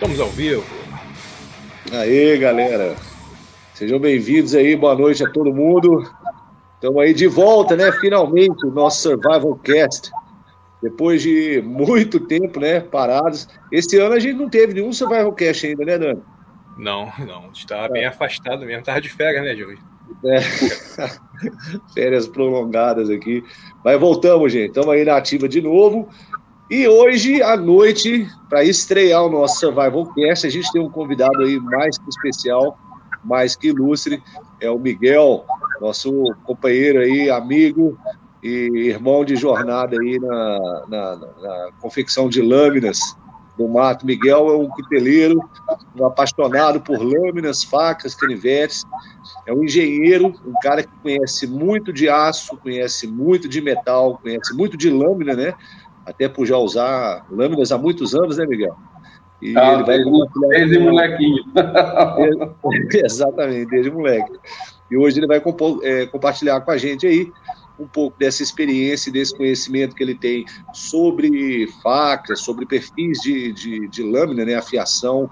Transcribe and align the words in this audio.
Estamos 0.00 0.18
ao 0.18 0.30
vivo. 0.30 0.64
Aí, 1.92 2.38
galera. 2.38 2.96
Sejam 3.74 3.98
bem-vindos 3.98 4.54
aí, 4.54 4.74
boa 4.74 4.94
noite 4.94 5.22
a 5.22 5.30
todo 5.30 5.52
mundo. 5.52 6.10
Estamos 6.76 7.02
aí 7.02 7.12
de 7.12 7.26
volta, 7.26 7.76
né? 7.76 7.92
Finalmente, 8.00 8.66
o 8.66 8.70
nosso 8.70 9.02
Survival 9.02 9.54
Cast. 9.56 10.10
Depois 10.82 11.20
de 11.20 11.60
muito 11.60 12.18
tempo, 12.18 12.60
né? 12.60 12.80
Parados. 12.80 13.46
Esse 13.70 13.98
ano 13.98 14.14
a 14.14 14.18
gente 14.18 14.38
não 14.38 14.48
teve 14.48 14.72
nenhum 14.72 14.90
Survival 14.90 15.34
Cast 15.34 15.66
ainda, 15.66 15.84
né, 15.84 15.98
Dani? 15.98 16.22
Não, 16.78 17.12
não. 17.18 17.50
Estava 17.52 17.84
é. 17.84 17.88
bem 17.90 18.06
afastado 18.06 18.64
mesmo. 18.64 18.80
Estava 18.80 19.02
de 19.02 19.10
férias, 19.10 19.44
né, 19.44 19.54
Júlio? 19.54 19.78
É. 20.24 20.40
Férias 21.92 22.26
prolongadas 22.26 23.10
aqui. 23.10 23.44
Mas 23.84 24.00
voltamos, 24.00 24.50
gente. 24.50 24.68
Estamos 24.68 24.94
aí 24.94 25.04
na 25.04 25.18
ativa 25.18 25.46
de 25.46 25.60
novo. 25.60 26.08
E 26.70 26.86
hoje 26.86 27.42
à 27.42 27.56
noite, 27.56 28.28
para 28.48 28.62
estrear 28.62 29.24
o 29.24 29.28
nosso 29.28 29.58
Survival 29.58 30.06
Cast, 30.14 30.46
a 30.46 30.50
gente 30.50 30.70
tem 30.70 30.80
um 30.80 30.88
convidado 30.88 31.42
aí 31.42 31.58
mais 31.58 31.98
que 31.98 32.08
especial, 32.08 32.78
mais 33.24 33.56
que 33.56 33.70
ilustre, 33.70 34.22
é 34.60 34.70
o 34.70 34.78
Miguel, 34.78 35.44
nosso 35.80 36.12
companheiro 36.44 37.00
aí, 37.00 37.28
amigo 37.28 37.98
e 38.40 38.88
irmão 38.88 39.24
de 39.24 39.34
jornada 39.34 39.96
aí 40.00 40.20
na, 40.20 40.86
na, 40.88 41.16
na 41.16 41.68
confecção 41.80 42.28
de 42.28 42.40
lâminas 42.40 43.00
do 43.58 43.66
mato. 43.66 44.06
Miguel 44.06 44.48
é 44.50 44.56
um 44.56 44.68
cuteleiro, 44.68 45.40
um 45.98 46.06
apaixonado 46.06 46.80
por 46.80 47.02
lâminas, 47.02 47.64
facas, 47.64 48.14
canivetes, 48.14 48.84
é 49.44 49.52
um 49.52 49.64
engenheiro, 49.64 50.28
um 50.46 50.54
cara 50.62 50.84
que 50.84 50.90
conhece 51.02 51.48
muito 51.48 51.92
de 51.92 52.08
aço, 52.08 52.56
conhece 52.58 53.08
muito 53.08 53.48
de 53.48 53.60
metal, 53.60 54.20
conhece 54.22 54.54
muito 54.54 54.76
de 54.76 54.88
lâmina, 54.88 55.34
né? 55.34 55.54
Até 56.10 56.28
por 56.28 56.44
já 56.46 56.56
usar 56.56 57.26
lâminas 57.30 57.72
há 57.72 57.78
muitos 57.78 58.14
anos, 58.14 58.36
né, 58.36 58.46
Miguel? 58.46 58.76
E 59.40 59.56
ah, 59.56 59.74
ele 59.74 59.84
vai 59.84 59.98
desde, 60.50 60.78
molequinho. 60.78 61.44
Exatamente, 63.04 63.70
desde 63.70 63.90
moleque. 63.90 64.38
E 64.90 64.96
hoje 64.96 65.18
ele 65.18 65.26
vai 65.26 65.42
é, 65.82 66.06
compartilhar 66.06 66.60
com 66.60 66.70
a 66.70 66.76
gente 66.76 67.06
aí 67.06 67.32
um 67.78 67.86
pouco 67.86 68.18
dessa 68.18 68.42
experiência, 68.42 69.10
desse 69.10 69.34
conhecimento 69.34 69.94
que 69.94 70.02
ele 70.02 70.14
tem 70.14 70.44
sobre 70.74 71.66
facas, 71.82 72.40
sobre 72.40 72.66
perfis 72.66 73.20
de, 73.20 73.52
de, 73.52 73.88
de 73.88 74.02
lâmina, 74.02 74.44
né, 74.44 74.54
afiação, 74.56 75.30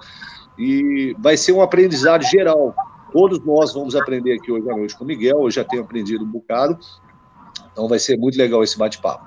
e 0.57 1.15
vai 1.19 1.37
ser 1.37 1.53
um 1.53 1.61
aprendizado 1.61 2.23
geral. 2.23 2.75
Todos 3.13 3.39
nós 3.45 3.75
vamos 3.75 3.95
aprender 3.95 4.33
aqui 4.35 4.51
hoje 4.51 4.71
à 4.71 4.75
noite 4.75 4.97
com 4.97 5.05
o 5.05 5.07
Miguel, 5.07 5.43
eu 5.43 5.51
já 5.51 5.63
tenho 5.63 5.83
aprendido 5.83 6.25
um 6.25 6.29
bocado, 6.29 6.79
então 7.71 7.87
vai 7.87 7.99
ser 7.99 8.17
muito 8.17 8.39
legal 8.39 8.63
esse 8.63 8.79
bate-papo. 8.79 9.27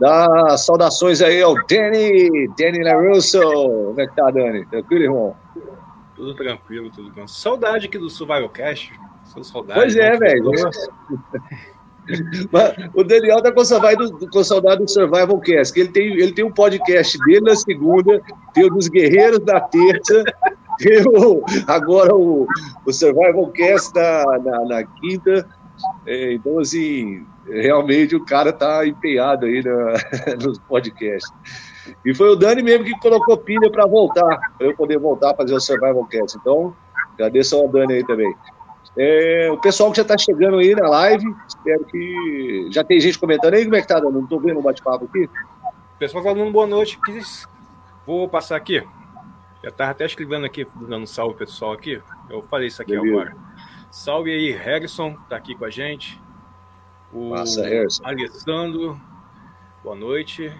Dá 0.00 0.56
saudações 0.56 1.20
aí 1.20 1.42
ao 1.42 1.54
Danny, 1.66 2.48
Danny 2.56 2.84
LaRusso. 2.84 3.40
Como 3.40 4.00
é 4.00 4.06
que 4.06 4.14
tá, 4.14 4.30
Dani? 4.30 4.64
Tranquilo, 4.66 5.02
irmão? 5.04 5.36
Tudo 6.14 6.34
tranquilo, 6.34 6.90
tudo 6.90 7.10
bom. 7.10 7.26
Saudade 7.26 7.86
aqui 7.86 7.98
do 7.98 8.08
Survival 8.08 8.48
Cash. 8.48 8.90
Saudade, 9.42 9.80
pois 9.80 9.96
é, 9.96 10.16
velho. 10.16 10.50
o 12.94 13.04
Daniel 13.04 13.42
tá 13.42 13.52
com 13.52 13.64
saudade, 13.64 13.96
do, 13.96 14.28
com 14.28 14.42
saudade 14.42 14.82
do 14.82 14.90
Survival 14.90 15.38
Cast, 15.40 15.72
que 15.72 15.80
ele 15.80 15.90
tem, 15.90 16.06
ele 16.14 16.32
tem 16.32 16.44
um 16.44 16.50
podcast 16.50 17.18
dele 17.18 17.42
na 17.42 17.54
segunda, 17.54 18.20
tem 18.54 18.64
o 18.64 18.70
dos 18.70 18.88
Guerreiros 18.88 19.40
da 19.40 19.60
terça, 19.60 20.24
tem 20.78 21.02
o, 21.06 21.44
agora 21.66 22.14
o, 22.14 22.46
o 22.84 22.92
Survival 22.92 23.48
Cast 23.50 23.94
na, 23.94 24.38
na, 24.38 24.64
na 24.64 24.84
quinta. 24.84 25.46
É, 26.06 26.32
então, 26.32 26.58
assim, 26.58 27.24
realmente 27.50 28.14
o 28.14 28.24
cara 28.24 28.52
tá 28.52 28.86
empenhado 28.86 29.46
aí 29.46 29.62
na, 29.62 30.36
nos 30.44 30.58
podcasts. 30.58 31.32
E 32.04 32.14
foi 32.14 32.28
o 32.30 32.36
Dani 32.36 32.62
mesmo 32.62 32.84
que 32.84 32.98
colocou 33.00 33.36
pilha 33.38 33.70
para 33.70 33.86
voltar, 33.86 34.38
para 34.56 34.66
eu 34.66 34.76
poder 34.76 34.98
voltar 34.98 35.32
a 35.32 35.34
fazer 35.34 35.54
o 35.54 35.60
Survival 35.60 36.04
Cast. 36.06 36.36
Então, 36.38 36.74
agradeço 37.14 37.56
ao 37.56 37.68
Dani 37.68 37.94
aí 37.94 38.06
também. 38.06 38.32
É, 38.96 39.48
o 39.50 39.58
pessoal 39.58 39.90
que 39.90 39.96
já 39.96 40.02
está 40.02 40.18
chegando 40.18 40.58
aí 40.58 40.74
na 40.74 40.88
live, 40.88 41.24
espero 41.46 41.84
que. 41.84 42.68
Já 42.70 42.82
tem 42.82 43.00
gente 43.00 43.18
comentando 43.18 43.54
aí, 43.54 43.64
como 43.64 43.76
é 43.76 43.80
que 43.80 43.88
tá, 43.88 44.00
Dani? 44.00 44.12
Não 44.12 44.24
estou 44.24 44.40
vendo 44.40 44.58
o 44.58 44.62
bate-papo 44.62 45.04
aqui. 45.04 45.24
O 45.24 45.98
pessoal 45.98 46.22
falando 46.22 46.52
boa 46.52 46.66
noite, 46.66 46.98
vou 48.06 48.28
passar 48.28 48.56
aqui. 48.56 48.82
Já 49.62 49.70
estava 49.70 49.90
até 49.90 50.06
escrevendo 50.06 50.46
aqui, 50.46 50.66
dando 50.76 51.02
um 51.02 51.06
salve 51.06 51.36
pessoal 51.36 51.72
aqui. 51.72 52.00
Eu 52.30 52.42
falei 52.42 52.68
isso 52.68 52.80
aqui 52.80 52.92
Beleza. 52.92 53.12
agora. 53.12 53.36
Salve 53.90 54.30
aí, 54.30 54.52
Harrison, 54.52 55.14
tá 55.28 55.36
aqui 55.36 55.54
com 55.54 55.64
a 55.64 55.70
gente. 55.70 56.20
O 57.12 57.30
Massa, 57.30 57.66
Harrison. 57.66 58.04
Alessandro, 58.04 59.00
boa 59.82 59.96
noite. 59.96 60.52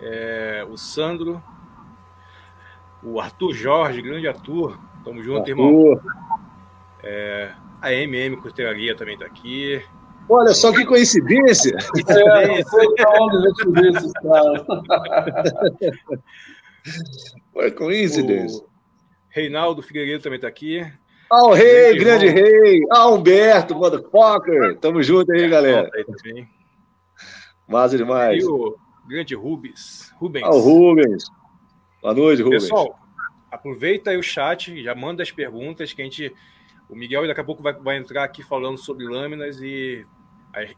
É, 0.00 0.66
o 0.68 0.76
Sandro. 0.76 1.42
O 3.02 3.20
Arthur 3.20 3.52
Jorge, 3.54 4.02
grande 4.02 4.26
Arthur. 4.28 4.78
Tamo 5.04 5.22
junto, 5.22 5.38
Arthur. 5.38 5.50
irmão. 5.50 6.00
É, 7.02 7.52
a 7.80 7.92
MM 7.92 8.36
Costelaria 8.36 8.96
também 8.96 9.18
tá 9.18 9.26
aqui. 9.26 9.82
Olha 10.28 10.54
só 10.54 10.72
que 10.72 10.84
coincidência! 10.84 11.76
É, 12.08 12.62
Foi 17.52 17.70
coincidência. 17.70 18.60
O 18.60 18.68
Reinaldo 19.30 19.82
Figueiredo 19.82 20.22
também 20.22 20.40
tá 20.40 20.48
aqui. 20.48 20.84
Ah, 21.34 21.44
o 21.44 21.54
rei, 21.54 21.96
grande, 21.96 22.26
grande 22.26 22.28
rei. 22.28 22.82
Ah, 22.90 23.08
Humberto, 23.08 23.74
motherfucker. 23.74 24.76
Tamo 24.78 25.02
junto 25.02 25.32
aí, 25.32 25.48
galera. 25.48 25.88
Aí 25.94 26.46
Massa 27.66 27.96
demais. 27.96 28.44
E 28.44 28.46
o 28.46 28.76
grande 29.08 29.34
Rubens. 29.34 30.12
Rubens. 30.20 30.44
Ah, 30.44 30.50
o 30.50 30.60
Rubens. 30.60 31.24
Boa 32.02 32.12
noite, 32.12 32.42
Rubens. 32.42 32.64
Pessoal, 32.64 32.98
aproveita 33.50 34.10
aí 34.10 34.18
o 34.18 34.22
chat, 34.22 34.82
já 34.82 34.94
manda 34.94 35.22
as 35.22 35.30
perguntas 35.30 35.94
que 35.94 36.02
a 36.02 36.04
gente. 36.04 36.34
O 36.86 36.94
Miguel 36.94 37.26
daqui 37.26 37.40
a 37.40 37.44
pouco 37.44 37.62
vai, 37.62 37.72
vai 37.72 37.96
entrar 37.96 38.24
aqui 38.24 38.42
falando 38.42 38.76
sobre 38.76 39.06
lâminas 39.06 39.58
e, 39.62 40.04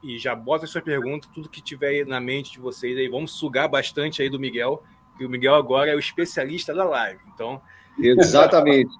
e 0.04 0.18
já 0.18 0.36
bota 0.36 0.66
a 0.66 0.68
sua 0.68 0.80
pergunta, 0.80 1.26
tudo 1.34 1.48
que 1.48 1.60
tiver 1.60 2.06
na 2.06 2.20
mente 2.20 2.52
de 2.52 2.60
vocês 2.60 2.96
aí. 2.96 3.08
Vamos 3.08 3.32
sugar 3.32 3.66
bastante 3.66 4.22
aí 4.22 4.30
do 4.30 4.38
Miguel, 4.38 4.84
que 5.18 5.26
o 5.26 5.28
Miguel 5.28 5.56
agora 5.56 5.90
é 5.90 5.96
o 5.96 5.98
especialista 5.98 6.72
da 6.72 6.84
live. 6.84 7.18
Então. 7.34 7.60
Exatamente. 7.98 8.92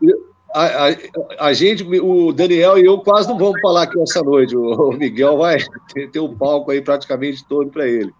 a, 0.54 0.88
a, 0.88 1.46
a, 1.46 1.52
gente, 1.52 1.82
o 1.82 2.32
Daniel 2.32 2.78
e 2.78 2.84
eu 2.84 2.98
quase 2.98 3.28
não 3.28 3.38
vamos 3.38 3.60
falar 3.60 3.84
aqui 3.84 4.00
essa 4.00 4.22
noite. 4.22 4.56
O 4.56 4.92
Miguel 4.92 5.38
vai 5.38 5.58
ter, 5.92 6.10
ter 6.10 6.20
um 6.20 6.36
palco 6.36 6.70
aí 6.70 6.80
praticamente 6.80 7.44
todo 7.46 7.70
para 7.70 7.86
ele. 7.86 8.12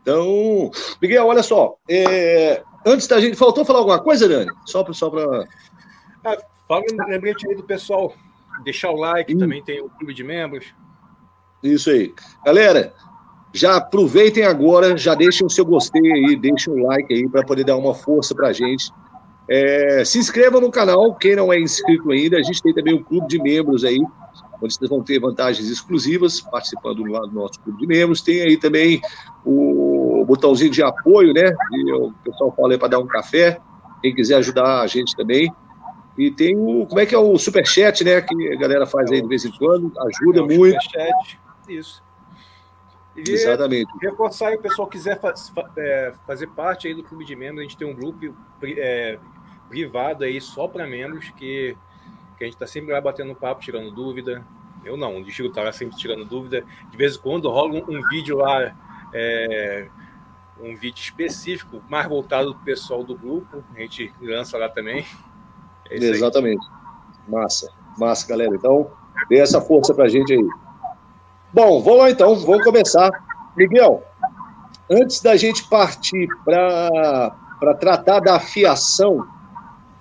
Então, 0.00 0.70
Miguel, 1.00 1.26
olha 1.26 1.42
só. 1.42 1.76
É, 1.88 2.62
antes 2.86 3.06
da 3.06 3.20
gente. 3.20 3.36
Faltou 3.36 3.64
falar 3.64 3.80
alguma 3.80 4.00
coisa, 4.00 4.28
Dani? 4.28 4.50
Só 4.64 4.82
para. 4.82 4.94
Só 4.94 5.10
pra... 5.10 5.44
Ah, 6.24 6.38
fala 6.66 6.82
lembrete 7.06 7.48
aí 7.48 7.54
do 7.54 7.62
pessoal. 7.62 8.14
Deixar 8.64 8.90
o 8.90 8.96
like, 8.96 9.34
hum. 9.34 9.38
também 9.38 9.62
tem 9.62 9.80
o 9.80 9.90
clube 9.90 10.14
de 10.14 10.24
membros. 10.24 10.66
Isso 11.62 11.90
aí. 11.90 12.14
Galera, 12.44 12.94
já 13.52 13.76
aproveitem 13.76 14.44
agora, 14.44 14.96
já 14.96 15.14
deixem 15.14 15.46
o 15.46 15.50
seu 15.50 15.64
gostei 15.64 16.12
aí, 16.12 16.36
deixem 16.36 16.72
o 16.72 16.86
like 16.86 17.12
aí 17.12 17.28
para 17.28 17.44
poder 17.44 17.64
dar 17.64 17.76
uma 17.76 17.94
força 17.94 18.34
para 18.34 18.48
a 18.48 18.52
gente 18.52 18.90
é, 19.48 20.04
se 20.04 20.18
inscreva 20.18 20.60
no 20.60 20.70
canal, 20.70 21.14
quem 21.14 21.34
não 21.34 21.52
é 21.52 21.58
inscrito 21.58 22.10
ainda. 22.10 22.36
A 22.36 22.42
gente 22.42 22.62
tem 22.62 22.74
também 22.74 22.94
um 22.94 23.02
clube 23.02 23.26
de 23.26 23.40
membros 23.40 23.84
aí, 23.84 23.98
onde 24.60 24.74
vocês 24.74 24.90
vão 24.90 25.02
ter 25.02 25.18
vantagens 25.18 25.68
exclusivas 25.68 26.40
participando 26.40 27.02
do 27.02 27.32
nosso 27.32 27.58
clube 27.60 27.78
de 27.78 27.86
membros. 27.86 28.20
Tem 28.20 28.42
aí 28.42 28.56
também 28.56 29.00
o 29.44 30.24
botãozinho 30.26 30.70
de 30.70 30.82
apoio, 30.82 31.32
né? 31.32 31.50
E 31.72 31.92
o 31.92 32.12
pessoal 32.22 32.54
fala 32.54 32.72
aí 32.72 32.78
para 32.78 32.88
dar 32.88 32.98
um 32.98 33.06
café. 33.06 33.58
Quem 34.02 34.14
quiser 34.14 34.36
ajudar 34.36 34.82
a 34.82 34.86
gente 34.86 35.16
também. 35.16 35.50
E 36.18 36.30
tem 36.30 36.54
o. 36.56 36.84
Como 36.86 37.00
é 37.00 37.06
que 37.06 37.14
é 37.14 37.18
o 37.18 37.38
superchat, 37.38 38.04
né? 38.04 38.20
Que 38.20 38.52
a 38.52 38.56
galera 38.56 38.86
faz 38.86 39.10
aí 39.10 39.22
de 39.22 39.28
vez 39.28 39.44
em 39.44 39.52
quando, 39.52 39.92
ajuda 39.98 40.40
é 40.40 40.42
muito. 40.42 40.82
Superchat, 40.82 41.40
isso. 41.68 42.02
E 43.16 43.30
Exatamente. 43.30 43.90
Reforçar, 44.00 44.52
o 44.52 44.60
pessoal 44.60 44.86
quiser 44.86 45.18
é, 45.76 46.12
fazer 46.26 46.48
parte 46.48 46.86
aí 46.86 46.94
do 46.94 47.02
clube 47.02 47.24
de 47.24 47.34
membros, 47.34 47.60
a 47.60 47.62
gente 47.62 47.76
tem 47.76 47.88
um 47.88 47.94
grupo 47.94 48.32
é, 48.62 49.18
privado 49.68 50.24
aí 50.24 50.40
só 50.40 50.66
para 50.66 50.86
membros 50.86 51.30
que, 51.30 51.76
que 52.36 52.44
a 52.44 52.46
gente 52.46 52.54
está 52.54 52.66
sempre 52.66 52.92
lá 52.92 53.00
batendo 53.00 53.34
papo, 53.34 53.60
tirando 53.60 53.90
dúvida. 53.90 54.44
Eu 54.84 54.96
não, 54.96 55.18
o 55.18 55.24
Diego 55.24 55.52
tá 55.52 55.62
lá 55.62 55.72
sempre 55.72 55.96
tirando 55.96 56.24
dúvida. 56.24 56.64
De 56.90 56.96
vez 56.96 57.16
em 57.16 57.20
quando 57.20 57.50
rola 57.50 57.74
um, 57.74 57.96
um 57.96 58.08
vídeo 58.08 58.38
lá, 58.38 58.74
é, 59.12 59.88
um 60.60 60.76
vídeo 60.76 61.00
específico, 61.00 61.82
mais 61.88 62.08
voltado 62.08 62.52
para 62.54 62.62
o 62.62 62.64
pessoal 62.64 63.04
do 63.04 63.16
grupo. 63.16 63.62
A 63.76 63.80
gente 63.80 64.12
lança 64.20 64.56
lá 64.56 64.68
também. 64.68 65.04
É 65.90 65.96
Exatamente. 65.96 66.64
Aí. 66.66 67.32
Massa, 67.32 67.70
massa, 67.98 68.26
galera. 68.26 68.54
Então, 68.54 68.90
dê 69.28 69.38
essa 69.38 69.60
força 69.60 69.92
para 69.94 70.04
a 70.04 70.08
gente 70.08 70.32
aí. 70.32 70.48
Bom, 71.52 71.82
vamos 71.82 71.98
lá 71.98 72.10
então, 72.10 72.34
vamos 72.36 72.64
começar. 72.64 73.10
Miguel, 73.56 74.02
antes 74.90 75.20
da 75.20 75.36
gente 75.36 75.68
partir 75.68 76.28
para 76.44 77.74
tratar 77.80 78.20
da 78.20 78.36
afiação, 78.36 79.26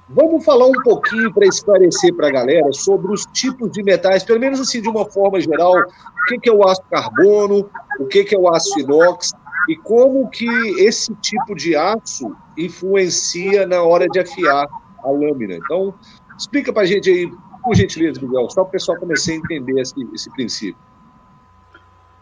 Vamos 0.09 0.45
falar 0.45 0.67
um 0.67 0.81
pouquinho 0.83 1.33
para 1.33 1.45
esclarecer 1.45 2.15
para 2.15 2.27
a 2.27 2.31
galera 2.31 2.71
sobre 2.71 3.11
os 3.11 3.25
tipos 3.33 3.69
de 3.71 3.83
metais, 3.83 4.23
pelo 4.23 4.39
menos 4.39 4.59
assim 4.59 4.81
de 4.81 4.87
uma 4.87 5.05
forma 5.05 5.39
geral, 5.41 5.73
o 5.73 6.39
que, 6.39 6.49
é 6.49 6.53
o 6.53 6.65
aço 6.65 6.81
carbono, 6.89 7.69
o 7.99 8.05
que 8.05 8.25
é 8.33 8.37
o 8.37 8.47
aço 8.47 8.79
inox 8.79 9.33
e 9.67 9.75
como 9.75 10.29
que 10.29 10.47
esse 10.79 11.13
tipo 11.15 11.53
de 11.55 11.75
aço 11.75 12.33
influencia 12.57 13.67
na 13.67 13.83
hora 13.83 14.07
de 14.07 14.19
afiar 14.19 14.65
a 15.03 15.09
lâmina. 15.11 15.55
Então, 15.55 15.93
explica 16.37 16.71
para 16.71 16.83
a 16.83 16.85
gente 16.85 17.09
aí, 17.09 17.29
por 17.61 17.75
gentileza, 17.75 18.21
Miguel, 18.21 18.49
só 18.49 18.61
para 18.61 18.69
o 18.69 18.71
pessoal 18.71 18.97
começar 18.97 19.33
a 19.33 19.35
entender 19.35 19.81
esse, 19.81 19.93
esse 20.13 20.31
princípio. 20.31 20.81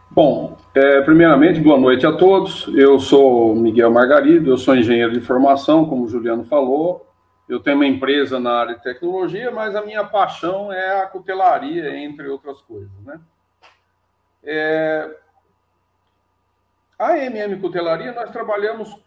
Bom, 0.10 0.58
é, 0.74 1.02
primeiramente, 1.02 1.60
boa 1.60 1.78
noite 1.78 2.06
a 2.08 2.14
todos. 2.14 2.68
Eu 2.74 3.00
sou 3.00 3.56
Miguel 3.56 3.92
Margarido, 3.92 4.50
eu 4.50 4.58
sou 4.58 4.76
engenheiro 4.76 5.14
de 5.14 5.20
formação, 5.20 5.86
como 5.86 6.06
o 6.06 6.08
Juliano 6.08 6.46
falou. 6.46 7.06
Eu 7.47 7.59
tenho 7.59 7.77
uma 7.77 7.86
empresa 7.86 8.39
na 8.39 8.51
área 8.51 8.75
de 8.75 8.83
tecnologia, 8.83 9.51
mas 9.51 9.75
a 9.75 9.81
minha 9.81 10.03
paixão 10.03 10.74
é 10.74 11.01
a 11.01 11.07
cutelaria, 11.07 11.95
entre 11.97 12.27
outras 12.27 12.62
coisas, 12.62 12.92
né? 13.03 13.19
É... 14.44 15.19
A 16.97 17.18
MM 17.18 17.59
Cutelaria, 17.59 18.13
nós 18.13 18.31
trabalhamos 18.31 18.97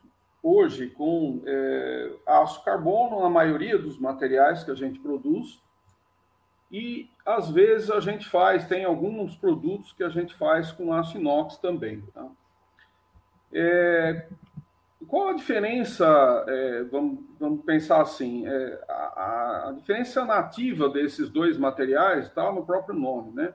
hoje 0.42 0.88
com 0.90 1.42
é, 1.46 2.12
aço 2.26 2.62
carbono 2.62 3.22
na 3.22 3.30
maioria 3.30 3.78
dos 3.78 3.98
materiais 3.98 4.62
que 4.62 4.70
a 4.70 4.74
gente 4.74 5.00
produz 5.00 5.60
e 6.70 7.10
às 7.24 7.50
vezes 7.50 7.90
a 7.90 7.98
gente 7.98 8.28
faz, 8.28 8.66
tem 8.66 8.84
alguns 8.84 9.34
produtos 9.36 9.92
que 9.92 10.04
a 10.04 10.08
gente 10.08 10.34
faz 10.34 10.70
com 10.70 10.92
aço 10.92 11.16
inox 11.16 11.56
também. 11.56 12.02
Tá? 12.14 12.26
É, 13.52 14.26
qual 15.08 15.28
a 15.28 15.32
diferença? 15.32 16.44
É, 16.46 16.84
vamos, 16.84 17.24
vamos, 17.40 17.64
pensar 17.64 18.02
assim: 18.02 18.46
é, 18.46 18.84
a, 18.88 19.68
a, 19.68 19.72
diferença 19.72 20.24
nativa 20.24 20.88
desses 20.88 21.30
dois 21.30 21.56
materiais 21.56 22.26
está 22.26 22.52
no 22.52 22.64
próprio 22.64 22.94
nome, 22.94 23.32
né? 23.32 23.54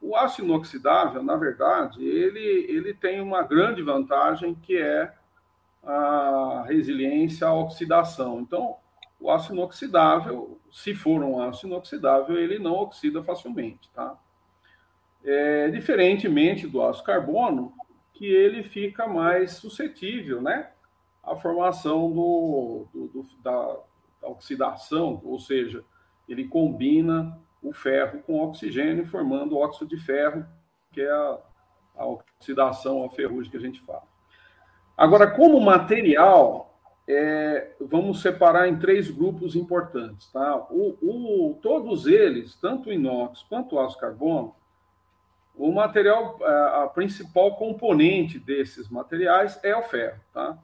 O 0.00 0.14
aço 0.14 0.42
inoxidável, 0.42 1.22
na 1.22 1.36
verdade, 1.36 2.04
ele, 2.04 2.66
ele 2.68 2.94
tem 2.94 3.20
uma 3.20 3.42
grande 3.42 3.82
vantagem 3.82 4.54
que 4.54 4.76
é 4.76 5.12
a 5.82 6.64
resiliência 6.68 7.48
à 7.48 7.54
oxidação. 7.54 8.40
Então, 8.40 8.76
o 9.18 9.30
aço 9.30 9.52
inoxidável, 9.52 10.60
se 10.70 10.94
for 10.94 11.22
um 11.22 11.42
aço 11.42 11.66
inoxidável, 11.66 12.36
ele 12.36 12.58
não 12.58 12.74
oxida 12.74 13.22
facilmente, 13.22 13.90
tá? 13.92 14.16
É, 15.24 15.68
diferentemente 15.70 16.66
do 16.66 16.82
aço 16.82 17.02
carbono, 17.02 17.72
que 18.12 18.26
ele 18.26 18.62
fica 18.62 19.08
mais 19.08 19.52
suscetível, 19.52 20.40
né, 20.40 20.70
à 21.26 21.36
formação 21.36 22.10
do, 22.10 22.86
do, 22.92 23.08
do 23.08 23.26
da, 23.42 23.76
da, 24.20 24.28
oxidação, 24.28 25.20
ou 25.24 25.38
seja, 25.38 25.84
ele 26.28 26.48
combina 26.48 27.38
o 27.62 27.72
ferro 27.72 28.22
com 28.22 28.42
oxigênio, 28.42 29.06
formando 29.06 29.58
óxido 29.58 29.86
de 29.86 30.02
ferro, 30.02 30.44
que 30.92 31.00
é 31.00 31.10
a, 31.10 31.38
a 31.96 32.06
oxidação, 32.06 33.04
a 33.04 33.10
ferrugem 33.10 33.50
que 33.50 33.56
a 33.56 33.60
gente 33.60 33.80
fala. 33.80 34.04
Agora, 34.96 35.30
como 35.30 35.60
material, 35.60 36.74
é, 37.06 37.72
vamos 37.80 38.22
separar 38.22 38.68
em 38.68 38.78
três 38.78 39.10
grupos 39.10 39.56
importantes. 39.56 40.30
Tá? 40.30 40.56
O, 40.70 40.96
o, 41.02 41.58
todos 41.60 42.06
eles, 42.06 42.54
tanto 42.56 42.88
o 42.88 42.92
inox 42.92 43.42
quanto 43.42 43.76
o 43.76 43.80
aço 43.80 43.98
carbono, 43.98 44.54
o 45.56 45.70
material, 45.70 46.38
a, 46.42 46.84
a 46.84 46.88
principal 46.88 47.56
componente 47.56 48.38
desses 48.38 48.88
materiais 48.88 49.58
é 49.62 49.76
o 49.76 49.82
ferro. 49.82 50.20
Tá? 50.32 50.58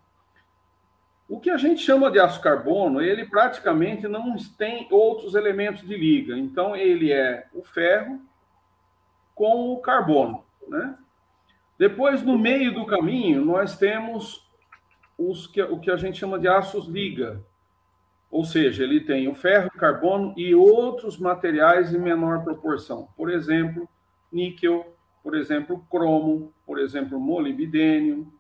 O 1.31 1.39
que 1.39 1.49
a 1.49 1.57
gente 1.57 1.81
chama 1.81 2.11
de 2.11 2.19
aço 2.19 2.41
carbono, 2.41 3.01
ele 3.01 3.25
praticamente 3.25 4.09
não 4.09 4.35
tem 4.59 4.89
outros 4.91 5.37
elementos 5.37 5.87
de 5.87 5.97
liga. 5.97 6.37
Então, 6.37 6.75
ele 6.75 7.13
é 7.13 7.47
o 7.55 7.63
ferro 7.63 8.21
com 9.33 9.73
o 9.73 9.79
carbono. 9.81 10.45
Né? 10.67 10.99
Depois, 11.79 12.21
no 12.21 12.37
meio 12.37 12.75
do 12.75 12.85
caminho, 12.85 13.45
nós 13.45 13.79
temos 13.79 14.45
os 15.17 15.47
que, 15.47 15.63
o 15.63 15.79
que 15.79 15.93
a 15.93 15.97
gente 15.97 16.19
chama 16.19 16.37
de 16.37 16.49
aços 16.49 16.89
liga, 16.89 17.41
ou 18.29 18.43
seja, 18.43 18.83
ele 18.83 18.99
tem 18.99 19.29
o 19.29 19.35
ferro, 19.35 19.71
carbono 19.71 20.35
e 20.37 20.53
outros 20.53 21.17
materiais 21.17 21.95
em 21.95 21.99
menor 21.99 22.43
proporção. 22.43 23.07
Por 23.17 23.31
exemplo, 23.31 23.89
níquel, 24.33 24.97
por 25.23 25.37
exemplo, 25.37 25.87
cromo, 25.89 26.53
por 26.67 26.81
exemplo, 26.81 27.21
molibdênio, 27.21 28.33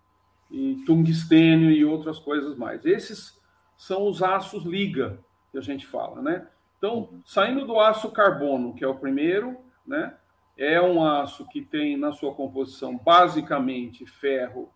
e 0.50 0.82
tungstênio 0.84 1.70
e 1.70 1.84
outras 1.84 2.18
coisas 2.18 2.56
mais. 2.56 2.84
Esses 2.84 3.38
são 3.76 4.06
os 4.06 4.22
aços 4.22 4.64
liga 4.64 5.18
que 5.50 5.58
a 5.58 5.60
gente 5.62 5.86
fala, 5.86 6.20
né? 6.20 6.46
Então, 6.78 7.20
saindo 7.26 7.66
do 7.66 7.78
aço 7.78 8.10
carbono, 8.10 8.74
que 8.74 8.84
é 8.84 8.88
o 8.88 8.98
primeiro, 8.98 9.56
né? 9.86 10.16
É 10.56 10.80
um 10.80 11.04
aço 11.04 11.46
que 11.48 11.62
tem 11.62 11.96
na 11.96 12.12
sua 12.12 12.34
composição 12.34 12.96
basicamente 12.96 14.04
ferro 14.06 14.70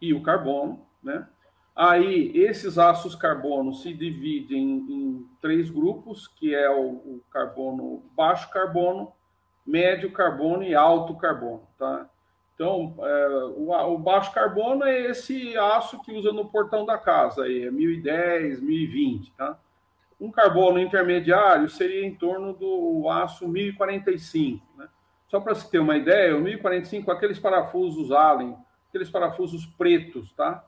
e 0.00 0.14
o 0.14 0.22
carbono. 0.22 0.86
Né? 1.02 1.26
Aí, 1.76 2.30
esses 2.34 2.78
ácidos 2.78 3.14
carbono 3.14 3.74
se 3.74 3.92
dividem 3.92 4.62
em, 4.62 4.92
em 4.92 5.28
três 5.40 5.70
grupos, 5.70 6.26
que 6.26 6.54
é 6.54 6.70
o, 6.70 6.92
o, 6.92 7.24
carbono 7.30 8.02
baixo 8.16 8.50
carbono, 8.50 9.12
médio 9.66 10.10
carbono 10.12 10.62
e 10.62 10.74
alto 10.74 11.14
carbono, 11.16 11.68
tá? 11.78 12.08
Então, 12.54 12.94
é, 13.00 13.28
o, 13.56 13.70
o, 13.94 13.98
baixo 13.98 14.32
carbono 14.32 14.84
é 14.84 15.10
esse 15.10 15.56
aço 15.56 16.00
que 16.02 16.12
usa 16.12 16.32
no 16.32 16.48
portão 16.48 16.86
da 16.86 16.96
casa, 16.96 17.44
aí, 17.44 17.64
é 17.64 17.70
1010, 17.70 18.60
1020, 18.60 19.32
tá? 19.32 19.58
Um 20.20 20.30
carbono 20.30 20.78
intermediário 20.78 21.68
seria 21.68 22.06
em 22.06 22.14
torno 22.14 22.52
do 22.52 23.08
aço 23.08 23.48
1045, 23.48 24.64
né? 24.76 24.88
Só 25.26 25.40
para 25.40 25.54
se 25.56 25.68
ter 25.68 25.80
uma 25.80 25.96
ideia, 25.96 26.36
o 26.36 26.40
1045, 26.40 27.10
aqueles 27.10 27.40
parafusos 27.40 28.12
Allen, 28.12 28.56
aqueles 28.88 29.10
parafusos 29.10 29.66
pretos, 29.66 30.32
tá? 30.32 30.64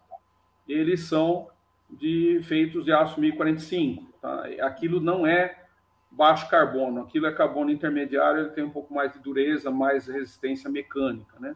eles 0.68 1.04
são 1.04 1.48
de 1.88 2.40
feitos 2.44 2.84
de 2.84 2.92
aço 2.92 3.20
1045. 3.20 4.04
Tá? 4.20 4.44
Aquilo 4.62 5.00
não 5.00 5.26
é 5.26 5.64
baixo 6.10 6.48
carbono, 6.48 7.02
aquilo 7.02 7.26
é 7.26 7.32
carbono 7.32 7.70
intermediário, 7.70 8.40
ele 8.40 8.50
tem 8.50 8.64
um 8.64 8.70
pouco 8.70 8.92
mais 8.92 9.12
de 9.12 9.18
dureza, 9.20 9.70
mais 9.70 10.06
resistência 10.06 10.70
mecânica, 10.70 11.38
né? 11.38 11.54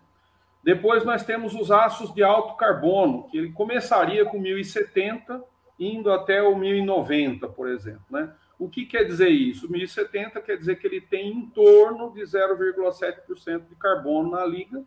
Depois 0.62 1.04
nós 1.04 1.24
temos 1.24 1.54
os 1.54 1.70
aços 1.70 2.12
de 2.14 2.22
alto 2.22 2.54
carbono, 2.56 3.28
que 3.28 3.38
ele 3.38 3.52
começaria 3.52 4.24
com 4.26 4.38
1070, 4.38 5.42
indo 5.78 6.12
até 6.12 6.42
o 6.42 6.56
1090, 6.56 7.48
por 7.48 7.68
exemplo, 7.68 8.04
né? 8.10 8.32
O 8.58 8.68
que 8.68 8.84
quer 8.84 9.04
dizer 9.04 9.30
isso? 9.30 9.72
1070 9.72 10.38
quer 10.42 10.56
dizer 10.56 10.76
que 10.76 10.86
ele 10.86 11.00
tem 11.00 11.32
em 11.32 11.46
torno 11.46 12.12
de 12.12 12.20
0,7% 12.20 13.68
de 13.68 13.74
carbono 13.74 14.32
na 14.32 14.44
liga, 14.44 14.84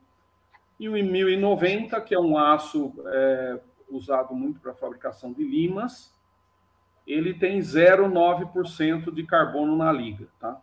e 0.80 0.88
o 0.88 0.92
1090, 0.92 2.00
que 2.02 2.14
é 2.14 2.20
um 2.20 2.38
aço 2.38 2.94
é, 3.08 3.60
usado 3.90 4.36
muito 4.36 4.60
para 4.60 4.76
fabricação 4.76 5.34
de 5.34 5.44
limas, 5.44 6.14
ele 7.06 7.34
tem 7.34 7.60
0,9% 7.60 9.12
de 9.12 9.24
carbono 9.24 9.76
na 9.76 9.92
liga, 9.92 10.28
tá? 10.40 10.62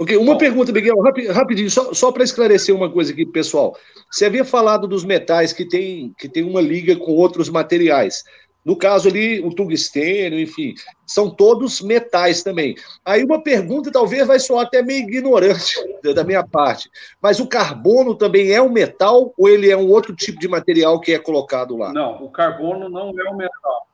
Ok, 0.00 0.16
uma 0.16 0.32
Bom, 0.32 0.38
pergunta, 0.38 0.72
Miguel, 0.72 0.96
rapidinho, 1.30 1.70
só, 1.70 1.92
só 1.92 2.10
para 2.10 2.24
esclarecer 2.24 2.74
uma 2.74 2.90
coisa 2.90 3.12
aqui, 3.12 3.26
pessoal. 3.26 3.76
Você 4.10 4.24
havia 4.24 4.46
falado 4.46 4.88
dos 4.88 5.04
metais 5.04 5.52
que 5.52 5.68
tem, 5.68 6.14
que 6.18 6.26
tem 6.26 6.42
uma 6.42 6.62
liga 6.62 6.96
com 6.96 7.12
outros 7.12 7.50
materiais. 7.50 8.24
No 8.64 8.76
caso 8.76 9.10
ali, 9.10 9.40
o 9.40 9.54
tungstênio, 9.54 10.40
enfim, 10.40 10.72
são 11.06 11.28
todos 11.28 11.82
metais 11.82 12.42
também. 12.42 12.74
Aí 13.04 13.22
uma 13.22 13.42
pergunta 13.42 13.92
talvez 13.92 14.26
vai 14.26 14.38
soar 14.38 14.64
até 14.64 14.82
meio 14.82 15.06
ignorante 15.06 15.76
da 16.14 16.24
minha 16.24 16.46
parte, 16.46 16.90
mas 17.20 17.38
o 17.38 17.46
carbono 17.46 18.14
também 18.14 18.52
é 18.52 18.62
um 18.62 18.72
metal 18.72 19.34
ou 19.36 19.50
ele 19.50 19.70
é 19.70 19.76
um 19.76 19.90
outro 19.90 20.16
tipo 20.16 20.40
de 20.40 20.48
material 20.48 20.98
que 20.98 21.12
é 21.12 21.18
colocado 21.18 21.76
lá? 21.76 21.92
Não, 21.92 22.24
o 22.24 22.30
carbono 22.30 22.88
não 22.88 23.10
é 23.10 23.30
um 23.30 23.36
metal. 23.36 23.89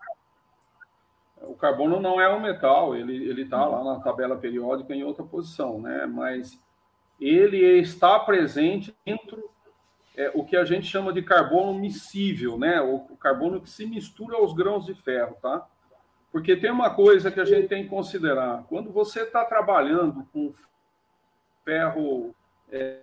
O 1.43 1.55
carbono 1.55 2.01
não 2.01 2.21
é 2.21 2.35
um 2.35 2.41
metal, 2.41 2.97
ele 2.97 3.43
está 3.43 3.65
lá 3.67 3.85
na 3.85 4.01
tabela 4.01 4.37
periódica 4.37 4.95
em 4.95 5.05
outra 5.05 5.23
posição, 5.23 5.81
né? 5.81 6.07
Mas 6.07 6.59
ele 7.21 7.79
está 7.79 8.19
presente 8.19 8.95
dentro 9.05 9.51
é, 10.17 10.31
o 10.35 10.45
que 10.45 10.57
a 10.57 10.65
gente 10.65 10.87
chama 10.87 11.13
de 11.13 11.23
carbono 11.23 11.79
miscível, 11.79 12.59
né? 12.59 12.81
O, 12.81 12.97
o, 12.97 13.17
carbono 13.17 13.61
que 13.61 13.69
se 13.69 13.87
mistura 13.87 14.37
aos 14.37 14.55
grãos 14.55 14.87
de 14.87 14.95
ferro, 14.95 15.37
tá? 15.43 15.67
Porque 16.33 16.57
tem 16.57 16.71
uma 16.71 16.91
coisa 16.91 17.31
que 17.31 17.41
a 17.41 17.45
gente 17.45 17.69
tem 17.69 17.85
que 17.85 17.91
considerar. 17.91 18.65
Quando 18.69 18.91
você 18.91 19.23
está 19.23 19.45
trabalhando 19.45 20.27
com 20.33 20.53
ferro, 21.65 22.35
é, 22.71 23.01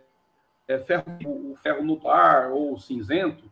é, 0.68 0.80
ferro, 0.80 1.04
o 1.24 1.56
ferro 1.62 1.84
nuclear 1.84 2.52
ou 2.52 2.78
cinzento, 2.80 3.52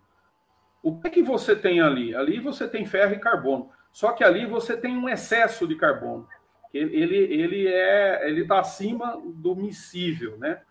o 0.82 1.00
que, 1.00 1.08
é 1.08 1.12
que 1.12 1.22
você 1.22 1.56
tem 1.56 1.82
ali? 1.82 2.16
Ali 2.16 2.40
você 2.40 2.68
tem 2.68 2.86
ferro 2.86 3.14
e 3.14 3.20
carbono. 3.20 3.70
Só 3.92 4.12
que 4.14 4.24
ali 4.24 4.46
você 4.46 4.78
tem 4.78 4.98
um 4.98 5.10
excesso 5.10 5.68
de 5.68 5.76
carbono. 5.76 6.28
Ele, 6.74 6.96
ele, 6.96 7.18
ele 7.18 7.68
é, 7.68 8.28
ele 8.28 8.42
está 8.42 8.60
acima 8.60 9.22
do 9.24 9.56
miscível, 9.56 10.38
né? 10.38 10.62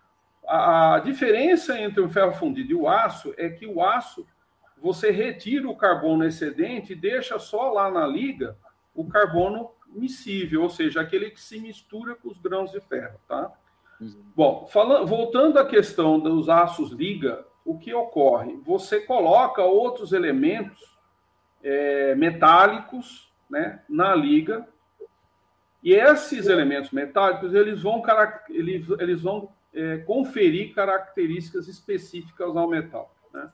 a, 0.51 0.99
diferença 0.99 1.79
entre 1.79 2.01
o 2.01 2.09
ferro 2.09 2.33
fundido 2.33 2.71
e 2.71 2.75
o 2.75 2.87
aço 2.87 3.33
é 3.37 3.49
que 3.49 3.65
o 3.65 3.81
aço 3.81 4.25
você 4.77 5.11
retira 5.11 5.69
o 5.69 5.75
carbono 5.75 6.25
excedente 6.25 6.93
e 6.93 6.95
deixa 6.95 7.39
só 7.39 7.71
lá 7.71 7.89
na 7.89 8.05
liga 8.05 8.57
o 8.93 9.07
carbono 9.07 9.71
miscível, 9.87 10.63
ou 10.63 10.69
seja, 10.69 11.01
aquele 11.01 11.29
que 11.29 11.39
se 11.39 11.59
mistura 11.59 12.15
com 12.15 12.29
os 12.29 12.39
grãos 12.39 12.71
de 12.71 12.81
ferro, 12.81 13.19
tá? 13.27 13.51
Uhum. 13.99 14.23
Bom, 14.35 14.65
falando, 14.65 15.05
voltando 15.05 15.59
à 15.59 15.65
questão 15.65 16.19
dos 16.19 16.49
aços 16.49 16.91
liga, 16.91 17.45
o 17.63 17.77
que 17.77 17.93
ocorre? 17.93 18.59
Você 18.63 19.01
coloca 19.01 19.61
outros 19.61 20.13
elementos 20.13 20.90
é, 21.63 22.15
metálicos 22.15 23.31
né, 23.49 23.81
na 23.87 24.15
liga, 24.15 24.67
e 25.83 25.93
esses 25.93 26.47
elementos 26.47 26.91
metálicos 26.91 27.53
eles 27.53 27.81
vão, 27.81 28.03
eles, 28.49 28.87
eles 28.99 29.21
vão 29.21 29.51
é, 29.73 29.97
conferir 29.99 30.73
características 30.73 31.67
específicas 31.67 32.55
ao 32.55 32.67
metal. 32.67 33.15
Né? 33.33 33.49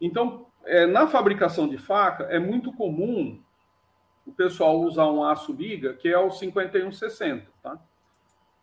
Então, 0.00 0.46
é, 0.64 0.86
na 0.86 1.08
fabricação 1.08 1.68
de 1.68 1.78
faca, 1.78 2.24
é 2.24 2.38
muito 2.38 2.72
comum 2.72 3.42
o 4.26 4.32
pessoal 4.32 4.80
usar 4.82 5.06
um 5.06 5.24
aço 5.24 5.52
liga, 5.52 5.94
que 5.94 6.08
é 6.08 6.18
o 6.18 6.30
5160. 6.30 7.46
Tá? 7.62 7.80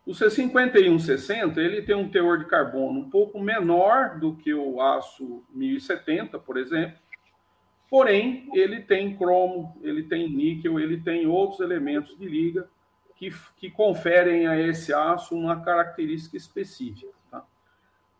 O 0.05 0.11
C5160 0.11 1.57
ele 1.57 1.81
tem 1.81 1.95
um 1.95 2.09
teor 2.09 2.37
de 2.37 2.45
carbono 2.45 2.99
um 2.99 3.09
pouco 3.09 3.39
menor 3.39 4.19
do 4.19 4.35
que 4.35 4.53
o 4.53 4.79
aço 4.79 5.43
1070, 5.49 6.37
por 6.37 6.57
exemplo, 6.57 6.99
porém 7.89 8.49
ele 8.53 8.81
tem 8.81 9.15
cromo, 9.15 9.77
ele 9.81 10.03
tem 10.03 10.29
níquel, 10.29 10.79
ele 10.79 11.01
tem 11.01 11.27
outros 11.27 11.59
elementos 11.59 12.17
de 12.17 12.25
liga 12.27 12.67
que, 13.15 13.33
que 13.57 13.69
conferem 13.71 14.47
a 14.47 14.59
esse 14.59 14.93
aço 14.93 15.35
uma 15.35 15.61
característica 15.61 16.35
específica. 16.35 17.11
Tá? 17.31 17.43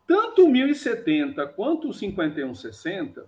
Tanto 0.06 0.44
o 0.44 0.48
1070 0.48 1.46
quanto 1.48 1.88
o 1.88 1.92
5160, 1.92 3.26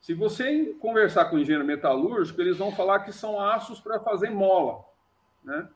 se 0.00 0.14
você 0.14 0.74
conversar 0.80 1.26
com 1.26 1.36
o 1.36 1.38
engenheiro 1.38 1.66
metalúrgico, 1.66 2.40
eles 2.40 2.56
vão 2.56 2.72
falar 2.72 3.00
que 3.00 3.12
são 3.12 3.40
aços 3.40 3.80
para 3.80 4.00
fazer 4.00 4.30
mola, 4.30 4.84
né? 5.44 5.68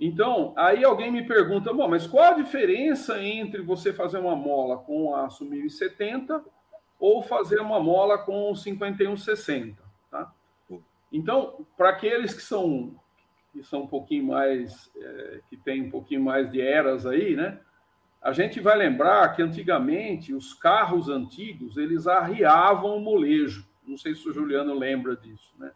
Então, 0.00 0.54
aí 0.56 0.84
alguém 0.84 1.10
me 1.10 1.26
pergunta, 1.26 1.72
bom, 1.72 1.88
mas 1.88 2.06
qual 2.06 2.32
a 2.32 2.36
diferença 2.36 3.20
entre 3.20 3.60
você 3.60 3.92
fazer 3.92 4.18
uma 4.18 4.36
mola 4.36 4.78
com 4.78 5.12
aço 5.12 5.44
1070 5.44 6.40
ou 6.98 7.22
fazer 7.22 7.60
uma 7.60 7.80
mola 7.80 8.18
com 8.18 8.54
5160, 8.54 9.82
tá? 10.10 10.32
Então, 11.12 11.66
para 11.76 11.90
aqueles 11.90 12.34
que 12.34 12.42
são 12.42 12.94
que 13.52 13.62
são 13.62 13.82
um 13.82 13.86
pouquinho 13.86 14.26
mais 14.26 14.90
é, 14.96 15.40
que 15.48 15.56
tem 15.56 15.82
um 15.82 15.90
pouquinho 15.90 16.22
mais 16.22 16.50
de 16.50 16.60
eras 16.60 17.06
aí, 17.06 17.34
né? 17.34 17.58
A 18.20 18.32
gente 18.32 18.60
vai 18.60 18.76
lembrar 18.76 19.34
que 19.34 19.42
antigamente 19.42 20.34
os 20.34 20.52
carros 20.52 21.08
antigos 21.08 21.76
eles 21.76 22.06
arriavam 22.06 22.96
o 22.96 23.00
molejo. 23.00 23.66
Não 23.86 23.96
sei 23.96 24.14
se 24.14 24.28
o 24.28 24.34
Juliano 24.34 24.74
lembra 24.74 25.16
disso, 25.16 25.54
né? 25.58 25.72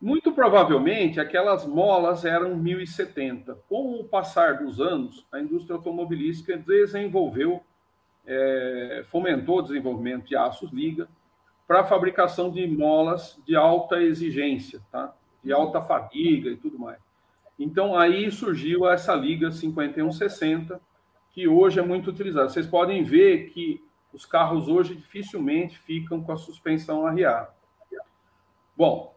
Muito 0.00 0.32
provavelmente 0.32 1.20
aquelas 1.20 1.66
molas 1.66 2.24
eram 2.24 2.56
1070. 2.56 3.54
Com 3.68 4.00
o 4.00 4.04
passar 4.04 4.58
dos 4.58 4.80
anos, 4.80 5.26
a 5.32 5.40
indústria 5.40 5.76
automobilística 5.76 6.56
desenvolveu, 6.56 7.62
é, 8.26 9.02
fomentou 9.06 9.58
o 9.58 9.62
desenvolvimento 9.62 10.26
de 10.26 10.36
aços 10.36 10.70
liga 10.72 11.08
para 11.66 11.80
a 11.80 11.84
fabricação 11.84 12.50
de 12.50 12.66
molas 12.66 13.40
de 13.46 13.56
alta 13.56 14.02
exigência, 14.02 14.80
tá? 14.90 15.14
de 15.42 15.52
alta 15.52 15.80
fadiga 15.80 16.50
e 16.50 16.56
tudo 16.56 16.78
mais. 16.78 16.98
Então 17.58 17.96
aí 17.96 18.30
surgiu 18.30 18.88
essa 18.88 19.14
liga 19.14 19.50
5160, 19.50 20.80
que 21.30 21.46
hoje 21.46 21.78
é 21.78 21.82
muito 21.82 22.10
utilizada. 22.10 22.48
Vocês 22.48 22.66
podem 22.66 23.02
ver 23.02 23.50
que 23.50 23.82
os 24.12 24.24
carros 24.24 24.68
hoje 24.68 24.94
dificilmente 24.94 25.78
ficam 25.78 26.22
com 26.22 26.32
a 26.32 26.36
suspensão 26.36 27.06
arriada. 27.06 27.52
Bom, 28.76 29.14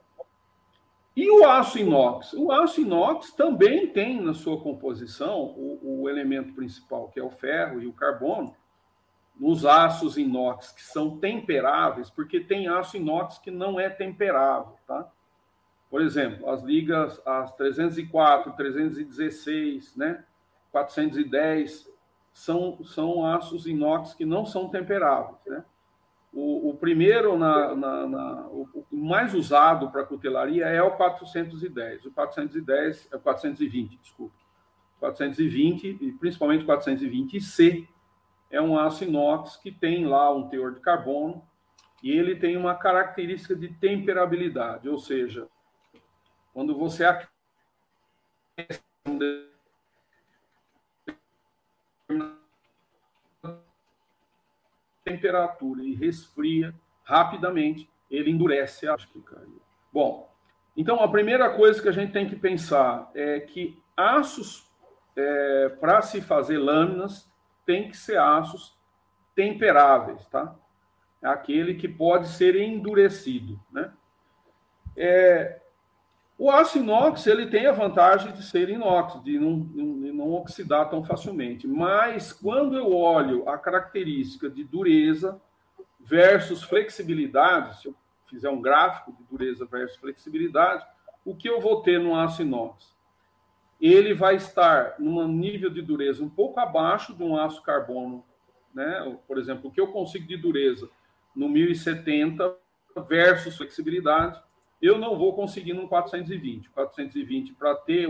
e 1.16 1.32
o 1.32 1.46
aço 1.46 1.80
inox? 1.80 2.34
O 2.34 2.52
aço 2.52 2.82
inox 2.82 3.32
também 3.32 3.88
tem 3.88 4.22
na 4.22 4.36
sua 4.36 4.62
composição 4.62 5.42
o, 5.58 6.02
o, 6.02 6.10
elemento 6.10 6.54
principal, 6.54 7.10
que 7.10 7.20
é 7.20 7.24
o 7.24 7.32
ferro 7.32 7.82
e 7.82 7.88
o 7.88 7.94
carbono. 7.94 8.56
Nos 9.40 9.66
aços 9.66 10.18
inox 10.18 10.72
que 10.72 10.84
são 10.84 11.18
temperáveis, 11.20 12.10
porque 12.10 12.40
tem 12.40 12.68
aço 12.68 12.98
inox 12.98 13.38
que 13.38 13.52
não 13.52 13.80
é 13.80 13.90
temperável, 13.90 14.74
tá? 14.88 15.08
Por 15.90 16.02
exemplo, 16.02 16.50
as 16.50 16.64
ligas, 16.64 17.22
as 17.26 17.56
304, 17.56 18.54
316, 18.54 19.96
né? 19.96 20.24
410, 20.72 21.90
são, 22.34 22.84
são 22.84 23.26
aços 23.26 23.66
inox 23.68 24.14
que 24.14 24.26
não 24.26 24.46
são 24.46 24.70
temperáveis, 24.70 25.40
né? 25.46 25.64
O, 26.34 26.70
o 26.70 26.78
primeiro, 26.78 27.38
na, 27.38 27.74
na, 27.74 28.08
na, 28.08 28.48
o, 28.50 28.86
o, 28.92 28.98
mais 28.98 29.34
usado 29.34 29.90
para 29.90 30.04
cutelaria 30.04 30.66
é 30.66 30.84
o 30.84 30.92
410. 30.92 32.06
O 32.06 32.12
410 32.12 33.08
é 33.12 33.16
o 33.16 33.20
420, 33.20 33.98
desculpa. 33.98 34.36
420, 35.00 35.98
e 36.02 36.12
principalmente 36.14 36.66
420C, 36.66 37.88
é 38.50 38.62
um 38.62 38.78
aço 38.78 39.04
inox 39.04 39.58
que 39.58 39.72
tem 39.72 40.06
lá 40.06 40.34
um 40.34 40.48
teor 40.48 40.74
de 40.74 40.80
carbono 40.80 41.46
e 42.02 42.12
ele 42.12 42.36
tem 42.36 42.56
uma 42.56 42.76
característica 42.76 43.56
de 43.56 43.70
temperabilidade, 43.74 44.88
ou 44.88 44.98
seja, 44.98 45.48
quando 46.54 46.78
você 46.78 47.06
aquece 47.06 47.30
temperatura 55.04 55.84
e 55.84 55.96
resfria 55.96 56.74
rapidamente, 57.04 57.90
ele 58.10 58.32
endurece 58.32 58.88
a 58.88 58.96
Bom, 59.92 60.32
então 60.76 61.00
a 61.00 61.08
primeira 61.08 61.50
coisa 61.56 61.82
que 61.82 61.88
a 61.88 61.94
gente 61.94 62.12
tem 62.12 62.28
que 62.28 62.36
pensar 62.36 63.10
é 63.16 63.40
que 63.40 63.82
aços 63.96 64.70
é, 65.16 65.70
para 65.80 66.02
se 66.02 66.22
fazer 66.22 66.58
lâminas 66.58 67.32
tem 67.68 67.90
que 67.90 67.98
ser 67.98 68.18
aços 68.18 68.76
temperáveis, 69.36 70.26
tá? 70.30 70.56
É 71.22 71.28
aquele 71.28 71.76
que 71.76 71.88
pode 71.88 72.30
ser 72.30 72.56
endurecido, 72.56 73.60
né? 73.72 73.94
É, 74.96 75.60
o 76.40 76.50
aço 76.50 76.78
inox 76.78 77.28
ele 77.28 77.48
tem 77.48 77.68
a 77.68 77.72
vantagem 77.72 78.32
de 78.32 78.44
ser 78.44 78.70
inox, 78.70 79.22
de 79.24 79.38
não, 79.38 79.60
de 79.60 80.12
não 80.12 80.32
oxidar 80.34 80.90
tão 80.90 81.04
facilmente. 81.04 81.68
Mas 81.68 82.32
quando 82.32 82.76
eu 82.76 82.96
olho 82.96 83.48
a 83.50 83.58
característica 83.58 84.50
de 84.50 84.64
dureza 84.64 85.40
versus 86.00 86.64
flexibilidade, 86.64 87.82
se 87.82 87.88
eu 87.88 87.96
fizer 88.28 88.50
um 88.50 88.62
gráfico 88.62 89.12
de 89.12 89.24
dureza 89.24 89.66
versus 89.66 89.98
flexibilidade, 89.98 90.86
o 91.26 91.36
que 91.36 91.50
eu 91.50 91.60
vou 91.60 91.82
ter 91.82 92.00
no 92.00 92.16
aço 92.16 92.42
inox? 92.42 92.97
Ele 93.80 94.14
vai 94.14 94.36
estar 94.36 94.96
num 95.00 95.28
nível 95.28 95.70
de 95.70 95.82
dureza 95.82 96.24
um 96.24 96.30
pouco 96.30 96.60
abaixo 96.60 97.14
de 97.14 97.24
um 97.24 97.38
aço 97.38 97.62
carbono, 97.62 98.24
né? 98.74 99.18
Por 99.28 99.38
exemplo, 99.38 99.70
o 99.70 99.72
que 99.72 99.80
eu 99.80 99.88
consigo 99.88 100.28
de 100.28 100.38
dureza 100.38 100.90
no 101.36 101.48
1070 101.48 102.56
versus 103.08 103.56
flexibilidade 103.56 104.42
eu 104.82 104.98
não 104.98 105.18
vou 105.18 105.34
conseguir 105.34 105.74
num 105.74 105.88
420. 105.88 106.70
420, 106.70 107.54
para 107.54 107.76
ter 107.76 108.08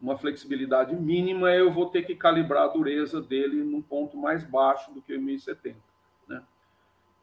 uma 0.00 0.16
flexibilidade 0.16 0.94
mínima, 0.94 1.50
eu 1.50 1.70
vou 1.70 1.90
ter 1.90 2.02
que 2.02 2.14
calibrar 2.14 2.64
a 2.64 2.68
dureza 2.68 3.20
dele 3.20 3.62
num 3.62 3.82
ponto 3.82 4.16
mais 4.16 4.42
baixo 4.42 4.92
do 4.92 5.02
que 5.02 5.14
o 5.14 5.20
1070. 5.20 5.76
Né? 6.26 6.42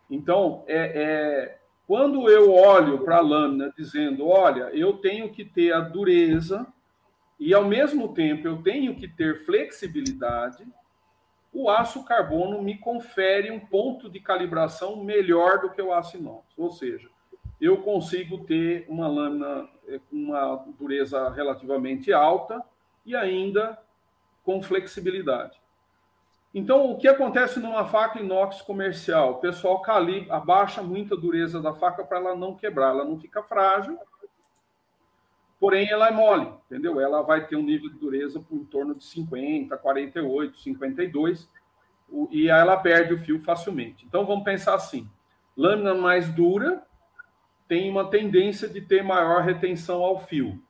Então, 0.09 0.63
é, 0.67 0.75
é, 0.77 1.59
quando 1.87 2.29
eu 2.29 2.53
olho 2.53 2.99
para 2.99 3.17
a 3.17 3.21
lâmina 3.21 3.73
dizendo, 3.75 4.27
olha, 4.27 4.69
eu 4.73 4.93
tenho 4.93 5.31
que 5.31 5.43
ter 5.43 5.73
a 5.73 5.79
dureza 5.79 6.67
e, 7.39 7.53
ao 7.53 7.65
mesmo 7.65 8.13
tempo, 8.13 8.47
eu 8.47 8.61
tenho 8.61 8.95
que 8.95 9.07
ter 9.07 9.45
flexibilidade, 9.45 10.65
o 11.53 11.69
aço 11.69 12.03
carbono 12.03 12.61
me 12.61 12.77
confere 12.77 13.51
um 13.51 13.59
ponto 13.59 14.09
de 14.09 14.19
calibração 14.19 15.03
melhor 15.03 15.59
do 15.59 15.71
que 15.71 15.81
o 15.81 15.93
aço 15.93 16.17
inox. 16.17 16.45
Ou 16.57 16.69
seja, 16.69 17.09
eu 17.59 17.81
consigo 17.81 18.43
ter 18.45 18.85
uma 18.87 19.07
lâmina 19.07 19.67
é, 19.87 19.99
com 19.99 20.15
uma 20.15 20.65
dureza 20.77 21.29
relativamente 21.29 22.11
alta 22.13 22.63
e 23.05 23.15
ainda 23.15 23.77
com 24.43 24.61
flexibilidade. 24.61 25.59
Então, 26.53 26.91
o 26.91 26.97
que 26.97 27.07
acontece 27.07 27.59
numa 27.59 27.85
faca 27.85 28.19
inox 28.19 28.61
comercial? 28.61 29.31
O 29.31 29.39
pessoal 29.39 29.81
calibra, 29.81 30.35
abaixa 30.35 30.81
muito 30.81 31.13
a 31.13 31.17
dureza 31.17 31.61
da 31.61 31.73
faca 31.73 32.03
para 32.03 32.17
ela 32.17 32.35
não 32.35 32.55
quebrar, 32.55 32.89
ela 32.89 33.05
não 33.05 33.17
fica 33.17 33.43
frágil, 33.43 33.97
porém 35.59 35.89
ela 35.89 36.07
é 36.07 36.11
mole, 36.11 36.51
entendeu? 36.65 36.99
Ela 36.99 37.21
vai 37.21 37.45
ter 37.45 37.55
um 37.55 37.63
nível 37.63 37.89
de 37.89 37.97
dureza 37.97 38.39
por 38.39 38.55
em 38.55 38.65
torno 38.65 38.95
de 38.95 39.03
50, 39.03 39.75
48, 39.77 40.59
52, 40.59 41.49
e 42.31 42.47
ela 42.47 42.77
perde 42.77 43.13
o 43.13 43.19
fio 43.19 43.39
facilmente. 43.39 44.05
Então, 44.05 44.25
vamos 44.25 44.43
pensar 44.43 44.75
assim: 44.75 45.09
lâmina 45.55 45.93
mais 45.93 46.29
dura, 46.33 46.83
tem 47.67 47.89
uma 47.89 48.09
tendência 48.09 48.67
de 48.67 48.81
ter 48.81 49.03
maior 49.03 49.41
retenção 49.41 50.03
ao 50.03 50.19
fio. 50.19 50.61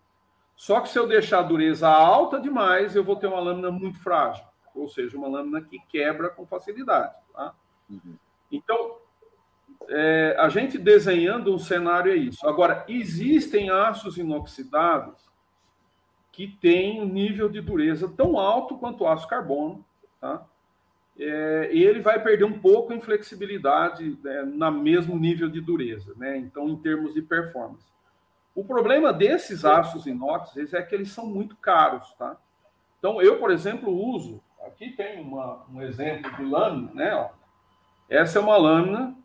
Só 0.55 0.81
que 0.81 0.89
se 0.89 0.97
eu 0.97 1.07
deixar 1.07 1.39
a 1.39 1.43
dureza 1.43 1.87
alta 1.87 2.39
demais, 2.39 2.95
eu 2.95 3.03
vou 3.03 3.15
ter 3.15 3.27
uma 3.27 3.39
lâmina 3.39 3.69
muito 3.69 3.99
frágil, 3.99 4.43
ou 4.73 4.89
seja, 4.89 5.15
uma 5.15 5.27
lâmina 5.27 5.61
que 5.61 5.77
quebra 5.87 6.29
com 6.29 6.47
facilidade. 6.47 7.13
Tá? 7.31 7.53
Uhum. 7.87 8.15
Então, 8.51 8.97
é, 9.89 10.35
a 10.39 10.49
gente 10.49 10.77
desenhando 10.77 11.53
um 11.53 11.59
cenário 11.59 12.11
é 12.11 12.15
isso. 12.15 12.47
Agora, 12.47 12.85
existem 12.87 13.69
aços 13.69 14.17
inoxidáveis 14.17 15.27
que 16.31 16.47
têm 16.47 17.01
um 17.01 17.05
nível 17.05 17.49
de 17.49 17.61
dureza 17.61 18.11
tão 18.15 18.37
alto 18.37 18.77
quanto 18.77 19.03
o 19.03 19.07
aço 19.07 19.27
carbono, 19.27 19.83
tá? 20.19 20.45
é, 21.19 21.69
ele 21.71 21.99
vai 21.99 22.21
perder 22.21 22.45
um 22.45 22.59
pouco 22.59 22.93
em 22.93 22.99
flexibilidade 22.99 24.17
né, 24.23 24.43
na 24.43 24.69
mesmo 24.69 25.17
nível 25.17 25.49
de 25.49 25.59
dureza, 25.59 26.13
né? 26.15 26.37
Então, 26.37 26.69
em 26.69 26.77
termos 26.77 27.13
de 27.13 27.21
performance. 27.21 27.87
O 28.53 28.63
problema 28.63 29.11
desses 29.11 29.65
aços 29.65 30.05
inox 30.05 30.55
é 30.73 30.81
que 30.81 30.95
eles 30.95 31.11
são 31.11 31.25
muito 31.25 31.55
caros, 31.55 32.13
tá? 32.13 32.37
Então, 32.99 33.21
eu, 33.21 33.39
por 33.39 33.51
exemplo, 33.51 33.91
uso. 33.91 34.41
Aqui 34.65 34.91
tem 34.91 35.21
uma, 35.21 35.65
um 35.71 35.81
exemplo 35.81 36.35
de 36.35 36.43
lâmina, 36.43 36.91
né? 36.93 37.15
Ó. 37.15 37.29
Essa 38.09 38.39
é 38.39 38.41
uma 38.41 38.57
lâmina 38.57 39.15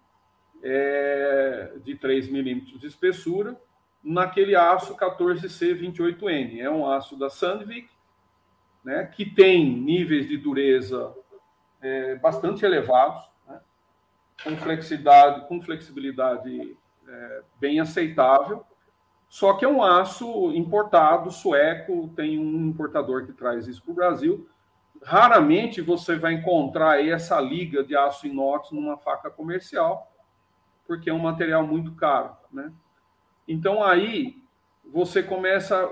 é, 0.63 1.73
de 1.83 1.97
3 1.97 2.29
milímetros 2.29 2.79
de 2.79 2.87
espessura 2.87 3.61
naquele 4.03 4.55
aço 4.55 4.97
14C28N. 4.97 6.61
É 6.61 6.71
um 6.71 6.87
aço 6.91 7.17
da 7.17 7.29
Sandvik, 7.29 7.89
né, 8.85 9.05
que 9.07 9.25
tem 9.25 9.65
níveis 9.65 10.29
de 10.29 10.37
dureza 10.37 11.15
é, 11.81 12.17
bastante 12.17 12.65
elevados, 12.65 13.23
né, 13.47 13.61
com 14.43 14.57
flexibilidade, 14.57 15.47
com 15.47 15.61
flexibilidade 15.61 16.77
é, 17.07 17.43
bem 17.61 17.81
aceitável, 17.81 18.65
só 19.33 19.55
que 19.55 19.65
é 19.65 19.69
um 19.69 19.83
aço 19.83 20.53
importado, 20.53 21.31
sueco, 21.31 22.13
tem 22.15 22.39
um 22.39 22.67
importador 22.67 23.25
que 23.25 23.33
traz 23.33 23.67
isso 23.67 23.83
para 23.83 23.93
o 23.93 23.95
Brasil. 23.95 24.47
Raramente 25.03 25.81
você 25.81 26.17
vai 26.17 26.35
encontrar 26.35 27.03
essa 27.03 27.41
liga 27.41 27.83
de 27.83 27.97
aço 27.97 28.27
inox 28.27 28.71
numa 28.73 28.99
faca 28.99 29.31
comercial, 29.31 30.12
porque 30.87 31.11
é 31.11 31.15
um 31.15 31.19
material 31.19 31.67
muito 31.67 31.93
caro, 31.93 32.37
né? 32.53 32.73
Então 33.47 33.83
aí 33.83 34.43
você 34.85 35.23
começa 35.23 35.89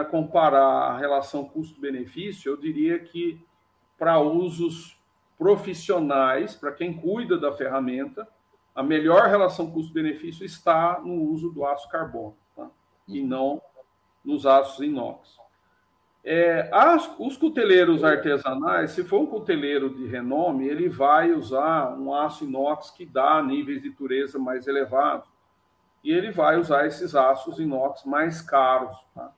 a 0.00 0.04
comparar 0.04 0.92
a 0.92 0.98
relação 0.98 1.44
custo-benefício, 1.44 2.50
eu 2.50 2.56
diria 2.56 2.98
que 2.98 3.40
para 3.98 4.18
usos 4.18 4.98
profissionais, 5.38 6.54
para 6.54 6.72
quem 6.72 6.92
cuida 6.92 7.38
da 7.38 7.52
ferramenta, 7.52 8.26
a 8.74 8.82
melhor 8.82 9.28
relação 9.28 9.70
custo-benefício 9.70 10.44
está 10.44 11.00
no 11.00 11.14
uso 11.14 11.50
do 11.50 11.64
aço 11.64 11.88
carbono, 11.88 12.36
tá? 12.56 12.70
e 13.06 13.22
não 13.22 13.60
nos 14.24 14.46
aços 14.46 14.80
inox. 14.80 15.41
É, 16.24 16.70
as, 16.72 17.12
os 17.18 17.36
cuteleiros 17.36 18.04
artesanais, 18.04 18.92
se 18.92 19.02
for 19.02 19.22
um 19.22 19.26
cuteleiro 19.26 19.90
de 19.90 20.06
renome, 20.06 20.68
ele 20.68 20.88
vai 20.88 21.32
usar 21.32 21.98
um 21.98 22.14
aço 22.14 22.44
inox 22.44 22.90
que 22.90 23.04
dá 23.04 23.42
níveis 23.42 23.82
de 23.82 23.90
dureza 23.90 24.38
mais 24.38 24.68
elevados. 24.68 25.28
E 26.04 26.12
ele 26.12 26.30
vai 26.30 26.58
usar 26.58 26.86
esses 26.86 27.14
aços 27.14 27.58
inox 27.58 28.04
mais 28.04 28.40
caros, 28.40 28.96
tá? 29.14 29.32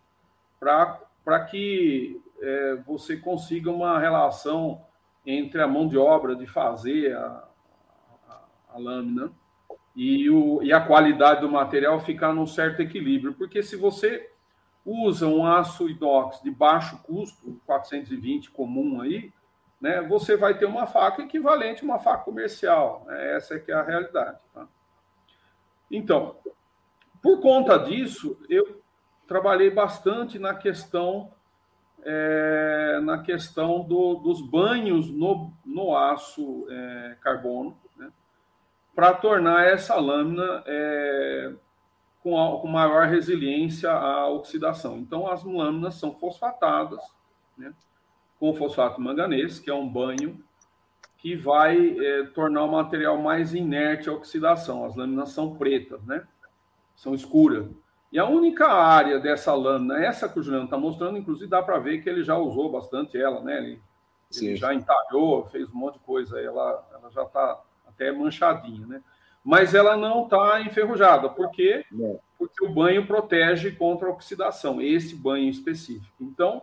para 0.60 1.44
que 1.44 2.20
é, 2.40 2.76
você 2.86 3.16
consiga 3.16 3.70
uma 3.70 3.98
relação 3.98 4.82
entre 5.26 5.62
a 5.62 5.68
mão 5.68 5.88
de 5.88 5.96
obra 5.96 6.36
de 6.36 6.46
fazer 6.46 7.14
a, 7.16 7.44
a, 8.28 8.40
a 8.74 8.78
lâmina 8.78 9.32
e, 9.96 10.28
o, 10.28 10.62
e 10.62 10.72
a 10.72 10.80
qualidade 10.80 11.40
do 11.40 11.50
material 11.50 11.98
ficar 12.00 12.34
num 12.34 12.46
certo 12.46 12.80
equilíbrio. 12.80 13.34
Porque 13.34 13.62
se 13.62 13.76
você 13.76 14.30
usa 14.84 15.26
um 15.26 15.46
aço 15.46 15.88
inox 15.88 16.42
de 16.42 16.50
baixo 16.50 16.98
custo, 17.02 17.60
420 17.66 18.50
comum 18.50 19.00
aí, 19.00 19.32
né, 19.80 20.02
você 20.02 20.36
vai 20.36 20.56
ter 20.56 20.66
uma 20.66 20.86
faca 20.86 21.22
equivalente 21.22 21.82
a 21.82 21.84
uma 21.84 21.98
faca 21.98 22.24
comercial. 22.24 23.04
Né? 23.06 23.36
Essa 23.36 23.54
é 23.54 23.58
que 23.58 23.72
é 23.72 23.74
a 23.74 23.82
realidade. 23.82 24.38
Tá? 24.52 24.66
Então, 25.90 26.36
por 27.22 27.40
conta 27.40 27.78
disso, 27.78 28.38
eu 28.48 28.82
trabalhei 29.26 29.70
bastante 29.70 30.38
na 30.38 30.54
questão 30.54 31.32
é, 32.06 33.00
na 33.02 33.22
questão 33.22 33.82
do, 33.82 34.16
dos 34.16 34.42
banhos 34.42 35.10
no, 35.10 35.50
no 35.64 35.96
aço 35.96 36.66
é, 36.68 37.16
carbono, 37.20 37.78
né, 37.96 38.12
para 38.94 39.14
tornar 39.14 39.66
essa 39.66 39.94
lâmina 39.96 40.62
é, 40.66 41.54
com, 42.24 42.40
a, 42.40 42.58
com, 42.58 42.66
maior 42.66 43.06
resiliência 43.06 43.92
à 43.92 44.26
oxidação. 44.30 44.96
Então, 44.96 45.30
as 45.30 45.44
lâminas 45.44 45.96
são 45.96 46.14
fosfatadas 46.14 47.00
né, 47.56 47.72
com 48.40 48.54
fosfato 48.54 48.98
manganês, 48.98 49.58
que 49.60 49.68
é 49.68 49.74
um 49.74 49.86
banho 49.86 50.42
que 51.18 51.36
vai 51.36 51.98
é, 51.98 52.24
tornar 52.28 52.64
o 52.64 52.72
material 52.72 53.18
mais 53.18 53.54
inerte 53.54 54.08
à 54.08 54.12
oxidação. 54.14 54.86
As 54.86 54.96
lâminas 54.96 55.30
são 55.30 55.54
pretas, 55.54 56.02
né? 56.04 56.26
São 56.96 57.14
escuras. 57.14 57.66
E 58.10 58.18
a 58.18 58.26
única 58.26 58.68
área 58.68 59.18
dessa 59.20 59.52
lâmina, 59.54 59.98
essa 59.98 60.28
que 60.28 60.38
o 60.38 60.42
Juliano 60.42 60.66
está 60.66 60.78
mostrando, 60.78 61.18
inclusive 61.18 61.50
dá 61.50 61.62
para 61.62 61.78
ver 61.78 62.02
que 62.02 62.08
ele 62.08 62.22
já 62.22 62.38
usou 62.38 62.70
bastante 62.70 63.20
ela, 63.20 63.42
né? 63.42 63.58
Ele, 63.58 63.82
ele 64.34 64.56
já 64.56 64.72
entalhou, 64.72 65.44
fez 65.46 65.70
um 65.70 65.76
monte 65.76 65.94
de 65.94 66.00
coisa, 66.00 66.40
ela, 66.40 66.86
ela 66.92 67.10
já 67.10 67.22
está 67.22 67.60
até 67.86 68.10
manchadinha, 68.12 68.86
né? 68.86 69.02
Mas 69.44 69.74
ela 69.74 69.96
não 69.96 70.24
está 70.24 70.62
enferrujada, 70.62 71.28
por 71.28 71.50
quê? 71.50 71.84
Não. 71.92 72.18
Porque 72.38 72.64
o 72.64 72.70
banho 72.70 73.06
protege 73.06 73.72
contra 73.72 74.08
a 74.08 74.10
oxidação, 74.10 74.80
esse 74.80 75.14
banho 75.14 75.48
específico. 75.48 76.14
Então, 76.20 76.62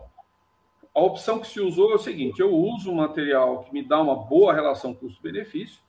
a 0.94 1.02
opção 1.02 1.40
que 1.40 1.48
se 1.48 1.60
usou 1.60 1.92
é 1.92 1.96
o 1.96 2.00
seguinte: 2.00 2.42
eu 2.42 2.54
uso 2.54 2.92
um 2.92 2.96
material 2.96 3.64
que 3.64 3.74
me 3.74 3.84
dá 3.84 4.02
uma 4.02 4.16
boa 4.16 4.54
relação 4.54 4.94
custo-benefício, 4.94 5.80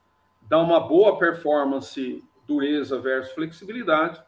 dá 0.43 0.59
uma 0.59 0.79
boa 0.79 1.17
performance, 1.17 2.23
dureza 2.47 2.99
versus 2.99 3.33
flexibilidade 3.33 4.23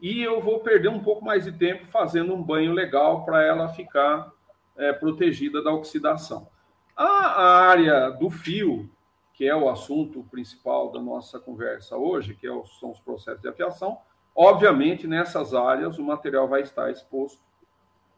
e 0.00 0.22
eu 0.22 0.40
vou 0.40 0.60
perder 0.60 0.88
um 0.88 1.00
pouco 1.00 1.24
mais 1.24 1.44
de 1.44 1.52
tempo 1.52 1.86
fazendo 1.86 2.32
um 2.32 2.42
banho 2.42 2.72
legal 2.72 3.24
para 3.24 3.42
ela 3.42 3.68
ficar 3.68 4.30
é, 4.76 4.92
protegida 4.92 5.62
da 5.62 5.72
oxidação. 5.72 6.48
A, 6.96 7.66
área 7.68 8.10
do 8.10 8.30
fio, 8.30 8.88
que 9.38 9.46
é 9.46 9.54
o 9.54 9.68
assunto 9.68 10.24
principal 10.32 10.90
da 10.90 11.00
nossa 11.00 11.38
conversa 11.38 11.96
hoje, 11.96 12.34
que 12.34 12.44
é 12.44 12.62
são 12.80 12.90
os 12.90 12.98
processos 12.98 13.40
de 13.40 13.46
afiação, 13.46 13.96
obviamente 14.34 15.06
nessas 15.06 15.54
áreas 15.54 15.96
o 15.96 16.02
material 16.02 16.48
vai 16.48 16.62
estar 16.62 16.90
exposto 16.90 17.40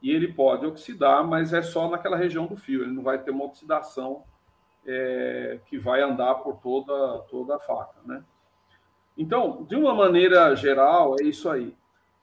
e 0.00 0.10
ele 0.10 0.32
pode 0.32 0.64
oxidar, 0.64 1.22
mas 1.22 1.52
é 1.52 1.60
só 1.60 1.90
naquela 1.90 2.16
região 2.16 2.46
do 2.46 2.56
fio, 2.56 2.80
ele 2.80 2.92
não 2.92 3.02
vai 3.02 3.18
ter 3.18 3.32
uma 3.32 3.44
oxidação 3.44 4.24
é, 4.86 5.60
que 5.66 5.76
vai 5.76 6.00
andar 6.00 6.36
por 6.36 6.56
toda, 6.56 7.18
toda 7.24 7.56
a 7.56 7.60
faca, 7.60 8.00
né? 8.06 8.24
Então, 9.14 9.64
de 9.64 9.76
uma 9.76 9.92
maneira 9.92 10.56
geral, 10.56 11.16
é 11.20 11.24
isso 11.24 11.50
aí. 11.50 11.76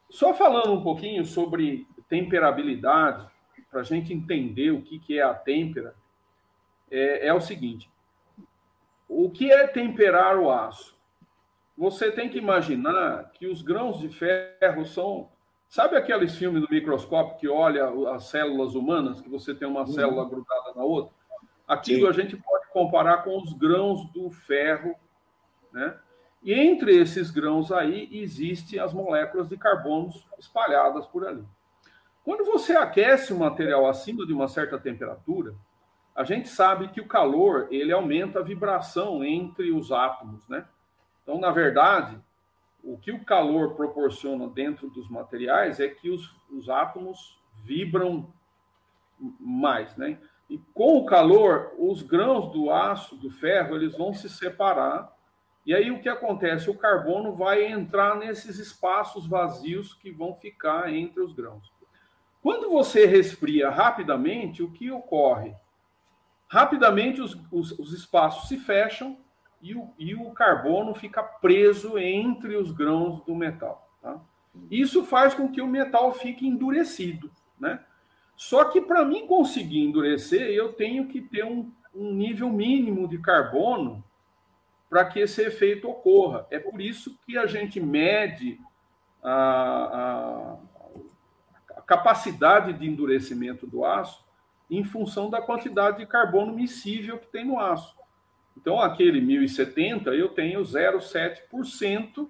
Só 0.09 0.33
falando 0.33 0.73
um 0.73 0.81
pouquinho 0.81 1.23
sobre 1.23 1.85
temperabilidade, 2.09 3.27
para 3.69 3.81
a 3.81 3.83
gente 3.83 4.11
entender 4.11 4.71
o 4.71 4.81
que, 4.81 4.97
que 4.97 5.19
é 5.19 5.21
a 5.21 5.35
têmpera, 5.35 5.93
é, 6.89 7.27
é 7.27 7.33
o 7.33 7.39
seguinte: 7.39 7.91
o 9.07 9.29
que 9.29 9.51
é 9.51 9.67
temperar 9.67 10.37
o 10.37 10.51
aço? 10.51 10.97
Você 11.77 12.11
tem 12.11 12.29
que 12.29 12.37
imaginar 12.37 13.31
que 13.33 13.47
os 13.47 13.61
grãos 13.61 13.99
de 13.99 14.09
ferro 14.09 14.85
são. 14.85 15.29
Sabe 15.69 15.95
aqueles 15.95 16.35
filmes 16.35 16.61
do 16.61 16.69
microscópio 16.69 17.37
que 17.37 17.47
olha 17.47 17.89
as 18.11 18.25
células 18.25 18.73
humanas, 18.73 19.21
que 19.21 19.29
você 19.29 19.53
tem 19.53 19.67
uma 19.67 19.81
uhum. 19.81 19.87
célula 19.87 20.27
grudada 20.27 20.73
na 20.75 20.83
outra? 20.83 21.13
Aquilo 21.67 22.01
Sim. 22.01 22.07
a 22.07 22.23
gente 22.23 22.37
pode 22.37 22.67
comparar 22.71 23.23
com 23.23 23.37
os 23.37 23.53
grãos 23.53 24.09
do 24.11 24.29
ferro, 24.29 24.95
né? 25.71 25.97
E 26.43 26.53
entre 26.53 26.95
esses 26.95 27.29
grãos 27.29 27.71
aí 27.71 28.07
existem 28.11 28.79
as 28.79 28.93
moléculas 28.93 29.49
de 29.49 29.57
carbono 29.57 30.11
espalhadas 30.39 31.05
por 31.05 31.27
ali. 31.27 31.43
Quando 32.23 32.45
você 32.45 32.73
aquece 32.73 33.33
o 33.33 33.39
material 33.39 33.87
acima 33.87 34.25
de 34.25 34.33
uma 34.33 34.47
certa 34.47 34.77
temperatura, 34.77 35.53
a 36.17 36.23
gente 36.23 36.49
sabe 36.49 36.89
que 36.89 36.99
o 36.99 37.07
calor 37.07 37.67
ele 37.71 37.93
aumenta 37.93 38.39
a 38.39 38.43
vibração 38.43 39.23
entre 39.23 39.71
os 39.71 39.91
átomos, 39.91 40.45
né? 40.49 40.65
Então, 41.23 41.39
na 41.39 41.51
verdade, 41.51 42.19
o 42.83 42.97
que 42.97 43.11
o 43.11 43.23
calor 43.23 43.75
proporciona 43.75 44.47
dentro 44.47 44.89
dos 44.89 45.09
materiais 45.09 45.79
é 45.79 45.87
que 45.87 46.09
os, 46.09 46.29
os 46.49 46.67
átomos 46.69 47.39
vibram 47.63 48.33
mais, 49.39 49.95
né? 49.95 50.17
E 50.49 50.57
com 50.73 50.97
o 50.97 51.05
calor, 51.05 51.73
os 51.77 52.01
grãos 52.01 52.51
do 52.51 52.71
aço, 52.71 53.15
do 53.15 53.29
ferro, 53.29 53.75
eles 53.75 53.95
vão 53.97 54.13
se 54.13 54.29
separar 54.29 55.15
e 55.67 55.75
aí 55.75 55.91
o 55.91 55.99
que 55.99 56.07
acontece? 56.07 56.69
O 56.69 56.77
carbono 56.77 57.33
vai 57.33 57.65
entrar 57.65 58.15
nesses 58.15 58.57
espaços 58.57 59.27
vazios 59.27 59.93
que 59.93 60.09
vão 60.09 60.33
ficar 60.33 60.93
entre 60.93 61.19
os 61.19 61.33
grãos. 61.33 61.69
Quando 62.41 62.69
você 62.69 63.05
resfria 63.05 63.69
rapidamente, 63.69 64.63
o 64.63 64.71
que 64.71 64.89
ocorre? 64.89 65.53
Rapidamente 66.47 67.21
os, 67.21 67.37
os, 67.51 67.71
os 67.77 67.93
espaços 67.93 68.47
se 68.47 68.57
fecham 68.57 69.17
e 69.61 69.75
o, 69.75 69.89
e 69.97 70.15
o, 70.15 70.31
carbono 70.31 70.93
fica 70.93 71.21
preso 71.21 71.97
entre 71.97 72.55
os 72.55 72.71
grãos 72.71 73.23
do 73.25 73.35
metal. 73.35 73.89
Tá? 74.01 74.19
Isso 74.69 75.03
faz 75.05 75.33
com 75.33 75.51
que 75.51 75.61
o 75.61 75.67
metal 75.67 76.13
fique 76.13 76.47
endurecido. 76.47 77.31
Né? 77.59 77.79
Só 78.35 78.65
que 78.65 78.79
para 78.79 79.03
mim 79.03 79.27
conseguir 79.27 79.79
endurecer, 79.79 80.49
eu 80.51 80.73
tenho 80.73 81.07
que 81.07 81.21
ter 81.21 81.43
um, 81.43 81.71
um 81.93 82.13
nível 82.13 82.49
mínimo 82.49 83.07
de 83.07 83.17
carbono 83.17 84.03
para 84.89 85.05
que 85.05 85.19
esse 85.19 85.41
efeito 85.41 85.89
ocorra. 85.89 86.47
É 86.49 86.59
por 86.59 86.79
isso 86.79 87.17
que 87.25 87.37
a 87.37 87.45
gente 87.45 87.79
mede 87.79 88.59
a, 89.21 89.33
a, 89.33 90.57
a, 91.77 91.81
capacidade 91.81 92.73
de 92.73 92.87
endurecimento 92.87 93.67
do 93.67 93.83
aço 93.83 94.26
em 94.69 94.83
função 94.83 95.29
da 95.29 95.41
quantidade 95.41 95.97
de 95.97 96.05
carbono 96.05 96.53
miscível 96.53 97.17
que 97.17 97.27
tem 97.27 97.45
no 97.45 97.59
aço. 97.59 97.95
Então, 98.55 98.81
aquele 98.81 99.21
1070, 99.21 100.09
eu 100.11 100.29
tenho 100.29 100.61
0,7% 100.61 102.27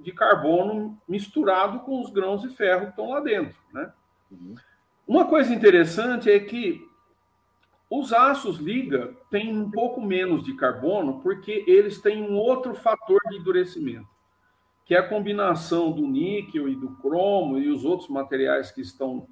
de 0.00 0.12
carbono 0.12 1.00
misturado 1.08 1.80
com 1.80 2.00
os 2.00 2.10
grãos 2.10 2.42
de 2.42 2.48
ferro 2.48 2.86
que 2.86 2.90
estão 2.90 3.10
lá 3.10 3.20
dentro. 3.20 3.56
Né? 3.72 3.92
Uhum. 4.30 4.54
Uma 5.06 5.26
coisa 5.26 5.54
interessante 5.54 6.30
é 6.30 6.38
que 6.38 6.86
os 7.90 8.12
aços 8.12 8.58
liga 8.58 9.14
têm 9.30 9.56
um 9.56 9.70
pouco 9.70 10.00
menos 10.00 10.42
de 10.42 10.54
carbono 10.54 11.20
porque 11.20 11.64
eles 11.66 12.00
têm 12.00 12.22
um 12.22 12.36
outro 12.36 12.74
fator 12.74 13.20
de 13.30 13.36
endurecimento, 13.36 14.08
que 14.84 14.94
é 14.94 14.98
a 14.98 15.08
combinação 15.08 15.90
do 15.90 16.06
níquel 16.06 16.68
e 16.68 16.76
do 16.76 16.90
cromo 16.96 17.58
e 17.58 17.70
os 17.70 17.84
outros 17.84 18.08
materiais 18.08 18.70
que 18.70 18.82
estão 18.82 19.26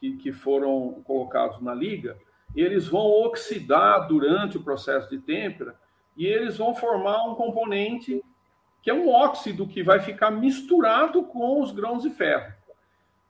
que, 0.00 0.16
que 0.16 0.32
foram 0.32 1.02
colocados 1.04 1.60
na 1.60 1.74
liga, 1.74 2.16
eles 2.54 2.86
vão 2.86 3.06
oxidar 3.06 4.06
durante 4.08 4.56
o 4.56 4.62
processo 4.62 5.10
de 5.10 5.18
têmpera 5.18 5.76
e 6.16 6.26
eles 6.26 6.56
vão 6.56 6.74
formar 6.74 7.24
um 7.24 7.34
componente 7.34 8.22
que 8.82 8.90
é 8.90 8.94
um 8.94 9.08
óxido 9.08 9.66
que 9.66 9.82
vai 9.82 10.00
ficar 10.00 10.30
misturado 10.30 11.22
com 11.24 11.60
os 11.60 11.72
grãos 11.72 12.02
de 12.02 12.10
ferro. 12.10 12.52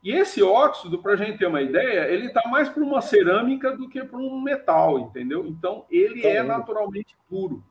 E 0.02 0.12
esse 0.12 0.42
óxido, 0.42 0.98
para 0.98 1.14
a 1.14 1.16
gente 1.16 1.38
ter 1.38 1.46
uma 1.46 1.61
ideia, 1.61 2.09
ele 2.09 2.26
está 2.26 2.48
mais 2.48 2.68
para 2.68 2.83
uma 2.83 3.00
cerâmica 3.00 3.76
do 3.76 3.88
que 3.88 4.04
para 4.04 4.18
um 4.18 4.40
metal, 4.40 4.98
entendeu? 5.00 5.46
Então, 5.46 5.85
ele 5.90 6.24
é 6.24 6.42
naturalmente 6.42 7.16
puro. 7.28 7.64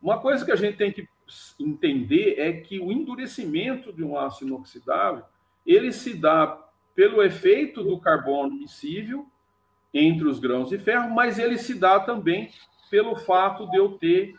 Uma 0.00 0.18
coisa 0.18 0.44
que 0.44 0.52
a 0.52 0.56
gente 0.56 0.76
tem 0.76 0.90
que 0.90 1.06
entender 1.60 2.36
é 2.38 2.52
que 2.52 2.80
o 2.80 2.90
endurecimento 2.90 3.92
de 3.92 4.02
um 4.02 4.16
aço 4.16 4.44
inoxidável, 4.44 5.24
ele 5.66 5.92
se 5.92 6.14
dá 6.14 6.67
pelo 6.98 7.22
efeito 7.22 7.84
do 7.84 7.96
carbono 8.00 8.56
miscível 8.56 9.24
entre 9.94 10.26
os 10.26 10.40
grãos 10.40 10.70
de 10.70 10.78
ferro, 10.78 11.08
mas 11.14 11.38
ele 11.38 11.56
se 11.56 11.74
dá 11.74 12.00
também 12.00 12.50
pelo 12.90 13.14
fato 13.14 13.70
de 13.70 13.76
eu 13.76 13.90
ter 13.90 14.34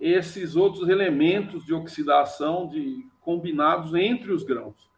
esses 0.00 0.56
outros 0.56 0.88
elementos 0.88 1.64
de 1.64 1.72
oxidação 1.72 2.66
de 2.66 3.06
combinados 3.20 3.94
entre 3.94 4.32
os 4.32 4.42
grãos. 4.42 4.90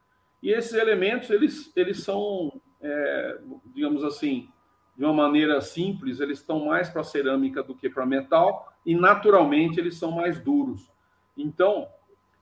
E 0.43 0.53
esses 0.53 0.73
elementos, 0.73 1.29
eles, 1.29 1.71
eles 1.77 2.03
são, 2.03 2.51
é, 2.81 3.39
digamos 3.75 4.03
assim, 4.05 4.49
de 4.97 5.05
uma 5.05 5.13
maneira 5.13 5.61
simples, 5.61 6.19
eles 6.19 6.39
estão 6.39 6.65
mais 6.65 6.89
para 6.89 7.05
cerâmica 7.05 7.63
do 7.63 7.75
que 7.75 7.91
para 7.91 8.07
metal, 8.07 8.73
e 8.87 8.95
naturalmente 8.95 9.79
eles 9.79 9.99
são 9.99 10.13
mais 10.13 10.41
duros. 10.41 10.91
Então, 11.37 11.89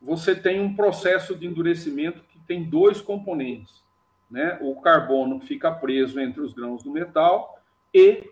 você 0.01 0.33
tem 0.33 0.61
um 0.61 0.77
processo 0.77 1.35
de 1.35 1.45
endurecimento 1.45 2.23
que 2.23 2.39
tem 2.47 2.63
dois 2.63 3.01
componentes. 3.01 3.90
Né? 4.31 4.59
O 4.61 4.81
carbono 4.81 5.41
fica 5.41 5.71
preso 5.71 6.21
entre 6.21 6.41
os 6.41 6.53
grãos 6.53 6.83
do 6.83 6.91
metal 6.91 7.61
e 7.93 8.31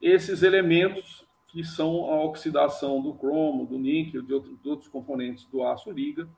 esses 0.00 0.42
elementos 0.42 1.26
que 1.48 1.64
são 1.64 2.06
a 2.10 2.22
oxidação 2.22 3.02
do 3.02 3.12
cromo, 3.12 3.66
do 3.66 3.76
níquel, 3.76 4.22
de 4.22 4.28
de 4.28 4.68
outros 4.68 4.88
componentes 4.88 5.44
do 5.46 5.64
aço 5.64 5.90
liga, 5.90 6.28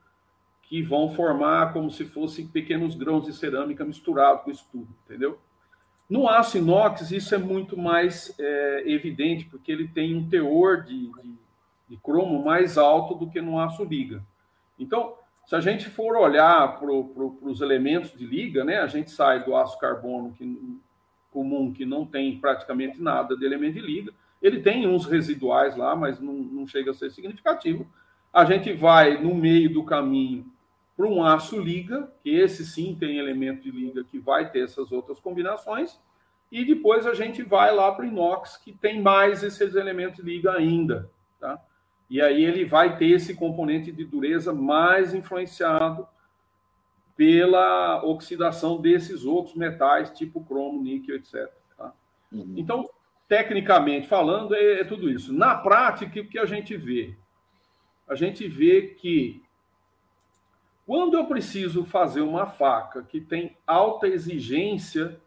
que 0.63 0.81
vão 0.81 1.13
formar 1.13 1.71
como 1.71 1.91
se 1.91 2.03
fossem 2.03 2.47
pequenos 2.47 2.95
grãos 2.95 3.25
de 3.25 3.33
cerâmica 3.33 3.85
misturados 3.85 4.43
com 4.43 4.51
isso 4.51 4.67
tudo, 4.71 4.87
entendeu? 5.05 5.37
No 6.09 6.27
aço 6.27 6.57
inox, 6.57 7.11
isso 7.11 7.33
é 7.33 7.37
muito 7.37 7.77
mais 7.77 8.33
é, 8.39 8.83
evidente, 8.87 9.45
porque 9.45 9.71
ele 9.71 9.87
tem 9.87 10.15
um 10.15 10.27
teor 10.27 10.83
de, 10.83 11.07
de, 11.07 11.35
de, 11.89 11.97
cromo 11.97 12.43
mais 12.43 12.77
alto 12.77 13.13
do 13.15 13.29
que 13.29 13.41
no 13.41 13.59
aço 13.59 13.83
liga. 13.83 14.23
Então, 14.77 15.15
se 15.45 15.55
a 15.55 15.59
gente 15.59 15.89
for 15.89 16.15
olhar 16.15 16.79
para 16.79 16.87
pro, 16.87 17.37
os 17.41 17.61
elementos 17.61 18.11
de 18.13 18.25
liga, 18.25 18.63
né, 18.63 18.79
a 18.79 18.87
gente 18.87 19.11
sai 19.11 19.43
do 19.43 19.55
aço 19.55 19.77
carbono 19.77 20.33
que, 20.33 20.79
comum, 21.31 21.73
que 21.73 21.85
não 21.85 22.05
tem 22.05 22.39
praticamente 22.39 23.01
nada 23.01 23.35
de 23.35 23.45
elemento 23.45 23.73
de 23.73 23.81
liga, 23.81 24.13
ele 24.41 24.61
tem 24.61 24.87
uns 24.87 25.05
residuais 25.05 25.75
lá, 25.75 25.95
mas 25.95 26.19
não, 26.19 26.33
não 26.33 26.67
chega 26.67 26.91
a 26.91 26.93
ser 26.93 27.11
significativo. 27.11 27.87
A 28.31 28.45
gente 28.45 28.73
vai 28.73 29.21
no 29.21 29.33
meio 29.33 29.73
do 29.73 29.83
caminho 29.83 30.45
para 30.95 31.07
um 31.07 31.23
aço 31.23 31.59
liga, 31.59 32.11
que 32.21 32.29
esse 32.29 32.65
sim 32.65 32.95
tem 32.99 33.17
elemento 33.17 33.63
de 33.63 33.71
liga 33.71 34.03
que 34.03 34.19
vai 34.19 34.49
ter 34.49 34.63
essas 34.63 34.91
outras 34.91 35.19
combinações, 35.19 35.99
e 36.51 36.63
depois 36.63 37.07
a 37.07 37.13
gente 37.13 37.41
vai 37.41 37.73
lá 37.73 37.91
para 37.91 38.05
o 38.05 38.07
inox, 38.07 38.57
que 38.57 38.71
tem 38.71 39.01
mais 39.01 39.43
esses 39.43 39.75
elementos 39.75 40.17
de 40.17 40.23
liga 40.23 40.51
ainda, 40.51 41.09
tá? 41.39 41.59
E 42.09 42.21
aí 42.21 42.43
ele 42.43 42.65
vai 42.65 42.97
ter 42.97 43.07
esse 43.07 43.33
componente 43.33 43.91
de 43.91 44.05
dureza 44.05 44.53
mais 44.53 45.13
influenciado 45.13 46.07
pela 47.15 48.03
oxidação 48.03 48.81
desses 48.81 49.25
outros 49.25 49.55
metais, 49.55 50.11
tipo 50.11 50.43
cromo, 50.43 50.81
níquel, 50.81 51.15
etc. 51.15 51.51
Tá? 51.77 51.93
Uhum. 52.31 52.53
Então, 52.57 52.89
tecnicamente 53.27 54.07
falando, 54.07 54.55
é, 54.55 54.81
é, 54.81 54.83
tudo 54.83 55.09
isso. 55.09 55.31
Na 55.33 55.55
prática, 55.55 56.19
o 56.19 56.27
que 56.27 56.39
a 56.39 56.45
gente 56.45 56.75
vê? 56.75 57.15
A 58.07 58.15
gente 58.15 58.47
vê 58.47 58.95
que 58.99 59.43
quando 60.85 61.15
eu 61.15 61.25
preciso 61.25 61.85
fazer 61.85 62.21
uma 62.21 62.45
faca 62.45 63.03
que 63.03 63.21
tem 63.21 63.55
alta 63.65 64.07
exigência 64.07 65.19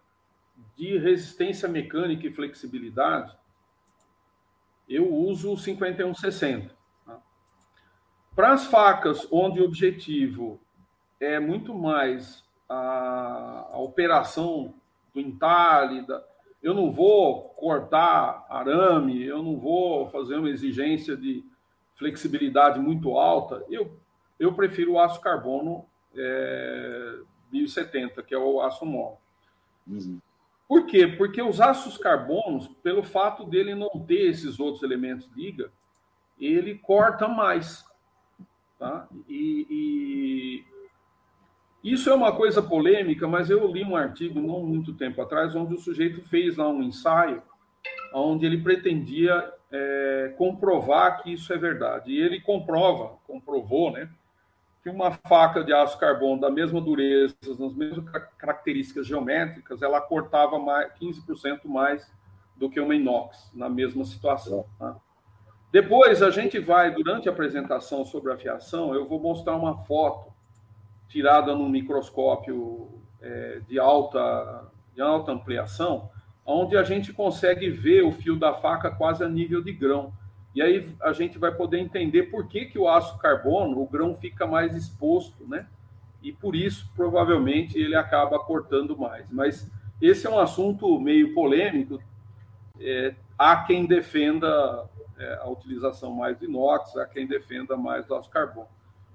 de 0.76 0.98
resistência 0.98 1.68
mecânica 1.68 2.26
e 2.26 2.32
flexibilidade, 2.32 3.34
eu 4.88 5.12
uso 5.12 5.52
o 5.52 5.58
5160. 5.58 6.74
Tá? 7.04 7.20
Para 8.34 8.52
as 8.52 8.66
facas 8.66 9.26
onde 9.30 9.60
o 9.60 9.64
objetivo 9.64 10.60
é 11.20 11.40
muito 11.40 11.74
mais 11.74 12.44
a, 12.68 13.70
a 13.72 13.78
operação 13.78 14.74
do 15.14 15.20
entalhe, 15.20 16.06
da, 16.06 16.22
eu 16.62 16.74
não 16.74 16.90
vou 16.90 17.50
cortar 17.50 18.44
arame, 18.48 19.24
eu 19.24 19.42
não 19.42 19.58
vou 19.58 20.08
fazer 20.08 20.36
uma 20.36 20.50
exigência 20.50 21.16
de 21.16 21.44
flexibilidade 21.94 22.78
muito 22.78 23.16
alta, 23.16 23.64
eu 23.70 23.98
eu 24.38 24.52
prefiro 24.54 24.92
o 24.92 25.00
aço 25.00 25.20
carbono 25.20 25.86
é, 26.14 27.18
1070, 27.50 28.22
que 28.22 28.34
é 28.34 28.38
o 28.38 28.60
aço 28.60 28.84
mol. 28.84 29.20
Uhum. 29.86 30.20
Por 30.68 30.86
quê? 30.86 31.06
Porque 31.06 31.40
os 31.40 31.60
aços 31.60 31.96
carbonos, 31.96 32.68
pelo 32.82 33.02
fato 33.02 33.44
dele 33.44 33.74
não 33.74 33.88
ter 34.06 34.30
esses 34.30 34.58
outros 34.58 34.82
elementos 34.82 35.30
liga, 35.36 35.70
ele 36.38 36.74
corta 36.76 37.28
mais. 37.28 37.84
Tá? 38.78 39.08
E, 39.28 39.66
e, 39.70 40.64
isso 41.92 42.10
é 42.10 42.14
uma 42.14 42.34
coisa 42.34 42.60
polêmica, 42.60 43.28
mas 43.28 43.48
eu 43.48 43.66
li 43.68 43.84
um 43.84 43.96
artigo 43.96 44.40
não 44.40 44.60
muito 44.64 44.92
tempo 44.92 45.22
atrás, 45.22 45.54
onde 45.54 45.74
o 45.74 45.78
sujeito 45.78 46.20
fez 46.22 46.56
lá 46.56 46.68
um 46.68 46.82
ensaio, 46.82 47.42
onde 48.12 48.44
ele 48.44 48.60
pretendia 48.60 49.52
é, 49.70 50.34
comprovar 50.36 51.22
que 51.22 51.32
isso 51.32 51.52
é 51.52 51.56
verdade. 51.56 52.10
E 52.10 52.20
ele 52.20 52.40
comprova, 52.40 53.16
comprovou, 53.26 53.92
né? 53.92 54.10
Que 54.86 54.90
uma 54.90 55.10
faca 55.10 55.64
de 55.64 55.72
aço 55.72 55.98
carbono 55.98 56.40
da 56.40 56.48
mesma 56.48 56.80
dureza, 56.80 57.34
nas 57.58 57.74
mesmas 57.74 58.04
características 58.38 59.04
geométricas, 59.04 59.82
ela 59.82 60.00
cortava 60.00 60.60
mais, 60.60 60.92
15% 60.92 61.64
mais 61.64 62.08
do 62.54 62.70
que 62.70 62.78
uma 62.78 62.94
inox 62.94 63.50
na 63.52 63.68
mesma 63.68 64.04
situação. 64.04 64.64
Tá? 64.78 64.96
Depois 65.72 66.22
a 66.22 66.30
gente 66.30 66.60
vai, 66.60 66.92
durante 66.94 67.28
a 67.28 67.32
apresentação 67.32 68.04
sobre 68.04 68.32
a 68.32 68.36
fiação, 68.36 68.94
eu 68.94 69.04
vou 69.04 69.18
mostrar 69.18 69.56
uma 69.56 69.76
foto 69.86 70.32
tirada 71.08 71.52
num 71.52 71.68
microscópio 71.68 73.02
é, 73.20 73.62
de, 73.66 73.80
alta, 73.80 74.70
de 74.94 75.02
alta 75.02 75.32
ampliação, 75.32 76.08
onde 76.44 76.76
a 76.76 76.84
gente 76.84 77.12
consegue 77.12 77.70
ver 77.70 78.04
o 78.04 78.12
fio 78.12 78.38
da 78.38 78.54
faca 78.54 78.88
quase 78.92 79.24
a 79.24 79.28
nível 79.28 79.60
de 79.60 79.72
grão. 79.72 80.12
E 80.56 80.62
aí 80.62 80.88
a 81.02 81.12
gente 81.12 81.38
vai 81.38 81.54
poder 81.54 81.78
entender 81.78 82.30
por 82.30 82.48
que, 82.48 82.64
que 82.64 82.78
o 82.78 82.88
aço 82.88 83.18
carbono, 83.18 83.78
o 83.78 83.86
grão 83.86 84.14
fica 84.14 84.46
mais 84.46 84.74
exposto, 84.74 85.46
né? 85.46 85.66
E 86.22 86.32
por 86.32 86.56
isso, 86.56 86.90
provavelmente, 86.96 87.78
ele 87.78 87.94
acaba 87.94 88.38
cortando 88.38 88.96
mais. 88.96 89.30
Mas 89.30 89.70
esse 90.00 90.26
é 90.26 90.30
um 90.30 90.38
assunto 90.38 90.98
meio 90.98 91.34
polêmico. 91.34 92.02
É, 92.80 93.14
há 93.38 93.64
quem 93.64 93.84
defenda 93.84 94.88
é, 95.18 95.34
a 95.42 95.46
utilização 95.50 96.14
mais 96.14 96.38
do 96.38 96.46
inox, 96.46 96.96
há 96.96 97.04
quem 97.04 97.26
defenda 97.26 97.76
mais 97.76 98.06
do 98.06 98.14
aço 98.14 98.30
carbono. 98.30 98.68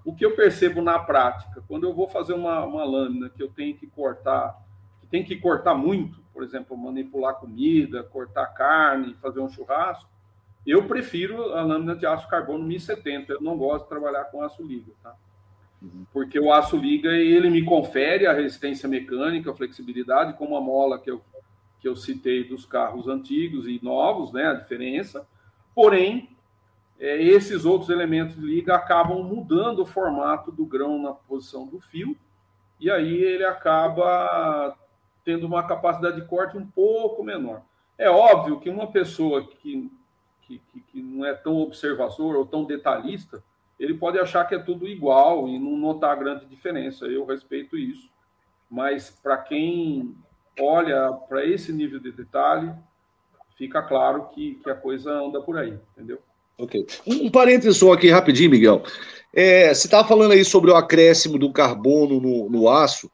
O 0.04 0.14
que 0.14 0.24
eu 0.24 0.36
percebo 0.36 0.80
na 0.80 1.00
prática, 1.00 1.60
quando 1.66 1.88
eu 1.88 1.92
vou 1.92 2.06
fazer 2.06 2.34
uma, 2.34 2.64
uma 2.64 2.84
lâmina 2.84 3.28
que 3.28 3.42
eu 3.42 3.48
tenho 3.48 3.76
que 3.76 3.88
cortar, 3.88 4.62
que 5.00 5.08
tem 5.08 5.24
que 5.24 5.34
cortar 5.34 5.74
muito, 5.74 6.22
por 6.32 6.44
exemplo, 6.44 6.76
manipular 6.76 7.34
comida, 7.34 8.04
cortar 8.04 8.46
carne, 8.54 9.16
fazer 9.20 9.40
um 9.40 9.50
churrasco, 9.50 10.11
eu 10.66 10.86
prefiro 10.86 11.54
a 11.54 11.62
lâmina 11.62 11.96
de 11.96 12.06
aço 12.06 12.28
carbono 12.28 12.64
1070. 12.64 13.32
Eu 13.32 13.40
não 13.40 13.56
gosto 13.56 13.84
de 13.84 13.88
trabalhar 13.88 14.24
com 14.24 14.42
aço 14.42 14.62
liga, 14.62 14.92
tá? 15.02 15.14
Uhum. 15.80 16.06
Porque 16.12 16.38
o 16.38 16.52
aço 16.52 16.76
liga 16.76 17.10
ele 17.10 17.50
me 17.50 17.64
confere 17.64 18.26
a 18.26 18.32
resistência 18.32 18.88
mecânica, 18.88 19.50
a 19.50 19.54
flexibilidade, 19.54 20.34
como 20.34 20.56
a 20.56 20.60
mola 20.60 20.98
que 20.98 21.10
eu, 21.10 21.20
que 21.80 21.88
eu 21.88 21.96
citei 21.96 22.44
dos 22.44 22.64
carros 22.64 23.08
antigos 23.08 23.66
e 23.66 23.80
novos, 23.82 24.32
né? 24.32 24.46
A 24.46 24.54
diferença. 24.54 25.26
Porém, 25.74 26.28
é, 27.00 27.20
esses 27.20 27.64
outros 27.64 27.90
elementos 27.90 28.36
de 28.36 28.42
liga 28.42 28.76
acabam 28.76 29.24
mudando 29.24 29.80
o 29.80 29.86
formato 29.86 30.52
do 30.52 30.64
grão 30.64 31.02
na 31.02 31.12
posição 31.12 31.66
do 31.66 31.80
fio, 31.80 32.16
e 32.78 32.88
aí 32.88 33.14
ele 33.14 33.44
acaba 33.44 34.76
tendo 35.24 35.44
uma 35.44 35.64
capacidade 35.64 36.20
de 36.20 36.26
corte 36.26 36.56
um 36.56 36.66
pouco 36.66 37.24
menor. 37.24 37.62
É 37.98 38.08
óbvio 38.08 38.60
que 38.60 38.70
uma 38.70 38.86
pessoa 38.86 39.44
que 39.44 39.90
que, 40.58 40.60
que, 40.72 40.80
que 40.80 41.02
não 41.02 41.24
é 41.24 41.34
tão 41.34 41.56
observador 41.56 42.36
ou 42.36 42.46
tão 42.46 42.64
detalhista, 42.64 43.42
ele 43.78 43.94
pode 43.94 44.18
achar 44.18 44.44
que 44.44 44.54
é 44.54 44.58
tudo 44.58 44.86
igual 44.86 45.48
e 45.48 45.58
não 45.58 45.76
notar 45.76 46.18
grande 46.18 46.46
diferença. 46.46 47.06
Eu 47.06 47.24
respeito 47.24 47.76
isso. 47.76 48.08
Mas 48.70 49.10
para 49.10 49.36
quem 49.36 50.14
olha 50.58 51.12
para 51.28 51.44
esse 51.44 51.72
nível 51.72 51.98
de 51.98 52.12
detalhe, 52.12 52.72
fica 53.56 53.82
claro 53.82 54.28
que, 54.34 54.54
que 54.62 54.70
a 54.70 54.74
coisa 54.74 55.10
anda 55.12 55.40
por 55.40 55.58
aí, 55.58 55.78
entendeu? 55.92 56.18
Ok. 56.58 56.86
Um, 57.06 57.30
parênteses 57.30 57.78
só 57.78 57.92
aqui 57.92 58.10
rapidinho, 58.10 58.50
Miguel. 58.50 58.82
É, 59.34 59.72
você 59.72 59.86
estava 59.86 60.06
falando 60.06 60.32
aí 60.32 60.44
sobre 60.44 60.70
o 60.70 60.76
acréscimo 60.76 61.38
do 61.38 61.52
carbono 61.52 62.20
no, 62.20 62.50
no 62.50 62.68
aço. 62.68 63.10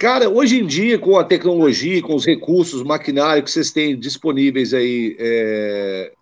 Cara, 0.00 0.30
hoje 0.30 0.58
em 0.58 0.66
dia, 0.66 0.98
com 0.98 1.18
a 1.18 1.24
tecnologia, 1.24 2.00
com 2.00 2.14
os 2.14 2.24
recursos, 2.24 2.82
maquinário 2.82 3.42
que 3.42 3.50
vocês 3.50 3.70
têm 3.70 4.00
disponíveis 4.00 4.72
aí 4.72 5.14
é, 5.18 6.12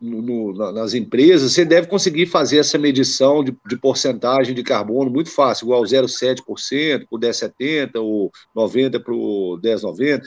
no, 0.00 0.20
no, 0.20 0.72
nas 0.72 0.94
empresas, 0.94 1.52
você 1.52 1.64
deve 1.64 1.86
conseguir 1.86 2.26
fazer 2.26 2.58
essa 2.58 2.76
medição 2.76 3.44
de, 3.44 3.56
de 3.68 3.76
porcentagem 3.76 4.52
de 4.52 4.64
carbono 4.64 5.12
muito 5.12 5.30
fácil, 5.30 5.66
igual 5.66 5.84
0,7% 5.84 7.06
para 7.06 7.16
o 7.16 7.20
10,70% 7.20 7.90
ou 8.02 8.32
90% 8.52 9.00
para 9.00 9.14
o 9.14 9.60
10,90%. 9.62 10.22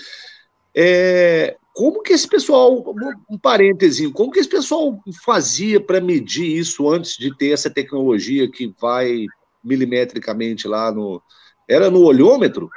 É, 0.74 1.58
como 1.74 2.02
que 2.04 2.14
esse 2.14 2.26
pessoal, 2.26 2.96
um 3.30 3.38
parênteses, 3.38 4.10
como 4.14 4.32
que 4.32 4.40
esse 4.40 4.50
pessoal 4.50 4.98
fazia 5.26 5.82
para 5.82 6.00
medir 6.00 6.58
isso 6.58 6.90
antes 6.90 7.18
de 7.18 7.36
ter 7.36 7.50
essa 7.50 7.70
tecnologia 7.70 8.50
que 8.50 8.74
vai 8.80 9.26
milimetricamente 9.62 10.70
lá 10.70 10.90
no. 10.90 11.22
Era 11.68 11.90
no 11.90 12.02
olhômetro? 12.02 12.70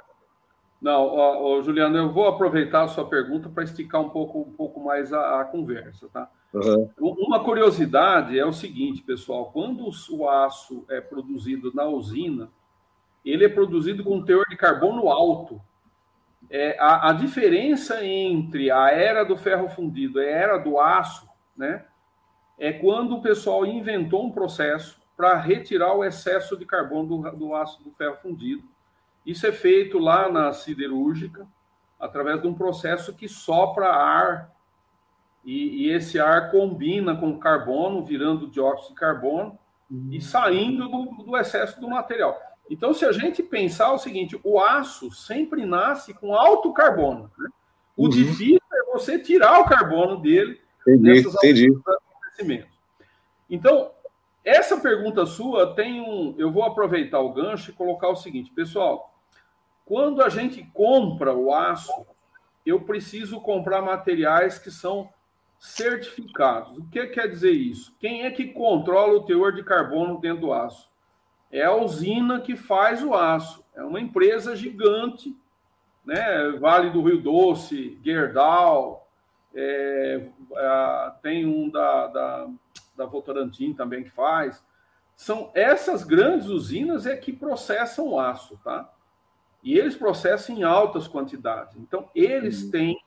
Não, 0.81 1.07
ó, 1.07 1.43
ó, 1.43 1.63
Juliano, 1.63 1.97
eu 1.97 2.13
vou 2.13 2.29
aproveitar 2.29 2.83
a 2.83 2.89
sua 2.89 3.09
pergunta 3.09 3.49
para 3.49 3.65
esticar 3.65 4.01
um 4.01 4.11
pouco, 4.11 4.41
um 4.41 4.53
pouco 4.53 4.85
mais 4.85 5.13
a, 5.13 5.41
a 5.41 5.45
conversa, 5.45 6.09
tá? 6.13 6.31
Uhum. 6.53 6.91
Uma 6.99 7.43
curiosidade 7.43 8.39
é 8.39 8.45
o 8.45 8.53
seguinte, 8.53 9.03
pessoal: 9.03 9.51
quando 9.53 9.89
o 10.11 10.29
aço 10.29 10.85
é 10.89 11.01
produzido 11.01 11.73
na 11.75 11.85
usina, 11.87 12.51
ele 13.25 13.45
é 13.45 13.49
produzido 13.49 14.05
com 14.05 14.23
teor 14.23 14.45
de 14.49 14.57
carbono 14.57 15.09
alto. 15.09 15.61
É, 16.49 16.79
a, 16.79 17.11
a 17.11 17.13
diferença 17.13 18.05
entre 18.05 18.71
a 18.71 18.91
era 18.91 19.25
do 19.25 19.37
ferro 19.37 19.69
fundido 19.69 20.21
e 20.21 20.29
a 20.29 20.31
era 20.31 20.59
do 20.59 20.79
aço, 20.79 21.29
né, 21.57 21.85
é 22.59 22.73
quando 22.73 23.17
o 23.17 23.23
pessoal 23.23 23.67
inventou 23.67 24.25
um 24.25 24.31
processo 24.31 25.01
para 25.17 25.37
retirar 25.41 25.95
o 25.95 26.05
excesso 26.05 26.57
de 26.57 26.65
carbono 26.65 27.23
do, 27.23 27.31
do 27.33 27.55
aço 27.55 27.83
do 27.83 27.91
ferro 27.93 28.17
fundido 28.17 28.63
isso 29.27 29.47
é 29.47 29.53
feito 29.53 29.99
lá 29.99 30.31
na 30.31 30.53
siderúrgica, 30.53 31.47
através 31.99 32.41
de 32.41 32.47
um 32.47 32.55
processo 32.55 33.13
que 33.13 33.29
sopra 33.29 33.89
ar, 33.89 34.55
e, 35.45 35.87
e 35.87 35.91
esse 35.91 36.19
ar 36.19 36.51
combina 36.51 37.17
com 37.17 37.39
carbono, 37.39 38.05
virando 38.05 38.47
dióxido 38.47 38.91
de 38.91 39.01
carbono, 39.01 39.59
uhum. 39.91 40.09
e 40.13 40.21
saindo 40.21 40.89
do, 40.89 41.25
do, 41.25 41.37
excesso 41.37 41.81
do 41.81 41.89
material. 41.89 42.41
Então, 42.71 42.95
se 42.95 43.05
a 43.05 43.13
gente 43.13 43.43
pensar 43.43 43.93
o 43.93 43.99
seguinte, 43.99 44.39
o 44.43 44.61
aço 44.61 45.11
sempre 45.11 45.67
nasce 45.67 46.15
com 46.15 46.35
alto 46.35 46.73
carbono. 46.73 47.31
Né? 47.39 47.49
O 47.97 48.05
uhum. 48.05 48.09
difícil 48.09 48.61
é 48.73 48.93
você 48.93 49.19
tirar 49.19 49.61
o 49.61 49.65
carbono 49.65 50.21
dele 50.21 50.61
entendi, 50.87 51.29
entendi. 51.29 51.79
acontecimentos. 51.87 52.77
Então, 53.49 53.91
essa 54.45 54.81
pergunta 54.81 55.27
sua 55.27 55.75
tem 55.75 56.01
um. 56.01 56.35
Eu 56.39 56.53
vou 56.53 56.63
aproveitar 56.63 57.21
o 57.21 57.33
gancho 57.33 57.71
e 57.71 57.75
colocar 57.75 58.09
o 58.09 58.17
seguinte, 58.17 58.53
pessoal. 58.53 59.16
Quando 59.87 60.21
a 60.21 60.29
gente 60.29 60.65
compra 60.75 61.33
o 61.33 61.55
aço, 61.55 62.05
eu 62.67 62.81
preciso 62.81 63.41
comprar 63.41 63.81
materiais 63.81 64.59
que 64.59 64.71
são 64.71 65.09
certificados. 65.61 66.77
O 66.77 66.89
que 66.89 67.07
quer 67.07 67.29
dizer 67.29 67.53
isso? 67.53 67.95
Quem 68.01 68.25
é 68.25 68.31
que 68.33 68.49
controla 68.49 69.15
o 69.15 69.25
teor 69.25 69.53
de 69.53 69.63
carbono 69.63 70.21
dentro 70.21 70.41
do 70.43 70.53
aço? 70.53 70.91
É 71.53 71.65
a 71.65 71.75
usina 71.75 72.41
que 72.41 72.57
faz 72.57 73.01
o 73.03 73.15
aço. 73.15 73.65
É 73.77 73.85
uma 73.85 74.01
empresa 74.01 74.57
gigante, 74.57 75.35
né? 76.05 76.51
Vale 76.59 76.91
do 76.91 77.03
Rio 77.03 77.23
Doce, 77.23 77.99
Gerdau, 78.05 79.09
é, 79.55 80.29
tem 81.23 81.47
um 81.47 81.71
da, 81.71 82.09
da, 82.09 82.49
da 82.97 83.07
Votorantim 83.07 83.73
também 83.73 84.03
que 84.03 84.11
faz. 84.11 84.65
São 85.15 85.53
essas 85.55 86.03
grandes 86.03 86.49
usinas 86.49 87.07
é 87.07 87.17
que 87.17 87.33
processam 87.33 88.09
o 88.09 88.19
aço, 88.19 88.59
tá? 88.65 88.93
E 89.67 89.77
eles 89.77 89.97
processam 89.97 90.57
em 90.57 90.63
altas 90.63 91.09
quantidades. 91.09 91.77
Então, 91.77 92.09
eles 92.15 92.63
uhum. 92.63 92.71
têm 92.71 93.05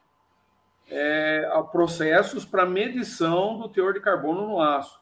é, 0.90 1.50
processos 1.72 2.44
para 2.44 2.66
medição 2.66 3.58
do 3.58 3.70
teor 3.70 3.94
de 3.94 4.02
carbono 4.02 4.46
no 4.46 4.62
aço. 4.62 5.00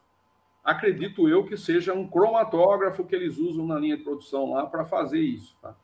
Acredito 0.63 1.28
eu 1.28 1.43
que 1.48 1.58
seja 1.58 1.96
um 1.96 2.08
cromatógrafo 2.08 3.04
que 3.04 3.15
eles 3.15 3.39
usam 3.39 3.65
na 3.65 3.80
linha 3.80 3.98
de 3.98 4.04
produção 4.04 4.52
lá 4.52 4.67
para 4.67 4.86
fazer 4.86 5.20
isso. 5.20 5.58
Tá? 5.60 5.76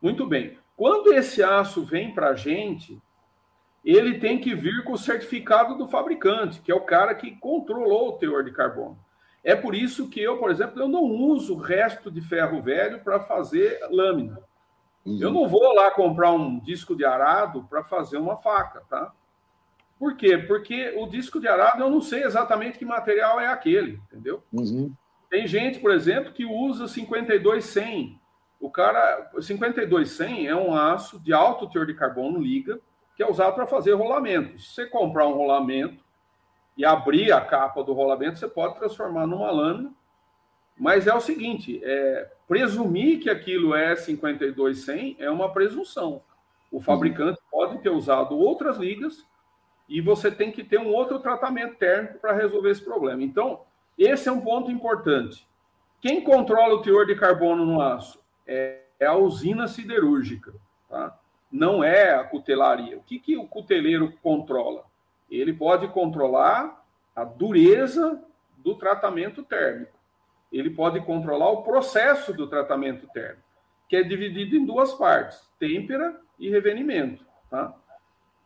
Muito 0.00 0.26
bem. 0.26 0.56
Quando 0.74 1.12
esse 1.12 1.42
aço 1.42 1.84
vem 1.84 2.14
para 2.14 2.30
a 2.30 2.34
gente, 2.34 2.98
ele 3.84 4.18
tem 4.18 4.40
que 4.40 4.54
vir 4.54 4.84
com 4.84 4.94
o 4.94 4.98
certificado 4.98 5.76
do 5.76 5.86
fabricante, 5.86 6.62
que 6.62 6.72
é 6.72 6.74
o 6.74 6.80
cara 6.80 7.14
que 7.14 7.32
controlou 7.32 8.08
o 8.08 8.12
teor 8.16 8.42
de 8.42 8.52
carbono. 8.52 8.98
É 9.42 9.54
por 9.54 9.74
isso 9.74 10.08
que 10.08 10.22
eu, 10.22 10.38
por 10.38 10.50
exemplo, 10.50 10.80
eu 10.80 10.88
não 10.88 11.02
uso 11.02 11.56
resto 11.56 12.10
de 12.10 12.22
ferro 12.22 12.62
velho 12.62 13.00
para 13.00 13.20
fazer 13.20 13.78
lâmina. 13.90 14.42
Uhum. 15.04 15.18
Eu 15.20 15.30
não 15.30 15.48
vou 15.48 15.74
lá 15.74 15.90
comprar 15.90 16.32
um 16.32 16.58
disco 16.58 16.96
de 16.96 17.04
arado 17.04 17.64
para 17.64 17.82
fazer 17.82 18.16
uma 18.16 18.36
faca, 18.36 18.82
tá? 18.88 19.12
Por 19.98 20.16
quê? 20.16 20.38
Porque 20.38 20.94
o 20.96 21.06
disco 21.06 21.38
de 21.38 21.46
arado 21.46 21.82
eu 21.82 21.90
não 21.90 22.00
sei 22.00 22.24
exatamente 22.24 22.78
que 22.78 22.84
material 22.84 23.38
é 23.38 23.46
aquele, 23.46 24.00
entendeu? 24.06 24.42
Uhum. 24.52 24.92
Tem 25.28 25.46
gente, 25.46 25.78
por 25.78 25.90
exemplo, 25.90 26.32
que 26.32 26.44
usa 26.44 26.88
52100. 26.88 28.20
O 28.60 28.70
cara, 28.70 29.30
52100 29.34 30.46
é 30.46 30.56
um 30.56 30.74
aço 30.74 31.18
de 31.20 31.32
alto 31.32 31.68
teor 31.68 31.86
de 31.86 31.94
carbono 31.94 32.40
liga, 32.40 32.80
que 33.16 33.22
é 33.22 33.30
usado 33.30 33.54
para 33.54 33.66
fazer 33.66 33.92
rolamento. 33.94 34.58
Se 34.58 34.74
você 34.74 34.86
comprar 34.86 35.26
um 35.26 35.34
rolamento 35.34 36.02
e 36.76 36.84
abrir 36.84 37.30
a 37.30 37.40
capa 37.40 37.84
do 37.84 37.92
rolamento, 37.92 38.38
você 38.38 38.48
pode 38.48 38.76
transformar 38.76 39.26
numa 39.26 39.50
lâmina 39.50 39.92
mas 40.76 41.06
é 41.06 41.14
o 41.14 41.20
seguinte, 41.20 41.80
é, 41.84 42.30
presumir 42.48 43.20
que 43.20 43.30
aquilo 43.30 43.74
é 43.74 43.94
52,100 43.94 45.16
é 45.18 45.30
uma 45.30 45.52
presunção. 45.52 46.22
O 46.70 46.80
fabricante 46.80 47.40
uhum. 47.40 47.48
pode 47.50 47.78
ter 47.78 47.90
usado 47.90 48.36
outras 48.36 48.76
ligas 48.76 49.24
e 49.88 50.00
você 50.00 50.30
tem 50.30 50.50
que 50.50 50.64
ter 50.64 50.78
um 50.78 50.92
outro 50.92 51.20
tratamento 51.20 51.76
térmico 51.76 52.18
para 52.18 52.32
resolver 52.32 52.70
esse 52.70 52.84
problema. 52.84 53.22
Então, 53.22 53.60
esse 53.96 54.28
é 54.28 54.32
um 54.32 54.40
ponto 54.40 54.70
importante. 54.70 55.46
Quem 56.00 56.22
controla 56.22 56.74
o 56.74 56.82
teor 56.82 57.06
de 57.06 57.14
carbono 57.14 57.64
no 57.64 57.80
aço 57.80 58.20
é, 58.46 58.80
é 58.98 59.06
a 59.06 59.14
usina 59.14 59.68
siderúrgica, 59.68 60.52
tá? 60.88 61.16
não 61.50 61.84
é 61.84 62.14
a 62.14 62.24
cutelaria. 62.24 62.98
O 62.98 63.02
que, 63.02 63.18
que 63.20 63.36
o 63.36 63.46
cuteleiro 63.46 64.12
controla? 64.22 64.84
Ele 65.30 65.52
pode 65.52 65.86
controlar 65.88 66.84
a 67.14 67.24
dureza 67.24 68.20
do 68.58 68.74
tratamento 68.74 69.42
térmico 69.44 69.93
ele 70.56 70.70
pode 70.70 71.00
controlar 71.00 71.50
o 71.50 71.62
processo 71.62 72.32
do 72.32 72.46
tratamento 72.46 73.08
térmico, 73.08 73.42
que 73.88 73.96
é 73.96 74.02
dividido 74.02 74.54
em 74.54 74.64
duas 74.64 74.92
partes, 74.94 75.40
têmpera 75.58 76.16
e 76.38 76.48
revenimento. 76.48 77.26
Tá? 77.50 77.74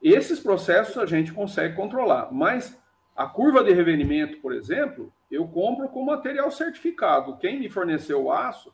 Esses 0.02 0.40
processos 0.40 0.96
a 0.96 1.06
gente 1.06 1.32
consegue 1.32 1.76
controlar, 1.76 2.32
mas 2.32 2.80
a 3.14 3.26
curva 3.26 3.62
de 3.62 3.72
revenimento, 3.72 4.38
por 4.38 4.54
exemplo, 4.54 5.12
eu 5.30 5.46
compro 5.48 5.88
com 5.88 6.04
material 6.04 6.50
certificado. 6.50 7.36
Quem 7.36 7.58
me 7.58 7.68
forneceu 7.68 8.24
o 8.24 8.32
aço 8.32 8.72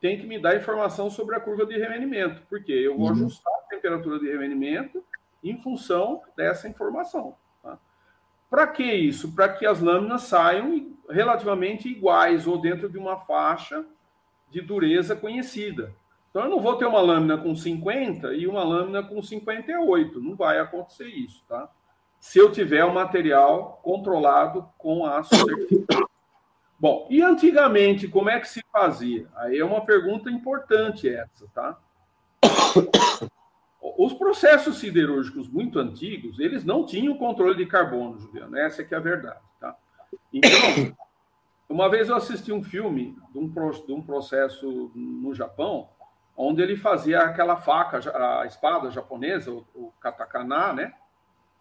tem 0.00 0.18
que 0.18 0.26
me 0.26 0.38
dar 0.38 0.56
informação 0.56 1.08
sobre 1.08 1.34
a 1.36 1.40
curva 1.40 1.64
de 1.64 1.78
revenimento, 1.78 2.42
porque 2.48 2.72
eu 2.72 2.96
vou 2.96 3.06
uhum. 3.06 3.12
ajustar 3.12 3.52
a 3.52 3.68
temperatura 3.68 4.18
de 4.18 4.26
revenimento 4.26 5.02
em 5.42 5.56
função 5.56 6.22
dessa 6.36 6.68
informação. 6.68 7.36
Para 8.48 8.66
que 8.66 8.84
isso? 8.84 9.34
Para 9.34 9.48
que 9.48 9.66
as 9.66 9.80
lâminas 9.80 10.22
saiam 10.22 10.96
relativamente 11.08 11.88
iguais 11.88 12.46
ou 12.46 12.60
dentro 12.60 12.88
de 12.88 12.98
uma 12.98 13.16
faixa 13.16 13.84
de 14.50 14.60
dureza 14.60 15.16
conhecida. 15.16 15.94
Então, 16.30 16.44
eu 16.44 16.50
não 16.50 16.60
vou 16.60 16.76
ter 16.76 16.84
uma 16.84 17.00
lâmina 17.00 17.38
com 17.38 17.54
50 17.54 18.34
e 18.34 18.46
uma 18.46 18.62
lâmina 18.62 19.02
com 19.02 19.22
58. 19.22 20.20
Não 20.20 20.36
vai 20.36 20.58
acontecer 20.58 21.08
isso, 21.08 21.42
tá? 21.48 21.70
Se 22.20 22.38
eu 22.38 22.52
tiver 22.52 22.84
o 22.84 22.90
um 22.90 22.94
material 22.94 23.80
controlado 23.82 24.68
com 24.76 25.06
aço 25.06 25.34
certificado. 25.34 26.06
Bom, 26.78 27.06
e 27.10 27.22
antigamente, 27.22 28.06
como 28.06 28.28
é 28.28 28.38
que 28.38 28.48
se 28.48 28.62
fazia? 28.70 29.26
Aí 29.34 29.58
é 29.58 29.64
uma 29.64 29.84
pergunta 29.84 30.30
importante 30.30 31.08
essa, 31.08 31.46
tá? 31.54 31.78
Os 33.98 34.12
processos 34.12 34.78
siderúrgicos 34.78 35.48
muito 35.48 35.78
antigos, 35.78 36.38
eles 36.38 36.64
não 36.64 36.84
tinham 36.84 37.16
controle 37.16 37.56
de 37.56 37.66
carbono, 37.66 38.18
Juliano. 38.18 38.56
Essa 38.56 38.82
é 38.82 38.84
que 38.84 38.94
é 38.94 38.98
a 38.98 39.00
verdade, 39.00 39.40
tá? 39.60 39.76
Então, 40.32 40.50
uma 41.68 41.88
vez 41.88 42.08
eu 42.08 42.16
assisti 42.16 42.52
um 42.52 42.62
filme 42.62 43.16
de 43.32 43.38
um, 43.38 43.48
de 43.48 43.92
um 43.92 44.02
processo 44.02 44.90
no 44.94 45.34
Japão, 45.34 45.88
onde 46.36 46.62
ele 46.62 46.76
fazia 46.76 47.20
aquela 47.20 47.56
faca, 47.56 48.00
a 48.40 48.46
espada 48.46 48.90
japonesa, 48.90 49.50
o, 49.50 49.64
o 49.74 49.92
katakana, 50.00 50.72
né? 50.72 50.92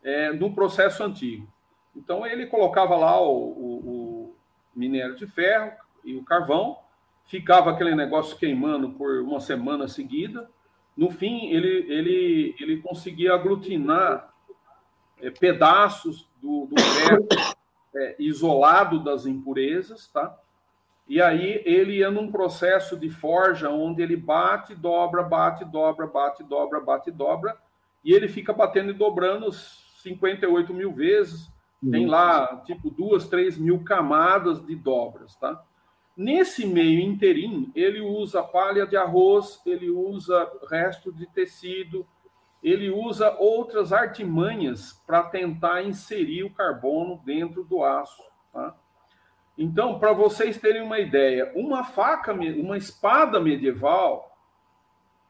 É, 0.04 0.32
num 0.32 0.54
processo 0.54 1.04
antigo. 1.04 1.48
Então 1.96 2.26
ele 2.26 2.46
colocava 2.46 2.96
lá 2.96 3.20
o, 3.20 3.32
o, 3.32 3.80
o 3.86 4.36
minério 4.76 5.16
de 5.16 5.26
ferro 5.26 5.72
e 6.04 6.16
o 6.16 6.24
carvão, 6.24 6.78
ficava 7.26 7.72
aquele 7.72 7.96
negócio 7.96 8.38
queimando 8.38 8.92
por 8.92 9.22
uma 9.22 9.40
semana 9.40 9.88
seguida. 9.88 10.50
No 10.96 11.10
fim, 11.10 11.50
ele, 11.50 11.92
ele, 11.92 12.56
ele 12.60 12.78
conseguia 12.82 13.34
aglutinar 13.34 14.34
é, 15.22 15.30
pedaços 15.30 16.28
do, 16.42 16.68
do 16.68 16.82
ferro 16.82 17.28
é, 17.96 18.16
isolado 18.20 19.04
das 19.04 19.26
impurezas, 19.26 20.08
tá? 20.08 20.38
E 21.08 21.22
aí 21.22 21.62
ele 21.66 21.98
ia 21.98 22.10
num 22.10 22.32
processo 22.32 22.98
de 22.98 23.10
forja 23.10 23.70
onde 23.70 24.02
ele 24.02 24.16
bate, 24.16 24.74
dobra, 24.74 25.22
bate, 25.22 25.64
dobra, 25.64 26.08
bate, 26.08 26.44
dobra, 26.44 26.80
bate, 26.80 27.12
dobra, 27.12 27.58
e 28.04 28.14
ele 28.14 28.28
fica 28.28 28.52
batendo 28.52 28.90
e 28.92 28.94
dobrando 28.94 29.52
58 29.52 30.74
mil 30.74 30.94
vezes. 30.94 31.52
Uhum. 31.82 31.92
Tem 31.92 32.08
lá, 32.08 32.62
tipo, 32.66 32.90
duas, 32.90 33.28
três 33.28 33.58
mil 33.58 33.84
camadas 33.84 34.66
de 34.66 34.76
dobras, 34.76 35.36
tá? 35.36 35.64
Nesse 36.16 36.66
meio 36.66 37.02
inteirinho, 37.02 37.72
ele 37.76 38.00
usa 38.00 38.42
palha 38.42 38.88
de 38.88 38.96
arroz, 38.96 39.62
ele 39.66 39.90
usa 39.90 40.50
resto 40.70 41.12
de 41.12 41.26
tecido, 41.28 42.08
ele 42.64 42.90
usa 42.90 43.36
outras 43.38 43.92
artimanhas 43.92 44.94
para 45.06 45.24
tentar 45.24 45.84
inserir 45.84 46.44
o 46.44 46.54
carbono 46.54 47.22
dentro 47.26 47.64
do 47.64 47.84
aço, 47.84 48.24
tá? 48.54 48.76
Então, 49.58 50.00
para 50.00 50.12
vocês 50.12 50.58
terem 50.58 50.82
uma 50.82 51.00
ideia, 51.00 51.52
uma 51.56 51.84
faca, 51.84 52.34
uma 52.34 52.78
espada 52.78 53.40
medieval, 53.40 54.36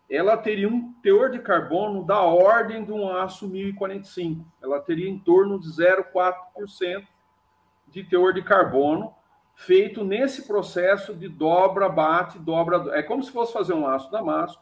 ela 0.09 0.37
teria 0.37 0.67
um 0.67 0.93
teor 1.01 1.29
de 1.29 1.39
carbono 1.39 2.03
da 2.03 2.21
ordem 2.21 2.83
de 2.83 2.91
um 2.91 3.09
aço 3.09 3.47
1045. 3.47 4.45
Ela 4.61 4.79
teria 4.79 5.09
em 5.09 5.17
torno 5.17 5.59
de 5.59 5.67
0,4% 5.67 7.05
de 7.87 8.03
teor 8.03 8.33
de 8.33 8.43
carbono, 8.43 9.13
feito 9.55 10.03
nesse 10.03 10.45
processo 10.45 11.15
de 11.15 11.27
dobra, 11.27 11.89
bate, 11.89 12.37
dobra. 12.37 12.97
É 12.97 13.01
como 13.01 13.23
se 13.23 13.31
fosse 13.31 13.51
fazer 13.51 13.73
um 13.73 13.87
aço 13.87 14.11
damasco, 14.11 14.61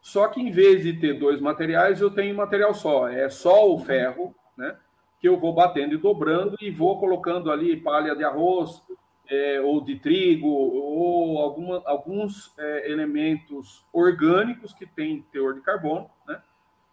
só 0.00 0.28
que 0.28 0.40
em 0.40 0.50
vez 0.50 0.82
de 0.82 0.92
ter 0.92 1.18
dois 1.18 1.40
materiais, 1.40 2.00
eu 2.00 2.10
tenho 2.10 2.34
um 2.34 2.38
material 2.38 2.72
só. 2.72 3.08
É 3.08 3.28
só 3.28 3.68
o 3.68 3.78
ferro, 3.80 4.34
né? 4.56 4.76
que 5.20 5.28
eu 5.28 5.36
vou 5.36 5.52
batendo 5.52 5.94
e 5.94 5.98
dobrando 5.98 6.56
e 6.60 6.70
vou 6.70 6.98
colocando 6.98 7.52
ali 7.52 7.76
palha 7.76 8.16
de 8.16 8.24
arroz 8.24 8.82
é, 9.28 9.60
ou 9.60 9.80
de 9.80 9.96
trigo 9.96 10.48
ou 10.48 11.38
alguma, 11.38 11.82
alguns 11.84 12.52
é, 12.58 12.90
elementos 12.90 13.84
orgânicos 13.92 14.72
que 14.72 14.86
têm 14.86 15.22
teor 15.30 15.54
de 15.54 15.60
carbono, 15.60 16.10
né? 16.26 16.40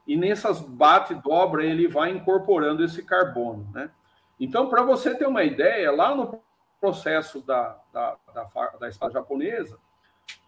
E 0.05 0.15
nessas 0.15 0.61
bate 0.61 1.13
e 1.13 1.21
dobra 1.21 1.65
ele 1.65 1.87
vai 1.87 2.11
incorporando 2.11 2.83
esse 2.83 3.03
carbono, 3.03 3.67
né? 3.73 3.89
Então, 4.39 4.69
para 4.69 4.83
você 4.83 5.15
ter 5.15 5.25
uma 5.25 5.43
ideia, 5.43 5.91
lá 5.91 6.13
no 6.13 6.39
processo 6.87 7.41
da, 7.41 7.77
da, 7.91 8.17
da, 8.33 8.43
da 8.79 8.87
espada 8.87 9.13
japonesa, 9.13 9.77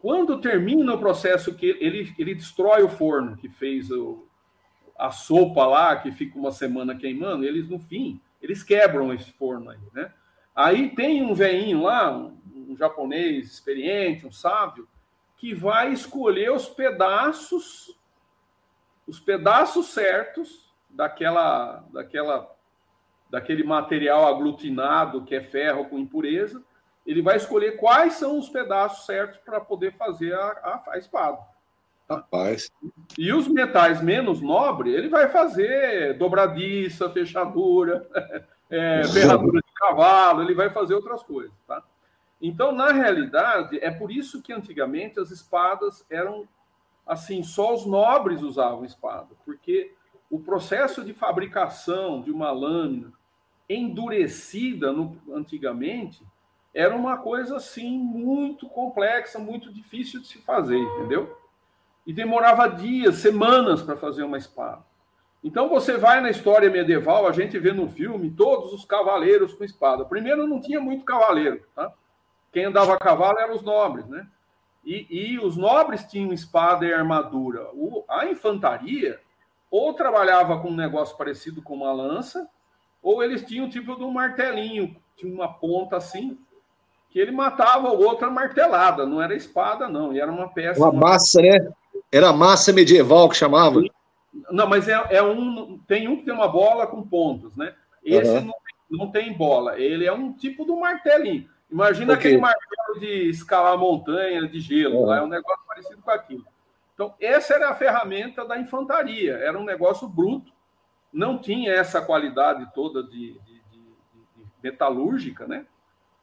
quando 0.01 0.39
termina 0.39 0.93
o 0.93 0.99
processo 0.99 1.53
que 1.53 1.65
ele, 1.65 2.13
ele 2.17 2.33
destrói 2.33 2.81
o 2.83 2.89
forno 2.89 3.35
que 3.35 3.49
fez 3.49 3.91
o, 3.91 4.25
a 4.97 5.11
sopa 5.11 5.65
lá, 5.65 5.97
que 5.97 6.11
fica 6.11 6.39
uma 6.39 6.51
semana 6.51 6.95
queimando, 6.95 7.43
eles 7.43 7.67
no 7.67 7.77
fim, 7.77 8.21
eles 8.41 8.63
quebram 8.63 9.13
esse 9.13 9.31
forno 9.33 9.69
aí, 9.69 9.79
né? 9.93 10.13
Aí 10.55 10.95
tem 10.95 11.21
um 11.21 11.33
veinho 11.33 11.83
lá, 11.83 12.17
um, 12.17 12.37
um 12.69 12.77
japonês 12.77 13.51
experiente, 13.51 14.25
um 14.25 14.31
sábio, 14.31 14.87
que 15.35 15.53
vai 15.53 15.91
escolher 15.91 16.51
os 16.51 16.69
pedaços, 16.69 17.97
os 19.05 19.19
pedaços 19.19 19.87
certos 19.87 20.73
daquela, 20.89 21.85
daquela, 21.91 22.55
daquele 23.29 23.63
material 23.63 24.27
aglutinado 24.27 25.23
que 25.23 25.35
é 25.35 25.41
ferro 25.41 25.85
com 25.85 25.99
impureza. 25.99 26.63
Ele 27.05 27.21
vai 27.21 27.37
escolher 27.37 27.77
quais 27.77 28.13
são 28.13 28.37
os 28.37 28.49
pedaços 28.49 29.05
certos 29.05 29.37
para 29.37 29.59
poder 29.59 29.93
fazer 29.93 30.33
a, 30.33 30.45
a, 30.45 30.83
a 30.93 30.97
espada. 30.97 31.39
Rapaz. 32.09 32.71
E 33.17 33.31
os 33.31 33.47
metais 33.47 34.01
menos 34.01 34.41
nobres, 34.41 34.95
ele 34.95 35.09
vai 35.09 35.29
fazer 35.29 36.17
dobradiça, 36.17 37.09
fechadura, 37.09 38.07
é, 38.69 39.03
ferradura 39.05 39.61
de 39.61 39.73
cavalo, 39.75 40.41
ele 40.41 40.55
vai 40.55 40.71
fazer 40.71 40.95
outras 40.95 41.21
coisas, 41.21 41.53
tá? 41.67 41.83
Então, 42.41 42.71
na 42.71 42.91
realidade, 42.91 43.77
é 43.79 43.91
por 43.91 44.11
isso 44.11 44.41
que 44.41 44.53
antigamente 44.53 45.19
as 45.19 45.29
espadas 45.29 46.05
eram 46.09 46.47
assim, 47.05 47.43
só 47.43 47.73
os 47.73 47.85
nobres 47.85 48.41
usavam 48.41 48.85
espada, 48.85 49.29
porque 49.43 49.93
o 50.29 50.39
processo 50.39 51.03
de 51.03 51.11
fabricação 51.11 52.21
de 52.21 52.31
uma 52.31 52.51
lâmina 52.51 53.11
endurecida 53.69 54.91
no, 54.91 55.17
antigamente 55.33 56.25
era 56.73 56.95
uma 56.95 57.17
coisa 57.17 57.57
assim 57.57 57.97
muito 57.97 58.67
complexa, 58.67 59.37
muito 59.39 59.71
difícil 59.71 60.21
de 60.21 60.27
se 60.27 60.39
fazer, 60.39 60.77
entendeu? 60.77 61.37
e 62.09 62.13
demorava 62.13 62.67
dias, 62.67 63.17
semanas 63.17 63.83
para 63.83 63.95
fazer 63.95 64.23
uma 64.23 64.35
espada. 64.39 64.83
Então 65.43 65.69
você 65.69 65.95
vai 65.95 66.19
na 66.19 66.31
história 66.31 66.67
medieval, 66.67 67.27
a 67.27 67.31
gente 67.31 67.59
vê 67.59 67.71
no 67.71 67.87
filme 67.87 68.31
todos 68.31 68.73
os 68.73 68.83
cavaleiros 68.83 69.53
com 69.53 69.63
espada. 69.63 70.03
Primeiro 70.03 70.47
não 70.47 70.59
tinha 70.59 70.81
muito 70.81 71.05
cavaleiro, 71.05 71.63
tá? 71.75 71.93
Quem 72.51 72.65
andava 72.65 72.95
a 72.95 72.97
cavalo 72.97 73.37
eram 73.37 73.55
os 73.55 73.61
nobres, 73.61 74.07
né? 74.07 74.27
E, 74.83 75.05
e 75.07 75.39
os 75.39 75.55
nobres 75.55 76.03
tinham 76.03 76.33
espada 76.33 76.83
e 76.83 76.91
armadura. 76.91 77.69
O, 77.73 78.03
a 78.09 78.25
infantaria 78.25 79.19
ou 79.69 79.93
trabalhava 79.93 80.59
com 80.59 80.69
um 80.69 80.75
negócio 80.75 81.15
parecido 81.15 81.61
com 81.61 81.75
uma 81.75 81.93
lança, 81.93 82.49
ou 83.01 83.23
eles 83.23 83.43
tinham 83.43 83.69
tipo 83.69 83.95
de 83.95 84.03
um 84.03 84.11
martelinho, 84.11 84.95
tinha 85.15 85.33
uma 85.33 85.51
ponta 85.51 85.97
assim, 85.97 86.37
que 87.09 87.19
ele 87.19 87.31
matava 87.31 87.91
o 87.91 88.03
outro 88.03 88.31
martelada, 88.31 89.05
não 89.05 89.21
era 89.21 89.35
espada, 89.35 89.87
não, 89.87 90.13
e 90.13 90.19
era 90.19 90.31
uma 90.31 90.49
peça. 90.49 90.79
Uma 90.79 90.91
massa, 90.91 91.41
né? 91.41 91.71
Era 92.11 92.31
massa 92.31 92.71
medieval 92.71 93.29
que 93.29 93.35
chamava? 93.35 93.81
Não, 94.51 94.67
mas 94.67 94.87
é, 94.87 94.93
é, 95.09 95.23
um. 95.23 95.79
Tem 95.87 96.07
um 96.07 96.17
que 96.17 96.23
tem 96.23 96.33
uma 96.33 96.47
bola 96.47 96.87
com 96.87 97.01
pontos, 97.01 97.55
né? 97.55 97.73
Esse 98.03 98.31
uhum. 98.31 98.45
não, 98.45 98.53
não, 98.89 99.11
tem 99.11 99.33
bola. 99.33 99.79
Ele 99.79 100.05
é 100.05 100.13
um 100.13 100.33
tipo 100.33 100.65
do 100.65 100.79
martelinho. 100.79 101.49
Imagina 101.71 102.13
okay. 102.13 102.31
aquele 102.31 102.41
martelo 102.41 102.99
de 102.99 103.29
escalar 103.29 103.77
montanha 103.77 104.47
de 104.47 104.59
gelo. 104.59 105.03
Uhum. 105.03 105.13
É 105.13 105.23
um 105.23 105.27
negócio 105.27 105.63
parecido 105.67 106.01
com 106.01 106.11
aquilo. 106.11 106.45
Então, 106.93 107.13
essa 107.19 107.53
era 107.53 107.69
a 107.69 107.75
ferramenta 107.75 108.45
da 108.45 108.57
infantaria. 108.57 109.33
Era 109.35 109.57
um 109.57 109.63
negócio 109.63 110.07
bruto. 110.07 110.51
Não 111.11 111.37
tinha 111.37 111.71
essa 111.71 112.01
qualidade 112.01 112.71
toda 112.73 113.03
de, 113.03 113.33
de, 113.39 113.61
de, 113.71 114.19
de 114.35 114.45
metalúrgica, 114.61 115.47
né? 115.47 115.65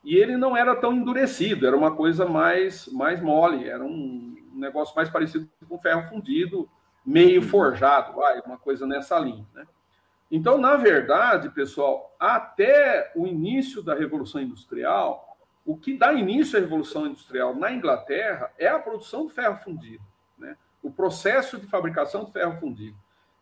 E 0.05 0.15
ele 0.15 0.37
não 0.37 0.57
era 0.57 0.77
tão 0.77 0.93
endurecido. 0.93 1.67
Era 1.67 1.77
uma 1.77 1.95
coisa 1.95 2.25
mais, 2.27 2.87
mais 2.89 3.21
mole. 3.21 3.69
Era 3.69 3.85
um 3.85 4.37
negócio 4.55 4.95
mais 4.95 5.09
parecido 5.11 5.49
com 5.69 5.79
ferro 5.79 6.09
fundido, 6.09 6.69
meio 7.05 7.41
uhum. 7.41 7.49
forjado, 7.49 8.15
vai, 8.15 8.41
uma 8.41 8.59
coisa 8.59 8.87
nessa 8.87 9.19
linha. 9.19 9.47
Né? 9.55 9.67
Então, 10.31 10.59
na 10.59 10.77
verdade, 10.77 11.51
pessoal, 11.51 12.15
até 12.19 13.13
o 13.15 13.27
início 13.27 13.83
da 13.83 13.95
Revolução 13.95 14.41
Industrial, 14.41 15.37
o 15.65 15.77
que 15.77 15.97
dá 15.97 16.13
início 16.13 16.59
à 16.59 16.61
Revolução 16.61 17.07
Industrial 17.07 17.55
na 17.55 17.73
Inglaterra 17.73 18.51
é 18.59 18.67
a 18.67 18.79
produção 18.79 19.27
de 19.27 19.33
ferro 19.33 19.57
fundido, 19.59 20.03
né? 20.37 20.57
o 20.83 20.91
processo 20.91 21.59
de 21.59 21.67
fabricação 21.67 22.25
de 22.25 22.33
ferro 22.33 22.59
fundido. 22.59 22.97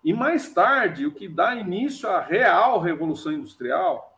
E 0.04 0.12
mais 0.12 0.52
tarde, 0.52 1.06
o 1.06 1.12
que 1.12 1.26
dá 1.26 1.56
início 1.56 2.08
à 2.10 2.20
real 2.20 2.78
Revolução 2.78 3.32
Industrial 3.32 4.14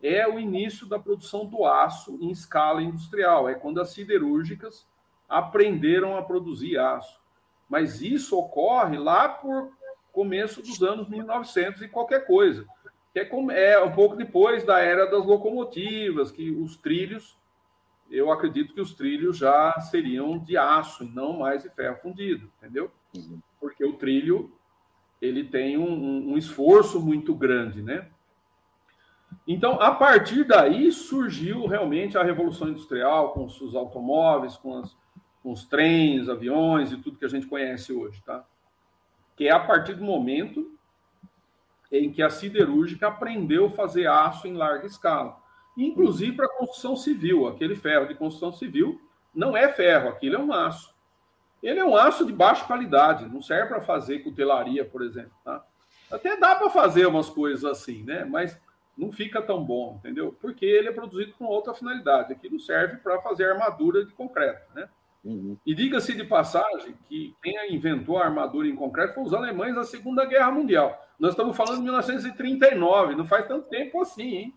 é 0.00 0.28
o 0.28 0.38
início 0.38 0.86
da 0.86 0.98
produção 0.98 1.44
do 1.44 1.64
aço 1.64 2.16
em 2.20 2.30
escala 2.30 2.80
industrial. 2.80 3.48
É 3.48 3.54
quando 3.54 3.80
as 3.80 3.90
siderúrgicas 3.90 4.86
aprenderam 5.28 6.16
a 6.16 6.22
produzir 6.22 6.78
aço. 6.78 7.20
Mas 7.68 8.00
isso 8.00 8.38
ocorre 8.38 8.96
lá 8.96 9.28
por 9.28 9.72
começo 10.12 10.62
dos 10.62 10.80
anos 10.82 11.08
1900 11.08 11.82
e 11.82 11.88
qualquer 11.88 12.26
coisa. 12.26 12.64
É, 13.12 13.28
é 13.72 13.82
um 13.82 13.90
pouco 13.90 14.14
depois 14.14 14.64
da 14.64 14.78
era 14.78 15.06
das 15.06 15.24
locomotivas, 15.24 16.30
que 16.30 16.50
os 16.50 16.76
trilhos, 16.76 17.36
eu 18.08 18.30
acredito 18.30 18.74
que 18.74 18.80
os 18.80 18.94
trilhos 18.94 19.38
já 19.38 19.72
seriam 19.80 20.38
de 20.38 20.56
aço 20.56 21.02
e 21.02 21.08
não 21.08 21.38
mais 21.38 21.64
de 21.64 21.70
ferro 21.70 21.96
fundido, 21.96 22.48
entendeu? 22.58 22.90
Uhum. 23.16 23.40
Porque 23.58 23.84
o 23.84 23.94
trilho 23.94 24.52
ele 25.24 25.44
tem 25.44 25.78
um, 25.78 26.32
um 26.32 26.36
esforço 26.36 27.00
muito 27.00 27.34
grande, 27.34 27.82
né? 27.82 28.08
Então, 29.46 29.80
a 29.80 29.92
partir 29.92 30.44
daí 30.44 30.92
surgiu 30.92 31.66
realmente 31.66 32.16
a 32.16 32.22
revolução 32.22 32.68
industrial 32.68 33.32
com 33.32 33.44
os 33.44 33.74
automóveis, 33.74 34.56
com 34.56 34.78
as, 34.78 34.96
com 35.42 35.52
os 35.52 35.64
trens, 35.64 36.28
aviões 36.28 36.92
e 36.92 36.96
tudo 36.96 37.18
que 37.18 37.24
a 37.24 37.28
gente 37.28 37.46
conhece 37.46 37.92
hoje, 37.92 38.22
tá? 38.22 38.44
Que 39.36 39.48
é 39.48 39.50
a 39.50 39.60
partir 39.60 39.94
do 39.94 40.04
momento 40.04 40.70
em 41.90 42.10
que 42.10 42.22
a 42.22 42.30
siderúrgica 42.30 43.08
aprendeu 43.08 43.66
a 43.66 43.70
fazer 43.70 44.06
aço 44.06 44.46
em 44.46 44.54
larga 44.54 44.86
escala, 44.86 45.36
inclusive 45.76 46.36
para 46.36 46.48
construção 46.48 46.96
civil. 46.96 47.46
Aquele 47.46 47.76
ferro 47.76 48.06
de 48.06 48.14
construção 48.14 48.52
civil 48.52 49.00
não 49.34 49.56
é 49.56 49.68
ferro, 49.68 50.08
aquilo 50.08 50.36
é 50.36 50.38
um 50.38 50.52
aço. 50.52 50.93
Ele 51.64 51.80
é 51.80 51.84
um 51.84 51.96
aço 51.96 52.26
de 52.26 52.32
baixa 52.32 52.66
qualidade, 52.66 53.26
não 53.26 53.40
serve 53.40 53.68
para 53.68 53.80
fazer 53.80 54.18
cutelaria, 54.18 54.84
por 54.84 55.02
exemplo, 55.02 55.32
tá? 55.42 55.64
Até 56.12 56.36
dá 56.36 56.54
para 56.54 56.68
fazer 56.68 57.06
umas 57.06 57.30
coisas 57.30 57.64
assim, 57.64 58.02
né? 58.02 58.24
Mas 58.24 58.60
não 58.96 59.10
fica 59.10 59.40
tão 59.40 59.64
bom, 59.64 59.96
entendeu? 59.98 60.36
Porque 60.42 60.66
ele 60.66 60.88
é 60.88 60.92
produzido 60.92 61.32
com 61.32 61.46
outra 61.46 61.72
finalidade. 61.72 62.34
Aquilo 62.34 62.60
serve 62.60 62.98
para 62.98 63.18
fazer 63.22 63.50
armadura 63.50 64.04
de 64.04 64.12
concreto, 64.12 64.62
né? 64.74 64.86
Uhum. 65.24 65.56
E 65.64 65.74
diga-se 65.74 66.14
de 66.14 66.22
passagem 66.24 66.94
que 67.08 67.34
quem 67.42 67.74
inventou 67.74 68.18
a 68.18 68.26
armadura 68.26 68.68
em 68.68 68.76
concreto 68.76 69.14
foi 69.14 69.24
os 69.24 69.32
alemães 69.32 69.74
na 69.74 69.84
Segunda 69.84 70.26
Guerra 70.26 70.50
Mundial. 70.50 71.02
Nós 71.18 71.30
estamos 71.30 71.56
falando 71.56 71.78
de 71.78 71.84
1939, 71.84 73.14
não 73.14 73.24
faz 73.24 73.46
tanto 73.46 73.66
tempo 73.70 74.02
assim, 74.02 74.34
hein? 74.34 74.54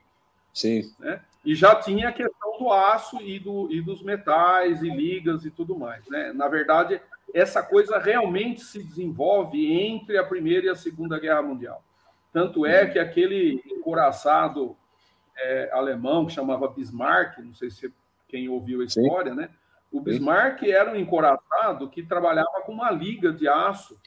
Sim. 0.53 0.93
Né? 0.99 1.21
E 1.45 1.55
já 1.55 1.75
tinha 1.75 2.09
a 2.09 2.13
questão 2.13 2.57
do 2.57 2.71
aço 2.71 3.21
e, 3.21 3.39
do, 3.39 3.71
e 3.71 3.81
dos 3.81 4.03
metais 4.03 4.81
e 4.81 4.89
ligas 4.89 5.45
e 5.45 5.51
tudo 5.51 5.77
mais. 5.77 6.05
Né? 6.07 6.33
Na 6.33 6.47
verdade, 6.47 7.01
essa 7.33 7.63
coisa 7.63 7.97
realmente 7.97 8.61
se 8.61 8.83
desenvolve 8.83 9.71
entre 9.71 10.17
a 10.17 10.23
Primeira 10.23 10.67
e 10.67 10.69
a 10.69 10.75
Segunda 10.75 11.19
Guerra 11.19 11.41
Mundial. 11.41 11.83
Tanto 12.33 12.65
é 12.65 12.85
que 12.85 12.99
aquele 12.99 13.61
encoraçado 13.65 14.75
é, 15.37 15.69
alemão 15.71 16.25
que 16.25 16.33
chamava 16.33 16.67
Bismarck, 16.67 17.39
não 17.39 17.53
sei 17.53 17.69
se 17.69 17.93
quem 18.27 18.49
ouviu 18.49 18.81
a 18.81 18.85
história, 18.85 19.31
Sim. 19.31 19.37
né? 19.37 19.49
O 19.91 20.01
Bismarck 20.01 20.63
era 20.63 20.91
um 20.91 20.95
encoraçado 20.95 21.89
que 21.89 22.03
trabalhava 22.03 22.61
com 22.65 22.73
uma 22.73 22.91
liga 22.91 23.31
de 23.31 23.47
aço 23.47 23.97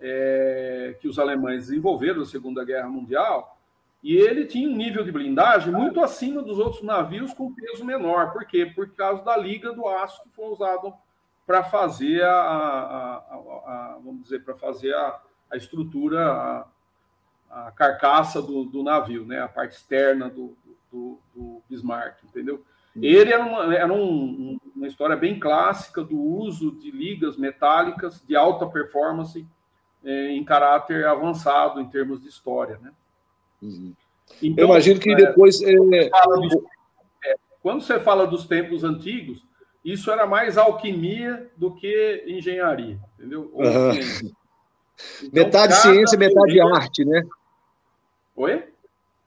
é, 0.00 0.96
que 1.00 1.08
os 1.08 1.18
alemães 1.18 1.68
desenvolveram 1.68 2.20
na 2.20 2.24
Segunda 2.24 2.64
Guerra 2.64 2.88
Mundial, 2.88 3.55
e 4.02 4.14
ele 4.14 4.46
tinha 4.46 4.68
um 4.68 4.76
nível 4.76 5.04
de 5.04 5.10
blindagem 5.10 5.72
muito 5.72 6.00
acima 6.00 6.42
dos 6.42 6.58
outros 6.58 6.82
navios 6.82 7.32
com 7.32 7.52
peso 7.52 7.84
menor. 7.84 8.32
Por 8.32 8.44
quê? 8.46 8.66
Por 8.66 8.88
causa 8.90 9.24
da 9.24 9.36
liga 9.36 9.72
do 9.72 9.86
aço 9.88 10.22
que 10.22 10.30
foi 10.30 10.46
usado 10.46 10.94
para 11.46 11.62
fazer 11.62 12.22
a, 12.22 12.32
a, 12.32 13.16
a, 13.16 13.34
a, 13.36 13.98
vamos 14.04 14.22
dizer, 14.22 14.44
para 14.44 14.54
fazer 14.54 14.94
a, 14.94 15.20
estrutura, 15.54 16.66
a, 17.50 17.70
carcaça 17.72 18.42
do, 18.42 18.64
do, 18.64 18.82
navio, 18.82 19.24
né? 19.24 19.40
A 19.40 19.48
parte 19.48 19.76
externa 19.76 20.28
do, 20.28 20.56
do, 20.92 21.18
do 21.34 21.62
Bismarck, 21.68 22.22
entendeu? 22.24 22.64
Ele 22.94 23.32
era, 23.32 23.44
uma, 23.44 23.74
era 23.74 23.92
um, 23.92 24.58
uma 24.74 24.86
história 24.86 25.16
bem 25.16 25.38
clássica 25.38 26.02
do 26.02 26.18
uso 26.18 26.72
de 26.72 26.90
ligas 26.90 27.36
metálicas 27.36 28.24
de 28.26 28.34
alta 28.34 28.66
performance 28.66 29.46
é, 30.02 30.30
em 30.30 30.42
caráter 30.44 31.06
avançado 31.06 31.80
em 31.80 31.88
termos 31.88 32.22
de 32.22 32.28
história, 32.28 32.78
né? 32.78 32.92
Uhum. 33.62 33.92
Então, 34.42 34.64
Eu 34.64 34.70
imagino 34.70 35.00
que 35.00 35.10
é, 35.10 35.16
depois. 35.16 35.60
É... 35.62 35.72
é, 35.72 36.10
quando 37.62 37.82
você 37.82 37.98
fala 37.98 38.26
dos 38.26 38.46
tempos 38.46 38.84
antigos, 38.84 39.44
isso 39.84 40.10
era 40.10 40.26
mais 40.26 40.58
alquimia 40.58 41.48
do 41.56 41.74
que 41.74 42.24
engenharia, 42.26 42.98
entendeu? 43.18 43.50
Uhum. 43.54 44.36
Então, 45.22 45.44
metade 45.44 45.74
ciência, 45.74 46.18
metade 46.18 46.54
ferreiro... 46.54 46.74
arte, 46.74 47.04
né? 47.04 47.22
Oi? 48.34 48.64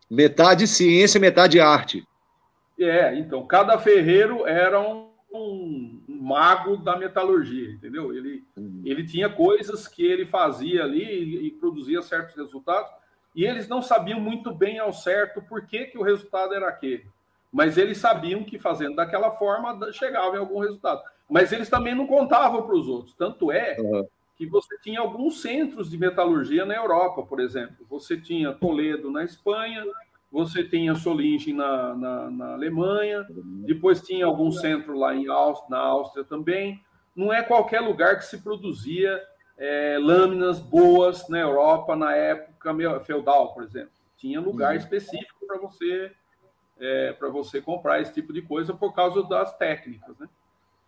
Metade 0.09 0.67
ciência, 0.67 1.19
metade 1.19 1.59
arte. 1.59 2.03
É, 2.79 3.15
então, 3.15 3.45
cada 3.45 3.77
ferreiro 3.77 4.47
era 4.47 4.81
um, 4.81 5.09
um 5.31 6.01
mago 6.07 6.77
da 6.77 6.97
metalurgia, 6.97 7.71
entendeu? 7.71 8.15
Ele, 8.15 8.43
uhum. 8.57 8.81
ele 8.85 9.05
tinha 9.05 9.29
coisas 9.29 9.87
que 9.87 10.03
ele 10.03 10.25
fazia 10.25 10.83
ali 10.83 11.03
e, 11.03 11.47
e, 11.47 11.51
produzia 11.51 12.01
certos 12.01 12.35
resultados, 12.35 12.91
e 13.35 13.45
eles 13.45 13.67
não 13.67 13.81
sabiam 13.81 14.19
muito 14.19 14.53
bem 14.53 14.79
ao 14.79 14.91
certo 14.91 15.41
por 15.41 15.65
que, 15.65 15.85
que 15.85 15.97
o 15.97 16.03
resultado 16.03 16.53
era 16.53 16.67
aquele. 16.67 17.05
Mas 17.51 17.77
eles 17.77 17.97
sabiam 17.97 18.43
que 18.43 18.59
fazendo 18.59 18.95
daquela 18.95 19.31
forma 19.31 19.91
chegava 19.91 20.35
em 20.35 20.39
algum 20.39 20.59
resultado. 20.59 21.01
Mas 21.29 21.51
eles 21.51 21.69
também 21.69 21.95
não 21.95 22.07
contavam 22.07 22.63
para 22.63 22.75
os 22.75 22.87
outros. 22.87 23.15
Tanto 23.15 23.51
é 23.51 23.75
uhum. 23.79 24.07
que 24.35 24.45
você 24.45 24.77
tinha 24.79 24.99
alguns 24.99 25.41
centros 25.41 25.89
de 25.89 25.97
metalurgia 25.97 26.65
na 26.65 26.75
Europa, 26.75 27.23
por 27.23 27.39
exemplo. 27.39 27.85
Você 27.89 28.17
tinha 28.17 28.51
Toledo 28.51 29.11
na 29.11 29.23
Espanha, 29.23 29.83
você 30.31 30.63
tinha 30.63 30.95
Solingen 30.95 31.53
na, 31.53 31.95
na, 31.95 32.31
na, 32.31 32.53
Alemanha, 32.53 33.25
depois 33.65 34.01
tinha 34.01 34.25
algum 34.25 34.51
centro 34.51 34.97
lá 34.97 35.15
em 35.15 35.27
Áustria, 35.27 35.69
na 35.69 35.79
Áustria 35.79 36.23
também. 36.23 36.79
Não 37.15 37.33
é 37.33 37.41
qualquer 37.41 37.79
lugar 37.79 38.17
que 38.17 38.25
se 38.25 38.39
produzia 38.39 39.21
é, 39.57 39.97
lâminas 39.99 40.59
boas 40.59 41.27
na 41.29 41.39
Europa 41.39 41.95
na 41.95 42.15
época 42.15 42.48
feudal, 43.05 43.53
por 43.53 43.63
exemplo. 43.63 43.91
Tinha 44.17 44.39
lugar 44.39 44.71
uhum. 44.71 44.79
específico 44.79 45.45
para 45.47 45.57
você 45.57 46.11
é, 46.79 47.13
para 47.13 47.29
você 47.29 47.61
comprar 47.61 48.01
esse 48.01 48.13
tipo 48.13 48.31
de 48.31 48.41
coisa 48.41 48.73
por 48.73 48.93
causa 48.93 49.21
das 49.23 49.55
técnicas, 49.57 50.17
né? 50.17 50.27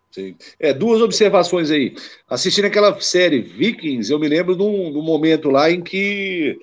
Sim. 0.09 0.35
É, 0.59 0.73
duas 0.73 1.01
observações 1.01 1.71
aí. 1.71 1.95
Assistindo 2.29 2.65
aquela 2.65 2.99
série 2.99 3.41
Vikings, 3.41 4.11
eu 4.11 4.19
me 4.19 4.27
lembro 4.27 4.55
de 4.55 4.63
um, 4.63 5.01
momento 5.01 5.49
lá 5.49 5.71
em 5.71 5.81
que 5.81 6.59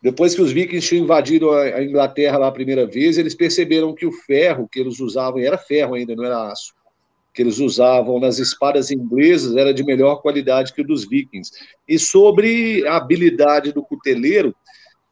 depois 0.00 0.34
que 0.34 0.40
os 0.40 0.52
vikings 0.52 0.86
tinham 0.86 1.04
invadido 1.04 1.50
a 1.50 1.82
Inglaterra 1.82 2.38
lá 2.38 2.48
a 2.48 2.52
primeira 2.52 2.86
vez, 2.86 3.18
eles 3.18 3.34
perceberam 3.34 3.94
que 3.94 4.06
o 4.06 4.12
ferro 4.12 4.68
que 4.70 4.78
eles 4.78 5.00
usavam, 5.00 5.40
era 5.40 5.58
ferro 5.58 5.94
ainda, 5.94 6.14
não 6.14 6.24
era 6.24 6.50
aço, 6.50 6.74
que 7.36 7.42
eles 7.42 7.58
usavam 7.58 8.18
nas 8.18 8.38
espadas 8.38 8.90
inglesas 8.90 9.54
era 9.56 9.74
de 9.74 9.84
melhor 9.84 10.22
qualidade 10.22 10.72
que 10.72 10.80
o 10.80 10.86
dos 10.86 11.06
vikings. 11.06 11.52
E 11.86 11.98
sobre 11.98 12.86
a 12.88 12.96
habilidade 12.96 13.72
do 13.72 13.82
cuteleiro, 13.82 14.56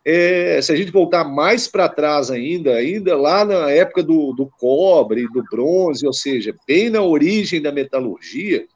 é, 0.02 0.58
se 0.62 0.72
a 0.72 0.76
gente 0.76 0.90
voltar 0.90 1.24
mais 1.24 1.68
para 1.68 1.86
trás 1.86 2.30
ainda, 2.30 2.76
ainda 2.76 3.14
lá 3.14 3.44
na 3.44 3.70
época 3.70 4.02
do, 4.02 4.32
do 4.32 4.46
cobre, 4.58 5.28
do 5.28 5.44
bronze, 5.50 6.06
ou 6.06 6.14
seja, 6.14 6.56
bem 6.66 6.88
na 6.88 7.02
origem 7.02 7.60
da 7.60 7.70
metalurgia, 7.70 8.66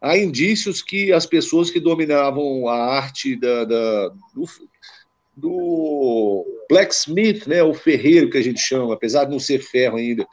há 0.00 0.16
indícios 0.16 0.80
que 0.80 1.12
as 1.12 1.26
pessoas 1.26 1.70
que 1.70 1.78
dominavam 1.78 2.66
a 2.68 2.96
arte 2.96 3.36
da, 3.36 3.66
da 3.66 4.08
do, 4.34 4.46
do, 5.36 6.44
blacksmith, 6.68 7.46
né, 7.46 7.62
o 7.62 7.74
ferreiro 7.74 8.30
que 8.30 8.38
a 8.38 8.42
gente 8.42 8.60
chama, 8.60 8.94
apesar 8.94 9.24
de 9.24 9.30
não 9.30 9.38
ser 9.38 9.60
ferro 9.60 9.96
ainda, 9.96 10.26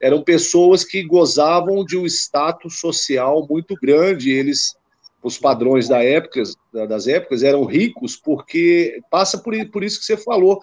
eram 0.00 0.22
pessoas 0.22 0.84
que 0.84 1.02
gozavam 1.02 1.84
de 1.84 1.96
um 1.96 2.06
status 2.06 2.78
social 2.78 3.46
muito 3.48 3.74
grande. 3.80 4.30
Eles, 4.30 4.74
os 5.22 5.38
padrões 5.38 5.88
da 5.88 6.02
época, 6.02 6.42
das 6.72 7.06
épocas, 7.06 7.42
eram 7.42 7.64
ricos 7.64 8.16
porque 8.16 9.00
passa 9.10 9.38
por, 9.38 9.54
por 9.70 9.84
isso 9.84 10.00
que 10.00 10.06
você 10.06 10.16
falou. 10.16 10.60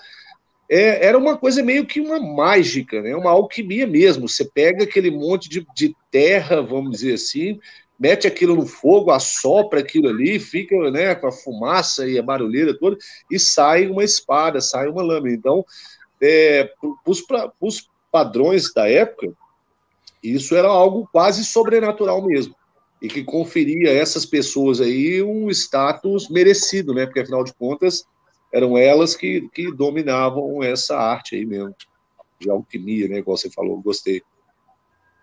É, 0.69 1.05
era 1.05 1.17
uma 1.17 1.37
coisa 1.37 1.61
meio 1.61 1.85
que 1.85 1.99
uma 1.99 2.19
mágica, 2.19 3.01
né? 3.01 3.15
uma 3.15 3.31
alquimia 3.31 3.85
mesmo. 3.85 4.27
Você 4.27 4.45
pega 4.45 4.85
aquele 4.85 5.11
monte 5.11 5.49
de, 5.49 5.65
de 5.75 5.93
terra, 6.09 6.61
vamos 6.61 6.91
dizer 6.91 7.15
assim, 7.15 7.59
mete 8.01 8.25
aquilo 8.25 8.55
no 8.55 8.65
fogo, 8.65 9.11
assopra 9.11 9.79
aquilo 9.79 10.09
ali, 10.09 10.39
fica 10.39 10.89
né, 10.89 11.13
com 11.13 11.27
a 11.27 11.31
fumaça 11.31 12.07
e 12.07 12.17
a 12.17 12.23
barulheira 12.23 12.73
toda, 12.73 12.97
e 13.29 13.37
sai 13.37 13.85
uma 13.85 14.03
espada, 14.03 14.59
sai 14.59 14.87
uma 14.87 15.03
lâmina. 15.03 15.35
Então, 15.35 15.63
é, 16.19 16.67
para 17.27 17.51
os 17.61 17.87
padrões 18.11 18.73
da 18.73 18.89
época, 18.89 19.31
isso 20.23 20.55
era 20.55 20.67
algo 20.67 21.07
quase 21.11 21.45
sobrenatural 21.45 22.25
mesmo, 22.25 22.55
e 22.99 23.07
que 23.07 23.23
conferia 23.23 23.91
a 23.91 23.93
essas 23.93 24.25
pessoas 24.25 24.81
aí 24.81 25.21
um 25.21 25.47
status 25.51 26.27
merecido, 26.27 26.95
né? 26.95 27.05
Porque, 27.05 27.19
afinal 27.19 27.43
de 27.43 27.53
contas, 27.53 28.03
eram 28.51 28.75
elas 28.79 29.15
que, 29.15 29.47
que 29.53 29.71
dominavam 29.71 30.63
essa 30.63 30.97
arte 30.97 31.35
aí 31.35 31.45
mesmo, 31.45 31.75
de 32.39 32.49
alquimia, 32.49 33.07
né? 33.07 33.19
Igual 33.19 33.37
você 33.37 33.49
falou, 33.51 33.79
gostei. 33.79 34.23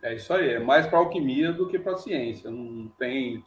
É 0.02 0.14
isso 0.14 0.32
aí, 0.32 0.50
é 0.50 0.58
mais 0.58 0.86
para 0.86 0.98
alquimia 0.98 1.52
do 1.52 1.68
que 1.68 1.78
para 1.78 1.96
ciência. 1.96 2.50
Não 2.50 2.88
tem. 2.98 3.44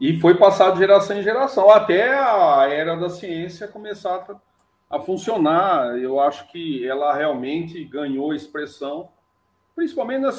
E 0.00 0.18
foi 0.20 0.36
passado 0.36 0.78
geração 0.78 1.18
em 1.18 1.22
geração, 1.22 1.70
até 1.70 2.14
a 2.18 2.66
era 2.68 2.96
da 2.96 3.10
ciência 3.10 3.68
começar 3.68 4.24
a, 4.90 4.96
a 4.96 5.00
funcionar. 5.00 5.98
Eu 5.98 6.20
acho 6.20 6.46
que 6.48 6.86
ela 6.86 7.12
realmente 7.14 7.84
ganhou 7.84 8.32
expressão, 8.32 9.10
principalmente 9.74 10.22
na, 10.22 10.32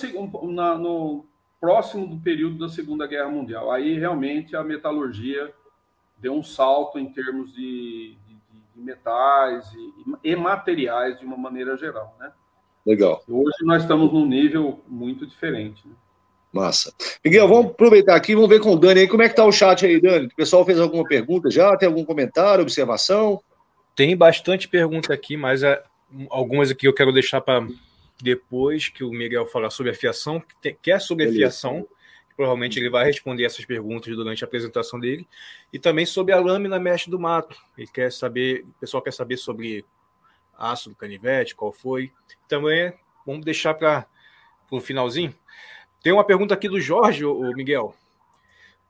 na, 0.44 0.78
no 0.78 1.26
próximo 1.60 2.08
do 2.08 2.18
período 2.18 2.58
da 2.58 2.70
Segunda 2.70 3.06
Guerra 3.06 3.30
Mundial. 3.30 3.70
Aí 3.70 4.00
realmente 4.00 4.56
a 4.56 4.64
metalurgia 4.64 5.54
deu 6.18 6.34
um 6.34 6.44
salto 6.44 6.98
em 6.98 7.12
termos 7.12 7.54
de, 7.54 8.18
de, 8.26 8.36
de 8.76 8.82
metais 8.82 9.72
e, 9.74 10.32
e 10.32 10.36
materiais 10.36 11.20
de 11.20 11.26
uma 11.26 11.38
maneira 11.38 11.76
geral, 11.76 12.16
né? 12.20 12.32
Legal. 12.86 13.24
Hoje 13.28 13.58
nós 13.64 13.84
estamos 13.84 14.12
num 14.12 14.26
nível 14.26 14.80
muito 14.88 15.26
diferente. 15.26 15.88
Né? 15.88 15.94
Massa. 16.52 16.94
Miguel, 17.24 17.48
vamos 17.48 17.72
aproveitar 17.72 18.16
aqui, 18.16 18.36
vamos 18.36 18.50
ver 18.50 18.60
com 18.60 18.74
o 18.74 18.80
Dani 18.80 19.02
aí. 19.02 19.08
Como 19.08 19.24
é 19.24 19.30
que 19.30 19.36
tá 19.36 19.46
o 19.46 19.52
chat 19.52 19.86
aí, 19.86 20.02
Dani? 20.02 20.28
O 20.28 20.36
pessoal 20.36 20.66
fez 20.66 20.80
alguma 20.80 21.04
pergunta 21.04 21.50
já? 21.50 21.76
Tem 21.78 21.88
algum 21.88 22.04
comentário, 22.04 22.62
observação? 22.62 23.42
Tem 23.96 24.16
bastante 24.18 24.68
pergunta 24.68 25.14
aqui, 25.14 25.38
mas 25.38 25.64
é, 25.64 25.82
algumas 26.30 26.72
aqui 26.72 26.88
eu 26.88 26.94
quero 26.94 27.14
deixar 27.14 27.40
para 27.42 27.66
depois 28.22 28.90
que 28.90 29.04
o 29.04 29.12
Miguel 29.12 29.48
falar 29.48 29.70
sobre 29.70 29.92
a 29.92 29.96
fiação, 29.96 30.44
que 30.82 30.92
é 30.92 31.00
sobre 31.00 31.26
a 31.26 31.32
fiação, 31.32 31.88
provavelmente 32.36 32.80
ele 32.80 32.90
vai 32.90 33.06
responder 33.06 33.46
essas 33.46 33.66
perguntas 33.66 34.16
durante 34.16 34.44
a 34.44 34.48
apresentação 34.48 35.00
dele, 35.00 35.28
e 35.72 35.80
também 35.80 36.06
sobre 36.06 36.34
a 36.34 36.40
lâmina 36.40 36.80
mestre 36.80 37.10
do 37.10 37.20
mato. 37.20 37.56
Ele 37.78 37.88
quer 37.88 38.12
saber, 38.12 38.64
o 38.64 38.80
pessoal 38.80 39.02
quer 39.02 39.14
saber 39.14 39.38
sobre 39.38 39.86
aço 40.62 40.90
do 40.90 40.96
canivete, 40.96 41.56
qual 41.56 41.72
foi. 41.72 42.12
Também 42.48 42.94
vamos 43.26 43.44
deixar 43.44 43.74
para 43.74 44.06
o 44.70 44.80
finalzinho. 44.80 45.34
Tem 46.04 46.14
uma 46.14 46.24
pergunta 46.24 46.54
aqui 46.54 46.70
do 46.70 46.80
Jorge, 46.80 47.26
o 47.26 47.54
Miguel, 47.54 47.96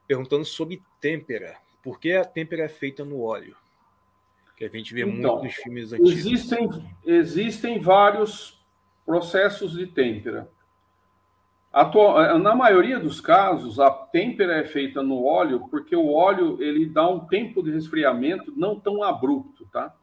perguntando 0.06 0.44
sobre 0.44 0.82
têmpera. 1.00 1.56
Por 1.82 1.98
que 1.98 2.12
a 2.12 2.24
têmpera 2.24 2.64
é 2.64 2.68
feita 2.68 3.04
no 3.04 3.22
óleo? 3.22 3.56
Que 4.56 4.64
a 4.64 4.68
gente 4.68 4.94
vê 4.94 5.02
então, 5.02 5.36
muito 5.36 5.44
nos 5.44 5.54
filmes 5.54 5.92
antigos. 5.92 6.12
Existem, 6.12 6.68
existem 7.04 7.80
vários 7.80 8.62
processos 9.04 9.72
de 9.72 9.86
têmpera. 9.86 10.48
Atual, 11.72 12.38
na 12.38 12.54
maioria 12.54 13.00
dos 13.00 13.20
casos, 13.20 13.80
a 13.80 13.90
têmpera 13.90 14.58
é 14.58 14.64
feita 14.64 15.02
no 15.02 15.24
óleo 15.24 15.66
porque 15.70 15.96
o 15.96 16.12
óleo 16.12 16.62
ele 16.62 16.84
dá 16.84 17.08
um 17.08 17.20
tempo 17.26 17.62
de 17.62 17.70
resfriamento 17.70 18.52
não 18.54 18.78
tão 18.78 19.02
abrupto, 19.02 19.66
tá? 19.72 19.94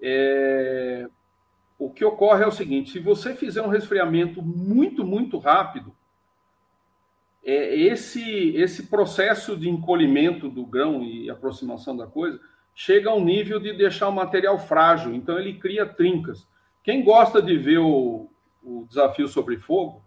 É, 0.00 1.08
o 1.78 1.90
que 1.90 2.04
ocorre 2.04 2.44
é 2.44 2.46
o 2.46 2.52
seguinte: 2.52 2.90
se 2.90 2.98
você 2.98 3.34
fizer 3.34 3.62
um 3.62 3.68
resfriamento 3.68 4.42
muito, 4.42 5.04
muito 5.04 5.38
rápido, 5.38 5.94
é, 7.44 7.76
esse, 7.76 8.56
esse 8.56 8.84
processo 8.86 9.56
de 9.56 9.68
encolhimento 9.68 10.48
do 10.48 10.64
grão 10.64 11.02
e 11.02 11.28
aproximação 11.28 11.96
da 11.96 12.06
coisa 12.06 12.40
chega 12.74 13.10
a 13.10 13.14
um 13.14 13.24
nível 13.24 13.60
de 13.60 13.72
deixar 13.72 14.08
o 14.08 14.12
material 14.12 14.58
frágil, 14.58 15.14
então 15.14 15.38
ele 15.38 15.54
cria 15.54 15.86
trincas. 15.86 16.46
Quem 16.82 17.04
gosta 17.04 17.40
de 17.40 17.56
ver 17.56 17.78
o, 17.78 18.28
o 18.62 18.84
desafio 18.88 19.28
sobre 19.28 19.56
fogo, 19.58 20.02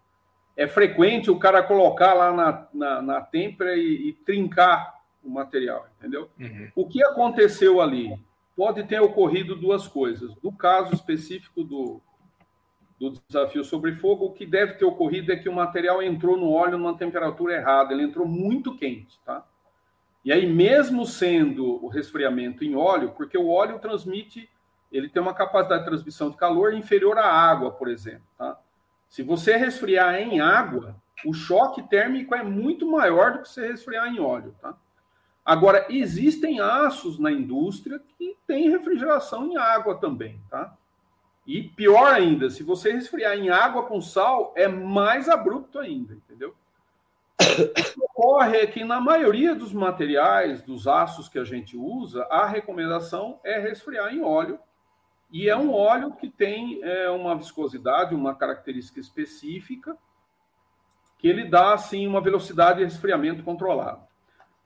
é 0.55 0.67
frequente 0.67 1.29
o 1.29 1.37
cara 1.37 1.61
colocar 1.61 2.13
lá 2.13 2.33
na, 2.33 2.67
na, 2.73 3.01
na 3.01 3.21
têmpera 3.21 3.75
e, 3.75 4.09
e, 4.09 4.13
trincar 4.13 4.95
o 5.23 5.29
material, 5.29 5.87
entendeu? 5.97 6.29
Uhum. 6.39 6.71
O 6.75 6.87
que 6.87 7.03
aconteceu 7.03 7.79
ali? 7.79 8.19
Pode 8.57 8.83
ter 8.85 8.99
ocorrido 8.99 9.55
duas 9.55 9.87
coisas. 9.87 10.35
No 10.41 10.51
caso 10.51 10.91
específico 10.95 11.63
do, 11.63 12.01
do 12.99 13.13
desafio 13.27 13.63
sobre 13.63 13.93
fogo, 13.93 14.25
o 14.25 14.33
que 14.33 14.47
deve 14.47 14.73
ter 14.73 14.83
ocorrido 14.83 15.31
é 15.31 15.35
que 15.35 15.47
o 15.47 15.53
material 15.53 16.01
entrou 16.01 16.35
no 16.35 16.51
óleo 16.51 16.75
numa 16.75 16.97
temperatura 16.97 17.53
errada, 17.53 17.93
ele 17.93 18.01
entrou 18.01 18.27
muito 18.27 18.75
quente, 18.75 19.19
tá? 19.23 19.45
E 20.25 20.33
aí, 20.33 20.51
mesmo 20.51 21.05
sendo 21.05 21.85
o 21.85 21.87
resfriamento 21.87 22.65
em 22.65 22.75
óleo, 22.75 23.13
porque 23.15 23.37
o 23.37 23.47
óleo 23.47 23.77
transmite, 23.77 24.49
ele 24.91 25.07
tem 25.07 25.21
uma 25.21 25.35
capacidade 25.35 25.83
de 25.83 25.89
transmissão 25.89 26.31
de 26.31 26.37
calor 26.37 26.73
inferior 26.73 27.17
à 27.19 27.27
água, 27.27 27.71
por 27.71 27.87
exemplo, 27.87 28.25
tá? 28.37 28.59
Se 29.07 29.21
você 29.21 29.55
resfriar 29.55 30.15
em 30.15 30.41
água, 30.41 30.95
o 31.23 31.33
choque 31.33 31.81
térmico 31.83 32.33
é 32.33 32.43
muito 32.43 32.89
maior 32.89 33.33
do 33.33 33.41
que 33.43 33.49
você 33.49 33.67
resfriar 33.67 34.07
em 34.07 34.19
óleo, 34.19 34.55
tá? 34.59 34.75
Agora, 35.47 35.85
existem 35.89 36.59
aços 36.59 37.17
na 37.17 37.31
indústria 37.31 38.01
que 38.17 38.35
têm 38.45 38.69
refrigeração 38.69 39.47
em 39.47 39.55
água 39.55 39.95
também, 39.95 40.41
tá? 40.49 40.75
E 41.45 41.63
pior 41.63 42.13
ainda, 42.13 42.49
se 42.49 42.63
você 42.63 42.91
resfriar 42.91 43.33
em 43.37 43.49
água 43.49 43.83
com 43.83 44.01
sal, 44.01 44.51
é 44.57 44.67
mais 44.67 45.29
abrupto 45.29 45.79
ainda, 45.79 46.15
entendeu? 46.15 46.53
O 47.39 47.73
que 47.73 48.01
ocorre 48.01 48.57
é 48.57 48.67
que 48.67 48.83
na 48.83 48.99
maioria 48.99 49.55
dos 49.55 49.71
materiais, 49.71 50.61
dos 50.63 50.85
aços 50.85 51.29
que 51.29 51.39
a 51.39 51.45
gente 51.45 51.77
usa, 51.77 52.23
a 52.29 52.45
recomendação 52.45 53.39
é 53.41 53.57
resfriar 53.57 54.13
em 54.13 54.21
óleo 54.21 54.59
e 55.31 55.47
é 55.49 55.55
um 55.55 55.73
óleo 55.73 56.11
que 56.11 56.29
tem 56.29 56.83
é, 56.83 57.09
uma 57.09 57.33
viscosidade, 57.37 58.13
uma 58.13 58.35
característica 58.35 58.99
específica, 58.99 59.97
que 61.17 61.29
ele 61.29 61.45
dá 61.45 61.73
assim 61.73 62.05
uma 62.05 62.19
velocidade 62.19 62.79
de 62.79 62.83
resfriamento 62.83 63.43
controlada. 63.43 64.06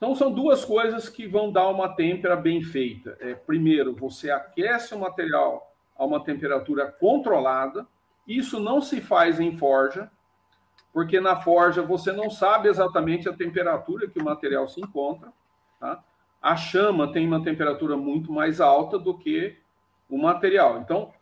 Então 0.01 0.15
são 0.15 0.31
duas 0.31 0.65
coisas 0.65 1.07
que 1.07 1.27
vão 1.27 1.51
dar 1.51 1.69
uma 1.69 1.89
têmpera 1.89 2.35
bem 2.35 2.63
feita. 2.63 3.15
É, 3.19 3.35
primeiro, 3.35 3.95
você 3.95 4.31
aquece 4.31 4.95
o 4.95 4.99
material 4.99 5.71
a 5.95 6.03
uma 6.03 6.23
temperatura 6.23 6.91
controlada. 6.91 7.85
Isso 8.27 8.59
não 8.59 8.81
se 8.81 8.99
faz 8.99 9.39
em 9.39 9.55
forja, 9.55 10.09
porque 10.91 11.19
na 11.19 11.39
forja 11.39 11.83
você 11.83 12.11
não 12.11 12.31
sabe 12.31 12.67
exatamente 12.67 13.29
a 13.29 13.33
temperatura 13.33 14.09
que 14.09 14.19
o 14.19 14.25
material 14.25 14.67
se 14.67 14.81
encontra. 14.81 15.31
Tá? 15.79 16.03
A 16.41 16.55
chama 16.55 17.13
tem 17.13 17.27
uma 17.27 17.43
temperatura 17.43 17.95
muito 17.95 18.33
mais 18.33 18.59
alta 18.59 18.97
do 18.97 19.15
que 19.15 19.55
o 20.09 20.17
material. 20.17 20.79
Então, 20.79 21.13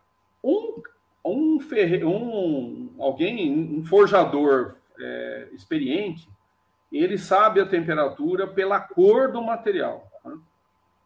um, 0.41 0.81
um, 1.25 1.59
ferre, 1.59 2.05
um 2.05 2.91
alguém, 2.97 3.77
um 3.77 3.83
forjador 3.83 4.77
é, 4.97 5.49
experiente, 5.51 6.29
ele 6.97 7.17
sabe 7.17 7.59
a 7.59 7.65
temperatura 7.65 8.47
pela 8.47 8.79
cor 8.79 9.31
do 9.31 9.41
material. 9.41 10.09
Tá? 10.23 10.33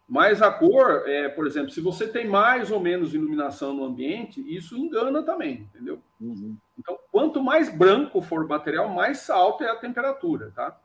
Mas 0.07 0.41
a 0.41 0.51
cor, 0.51 1.03
é, 1.07 1.27
por 1.29 1.45
exemplo, 1.45 1.71
se 1.71 1.81
você 1.81 2.07
tem 2.07 2.27
mais 2.27 2.71
ou 2.71 2.79
menos 2.79 3.13
iluminação 3.13 3.73
no 3.73 3.83
ambiente, 3.83 4.41
isso 4.47 4.77
engana 4.77 5.23
também, 5.23 5.69
entendeu? 5.73 5.99
Uhum. 6.19 6.55
Então, 6.77 6.97
quanto 7.11 7.43
mais 7.43 7.69
branco 7.69 8.21
for 8.21 8.45
o 8.45 8.47
material, 8.47 8.87
mais 8.89 9.29
alta 9.29 9.65
é 9.65 9.69
a 9.69 9.75
temperatura, 9.75 10.51
tá? 10.55 10.77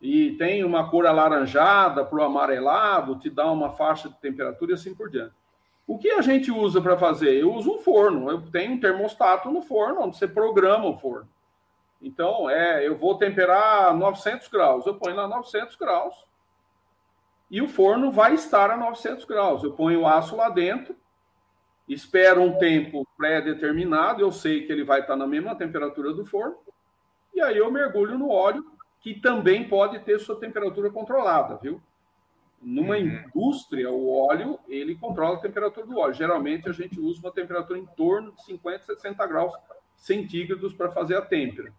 E 0.00 0.32
tem 0.32 0.64
uma 0.64 0.88
cor 0.88 1.06
alaranjada 1.06 2.04
para 2.04 2.18
o 2.18 2.22
amarelado, 2.22 3.18
te 3.18 3.28
dá 3.28 3.50
uma 3.50 3.70
faixa 3.70 4.08
de 4.08 4.18
temperatura 4.18 4.72
e 4.72 4.74
assim 4.74 4.94
por 4.94 5.10
diante. 5.10 5.34
O 5.86 5.98
que 5.98 6.08
a 6.08 6.22
gente 6.22 6.52
usa 6.52 6.80
para 6.80 6.96
fazer? 6.96 7.34
Eu 7.34 7.52
uso 7.52 7.74
um 7.74 7.78
forno. 7.78 8.30
Eu 8.30 8.40
tenho 8.50 8.74
um 8.74 8.80
termostato 8.80 9.50
no 9.50 9.60
forno, 9.60 10.02
onde 10.02 10.16
você 10.16 10.28
programa 10.28 10.86
o 10.86 10.96
forno. 10.96 11.28
Então, 12.00 12.48
é, 12.48 12.86
eu 12.86 12.96
vou 12.96 13.18
temperar 13.18 13.94
900 13.94 14.48
graus. 14.48 14.86
Eu 14.86 14.94
ponho 14.94 15.16
lá 15.16 15.28
900 15.28 15.76
graus 15.76 16.14
e 17.50 17.60
o 17.60 17.68
forno 17.68 18.12
vai 18.12 18.34
estar 18.34 18.70
a 18.70 18.76
900 18.76 19.24
graus. 19.24 19.62
Eu 19.62 19.72
ponho 19.72 20.02
o 20.02 20.06
aço 20.06 20.36
lá 20.36 20.48
dentro, 20.48 20.94
espero 21.88 22.40
um 22.40 22.56
tempo 22.58 23.06
pré-determinado, 23.16 24.20
eu 24.20 24.30
sei 24.30 24.64
que 24.64 24.72
ele 24.72 24.84
vai 24.84 25.00
estar 25.00 25.16
na 25.16 25.26
mesma 25.26 25.56
temperatura 25.56 26.14
do 26.14 26.24
forno, 26.24 26.56
e 27.34 27.40
aí 27.40 27.58
eu 27.58 27.70
mergulho 27.70 28.16
no 28.16 28.30
óleo, 28.30 28.64
que 29.00 29.14
também 29.14 29.68
pode 29.68 29.98
ter 30.00 30.20
sua 30.20 30.38
temperatura 30.38 30.90
controlada, 30.90 31.58
viu? 31.60 31.82
Numa 32.62 32.96
uhum. 32.96 33.00
indústria, 33.00 33.90
o 33.90 34.28
óleo, 34.28 34.58
ele 34.68 34.94
controla 34.94 35.36
a 35.36 35.40
temperatura 35.40 35.86
do 35.86 35.98
óleo. 35.98 36.12
Geralmente, 36.12 36.68
a 36.68 36.72
gente 36.72 37.00
usa 37.00 37.18
uma 37.20 37.32
temperatura 37.32 37.78
em 37.78 37.86
torno 37.86 38.32
de 38.32 38.44
50, 38.44 38.84
60 38.84 39.26
graus 39.26 39.54
centígrados 39.96 40.74
para 40.74 40.90
fazer 40.90 41.16
a 41.16 41.22
têmpera. 41.22 41.72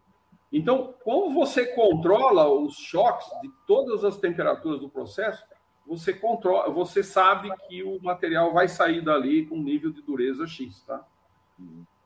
Então, 0.52 0.94
como 1.04 1.34
você 1.34 1.66
controla 1.68 2.48
os 2.50 2.76
choques 2.76 3.28
de 3.42 3.50
todas 3.66 4.04
as 4.04 4.18
temperaturas 4.18 4.82
do 4.82 4.90
processo, 4.90 5.44
você 5.86 6.14
controla, 6.14 6.70
você 6.70 7.04
sabe 7.04 7.50
que 7.68 7.84
o 7.84 8.02
material 8.02 8.54
vai 8.54 8.68
sair 8.68 9.02
dali 9.02 9.46
com 9.46 9.58
nível 9.58 9.92
de 9.92 10.02
dureza 10.02 10.46
X, 10.46 10.84
tá? 10.84 11.06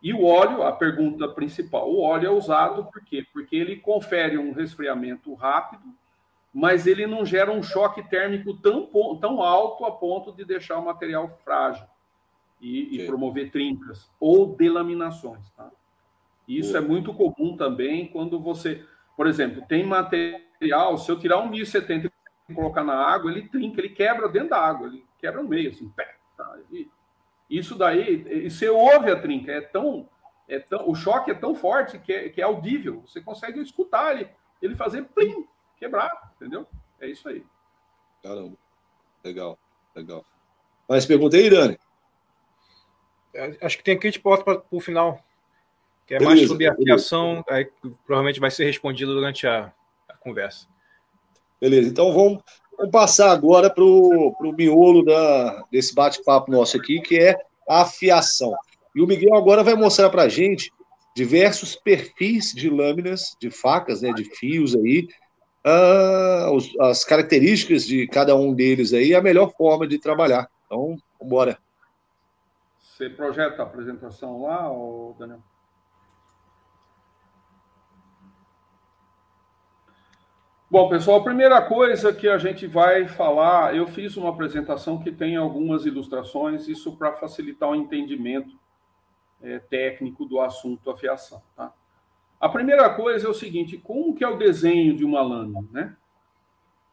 E 0.01 0.13
o 0.13 0.23
óleo, 0.23 0.63
a 0.63 0.71
pergunta 0.71 1.27
principal, 1.27 1.89
o 1.89 2.01
óleo 2.01 2.27
é 2.27 2.31
usado 2.31 2.85
por 2.85 3.03
quê? 3.03 3.25
Porque 3.33 3.55
ele 3.55 3.77
confere 3.77 4.37
um 4.37 4.53
resfriamento 4.53 5.33
rápido 5.33 5.93
mas 6.55 6.87
ele 6.87 7.05
não 7.05 7.25
gera 7.25 7.51
um 7.51 7.61
choque 7.61 8.01
térmico 8.01 8.53
tão, 8.53 8.87
tão 9.19 9.43
alto 9.43 9.83
a 9.83 9.91
ponto 9.91 10.31
de 10.31 10.45
deixar 10.45 10.79
o 10.79 10.85
material 10.85 11.27
frágil 11.27 11.85
e, 12.61 12.95
e 12.95 13.05
promover 13.05 13.51
trincas 13.51 14.09
ou 14.17 14.55
delaminações. 14.55 15.49
Tá? 15.51 15.69
Isso 16.47 16.75
é 16.77 16.81
muito 16.81 17.13
comum 17.13 17.57
também 17.57 18.07
quando 18.07 18.39
você, 18.39 18.85
por 19.17 19.27
exemplo, 19.27 19.63
tem 19.67 19.85
material, 19.85 20.97
se 20.97 21.11
eu 21.11 21.17
tirar 21.17 21.39
um 21.39 21.49
1070 21.49 22.11
e 22.49 22.53
colocar 22.53 22.83
na 22.83 22.95
água, 22.95 23.31
ele 23.31 23.47
trinca, 23.49 23.81
ele 23.81 23.89
quebra 23.89 24.29
dentro 24.29 24.49
da 24.49 24.59
água, 24.59 24.87
ele 24.87 25.03
quebra 25.17 25.41
no 25.41 25.49
meio, 25.49 25.69
assim, 25.69 25.89
pé. 25.89 26.15
Tá? 26.37 26.57
isso 27.49 27.75
daí, 27.75 28.25
e 28.45 28.49
você 28.49 28.67
ouve 28.67 29.09
a 29.09 29.19
trinca, 29.19 29.51
é 29.51 29.61
tão, 29.61 30.09
é 30.47 30.59
tão, 30.59 30.89
o 30.89 30.95
choque 30.95 31.31
é 31.31 31.33
tão 31.33 31.55
forte 31.55 31.97
que 31.97 32.11
é, 32.11 32.29
que 32.29 32.41
é 32.41 32.43
audível, 32.43 33.01
você 33.05 33.21
consegue 33.21 33.61
escutar 33.61 34.15
ele, 34.15 34.29
ele 34.61 34.75
fazer 34.75 35.03
plim, 35.05 35.47
quebrar, 35.77 36.33
entendeu? 36.35 36.67
É 36.99 37.07
isso 37.07 37.27
aí. 37.29 37.43
Caramba. 38.21 38.57
Legal, 39.23 39.57
legal. 39.95 40.25
Mais 40.87 41.05
pergunta 41.05 41.37
aí, 41.37 41.49
Dani? 41.49 41.79
É, 43.33 43.57
acho 43.65 43.77
que 43.77 43.83
tem 43.83 43.95
aqui 43.95 44.07
a 44.07 44.11
gente 44.11 44.21
porta 44.21 44.43
para 44.43 44.63
o 44.71 44.79
final, 44.79 45.23
que 46.05 46.13
é 46.13 46.19
beleza, 46.19 46.35
mais 46.35 46.47
sobre 46.47 46.67
a 46.67 46.75
criação, 46.75 47.43
aí 47.49 47.67
provavelmente 48.05 48.39
vai 48.39 48.51
ser 48.51 48.65
respondido 48.65 49.13
durante 49.13 49.47
a, 49.47 49.71
a 50.07 50.13
conversa. 50.17 50.67
Beleza, 51.59 51.89
então 51.89 52.13
vamos, 52.13 52.43
vamos 52.77 52.91
passar 52.91 53.31
agora 53.31 53.69
para 53.69 53.83
o 53.83 54.53
miolo 54.55 55.03
da, 55.03 55.65
desse 55.71 55.95
bate-papo 55.95 56.51
nosso 56.51 56.77
aqui, 56.77 57.01
que 57.01 57.17
é 57.17 57.35
a 57.67 57.81
afiação. 57.81 58.55
E 58.95 59.01
o 59.01 59.07
Miguel 59.07 59.35
agora 59.35 59.63
vai 59.63 59.75
mostrar 59.75 60.09
para 60.09 60.23
a 60.23 60.29
gente 60.29 60.71
diversos 61.15 61.75
perfis 61.75 62.53
de 62.53 62.69
lâminas, 62.69 63.35
de 63.39 63.49
facas, 63.49 64.01
né, 64.01 64.11
de 64.13 64.25
fios 64.25 64.75
aí, 64.75 65.07
uh, 65.65 66.83
as 66.83 67.03
características 67.03 67.85
de 67.85 68.05
cada 68.07 68.35
um 68.35 68.53
deles 68.53 68.93
aí, 68.93 69.15
a 69.15 69.21
melhor 69.21 69.51
forma 69.57 69.87
de 69.87 69.97
trabalhar. 69.97 70.49
Então, 70.65 70.97
bora. 71.21 71.57
Você 72.77 73.09
projeta 73.09 73.61
a 73.61 73.65
apresentação 73.65 74.43
lá, 74.43 74.69
ou 74.69 75.15
Daniel? 75.17 75.41
Bom, 80.75 80.89
pessoal, 80.89 81.21
a 81.21 81.23
primeira 81.23 81.61
coisa 81.61 82.11
que 82.11 82.27
a 82.27 82.37
gente 82.37 82.67
vai 82.67 83.07
falar, 83.07 83.73
eu 83.73 83.87
fiz 83.87 84.17
uma 84.17 84.29
apresentação 84.29 85.01
que 85.01 85.09
tem 85.09 85.37
algumas 85.37 85.85
ilustrações, 85.85 86.67
isso 86.67 86.97
para 86.97 87.13
facilitar 87.13 87.69
o 87.69 87.75
entendimento 87.75 88.59
é, 89.41 89.57
técnico 89.57 90.25
do 90.25 90.41
assunto 90.41 90.91
afiação, 90.91 91.41
tá? 91.55 91.73
A 92.41 92.49
primeira 92.49 92.93
coisa 92.93 93.25
é 93.25 93.29
o 93.29 93.33
seguinte, 93.33 93.77
como 93.77 94.13
que 94.13 94.21
é 94.21 94.27
o 94.27 94.35
desenho 94.35 94.97
de 94.97 95.05
uma 95.05 95.21
lâmina, 95.21 95.65
né? 95.71 95.95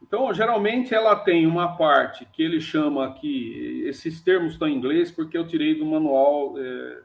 Então, 0.01 0.33
geralmente 0.33 0.95
ela 0.95 1.17
tem 1.17 1.45
uma 1.45 1.77
parte 1.77 2.25
que 2.27 2.41
ele 2.41 2.61
chama 2.61 3.05
aqui, 3.05 3.83
esses 3.85 4.23
termos 4.23 4.53
estão 4.53 4.69
em 4.69 4.77
inglês 4.77 5.11
porque 5.11 5.37
eu 5.37 5.45
tirei 5.45 5.75
do 5.77 5.85
manual, 5.85 6.55
é, 6.57 7.01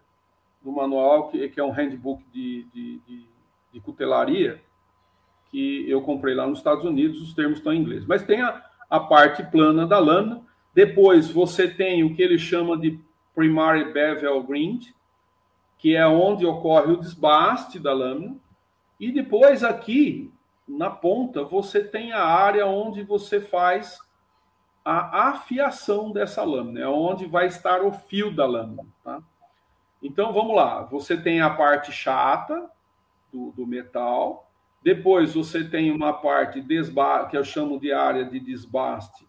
do 0.62 0.72
manual 0.72 1.30
que, 1.30 1.50
que, 1.50 1.60
é 1.60 1.64
um 1.64 1.72
handbook 1.72 2.24
de, 2.32 2.68
de, 2.72 3.00
de, 3.00 3.26
de, 3.74 3.80
cutelaria, 3.80 4.62
que 5.50 5.90
eu 5.90 6.02
comprei 6.02 6.36
lá 6.36 6.46
nos 6.46 6.60
Estados 6.60 6.86
Unidos, 6.86 7.22
os 7.22 7.34
termos 7.34 7.60
estão 7.60 7.74
em 7.74 7.80
inglês. 7.80 8.06
Mas 8.06 8.24
tem 8.24 8.42
a, 8.42 8.64
a 8.90 9.00
parte 9.00 9.44
plana 9.44 9.86
da 9.86 10.00
lâmina, 10.00 10.42
depois 10.74 11.30
você 11.30 11.68
tem 11.68 12.04
o 12.04 12.16
que 12.16 12.22
ele 12.22 12.38
chama 12.38 12.78
de 12.78 13.00
primary 13.34 13.92
bevel 13.92 14.44
grind, 14.44 14.88
que 15.78 15.96
é 15.96 16.08
onde 16.08 16.46
ocorre 16.46 16.92
o 16.92 16.98
desbaste 16.98 17.80
da 17.80 17.94
lâmina, 17.94 18.36
e 19.00 19.12
depois 19.12 19.64
aqui 19.64 20.32
na 20.68 20.90
ponta, 20.90 21.44
você 21.44 21.84
tem 21.84 22.12
a 22.12 22.24
área 22.26 22.66
onde 22.66 23.02
você 23.04 23.40
faz 23.40 24.00
a 24.84 25.30
afiação 25.30 26.12
dessa 26.12 26.44
lâmina, 26.44 26.82
é 26.82 26.88
onde 26.88 27.26
vai 27.26 27.48
estar 27.48 27.82
o 27.82 27.92
fio 27.92 28.36
da 28.36 28.46
lâmina. 28.46 28.86
Tá? 29.04 29.22
Então, 30.02 30.34
vamos 30.34 30.56
lá. 30.56 30.84
Você 30.84 31.16
tem 31.18 31.42
a 31.42 31.50
parte 31.50 31.92
chata 31.92 32.70
do, 33.32 33.52
do 33.52 33.66
metal, 33.66 34.47
depois 34.88 35.34
você 35.34 35.66
tem 35.66 35.92
uma 35.92 36.14
parte 36.14 36.62
que 36.62 37.36
eu 37.36 37.44
chamo 37.44 37.78
de 37.78 37.92
área 37.92 38.24
de 38.24 38.40
desbaste, 38.40 39.28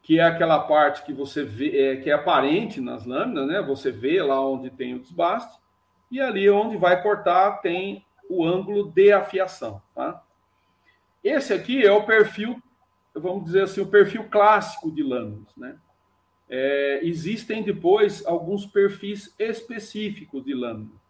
que 0.00 0.20
é 0.20 0.22
aquela 0.22 0.60
parte 0.60 1.02
que 1.02 1.12
você 1.12 1.42
vê, 1.42 1.76
é, 1.76 1.96
que 1.96 2.08
é 2.08 2.12
aparente 2.12 2.80
nas 2.80 3.04
lâminas, 3.04 3.48
né? 3.48 3.60
Você 3.60 3.90
vê 3.90 4.22
lá 4.22 4.40
onde 4.40 4.70
tem 4.70 4.94
o 4.94 5.00
desbaste, 5.00 5.58
e 6.12 6.20
ali 6.20 6.48
onde 6.48 6.76
vai 6.76 7.02
cortar 7.02 7.60
tem 7.60 8.06
o 8.30 8.44
ângulo 8.44 8.88
de 8.88 9.10
afiação. 9.12 9.82
Tá? 9.92 10.22
Esse 11.24 11.52
aqui 11.52 11.84
é 11.84 11.90
o 11.90 12.06
perfil, 12.06 12.62
vamos 13.12 13.46
dizer 13.46 13.64
assim, 13.64 13.80
o 13.80 13.90
perfil 13.90 14.28
clássico 14.30 14.92
de 14.92 15.02
lâminas. 15.02 15.56
Né? 15.56 15.76
É, 16.48 17.00
existem 17.02 17.64
depois 17.64 18.24
alguns 18.24 18.64
perfis 18.64 19.34
específicos 19.40 20.44
de 20.44 20.54
lâmina. 20.54 21.07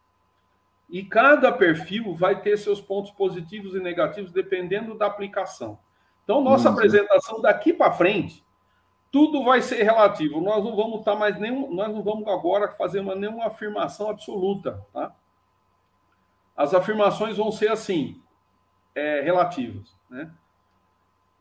E 0.88 1.04
cada 1.04 1.52
perfil 1.52 2.14
vai 2.14 2.40
ter 2.40 2.56
seus 2.56 2.80
pontos 2.80 3.10
positivos 3.10 3.74
e 3.74 3.80
negativos 3.80 4.32
dependendo 4.32 4.96
da 4.96 5.06
aplicação. 5.06 5.78
Então, 6.24 6.42
nossa 6.42 6.70
apresentação 6.70 7.40
daqui 7.40 7.72
para 7.72 7.92
frente, 7.92 8.44
tudo 9.10 9.42
vai 9.42 9.62
ser 9.62 9.82
relativo. 9.82 10.40
Nós 10.40 10.62
não 10.64 10.76
vamos 10.76 11.00
estar 11.00 11.12
tá 11.12 11.18
mais 11.18 11.38
nenhum, 11.38 11.72
nós 11.74 11.92
não 11.92 12.02
vamos 12.02 12.26
agora 12.28 12.68
fazer 12.72 13.00
uma, 13.00 13.14
nenhuma 13.14 13.46
afirmação 13.46 14.10
absoluta, 14.10 14.84
tá? 14.92 15.14
as 16.56 16.74
afirmações 16.74 17.36
vão 17.36 17.52
ser 17.52 17.70
assim, 17.70 18.20
é, 18.94 19.20
relativas. 19.20 19.96
Né? 20.10 20.30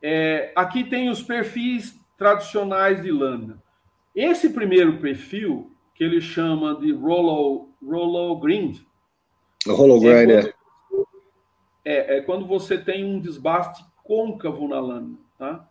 É, 0.02 0.52
aqui 0.56 0.84
tem 0.84 1.10
os 1.10 1.24
perfis 1.24 2.00
tradicionais 2.16 3.02
de 3.02 3.12
lâmina. 3.12 3.62
Esse 4.16 4.52
primeiro 4.52 5.00
perfil, 5.00 5.76
que 5.94 6.04
ele 6.04 6.22
chama 6.22 6.76
de 6.76 6.92
Rollo, 6.94 7.70
rollo 7.84 8.40
Grind. 8.40 8.80
É, 11.84 12.16
é. 12.16 12.18
É 12.18 12.22
quando 12.22 12.46
você 12.46 12.78
tem 12.78 13.06
um 13.06 13.20
desbaste 13.20 13.86
côncavo 14.04 14.68
na 14.68 14.80
lâmina. 14.80 15.18
Tá? 15.38 15.68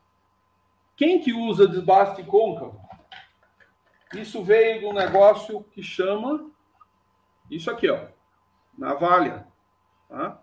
Quem 0.97 1.21
que 1.21 1.33
usa 1.33 1.69
desbaste 1.69 2.23
côncavo? 2.25 2.81
Isso 4.15 4.43
veio 4.43 4.81
de 4.81 4.87
um 4.87 4.93
negócio 4.93 5.65
que 5.73 5.83
chama 5.83 6.51
isso 7.51 7.71
aqui, 7.71 7.89
ó 7.89 8.17
navalha. 8.77 9.47
Tá? 10.09 10.43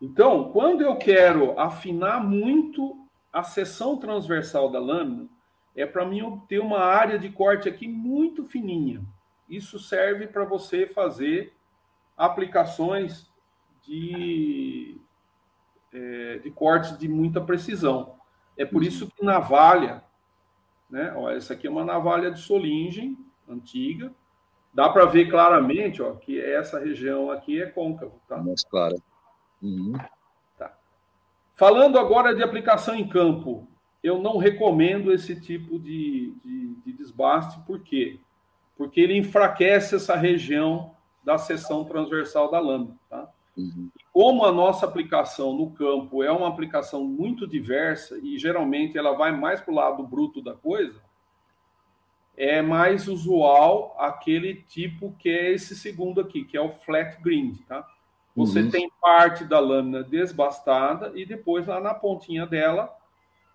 Então, 0.00 0.52
quando 0.52 0.82
eu 0.82 0.96
quero 0.96 1.58
afinar 1.58 2.22
muito 2.22 3.06
a 3.32 3.42
seção 3.42 3.96
transversal 3.96 4.70
da 4.70 4.78
lâmina, 4.78 5.28
é 5.74 5.86
para 5.86 6.04
mim 6.04 6.22
obter 6.22 6.60
uma 6.60 6.80
área 6.80 7.18
de 7.18 7.30
corte 7.30 7.68
aqui 7.68 7.88
muito 7.88 8.44
fininha. 8.44 9.02
Isso 9.48 9.78
serve 9.78 10.26
para 10.26 10.44
você 10.44 10.86
fazer 10.86 11.54
aplicações 12.18 13.32
de, 13.86 15.00
é, 15.92 16.38
de 16.38 16.50
cortes 16.50 16.98
de 16.98 17.08
muita 17.08 17.40
precisão. 17.40 18.16
É 18.56 18.66
por 18.66 18.82
isso 18.82 19.08
que 19.08 19.24
navalha, 19.24 20.04
né? 20.90 21.14
Ó, 21.16 21.30
essa 21.30 21.54
aqui 21.54 21.66
é 21.66 21.70
uma 21.70 21.84
navalha 21.84 22.30
de 22.30 22.40
solingen 22.40 23.16
antiga, 23.48 24.12
Dá 24.78 24.88
para 24.88 25.06
ver 25.06 25.28
claramente 25.28 26.02
ó, 26.02 26.12
que 26.12 26.40
essa 26.40 26.78
região 26.78 27.30
aqui 27.30 27.60
é 27.60 27.66
côncavo. 27.66 28.20
Tá? 28.28 28.36
Mais 28.36 28.62
clara. 28.62 28.94
Uhum. 29.62 29.94
Tá. 30.56 30.72
Falando 31.56 31.98
agora 31.98 32.34
de 32.34 32.42
aplicação 32.42 32.94
em 32.94 33.08
campo, 33.08 33.66
eu 34.02 34.22
não 34.22 34.36
recomendo 34.36 35.12
esse 35.12 35.40
tipo 35.40 35.78
de, 35.78 36.32
de, 36.44 36.74
de 36.86 36.92
desbaste, 36.92 37.58
por 37.66 37.80
quê? 37.80 38.20
Porque 38.76 39.00
ele 39.00 39.16
enfraquece 39.16 39.96
essa 39.96 40.14
região 40.14 40.94
da 41.28 41.36
seção 41.36 41.84
transversal 41.84 42.50
da 42.50 42.58
lâmina. 42.58 42.96
Tá? 43.10 43.28
Uhum. 43.54 43.90
Como 44.10 44.46
a 44.46 44.50
nossa 44.50 44.86
aplicação 44.86 45.52
no 45.52 45.70
campo 45.72 46.22
é 46.22 46.32
uma 46.32 46.48
aplicação 46.48 47.04
muito 47.04 47.46
diversa 47.46 48.18
e 48.22 48.38
geralmente 48.38 48.96
ela 48.96 49.12
vai 49.12 49.30
mais 49.30 49.60
para 49.60 49.70
o 49.70 49.74
lado 49.74 50.02
bruto 50.04 50.40
da 50.40 50.54
coisa, 50.54 50.98
é 52.34 52.62
mais 52.62 53.08
usual 53.08 53.94
aquele 53.98 54.62
tipo 54.62 55.14
que 55.18 55.28
é 55.28 55.52
esse 55.52 55.76
segundo 55.76 56.18
aqui, 56.18 56.46
que 56.46 56.56
é 56.56 56.62
o 56.62 56.70
flat 56.70 57.20
grind, 57.20 57.58
tá? 57.68 57.86
Você 58.34 58.62
uhum. 58.62 58.70
tem 58.70 58.90
parte 58.98 59.44
da 59.44 59.58
lâmina 59.58 60.02
desbastada 60.02 61.12
e 61.14 61.26
depois 61.26 61.66
lá 61.66 61.78
na 61.78 61.92
pontinha 61.92 62.46
dela 62.46 62.90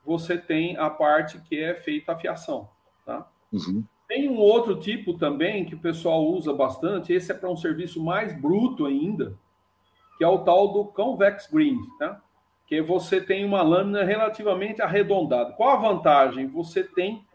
você 0.06 0.38
tem 0.38 0.78
a 0.78 0.92
parte 0.92 1.40
que 1.40 1.60
é 1.60 1.74
feita 1.74 2.12
a 2.12 2.18
fiação, 2.18 2.70
tá? 3.04 3.28
Uhum. 3.52 3.84
Tem 4.14 4.30
um 4.30 4.38
outro 4.38 4.76
tipo 4.80 5.16
também 5.16 5.66
que 5.66 5.74
o 5.74 5.80
pessoal 5.80 6.24
usa 6.24 6.54
bastante, 6.54 7.12
esse 7.12 7.32
é 7.32 7.34
para 7.34 7.50
um 7.50 7.58
serviço 7.58 8.00
mais 8.00 8.32
bruto 8.40 8.86
ainda, 8.86 9.36
que 10.20 10.24
é 10.24 10.28
o 10.28 10.38
tal 10.38 10.68
do 10.72 10.86
convex 10.86 11.48
grind, 11.52 11.84
tá? 11.98 12.22
Que 12.68 12.80
você 12.80 13.20
tem 13.20 13.44
uma 13.44 13.64
lâmina 13.64 14.04
relativamente 14.04 14.84
arredondada. 14.84 15.54
Qual 15.54 15.72
a 15.72 15.78
vantagem? 15.78 16.46
Você 16.50 16.84
tem 16.84 17.26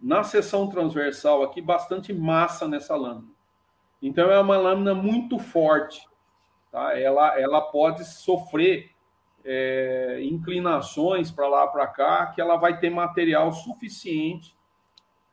na 0.00 0.22
seção 0.22 0.66
transversal 0.70 1.42
aqui 1.42 1.60
bastante 1.60 2.10
massa 2.10 2.66
nessa 2.66 2.96
lâmina. 2.96 3.28
Então 4.00 4.30
é 4.30 4.40
uma 4.40 4.56
lâmina 4.56 4.94
muito 4.94 5.38
forte, 5.38 6.08
tá? 6.72 6.98
Ela, 6.98 7.38
ela 7.38 7.60
pode 7.60 8.06
sofrer 8.06 8.92
é, 9.44 10.20
inclinações 10.22 11.30
para 11.30 11.46
lá 11.46 11.66
para 11.66 11.86
cá, 11.86 12.26
que 12.28 12.40
ela 12.40 12.56
vai 12.56 12.78
ter 12.78 12.88
material 12.88 13.52
suficiente 13.52 14.56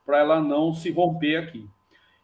para 0.05 0.19
ela 0.19 0.39
não 0.39 0.73
se 0.73 0.91
romper 0.91 1.37
aqui. 1.37 1.69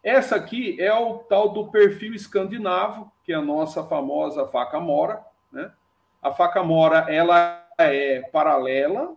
Essa 0.02 0.36
aqui 0.36 0.80
é 0.80 0.92
o 0.92 1.18
tal 1.18 1.50
do 1.50 1.70
perfil 1.70 2.14
escandinavo, 2.14 3.10
que 3.24 3.32
é 3.32 3.36
a 3.36 3.42
nossa 3.42 3.84
famosa 3.84 4.46
faca 4.46 4.80
mora, 4.80 5.24
né? 5.50 5.72
A 6.20 6.30
faca 6.30 6.62
mora 6.62 7.06
ela 7.12 7.66
é 7.78 8.20
paralela 8.32 9.14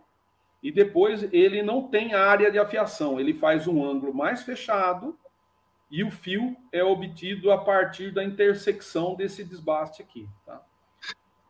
e 0.62 0.72
depois 0.72 1.28
ele 1.32 1.62
não 1.62 1.88
tem 1.88 2.14
área 2.14 2.50
de 2.50 2.58
afiação, 2.58 3.20
ele 3.20 3.34
faz 3.34 3.68
um 3.68 3.84
ângulo 3.84 4.12
mais 4.12 4.42
fechado 4.42 5.16
e 5.88 6.02
o 6.02 6.10
fio 6.10 6.56
é 6.72 6.82
obtido 6.82 7.52
a 7.52 7.58
partir 7.58 8.12
da 8.12 8.24
intersecção 8.24 9.14
desse 9.14 9.44
desbaste 9.44 10.02
aqui. 10.02 10.28
Tá? 10.44 10.65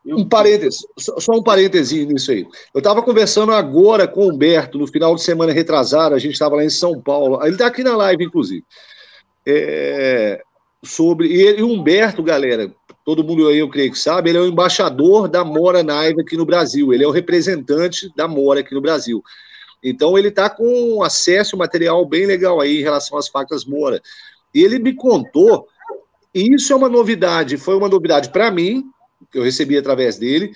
Um 0.07 0.29
parênteses, 0.29 0.87
só 0.97 1.33
um 1.33 1.43
parênteses 1.43 2.07
nisso 2.07 2.31
aí. 2.31 2.47
Eu 2.73 2.79
estava 2.79 3.03
conversando 3.03 3.51
agora 3.51 4.07
com 4.07 4.27
o 4.27 4.33
Humberto, 4.33 4.79
no 4.79 4.87
final 4.87 5.15
de 5.17 5.23
semana 5.23 5.53
retrasado, 5.53 6.15
a 6.15 6.19
gente 6.19 6.35
estava 6.35 6.57
lá 6.57 6.65
em 6.65 6.71
São 6.71 7.01
Paulo, 7.01 7.43
ele 7.43 7.53
está 7.53 7.67
aqui 7.67 7.83
na 7.83 7.97
live, 7.97 8.25
inclusive, 8.25 8.65
é, 9.45 10.41
sobre, 10.85 11.29
e 11.29 11.61
o 11.63 11.69
Humberto, 11.69 12.23
galera, 12.23 12.73
todo 13.05 13.25
mundo 13.25 13.49
aí 13.49 13.59
eu 13.59 13.69
creio 13.69 13.93
que 13.93 13.99
sabe, 13.99 14.31
ele 14.31 14.39
é 14.39 14.41
o 14.41 14.47
embaixador 14.47 15.29
da 15.29 15.45
Mora 15.45 15.83
Naiva 15.83 16.21
aqui 16.21 16.37
no 16.37 16.45
Brasil, 16.45 16.93
ele 16.93 17.05
é 17.05 17.07
o 17.07 17.13
representante 17.13 18.13
da 18.17 18.29
Mora 18.29 18.61
aqui 18.61 18.75
no 18.75 18.81
Brasil. 18.81 19.23
Então 19.83 20.17
ele 20.19 20.29
está 20.29 20.51
com 20.51 21.03
acesso 21.03 21.55
a 21.55 21.59
material 21.59 22.05
bem 22.07 22.27
legal 22.27 22.61
aí 22.61 22.81
em 22.81 22.83
relação 22.83 23.17
às 23.19 23.29
facas 23.29 23.65
Mora. 23.65 24.01
E 24.55 24.63
ele 24.63 24.79
me 24.79 24.95
contou, 24.95 25.69
e 26.35 26.55
isso 26.55 26.73
é 26.73 26.77
uma 26.77 26.89
novidade, 26.89 27.57
foi 27.57 27.77
uma 27.77 27.89
novidade 27.89 28.31
para 28.31 28.51
mim, 28.51 28.85
que 29.31 29.39
eu 29.39 29.43
recebi 29.43 29.77
através 29.77 30.19
dele. 30.19 30.53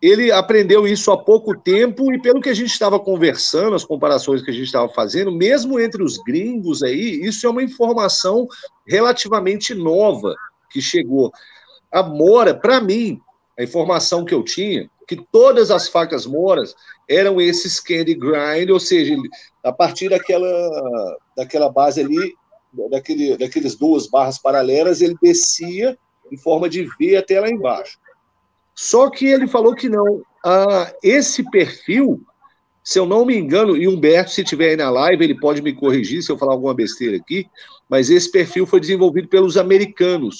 Ele 0.00 0.32
aprendeu 0.32 0.88
isso 0.88 1.10
há 1.10 1.18
pouco 1.22 1.56
tempo, 1.58 2.12
e 2.12 2.20
pelo 2.20 2.40
que 2.40 2.48
a 2.48 2.54
gente 2.54 2.70
estava 2.70 2.98
conversando, 2.98 3.74
as 3.74 3.84
comparações 3.84 4.42
que 4.42 4.50
a 4.50 4.54
gente 4.54 4.64
estava 4.64 4.88
fazendo, 4.88 5.30
mesmo 5.30 5.78
entre 5.78 6.02
os 6.02 6.16
gringos 6.18 6.82
aí, 6.82 7.20
isso 7.22 7.46
é 7.46 7.50
uma 7.50 7.62
informação 7.62 8.48
relativamente 8.86 9.74
nova 9.74 10.34
que 10.70 10.80
chegou. 10.80 11.30
A 11.92 12.02
mora, 12.02 12.54
para 12.54 12.80
mim, 12.80 13.20
a 13.58 13.62
informação 13.62 14.24
que 14.24 14.32
eu 14.32 14.42
tinha, 14.42 14.88
que 15.06 15.16
todas 15.30 15.70
as 15.70 15.88
facas 15.88 16.24
moras 16.24 16.74
eram 17.06 17.40
esses 17.40 17.78
candy 17.78 18.14
grind, 18.14 18.70
ou 18.70 18.80
seja, 18.80 19.14
a 19.62 19.72
partir 19.72 20.08
daquela, 20.08 21.18
daquela 21.36 21.68
base 21.68 22.00
ali, 22.00 22.34
daquele, 22.90 23.36
daqueles 23.36 23.74
duas 23.74 24.06
barras 24.06 24.38
paralelas, 24.38 25.02
ele 25.02 25.16
descia 25.20 25.98
em 26.30 26.36
forma 26.36 26.68
de 26.68 26.84
V 26.98 27.16
até 27.16 27.40
lá 27.40 27.48
embaixo. 27.48 27.98
Só 28.74 29.10
que 29.10 29.26
ele 29.26 29.46
falou 29.46 29.74
que 29.74 29.88
não. 29.88 30.22
ah, 30.44 30.92
esse 31.02 31.48
perfil, 31.50 32.22
se 32.82 32.98
eu 32.98 33.04
não 33.04 33.26
me 33.26 33.36
engano, 33.36 33.76
e 33.76 33.86
Humberto, 33.86 34.30
se 34.30 34.42
tiver 34.42 34.70
aí 34.70 34.76
na 34.76 34.90
live, 34.90 35.22
ele 35.22 35.38
pode 35.38 35.60
me 35.60 35.72
corrigir 35.72 36.22
se 36.22 36.32
eu 36.32 36.38
falar 36.38 36.52
alguma 36.52 36.74
besteira 36.74 37.16
aqui, 37.16 37.46
mas 37.88 38.08
esse 38.08 38.30
perfil 38.30 38.66
foi 38.66 38.80
desenvolvido 38.80 39.28
pelos 39.28 39.56
americanos. 39.56 40.38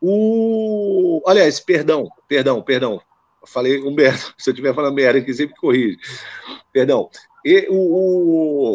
O, 0.00 1.22
aliás, 1.26 1.60
perdão, 1.60 2.08
perdão, 2.26 2.62
perdão. 2.62 3.00
falei 3.46 3.80
Humberto, 3.80 4.34
se 4.38 4.50
eu 4.50 4.52
estiver 4.52 4.74
falando 4.74 4.94
merda 4.94 5.18
aqui, 5.18 5.32
sempre 5.32 5.54
corrige. 5.56 5.98
Perdão. 6.72 7.08
E, 7.44 7.68
o, 7.70 7.76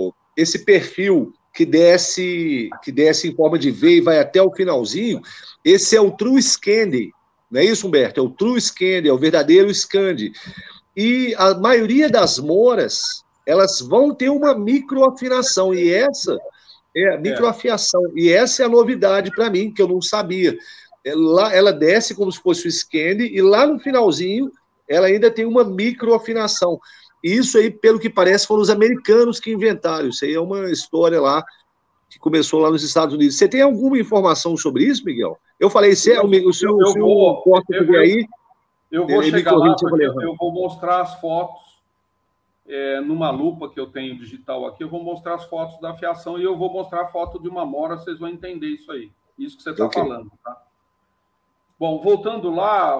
o, 0.07 0.13
esse 0.37 0.63
perfil 0.63 1.33
que 1.55 1.65
desce, 1.65 2.69
que 2.83 2.91
desce 2.91 3.29
em 3.29 3.35
forma 3.35 3.57
de 3.57 3.71
V 3.71 3.97
e 3.97 4.01
vai 4.01 4.19
até 4.19 4.41
o 4.41 4.51
finalzinho, 4.51 5.21
esse 5.63 5.95
é 5.95 6.01
o 6.01 6.11
True 6.11 6.41
Scandi, 6.41 7.11
não 7.49 7.61
é 7.61 7.63
isso, 7.63 7.87
Humberto? 7.87 8.19
É 8.19 8.23
o 8.23 8.29
True 8.29 8.59
Scandi, 8.59 9.07
é 9.07 9.13
o 9.13 9.17
verdadeiro 9.17 9.73
Scandi. 9.73 10.33
E 10.95 11.33
a 11.37 11.53
maioria 11.53 12.09
das 12.09 12.39
moras, 12.39 13.23
elas 13.45 13.79
vão 13.79 14.13
ter 14.13 14.29
uma 14.29 14.53
microafinação, 14.53 15.73
e 15.73 15.89
essa 15.91 16.37
é 16.95 17.13
a 17.13 17.17
microafiação, 17.17 18.01
é. 18.07 18.09
e 18.15 18.31
essa 18.31 18.63
é 18.63 18.65
a 18.65 18.69
novidade 18.69 19.31
para 19.31 19.49
mim, 19.49 19.71
que 19.71 19.81
eu 19.81 19.87
não 19.87 20.01
sabia. 20.01 20.57
Ela, 21.05 21.53
ela 21.53 21.71
desce 21.71 22.13
como 22.13 22.31
se 22.31 22.41
fosse 22.41 22.67
o 22.67 22.71
Scandi, 22.71 23.33
e 23.33 23.41
lá 23.41 23.65
no 23.65 23.79
finalzinho, 23.79 24.51
ela 24.89 25.07
ainda 25.07 25.31
tem 25.31 25.45
uma 25.45 25.63
microafinação. 25.63 26.79
Isso 27.25 27.57
aí, 27.57 27.71
pelo 27.71 27.99
que 27.99 28.07
parece, 28.07 28.45
foram 28.45 28.61
os 28.61 28.69
americanos 28.69 29.39
que 29.39 29.51
inventaram. 29.51 30.09
Isso 30.09 30.23
aí 30.23 30.35
é 30.35 30.39
uma 30.39 30.69
história 30.69 31.19
lá 31.19 31.43
que 32.07 32.19
começou 32.19 32.59
lá 32.59 32.69
nos 32.69 32.83
Estados 32.83 33.15
Unidos. 33.15 33.35
Você 33.35 33.49
tem 33.49 33.63
alguma 33.63 33.97
informação 33.97 34.55
sobre 34.55 34.83
isso, 34.83 35.03
Miguel? 35.03 35.35
Eu 35.59 35.67
falei, 35.67 35.95
se 35.95 36.11
é 36.11 36.21
o, 36.21 36.27
o 36.27 36.53
seu, 36.53 36.79
eu, 36.79 36.93
vou, 36.93 37.43
eu, 37.71 37.99
aí. 37.99 38.27
Eu 38.91 39.07
vou 39.07 39.23
chegar 39.23 39.55
lá, 39.55 39.75
eu, 39.81 40.21
eu 40.21 40.35
vou 40.35 40.51
mostrar 40.51 41.01
as 41.01 41.19
fotos 41.19 41.63
é, 42.67 43.01
numa 43.01 43.31
lupa 43.31 43.69
que 43.69 43.79
eu 43.79 43.87
tenho 43.87 44.19
digital 44.19 44.67
aqui. 44.67 44.83
Eu 44.83 44.89
vou 44.89 45.03
mostrar 45.03 45.33
as 45.33 45.45
fotos 45.45 45.81
da 45.81 45.95
fiação 45.95 46.37
e 46.37 46.43
eu 46.43 46.55
vou 46.55 46.71
mostrar 46.71 47.01
a 47.01 47.07
foto 47.07 47.41
de 47.41 47.49
uma 47.49 47.65
mora. 47.65 47.97
Vocês 47.97 48.19
vão 48.19 48.29
entender 48.29 48.67
isso 48.67 48.91
aí. 48.91 49.11
Isso 49.35 49.57
que 49.57 49.63
você 49.63 49.71
está 49.71 49.85
okay. 49.85 49.99
falando, 49.99 50.31
tá? 50.43 50.61
Bom, 51.85 51.99
voltando 51.99 52.49
lá, 52.49 52.97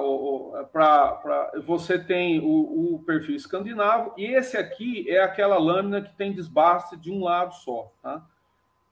para 0.72 1.52
você 1.66 1.98
tem 1.98 2.40
o, 2.40 2.94
o, 2.94 3.04
perfil 3.04 3.36
escandinavo, 3.36 4.14
e 4.16 4.26
esse 4.26 4.56
aqui 4.56 5.10
é 5.10 5.24
aquela 5.24 5.58
lâmina 5.58 6.04
que 6.04 6.16
tem 6.16 6.32
desbaste 6.32 6.96
de 6.96 7.12
um 7.12 7.24
lado 7.24 7.56
só, 7.56 7.92
tá? 8.04 8.24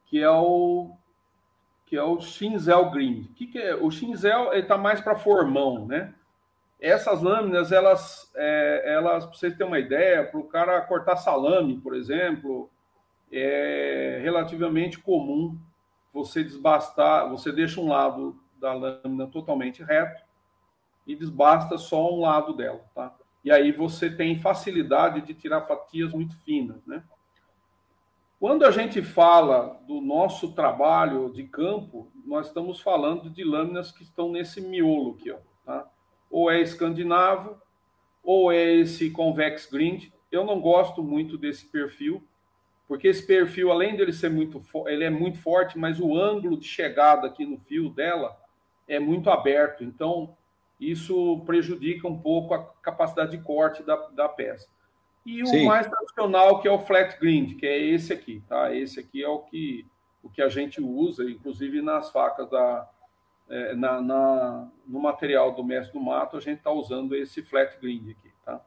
que 0.08 0.20
é 0.20 0.32
o 0.32 0.96
que 1.86 1.96
é 1.96 2.02
o 2.02 2.20
Shinzel 2.20 2.90
Green. 2.90 3.30
O 3.30 3.34
que, 3.36 3.46
que 3.46 3.60
é? 3.60 3.76
O 3.76 3.92
Shinzel 3.92 4.52
está 4.54 4.80
mais 4.80 5.00
para 5.00 5.14
formão, 5.14 5.86
né? 5.86 6.12
Essas 6.82 7.22
lâminas, 7.22 7.72
elas, 7.72 8.32
é, 8.36 8.96
elas 8.96 9.28
para 9.28 9.36
vocês 9.36 9.54
terem 9.54 9.68
uma 9.68 9.78
ideia, 9.78 10.26
para 10.26 10.40
o 10.40 10.48
cara 10.48 10.82
cortar 10.82 11.18
salame, 11.18 11.80
por 11.80 11.96
exemplo, 11.96 12.68
é 13.32 14.20
relativamente 14.24 14.98
comum 14.98 15.56
você 16.12 16.44
desbastar, 16.44 17.30
você 17.30 17.52
deixa 17.52 17.80
um 17.80 17.90
lado 17.90 18.43
da 18.64 18.74
lâmina 18.74 19.28
totalmente 19.28 19.84
reto 19.84 20.24
e 21.06 21.16
desbasta 21.16 21.78
só 21.78 22.14
um 22.14 22.22
lado 22.22 22.54
dela, 22.54 22.82
tá? 22.96 23.14
E 23.44 23.52
aí 23.52 23.74
você 23.74 24.10
tem 24.10 24.40
facilidade 24.40 25.20
de 25.20 25.34
tirar 25.34 25.64
fatias 25.64 26.14
muito 26.14 26.34
finas, 26.40 26.78
né? 26.86 27.04
Quando 28.40 28.66
a 28.66 28.72
gente 28.72 29.02
fala 29.02 29.82
do 29.86 30.00
nosso 30.00 30.54
trabalho 30.54 31.30
de 31.34 31.44
campo, 31.44 32.10
nós 32.26 32.48
estamos 32.48 32.80
falando 32.80 33.30
de 33.30 33.44
lâminas 33.44 33.92
que 33.92 34.04
estão 34.04 34.32
nesse 34.32 34.62
miolo 34.62 35.18
aqui, 35.20 35.32
ó, 35.32 35.38
tá? 35.66 35.86
Ou 36.32 36.50
é 36.50 36.62
escandinavo, 36.62 37.62
ou 38.24 38.50
é 38.50 38.76
esse 38.76 39.12
convex 39.12 39.66
grind. 39.70 40.08
Eu 40.32 40.46
não 40.46 40.62
gosto 40.62 41.04
muito 41.04 41.38
desse 41.38 41.66
perfil, 41.66 42.26
porque 42.88 43.10
esse 43.10 43.28
perfil, 43.28 43.72
além 43.72 43.98
dele 43.98 44.14
ser 44.14 44.30
muito, 44.30 44.64
ele 44.88 45.04
é 45.04 45.10
muito 45.10 45.38
forte, 45.40 45.78
mas 45.78 46.00
o 46.00 46.18
ângulo 46.18 46.58
de 46.58 46.66
chegada 46.66 47.28
aqui 47.28 47.46
no 47.46 47.60
fio 47.60 47.90
dela 47.90 48.42
é 48.88 49.00
muito 49.00 49.30
aberto, 49.30 49.84
então 49.84 50.36
isso 50.80 51.42
prejudica 51.46 52.08
um 52.08 52.18
pouco 52.18 52.54
a 52.54 52.64
capacidade 52.82 53.32
de 53.32 53.44
corte 53.44 53.84
da, 53.84 53.96
da 54.10 54.28
peça. 54.28 54.68
E 55.26 55.46
Sim. 55.48 55.64
o 55.64 55.68
mais 55.68 55.88
tradicional, 55.88 56.60
que 56.60 56.68
é 56.68 56.72
o 56.72 56.80
flat 56.80 57.18
grind, 57.20 57.58
que 57.58 57.66
é 57.66 57.78
esse 57.80 58.12
aqui, 58.12 58.44
tá? 58.48 58.76
Esse 58.76 59.00
aqui 59.00 59.24
é 59.24 59.28
o 59.28 59.40
que, 59.40 59.86
o 60.22 60.30
que 60.30 60.42
a 60.42 60.50
gente 60.50 60.82
usa, 60.82 61.24
inclusive 61.24 61.82
nas 61.82 62.10
facas 62.12 62.50
da. 62.50 62.90
É, 63.50 63.76
na, 63.76 64.02
na, 64.02 64.68
no 64.88 65.02
material 65.02 65.54
do 65.54 65.64
mestre 65.64 65.94
do 65.94 66.04
mato, 66.04 66.38
a 66.38 66.40
gente 66.40 66.60
está 66.60 66.72
usando 66.72 67.14
esse 67.14 67.44
flat 67.44 67.78
grind 67.80 68.12
aqui, 68.12 68.32
tá? 68.46 68.62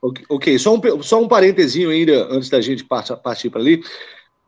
Ok, 0.00 0.24
okay. 0.28 0.58
Só, 0.58 0.74
um, 0.74 1.02
só 1.02 1.22
um 1.22 1.28
ainda, 1.32 2.24
antes 2.24 2.48
da 2.48 2.60
gente 2.60 2.84
partir 2.84 3.50
para 3.50 3.60
ali. 3.60 3.82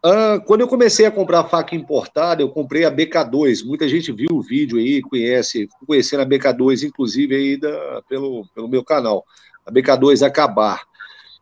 Uh, 0.04 0.38
quando 0.44 0.60
eu 0.60 0.68
comecei 0.68 1.06
a 1.06 1.10
comprar 1.10 1.44
faca 1.44 1.74
importada, 1.74 2.42
eu 2.42 2.50
comprei 2.50 2.84
a 2.84 2.92
BK2. 2.92 3.64
Muita 3.64 3.88
gente 3.88 4.12
viu 4.12 4.28
o 4.32 4.42
vídeo 4.42 4.76
aí, 4.76 5.00
conhece, 5.00 5.66
conhecendo 5.86 6.20
a 6.20 6.26
BK2, 6.26 6.82
inclusive 6.82 7.34
aí 7.34 7.56
da, 7.56 8.02
pelo, 8.06 8.46
pelo 8.54 8.68
meu 8.68 8.84
canal. 8.84 9.24
A 9.64 9.72
BK2 9.72 10.20
Acabar. 10.20 10.82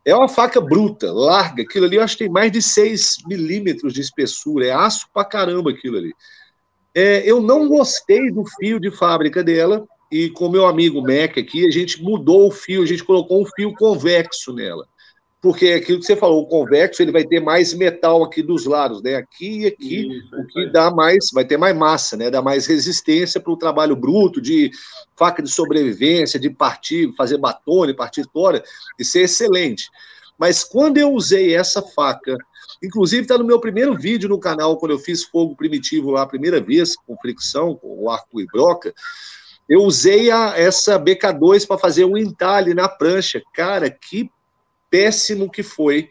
É 0.04 0.14
uma 0.14 0.28
faca 0.28 0.60
bruta, 0.60 1.12
larga. 1.12 1.64
Aquilo 1.64 1.86
ali 1.86 1.96
eu 1.96 2.04
acho 2.04 2.16
que 2.16 2.22
tem 2.22 2.32
mais 2.32 2.52
de 2.52 2.62
6 2.62 3.24
milímetros 3.26 3.92
de 3.92 4.00
espessura. 4.00 4.66
É 4.66 4.70
aço 4.70 5.08
pra 5.12 5.24
caramba 5.24 5.70
aquilo 5.70 5.96
ali. 5.96 6.12
É, 6.94 7.28
eu 7.28 7.40
não 7.40 7.66
gostei 7.66 8.30
do 8.30 8.44
fio 8.60 8.78
de 8.78 8.92
fábrica 8.92 9.42
dela. 9.42 9.84
E 10.08 10.30
com 10.30 10.48
meu 10.48 10.66
amigo 10.66 11.00
Mac 11.00 11.36
aqui, 11.36 11.66
a 11.66 11.70
gente 11.70 12.00
mudou 12.00 12.46
o 12.46 12.52
fio, 12.52 12.82
a 12.82 12.86
gente 12.86 13.02
colocou 13.02 13.42
um 13.42 13.46
fio 13.56 13.74
convexo 13.74 14.52
nela 14.52 14.86
porque 15.42 15.66
é 15.66 15.74
aquilo 15.74 15.98
que 15.98 16.06
você 16.06 16.14
falou, 16.14 16.40
o 16.40 16.46
convexo 16.46 17.02
ele 17.02 17.10
vai 17.10 17.24
ter 17.24 17.40
mais 17.40 17.74
metal 17.74 18.22
aqui 18.22 18.44
dos 18.44 18.64
lados, 18.64 19.02
né? 19.02 19.16
Aqui 19.16 19.62
e 19.62 19.66
aqui, 19.66 20.06
Isso, 20.06 20.36
o 20.36 20.46
que 20.46 20.66
dá 20.70 20.88
mais, 20.88 21.30
vai 21.34 21.44
ter 21.44 21.56
mais 21.56 21.76
massa, 21.76 22.16
né? 22.16 22.30
Dá 22.30 22.40
mais 22.40 22.64
resistência 22.64 23.40
para 23.40 23.52
o 23.52 23.56
trabalho 23.56 23.96
bruto 23.96 24.40
de 24.40 24.70
faca 25.16 25.42
de 25.42 25.50
sobrevivência, 25.50 26.38
de 26.38 26.48
partir, 26.48 27.12
fazer 27.16 27.38
batone, 27.38 27.92
partir 27.92 28.24
fora, 28.32 28.62
isso 28.96 29.18
é 29.18 29.22
excelente. 29.22 29.90
Mas 30.38 30.62
quando 30.62 30.98
eu 30.98 31.12
usei 31.12 31.56
essa 31.56 31.82
faca, 31.82 32.38
inclusive 32.80 33.22
está 33.22 33.36
no 33.36 33.44
meu 33.44 33.58
primeiro 33.58 33.98
vídeo 33.98 34.28
no 34.28 34.38
canal, 34.38 34.76
quando 34.76 34.92
eu 34.92 34.98
fiz 35.00 35.24
fogo 35.24 35.56
primitivo 35.56 36.12
lá 36.12 36.22
a 36.22 36.26
primeira 36.26 36.60
vez, 36.60 36.94
com 36.94 37.16
fricção, 37.16 37.74
com 37.74 38.08
arco 38.08 38.40
e 38.40 38.46
broca, 38.46 38.94
eu 39.68 39.82
usei 39.82 40.30
a, 40.30 40.56
essa 40.56 41.00
BK2 41.00 41.66
para 41.66 41.78
fazer 41.78 42.04
um 42.04 42.16
entalhe 42.16 42.74
na 42.74 42.88
prancha. 42.88 43.42
Cara, 43.52 43.90
que 43.90 44.30
péssimo 44.92 45.50
que 45.50 45.62
foi 45.62 46.10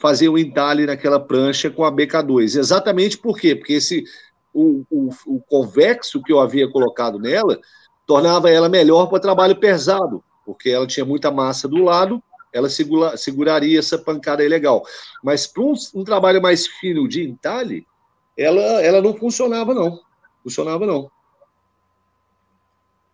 fazer 0.00 0.28
o 0.28 0.36
entalhe 0.36 0.84
naquela 0.84 1.20
prancha 1.20 1.70
com 1.70 1.84
a 1.84 1.92
BK2. 1.92 2.58
Exatamente 2.58 3.16
por 3.16 3.38
quê? 3.38 3.54
Porque 3.54 3.74
esse, 3.74 4.04
o, 4.52 4.84
o, 4.90 5.10
o 5.26 5.40
convexo 5.42 6.20
que 6.20 6.32
eu 6.32 6.40
havia 6.40 6.68
colocado 6.68 7.20
nela 7.20 7.60
tornava 8.04 8.50
ela 8.50 8.68
melhor 8.68 9.06
para 9.06 9.20
trabalho 9.20 9.56
pesado, 9.56 10.22
porque 10.44 10.70
ela 10.70 10.86
tinha 10.86 11.06
muita 11.06 11.30
massa 11.30 11.68
do 11.68 11.82
lado, 11.84 12.22
ela 12.52 12.68
segura, 12.68 13.16
seguraria 13.16 13.78
essa 13.78 13.96
pancada 13.96 14.42
aí 14.42 14.48
legal. 14.48 14.82
Mas 15.22 15.46
para 15.46 15.62
um, 15.62 15.74
um, 15.94 16.04
trabalho 16.04 16.42
mais 16.42 16.66
fino 16.66 17.08
de 17.08 17.22
entalhe, 17.22 17.86
ela, 18.36 18.62
ela 18.82 19.00
não 19.00 19.14
funcionava, 19.14 19.72
não. 19.72 20.00
Funcionava, 20.42 20.84
não. 20.84 21.10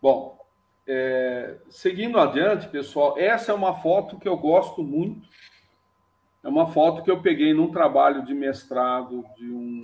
Bom, 0.00 0.41
é, 0.86 1.58
seguindo 1.68 2.18
adiante, 2.18 2.68
pessoal, 2.68 3.18
essa 3.18 3.52
é 3.52 3.54
uma 3.54 3.80
foto 3.80 4.18
que 4.18 4.28
eu 4.28 4.36
gosto 4.36 4.82
muito. 4.82 5.28
É 6.42 6.48
uma 6.48 6.66
foto 6.66 7.02
que 7.02 7.10
eu 7.10 7.22
peguei 7.22 7.54
num 7.54 7.70
trabalho 7.70 8.24
de 8.24 8.34
mestrado 8.34 9.24
de, 9.36 9.48
um, 9.48 9.80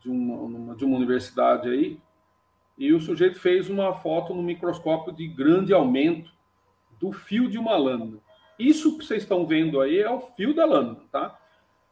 de, 0.00 0.10
uma, 0.10 0.74
de 0.74 0.84
uma 0.84 0.96
universidade 0.96 1.68
aí. 1.68 2.00
E 2.78 2.92
o 2.92 3.00
sujeito 3.00 3.38
fez 3.38 3.68
uma 3.68 3.92
foto 3.92 4.32
no 4.32 4.42
microscópio 4.42 5.12
de 5.12 5.26
grande 5.26 5.74
aumento 5.74 6.32
do 6.98 7.12
fio 7.12 7.50
de 7.50 7.58
uma 7.58 7.76
lâmina. 7.76 8.18
Isso 8.58 8.96
que 8.96 9.04
vocês 9.04 9.22
estão 9.22 9.46
vendo 9.46 9.80
aí 9.80 9.98
é 9.98 10.10
o 10.10 10.20
fio 10.20 10.54
da 10.54 10.64
lâmina, 10.64 11.00
tá? 11.12 11.38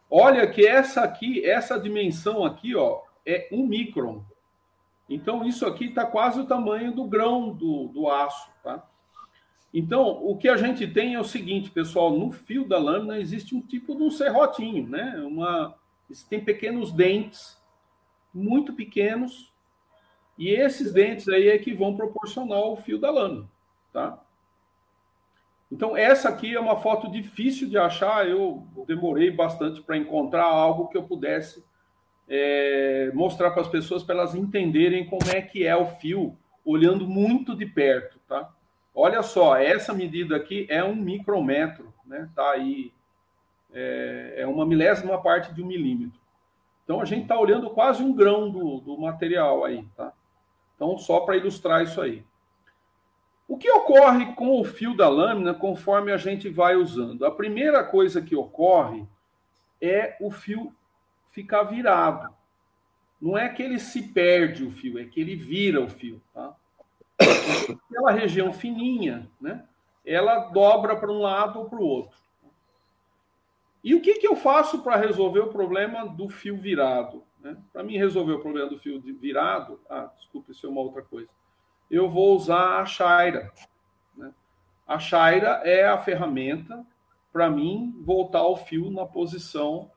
Olha 0.09 0.47
que 0.47 0.67
essa 0.67 1.03
aqui, 1.03 1.45
essa 1.45 1.79
dimensão 1.79 2.45
aqui, 2.45 2.75
ó, 2.75 3.03
é 3.27 3.49
um 3.53 3.67
micron. 3.67 4.25
Então, 5.09 5.45
isso 5.45 5.65
aqui 5.67 5.87
está 5.87 6.05
quase 6.05 6.41
o 6.41 6.47
tamanho 6.47 6.93
do 6.93 7.05
grão 7.05 7.53
do, 7.53 7.89
do 7.89 8.09
aço. 8.09 8.51
Tá? 8.63 8.85
Então, 9.73 10.25
o 10.25 10.37
que 10.37 10.49
a 10.49 10.57
gente 10.57 10.87
tem 10.87 11.15
é 11.15 11.21
o 11.21 11.25
seguinte, 11.25 11.71
pessoal: 11.71 12.11
no 12.11 12.31
fio 12.31 12.67
da 12.67 12.79
lâmina 12.79 13.19
existe 13.19 13.55
um 13.55 13.61
tipo 13.61 13.95
de 13.95 14.03
um 14.03 14.11
serrotinho, 14.11 14.89
né? 14.89 15.17
Uma, 15.27 15.75
tem 16.29 16.45
pequenos 16.45 16.93
dentes, 16.93 17.61
muito 18.33 18.73
pequenos, 18.73 19.53
e 20.39 20.51
esses 20.51 20.93
dentes 20.93 21.29
aí 21.29 21.49
é 21.49 21.59
que 21.59 21.73
vão 21.73 21.97
proporcionar 21.97 22.61
o 22.61 22.77
fio 22.77 22.99
da 22.99 23.11
lâmina. 23.11 23.49
Tá? 23.93 24.23
Então, 25.71 25.97
essa 25.97 26.29
aqui 26.29 26.55
é 26.55 26.61
uma 26.61 26.77
foto 26.77 27.11
difícil 27.11 27.69
de 27.69 27.77
achar, 27.77 28.29
eu 28.29 28.67
demorei 28.87 29.31
bastante 29.31 29.83
para 29.83 29.97
encontrar 29.97 30.45
algo 30.45 30.89
que 30.89 30.97
eu 30.97 31.03
pudesse 31.03 31.65
é, 32.29 33.11
mostrar 33.15 33.51
para 33.51 33.63
as 33.63 33.69
pessoas 33.69 34.03
para 34.03 34.17
elas 34.17 34.35
entenderem 34.35 35.07
como 35.07 35.31
é 35.31 35.41
que 35.41 35.67
é 35.67 35.77
o 35.77 35.87
fio, 35.87 36.37
olhando 36.65 37.07
muito 37.07 37.55
de 37.55 37.67
perto, 37.67 38.19
tá? 38.29 38.53
Olha 38.95 39.23
só, 39.23 39.57
essa 39.57 39.93
medida 39.93 40.37
aqui 40.37 40.67
é 40.69 40.83
um 40.83 40.97
micrômetro, 40.97 41.93
né? 42.05 42.29
Tá 42.35 42.51
aí, 42.53 42.93
é, 43.73 44.35
é 44.39 44.47
uma 44.47 44.65
milésima 44.67 45.21
parte 45.21 45.53
de 45.53 45.63
um 45.63 45.67
milímetro. 45.67 46.19
Então 46.83 47.01
a 47.01 47.05
gente 47.05 47.23
está 47.23 47.39
olhando 47.39 47.71
quase 47.71 48.03
um 48.03 48.13
grão 48.13 48.51
do, 48.51 48.81
do 48.81 48.99
material 48.99 49.65
aí, 49.65 49.85
tá? 49.97 50.13
Então, 50.77 50.97
só 50.99 51.21
para 51.21 51.37
ilustrar 51.37 51.83
isso 51.83 52.01
aí. 52.01 52.23
O 53.49 53.57
que 53.57 53.71
ocorre 53.71 54.35
com 54.35 54.61
o 54.61 54.65
fio 54.65 54.95
da 54.95 55.09
lâmina 55.09 55.55
conforme 55.55 56.13
a 56.13 56.17
gente 56.17 56.49
vai 56.49 56.77
usando? 56.77 57.25
A 57.25 57.31
primeira 57.31 57.83
coisa 57.83 58.21
que 58.21 58.37
ocorre 58.37 59.07
é 59.81 60.17
o 60.21 60.31
fio 60.31 60.73
ficar 61.37 61.63
virado. 61.63 62.35
Não 63.21 63.37
é 63.37 63.49
que 63.49 63.63
ele 63.63 63.79
se 63.79 64.09
perde 64.09 64.65
o 64.65 64.71
fio, 64.71 64.99
é 64.99 65.05
que 65.05 65.21
ele 65.21 65.37
vira 65.37 65.81
o 65.81 65.89
fio. 65.89 66.21
Tá? 66.35 66.57
Aquela 67.21 68.11
região 68.11 68.53
fininha, 68.53 69.31
né? 69.41 69.65
ela 70.05 70.49
dobra 70.51 70.97
para 70.97 71.13
um 71.13 71.21
lado 71.21 71.61
ou 71.61 71.69
para 71.69 71.79
o 71.79 71.87
outro. 71.87 72.19
E 73.85 73.95
o 73.95 74.01
que, 74.01 74.15
que 74.15 74.27
eu 74.27 74.35
faço 74.35 74.83
para 74.83 74.97
resolver 74.97 75.41
o 75.41 75.53
problema 75.53 76.05
do 76.07 76.29
fio 76.29 76.57
virado? 76.57 77.23
Né? 77.41 77.57
Para 77.73 77.85
mim 77.85 77.97
resolver 77.97 78.33
o 78.33 78.41
problema 78.41 78.69
do 78.69 78.79
fio 78.79 79.01
virado, 79.01 79.79
ah, 79.89 80.11
desculpe, 80.17 80.51
isso 80.51 80.67
é 80.67 80.69
uma 80.69 80.81
outra 80.81 81.03
coisa 81.03 81.29
eu 81.91 82.09
vou 82.09 82.35
usar 82.35 82.81
a 82.81 82.87
Shaira. 82.87 83.53
Né? 84.17 84.33
A 84.87 84.99
Shaira 84.99 85.61
é 85.65 85.87
a 85.87 85.99
ferramenta 85.99 86.85
para 87.33 87.51
mim 87.51 87.95
voltar 88.05 88.47
o 88.47 88.57
fio 88.57 88.91
na 88.91 89.05
posição 89.05 89.91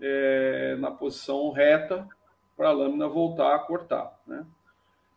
é, 0.00 0.76
na 0.78 0.90
posição 0.90 1.50
reta 1.50 2.06
para 2.56 2.68
a 2.68 2.72
lâmina 2.72 3.08
voltar 3.08 3.54
a 3.54 3.58
cortar. 3.58 4.18
Né? 4.26 4.44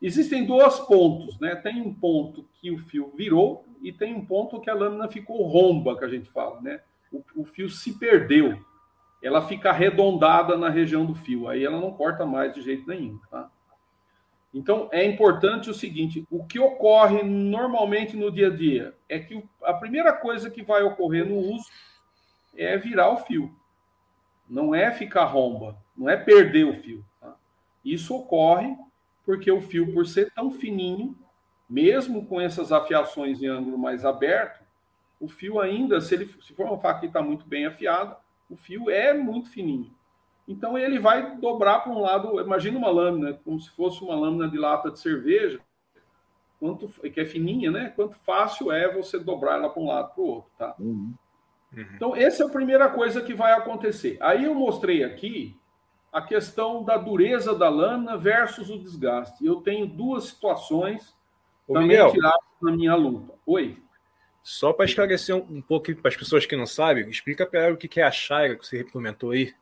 Existem 0.01 0.45
dois 0.45 0.79
pontos, 0.79 1.39
né? 1.39 1.55
Tem 1.55 1.79
um 1.81 1.93
ponto 1.93 2.45
que 2.59 2.71
o 2.71 2.77
fio 2.77 3.13
virou 3.15 3.65
e 3.81 3.91
tem 3.91 4.15
um 4.15 4.25
ponto 4.25 4.59
que 4.59 4.69
a 4.69 4.73
lâmina 4.73 5.07
ficou 5.07 5.45
romba, 5.47 5.97
que 5.97 6.05
a 6.05 6.09
gente 6.09 6.29
fala, 6.29 6.59
né? 6.61 6.81
O, 7.11 7.23
o 7.35 7.45
fio 7.45 7.69
se 7.69 7.97
perdeu, 7.99 8.59
ela 9.21 9.47
fica 9.47 9.69
arredondada 9.69 10.57
na 10.57 10.69
região 10.69 11.05
do 11.05 11.13
fio, 11.13 11.47
aí 11.47 11.63
ela 11.63 11.79
não 11.79 11.91
corta 11.91 12.25
mais 12.25 12.53
de 12.53 12.61
jeito 12.61 12.87
nenhum, 12.87 13.19
tá? 13.29 13.51
Então, 14.53 14.89
é 14.91 15.05
importante 15.05 15.69
o 15.69 15.73
seguinte: 15.73 16.25
o 16.29 16.45
que 16.45 16.59
ocorre 16.59 17.23
normalmente 17.23 18.17
no 18.17 18.31
dia 18.31 18.47
a 18.47 18.55
dia 18.55 18.95
é 19.07 19.19
que 19.19 19.43
a 19.63 19.73
primeira 19.73 20.13
coisa 20.13 20.49
que 20.49 20.63
vai 20.63 20.83
ocorrer 20.83 21.25
no 21.25 21.37
uso 21.37 21.69
é 22.55 22.77
virar 22.77 23.11
o 23.11 23.17
fio. 23.17 23.55
Não 24.51 24.75
é 24.75 24.91
ficar 24.91 25.23
romba, 25.23 25.77
não 25.95 26.09
é 26.09 26.17
perder 26.17 26.65
o 26.65 26.73
fio. 26.73 27.05
Tá? 27.21 27.33
Isso 27.85 28.13
ocorre 28.13 28.75
porque 29.25 29.49
o 29.49 29.61
fio, 29.61 29.93
por 29.93 30.05
ser 30.05 30.29
tão 30.33 30.51
fininho, 30.51 31.17
mesmo 31.69 32.25
com 32.25 32.41
essas 32.41 32.69
afiações 32.69 33.41
em 33.41 33.47
ângulo 33.47 33.77
mais 33.77 34.03
aberto, 34.03 34.61
o 35.21 35.29
fio 35.29 35.57
ainda, 35.57 36.01
se 36.01 36.13
ele 36.15 36.25
se 36.25 36.53
for 36.53 36.65
uma 36.65 36.77
faca 36.77 36.99
que 36.99 37.05
está 37.05 37.21
muito 37.21 37.45
bem 37.45 37.65
afiada, 37.65 38.17
o 38.49 38.57
fio 38.57 38.89
é 38.89 39.13
muito 39.13 39.49
fininho. 39.49 39.89
Então 40.45 40.77
ele 40.77 40.99
vai 40.99 41.37
dobrar 41.37 41.79
para 41.79 41.93
um 41.93 42.01
lado, 42.01 42.41
imagina 42.41 42.77
uma 42.77 42.89
lâmina, 42.89 43.39
como 43.45 43.57
se 43.57 43.69
fosse 43.69 44.03
uma 44.03 44.15
lâmina 44.15 44.49
de 44.49 44.57
lata 44.57 44.91
de 44.91 44.99
cerveja, 44.99 45.61
quanto 46.59 46.89
que 47.09 47.21
é 47.21 47.25
fininha, 47.25 47.71
né? 47.71 47.93
Quanto 47.95 48.17
fácil 48.17 48.69
é 48.69 48.91
você 48.93 49.17
dobrar 49.17 49.55
ela 49.59 49.69
para 49.69 49.81
um 49.81 49.87
lado 49.87 50.13
para 50.13 50.21
o 50.21 50.27
outro, 50.27 50.51
tá? 50.57 50.75
Uhum. 50.77 51.13
Uhum. 51.75 51.85
Então 51.95 52.15
essa 52.15 52.43
é 52.43 52.45
a 52.45 52.49
primeira 52.49 52.89
coisa 52.89 53.21
que 53.21 53.33
vai 53.33 53.53
acontecer. 53.53 54.17
Aí 54.21 54.45
eu 54.45 54.53
mostrei 54.53 55.03
aqui 55.03 55.57
a 56.11 56.21
questão 56.21 56.83
da 56.83 56.97
dureza 56.97 57.55
da 57.55 57.69
lâmina 57.69 58.17
versus 58.17 58.69
o 58.69 58.77
desgaste. 58.77 59.45
Eu 59.45 59.57
tenho 59.57 59.87
duas 59.87 60.25
situações 60.25 61.15
Ô, 61.67 61.73
também 61.73 61.89
Miguel, 61.89 62.11
tiradas 62.11 62.41
na 62.61 62.71
minha 62.71 62.95
lupa. 62.95 63.33
Oi. 63.45 63.77
Só 64.43 64.73
para 64.73 64.85
esclarecer 64.85 65.35
um, 65.35 65.57
um 65.57 65.61
pouco 65.61 65.95
para 65.95 66.09
as 66.09 66.15
pessoas 66.15 66.45
que 66.45 66.55
não 66.55 66.65
sabem, 66.65 67.07
explica 67.09 67.45
para 67.45 67.61
ela 67.61 67.73
o 67.75 67.77
que 67.77 67.99
é 67.99 68.03
a 68.03 68.11
Shaira 68.11 68.55
que 68.55 68.65
você 68.65 68.83
comentou 68.83 69.31
aí. 69.31 69.53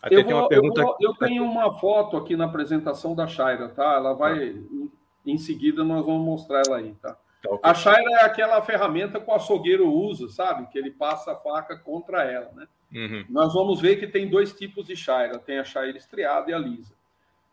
Até 0.00 0.16
eu 0.16 0.24
tem 0.24 0.34
uma 0.34 0.48
pergunta. 0.48 0.80
Eu, 0.80 0.86
vou, 0.86 0.96
eu, 1.00 1.14
tenho 1.14 1.44
uma 1.44 1.78
foto 1.78 2.16
aqui 2.16 2.36
na 2.36 2.44
apresentação 2.44 3.14
da 3.14 3.26
Shaira, 3.26 3.68
tá? 3.68 3.94
Ela 3.94 4.14
vai. 4.14 4.38
Em, 4.44 4.90
em 5.26 5.38
seguida, 5.38 5.82
nós 5.82 6.06
vamos 6.06 6.24
mostrar 6.24 6.62
ela 6.64 6.76
aí, 6.76 6.94
tá? 7.02 7.18
Okay. 7.46 7.70
A 7.70 7.74
Shaira 7.74 8.10
é 8.20 8.24
aquela 8.24 8.60
ferramenta 8.62 9.20
que 9.20 9.30
o 9.30 9.34
açougueiro 9.34 9.88
usa, 9.90 10.28
sabe? 10.28 10.66
Que 10.68 10.78
ele 10.78 10.90
passa 10.90 11.32
a 11.32 11.36
faca 11.36 11.76
contra 11.76 12.24
ela, 12.24 12.50
né? 12.52 12.68
Uhum. 12.94 13.24
Nós 13.28 13.52
vamos 13.52 13.80
ver 13.80 13.96
que 13.96 14.06
tem 14.06 14.28
dois 14.28 14.52
tipos 14.52 14.86
de 14.86 14.96
Shaira: 14.96 15.38
tem 15.38 15.58
a 15.58 15.64
Shaira 15.64 15.96
estriada 15.96 16.50
e 16.50 16.54
a 16.54 16.58
lisa. 16.58 16.94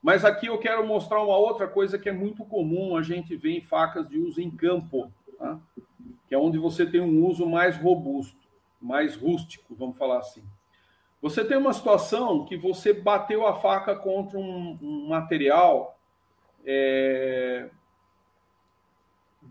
Mas 0.01 0.25
aqui 0.25 0.47
eu 0.47 0.57
quero 0.57 0.85
mostrar 0.85 1.23
uma 1.23 1.37
outra 1.37 1.67
coisa 1.67 1.97
que 1.97 2.09
é 2.09 2.11
muito 2.11 2.43
comum 2.43 2.97
a 2.97 3.01
gente 3.01 3.35
ver 3.37 3.57
em 3.57 3.61
facas 3.61 4.07
de 4.07 4.19
uso 4.19 4.41
em 4.41 4.51
campo, 4.51 5.11
tá? 5.37 5.57
que 6.27 6.35
é 6.35 6.37
onde 6.37 6.57
você 6.57 6.85
tem 6.85 6.99
um 6.99 7.25
uso 7.25 7.45
mais 7.45 7.77
robusto, 7.77 8.47
mais 8.81 9.15
rústico, 9.15 9.73
vamos 9.75 9.97
falar 9.97 10.19
assim. 10.19 10.43
Você 11.21 11.45
tem 11.45 11.57
uma 11.57 11.71
situação 11.71 12.43
que 12.43 12.57
você 12.57 12.91
bateu 12.91 13.47
a 13.47 13.55
faca 13.55 13.95
contra 13.95 14.37
um, 14.37 14.77
um 14.81 15.07
material 15.07 15.97
é, 16.65 17.69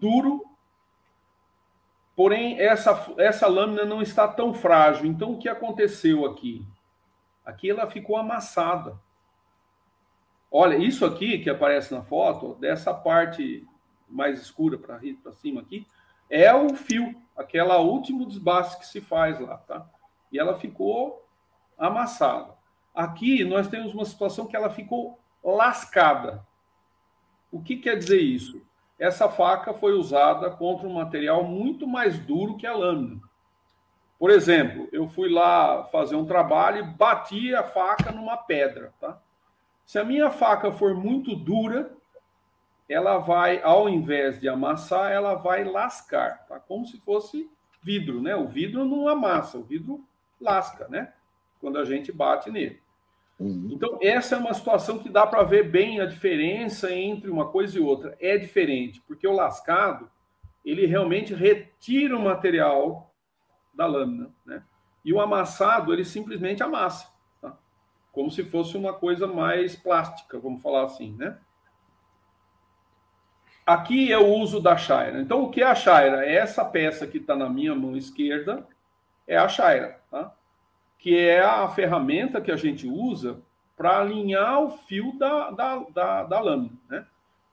duro, 0.02 0.44
porém 2.16 2.58
essa, 2.58 3.14
essa 3.18 3.46
lâmina 3.46 3.84
não 3.84 4.02
está 4.02 4.26
tão 4.26 4.52
frágil. 4.52 5.06
Então, 5.06 5.32
o 5.32 5.38
que 5.38 5.48
aconteceu 5.48 6.26
aqui? 6.26 6.66
Aqui 7.46 7.70
ela 7.70 7.86
ficou 7.86 8.16
amassada. 8.16 8.98
Olha, 10.50 10.76
isso 10.76 11.06
aqui 11.06 11.38
que 11.38 11.48
aparece 11.48 11.94
na 11.94 12.02
foto, 12.02 12.54
dessa 12.56 12.92
parte 12.92 13.66
mais 14.08 14.42
escura 14.42 14.76
para 14.76 15.00
cima 15.32 15.60
aqui, 15.60 15.86
é 16.28 16.52
o 16.52 16.74
fio, 16.74 17.14
aquela 17.36 17.78
último 17.78 18.26
desbaste 18.26 18.78
que 18.80 18.86
se 18.86 19.00
faz 19.00 19.38
lá, 19.40 19.56
tá? 19.56 19.88
E 20.30 20.38
ela 20.38 20.58
ficou 20.58 21.24
amassada. 21.78 22.54
Aqui 22.94 23.44
nós 23.44 23.68
temos 23.68 23.94
uma 23.94 24.04
situação 24.04 24.46
que 24.46 24.56
ela 24.56 24.68
ficou 24.68 25.18
lascada. 25.42 26.46
O 27.50 27.62
que 27.62 27.76
quer 27.76 27.96
dizer 27.96 28.20
isso? 28.20 28.60
Essa 29.02 29.28
faca 29.28 29.74
foi 29.74 29.94
usada 29.94 30.50
contra 30.50 30.86
um 30.86 30.94
material 30.94 31.42
muito 31.44 31.86
mais 31.86 32.18
duro 32.18 32.56
que 32.56 32.66
a 32.66 32.74
lâmina. 32.74 33.20
Por 34.18 34.30
exemplo, 34.30 34.88
eu 34.92 35.08
fui 35.08 35.28
lá 35.28 35.84
fazer 35.84 36.14
um 36.14 36.24
trabalho 36.24 36.78
e 36.78 36.82
bati 36.94 37.54
a 37.54 37.64
faca 37.64 38.12
numa 38.12 38.36
pedra, 38.36 38.92
tá? 39.00 39.20
Se 39.84 39.98
a 39.98 40.04
minha 40.04 40.30
faca 40.30 40.70
for 40.70 40.94
muito 40.94 41.34
dura, 41.34 41.92
ela 42.88 43.18
vai, 43.18 43.60
ao 43.62 43.88
invés 43.88 44.40
de 44.40 44.48
amassar, 44.48 45.10
ela 45.10 45.34
vai 45.34 45.64
lascar, 45.64 46.46
tá? 46.46 46.60
Como 46.60 46.86
se 46.86 47.00
fosse 47.00 47.50
vidro, 47.82 48.22
né? 48.22 48.36
O 48.36 48.46
vidro 48.46 48.84
não 48.84 49.08
amassa, 49.08 49.58
o 49.58 49.64
vidro 49.64 50.04
lasca, 50.40 50.86
né? 50.88 51.12
quando 51.62 51.78
a 51.78 51.84
gente 51.84 52.10
bate 52.10 52.50
nele. 52.50 52.82
Uhum. 53.42 53.68
Então, 53.72 53.98
essa 54.00 54.36
é 54.36 54.38
uma 54.38 54.54
situação 54.54 55.00
que 55.00 55.08
dá 55.08 55.26
para 55.26 55.42
ver 55.42 55.68
bem 55.68 56.00
a 56.00 56.06
diferença 56.06 56.92
entre 56.92 57.28
uma 57.28 57.48
coisa 57.48 57.76
e 57.76 57.80
outra. 57.80 58.16
É 58.20 58.38
diferente, 58.38 59.02
porque 59.06 59.26
o 59.26 59.32
lascado, 59.32 60.08
ele 60.64 60.86
realmente 60.86 61.34
retira 61.34 62.16
o 62.16 62.22
material 62.22 63.12
da 63.74 63.84
lâmina, 63.84 64.30
né? 64.46 64.62
E 65.04 65.12
o 65.12 65.20
amassado, 65.20 65.92
ele 65.92 66.04
simplesmente 66.04 66.62
amassa, 66.62 67.08
tá? 67.40 67.58
Como 68.12 68.30
se 68.30 68.44
fosse 68.44 68.76
uma 68.76 68.92
coisa 68.92 69.26
mais 69.26 69.74
plástica, 69.74 70.38
vamos 70.38 70.62
falar 70.62 70.84
assim, 70.84 71.12
né? 71.16 71.36
Aqui 73.66 74.12
é 74.12 74.18
o 74.18 74.26
uso 74.26 74.60
da 74.60 74.76
chaira. 74.76 75.20
Então, 75.20 75.42
o 75.42 75.50
que 75.50 75.62
é 75.62 75.66
a 75.66 75.74
chaira? 75.74 76.24
É 76.24 76.36
essa 76.36 76.64
peça 76.64 77.06
que 77.06 77.18
está 77.18 77.34
na 77.34 77.48
minha 77.48 77.74
mão 77.74 77.96
esquerda, 77.96 78.66
é 79.26 79.36
a 79.36 79.48
chaira, 79.48 80.00
tá? 80.10 80.32
Que 81.02 81.18
é 81.18 81.40
a 81.40 81.68
ferramenta 81.68 82.40
que 82.40 82.52
a 82.52 82.56
gente 82.56 82.86
usa 82.86 83.42
para 83.76 83.98
alinhar 83.98 84.62
o 84.62 84.70
fio 84.70 85.12
da, 85.18 85.50
da, 85.50 85.78
da, 85.92 86.22
da 86.22 86.40
lâmina. 86.40 86.78
Né? 86.88 87.04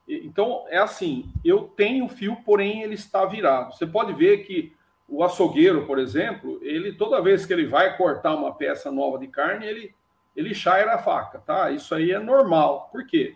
Então, 0.08 0.66
é 0.70 0.78
assim: 0.78 1.34
eu 1.43 1.64
tenho 1.64 2.06
o 2.06 2.10
fio, 2.10 2.38
porém 2.45 2.84
ele 2.84 2.93
está 2.93 3.26
virado. 3.26 3.74
Você 3.74 3.88
pode 3.88 4.14
ver 4.14 4.45
que 4.45 4.72
o 5.08 5.24
açougueiro, 5.24 5.88
por 5.88 5.97
exemplo, 5.97 6.60
ele 6.62 6.93
toda 6.93 7.24
vez 7.24 7.43
que 7.43 7.52
ele 7.52 7.66
vai 7.66 7.97
cortar 7.97 8.36
uma 8.36 8.54
peça 8.54 8.91
nova 8.91 9.18
de 9.18 9.28
carne, 9.28 9.66
ele, 9.66 9.95
ele 10.36 10.54
chaira 10.54 10.93
a 10.93 11.00
faca, 11.00 11.39
tá? 11.39 11.72
Isso 11.72 11.95
aí 11.95 12.12
é 12.12 12.20
normal. 12.20 12.89
Por 12.91 13.08
quê? 13.08 13.36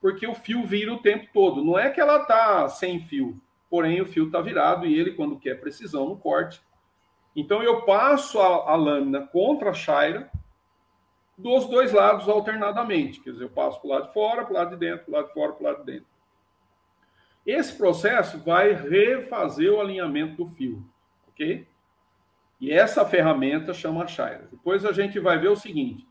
Porque 0.00 0.26
o 0.26 0.34
fio 0.34 0.64
vira 0.64 0.90
o 0.90 1.02
tempo 1.02 1.26
todo. 1.34 1.62
Não 1.62 1.78
é 1.78 1.90
que 1.90 2.00
ela 2.00 2.20
tá 2.20 2.66
sem 2.70 3.00
fio, 3.00 3.38
porém 3.68 4.00
o 4.00 4.06
fio 4.06 4.24
está 4.24 4.40
virado 4.40 4.86
e 4.86 4.98
ele, 4.98 5.10
quando 5.10 5.38
quer 5.38 5.60
precisão 5.60 6.08
no 6.08 6.16
corte, 6.16 6.62
então 7.34 7.62
eu 7.62 7.82
passo 7.82 8.40
a, 8.40 8.72
a 8.72 8.76
lâmina 8.76 9.26
contra 9.26 9.70
a 9.70 9.74
chaira 9.74 10.30
dos 11.36 11.66
dois 11.66 11.92
lados 11.92 12.28
alternadamente. 12.28 13.20
Quer 13.20 13.32
dizer, 13.32 13.44
eu 13.44 13.50
passo 13.50 13.80
para 13.80 13.88
o 13.88 13.90
lado 13.90 14.06
de 14.08 14.12
fora, 14.12 14.44
para 14.44 14.52
o 14.52 14.54
lado 14.54 14.70
de 14.70 14.76
dentro, 14.76 15.06
para 15.06 15.12
o 15.12 15.16
lado 15.16 15.26
de 15.28 15.34
fora, 15.34 15.52
para 15.52 15.62
o 15.62 15.66
lado 15.66 15.78
de 15.84 15.92
dentro. 15.92 16.10
Esse 17.46 17.74
processo 17.76 18.38
vai 18.38 18.72
refazer 18.72 19.72
o 19.72 19.80
alinhamento 19.80 20.44
do 20.44 20.50
fio, 20.50 20.84
ok? 21.28 21.66
E 22.60 22.70
essa 22.70 23.04
ferramenta 23.06 23.72
chama 23.72 24.06
chaira. 24.06 24.46
Depois 24.50 24.84
a 24.84 24.92
gente 24.92 25.18
vai 25.18 25.38
ver 25.38 25.48
o 25.48 25.56
seguinte: 25.56 26.06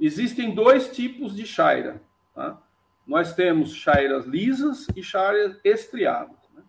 existem 0.00 0.54
dois 0.54 0.90
tipos 0.90 1.36
de 1.36 1.46
chaira. 1.46 2.02
Tá? 2.34 2.60
Nós 3.06 3.34
temos 3.34 3.74
chairas 3.74 4.26
lisas 4.26 4.88
e 4.96 5.02
chairas 5.02 5.60
estriadas. 5.62 6.36
Né? 6.52 6.62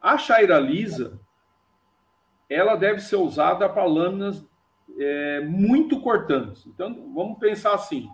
A 0.00 0.16
chaira 0.16 0.58
lisa, 0.58 1.20
ela 2.50 2.74
deve 2.74 3.00
ser 3.00 3.16
usada 3.16 3.68
para 3.68 3.84
lâminas 3.84 4.44
é, 4.98 5.40
muito 5.40 6.00
cortantes. 6.00 6.66
Então, 6.66 7.12
vamos 7.14 7.38
pensar 7.38 7.74
assim: 7.74 8.10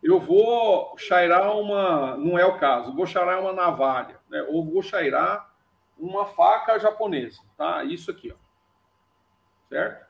eu 0.00 0.20
vou 0.20 0.96
chairar 0.96 1.54
uma, 1.56 2.16
não 2.16 2.38
é 2.38 2.46
o 2.46 2.58
caso, 2.58 2.94
vou 2.94 3.04
chairar 3.04 3.40
uma 3.40 3.52
navalha, 3.52 4.18
né? 4.30 4.42
ou 4.48 4.64
vou 4.64 4.80
chairar 4.80 5.50
uma 5.98 6.24
faca 6.24 6.78
japonesa, 6.78 7.42
tá? 7.56 7.84
Isso 7.84 8.10
aqui, 8.10 8.32
ó. 8.32 8.36
Certo? 9.68 10.06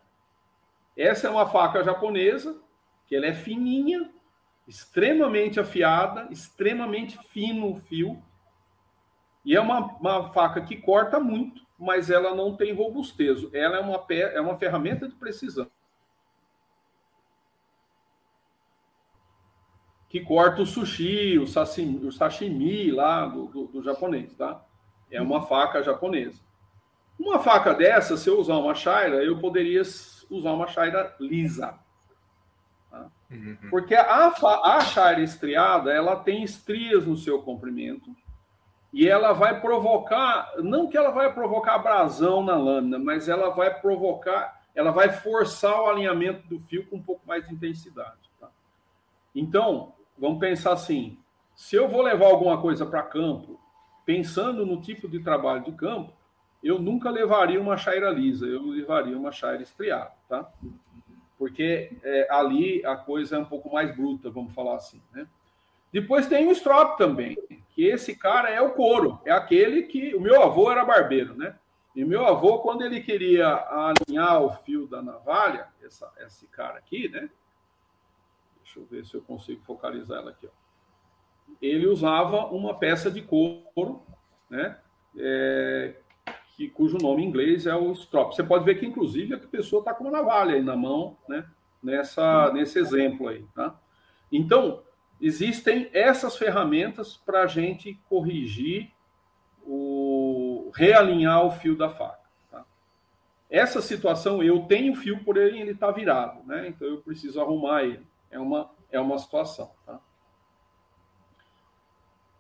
Essa 0.96 1.26
é 1.26 1.30
uma 1.30 1.48
faca 1.48 1.82
japonesa, 1.82 2.60
que 3.06 3.16
ela 3.16 3.26
é 3.26 3.32
fininha, 3.32 4.10
extremamente 4.68 5.58
afiada, 5.58 6.28
extremamente 6.30 7.18
fino 7.30 7.72
o 7.72 7.80
fio, 7.80 8.22
e 9.44 9.56
é 9.56 9.60
uma, 9.60 9.80
uma 9.96 10.30
faca 10.32 10.60
que 10.60 10.76
corta 10.76 11.18
muito, 11.18 11.62
mas 11.80 12.10
ela 12.10 12.34
não 12.34 12.54
tem 12.54 12.74
robustez. 12.74 13.42
Ela 13.54 13.78
é 13.78 13.80
uma, 13.80 14.04
é 14.10 14.40
uma 14.40 14.56
ferramenta 14.58 15.08
de 15.08 15.14
precisão. 15.14 15.66
Que 20.06 20.20
corta 20.20 20.60
o 20.60 20.66
sushi, 20.66 21.38
o 21.38 21.46
sashimi, 21.46 22.06
o 22.06 22.12
sashimi 22.12 22.90
lá 22.90 23.26
do, 23.26 23.46
do, 23.46 23.66
do 23.68 23.82
japonês, 23.82 24.34
tá? 24.34 24.62
É 25.10 25.22
uma 25.22 25.46
faca 25.46 25.82
japonesa. 25.82 26.42
Uma 27.18 27.38
faca 27.38 27.72
dessa, 27.72 28.16
se 28.16 28.28
eu 28.28 28.38
usar 28.38 28.56
uma 28.56 28.74
chaira, 28.74 29.24
eu 29.24 29.38
poderia 29.38 29.82
usar 30.28 30.52
uma 30.52 30.66
chaira 30.66 31.14
lisa. 31.18 31.78
Tá? 32.90 33.10
Uhum. 33.30 33.56
Porque 33.70 33.94
a, 33.94 34.28
a 34.28 34.80
chaira 34.80 35.22
estriada, 35.22 35.92
ela 35.92 36.16
tem 36.16 36.42
estrias 36.42 37.06
no 37.06 37.16
seu 37.16 37.40
comprimento, 37.42 38.14
e 38.92 39.08
ela 39.08 39.32
vai 39.32 39.60
provocar, 39.60 40.52
não 40.58 40.88
que 40.88 40.96
ela 40.96 41.10
vai 41.10 41.32
provocar 41.32 41.76
abrasão 41.76 42.42
na 42.42 42.56
lâmina, 42.56 42.98
mas 42.98 43.28
ela 43.28 43.50
vai 43.50 43.80
provocar, 43.80 44.62
ela 44.74 44.90
vai 44.90 45.10
forçar 45.10 45.80
o 45.80 45.86
alinhamento 45.86 46.46
do 46.48 46.58
fio 46.58 46.86
com 46.86 46.96
um 46.96 47.02
pouco 47.02 47.26
mais 47.26 47.46
de 47.46 47.54
intensidade. 47.54 48.18
Tá? 48.40 48.48
Então, 49.34 49.94
vamos 50.18 50.40
pensar 50.40 50.72
assim: 50.72 51.18
se 51.54 51.76
eu 51.76 51.88
vou 51.88 52.02
levar 52.02 52.26
alguma 52.26 52.60
coisa 52.60 52.84
para 52.84 53.02
campo, 53.02 53.60
pensando 54.04 54.66
no 54.66 54.80
tipo 54.80 55.08
de 55.08 55.20
trabalho 55.20 55.62
de 55.62 55.72
campo, 55.72 56.12
eu 56.62 56.78
nunca 56.78 57.10
levaria 57.10 57.60
uma 57.60 57.76
chaira 57.76 58.10
lisa, 58.10 58.44
eu 58.44 58.62
levaria 58.66 59.16
uma 59.16 59.30
chaira 59.30 59.62
estriada, 59.62 60.12
tá? 60.28 60.50
Porque 61.38 61.96
é, 62.02 62.26
ali 62.30 62.84
a 62.84 62.96
coisa 62.96 63.36
é 63.36 63.38
um 63.38 63.44
pouco 63.44 63.72
mais 63.72 63.94
bruta, 63.96 64.30
vamos 64.30 64.52
falar 64.52 64.76
assim, 64.76 65.00
né? 65.12 65.26
Depois 65.92 66.26
tem 66.26 66.46
o 66.46 66.52
strop 66.52 66.98
também, 66.98 67.36
que 67.80 67.86
esse 67.86 68.14
cara 68.14 68.50
é 68.50 68.60
o 68.60 68.72
couro, 68.72 69.22
é 69.24 69.32
aquele 69.32 69.84
que 69.84 70.14
o 70.14 70.20
meu 70.20 70.42
avô 70.42 70.70
era 70.70 70.84
barbeiro, 70.84 71.34
né? 71.34 71.56
E 71.96 72.04
meu 72.04 72.26
avô, 72.26 72.58
quando 72.58 72.82
ele 72.82 73.00
queria 73.00 73.48
alinhar 73.48 74.42
o 74.42 74.50
fio 74.50 74.86
da 74.86 75.00
navalha, 75.00 75.66
essa, 75.82 76.12
esse 76.18 76.46
cara 76.48 76.78
aqui, 76.78 77.08
né? 77.08 77.30
Deixa 78.62 78.80
eu 78.80 78.84
ver 78.84 79.06
se 79.06 79.14
eu 79.14 79.22
consigo 79.22 79.62
focalizar 79.64 80.18
ela 80.18 80.30
aqui. 80.30 80.46
Ó. 80.46 80.50
Ele 81.60 81.86
usava 81.86 82.48
uma 82.48 82.78
peça 82.78 83.10
de 83.10 83.22
couro, 83.22 84.02
né? 84.50 84.76
É, 85.16 85.94
que, 86.54 86.68
cujo 86.68 86.98
nome 86.98 87.24
em 87.24 87.28
inglês 87.28 87.66
é 87.66 87.74
o 87.74 87.92
strop. 87.92 88.36
Você 88.36 88.44
pode 88.44 88.62
ver 88.62 88.74
que, 88.74 88.84
inclusive, 88.84 89.32
a 89.32 89.38
pessoa 89.38 89.80
está 89.80 89.94
com 89.94 90.04
uma 90.04 90.18
navalha 90.18 90.54
aí 90.54 90.62
na 90.62 90.76
mão, 90.76 91.16
né? 91.26 91.48
Nessa, 91.82 92.52
nesse 92.52 92.78
exemplo 92.78 93.26
aí, 93.28 93.42
tá? 93.54 93.74
Então, 94.30 94.82
existem 95.20 95.90
essas 95.92 96.36
ferramentas 96.36 97.16
para 97.16 97.42
a 97.42 97.46
gente 97.46 97.98
corrigir 98.08 98.90
o 99.66 100.70
realinhar 100.74 101.44
o 101.44 101.50
fio 101.50 101.76
da 101.76 101.90
faca. 101.90 102.28
Tá? 102.50 102.64
Essa 103.50 103.82
situação 103.82 104.42
eu 104.42 104.60
tenho 104.62 104.96
fio 104.96 105.22
por 105.22 105.36
ele 105.36 105.60
ele 105.60 105.72
está 105.72 105.90
virado, 105.90 106.42
né? 106.46 106.68
Então 106.68 106.88
eu 106.88 106.98
preciso 107.02 107.40
arrumar 107.40 107.84
ele. 107.84 108.06
É 108.30 108.38
uma 108.38 108.70
é 108.90 108.98
uma 108.98 109.18
situação. 109.18 109.70
Tá? 109.86 110.00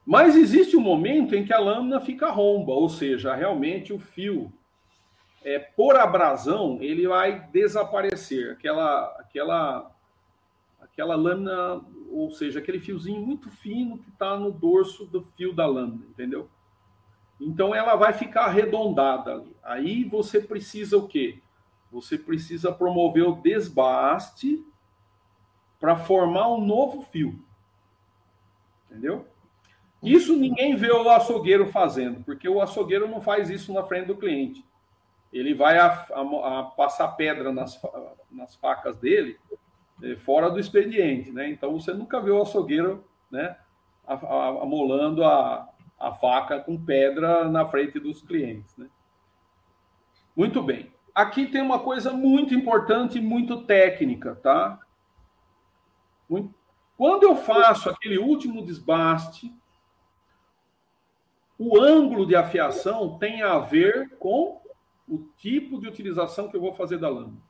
Mas 0.04 0.34
existe 0.34 0.76
um 0.76 0.80
momento 0.80 1.36
em 1.36 1.44
que 1.44 1.52
a 1.52 1.58
lâmina 1.58 2.00
fica 2.00 2.30
romba, 2.30 2.72
ou 2.72 2.88
seja, 2.88 3.34
realmente 3.34 3.92
o 3.92 3.98
fio 3.98 4.52
é, 5.44 5.58
por 5.58 5.96
abrasão 5.96 6.78
ele 6.80 7.06
vai 7.06 7.46
desaparecer, 7.52 8.52
aquela 8.52 9.04
aquela 9.18 9.90
aquela 10.92 11.14
lâmina, 11.14 11.80
ou 12.10 12.30
seja, 12.30 12.58
aquele 12.58 12.80
fiozinho 12.80 13.20
muito 13.20 13.50
fino 13.50 13.98
que 13.98 14.10
está 14.10 14.36
no 14.38 14.50
dorso 14.50 15.06
do 15.06 15.22
fio 15.22 15.52
da 15.52 15.66
lâmina, 15.66 16.04
entendeu? 16.08 16.48
Então 17.40 17.74
ela 17.74 17.96
vai 17.96 18.12
ficar 18.12 18.44
arredondada 18.44 19.32
ali. 19.32 19.56
Aí 19.62 20.04
você 20.04 20.40
precisa 20.40 20.98
o 20.98 21.08
quê? 21.08 21.40
Você 21.90 22.18
precisa 22.18 22.70
promover 22.70 23.24
o 23.26 23.36
desbaste 23.36 24.64
para 25.78 25.96
formar 25.96 26.52
um 26.52 26.64
novo 26.64 27.02
fio. 27.02 27.42
Entendeu? 28.90 29.26
Isso 30.02 30.36
ninguém 30.36 30.76
vê 30.76 30.90
o 30.90 31.08
açougueiro 31.08 31.70
fazendo, 31.70 32.22
porque 32.24 32.48
o 32.48 32.60
açougueiro 32.60 33.08
não 33.08 33.20
faz 33.20 33.50
isso 33.50 33.72
na 33.72 33.82
frente 33.84 34.06
do 34.06 34.16
cliente. 34.16 34.64
Ele 35.32 35.54
vai 35.54 35.78
a, 35.78 35.86
a, 35.86 36.60
a 36.60 36.62
passar 36.64 37.08
pedra 37.08 37.52
nas, 37.52 37.80
nas 38.30 38.54
facas 38.56 38.96
dele 38.96 39.38
fora 40.24 40.50
do 40.50 40.58
expediente, 40.58 41.30
né? 41.30 41.48
Então 41.48 41.72
você 41.72 41.92
nunca 41.92 42.20
vê 42.20 42.30
o 42.30 42.42
açougueiro, 42.42 43.04
né, 43.30 43.56
amolando 44.06 45.24
a, 45.24 45.68
a 45.98 46.12
faca 46.12 46.60
com 46.60 46.82
pedra 46.82 47.48
na 47.48 47.66
frente 47.66 47.98
dos 47.98 48.22
clientes, 48.22 48.76
né? 48.76 48.88
Muito 50.34 50.62
bem. 50.62 50.92
Aqui 51.14 51.46
tem 51.46 51.60
uma 51.60 51.80
coisa 51.80 52.12
muito 52.12 52.54
importante 52.54 53.18
e 53.18 53.20
muito 53.20 53.62
técnica, 53.62 54.36
tá? 54.36 54.78
Quando 56.96 57.24
eu 57.24 57.36
faço 57.36 57.90
aquele 57.90 58.18
último 58.18 58.64
desbaste, 58.64 59.52
o 61.58 61.78
ângulo 61.78 62.26
de 62.26 62.36
afiação 62.36 63.18
tem 63.18 63.42
a 63.42 63.58
ver 63.58 64.16
com 64.18 64.62
o 65.08 65.18
tipo 65.36 65.80
de 65.80 65.88
utilização 65.88 66.48
que 66.48 66.56
eu 66.56 66.60
vou 66.60 66.72
fazer 66.72 66.98
da 66.98 67.08
lâmina. 67.08 67.49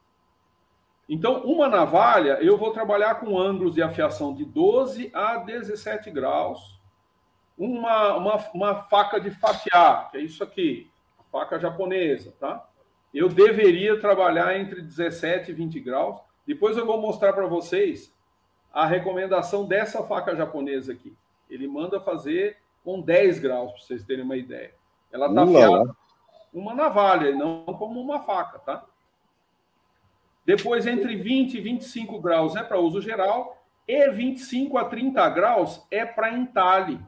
Então, 1.13 1.43
uma 1.43 1.69
navalha, 1.69 2.39
eu 2.41 2.57
vou 2.57 2.71
trabalhar 2.71 3.17
com 3.17 3.37
ângulos 3.37 3.75
de 3.75 3.83
afiação 3.83 4.33
de 4.33 4.45
12 4.45 5.11
a 5.13 5.39
17 5.39 6.09
graus. 6.09 6.81
Uma, 7.59 8.15
uma, 8.17 8.37
uma 8.55 8.75
faca 8.85 9.21
de 9.21 9.29
fatiar, 9.33 10.09
que 10.09 10.19
é 10.19 10.21
isso 10.21 10.45
aqui, 10.45 10.89
faca 11.33 11.59
japonesa, 11.59 12.33
tá? 12.39 12.65
Eu 13.13 13.29
deveria 13.29 13.99
trabalhar 13.99 14.57
entre 14.57 14.81
17 14.81 15.51
e 15.51 15.55
20 15.55 15.81
graus. 15.81 16.21
Depois 16.47 16.77
eu 16.77 16.87
vou 16.87 17.01
mostrar 17.01 17.33
para 17.33 17.47
vocês 17.49 18.15
a 18.73 18.87
recomendação 18.87 19.67
dessa 19.67 20.05
faca 20.05 20.37
japonesa 20.37 20.93
aqui. 20.93 21.13
Ele 21.51 21.67
manda 21.67 22.01
fazer 22.01 22.59
com 22.85 23.01
10 23.01 23.41
graus, 23.41 23.73
para 23.73 23.81
vocês 23.81 24.05
terem 24.05 24.25
uma 24.25 24.37
ideia. 24.37 24.73
Ela 25.11 25.27
está 25.27 25.43
afiada 25.43 25.97
uma 26.53 26.75
navalha, 26.75 27.35
não 27.35 27.65
como 27.65 28.01
uma 28.01 28.21
faca, 28.21 28.59
tá? 28.59 28.85
Depois, 30.45 30.87
entre 30.87 31.17
20 31.17 31.55
e 31.55 31.61
25 31.61 32.21
graus 32.21 32.57
é 32.57 32.63
para 32.63 32.79
uso 32.79 33.01
geral, 33.01 33.65
e 33.87 34.09
25 34.11 34.79
a 34.79 34.85
30 34.85 35.29
graus 35.31 35.87
é 35.91 36.05
para 36.05 36.33
entalhe. 36.33 37.01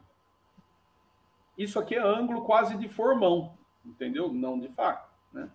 Isso 1.56 1.78
aqui 1.78 1.94
é 1.94 2.02
ângulo 2.02 2.42
quase 2.42 2.76
de 2.76 2.88
formão, 2.88 3.56
entendeu? 3.84 4.32
Não 4.32 4.58
de 4.58 4.68
faca. 4.68 5.08
Né? 5.32 5.48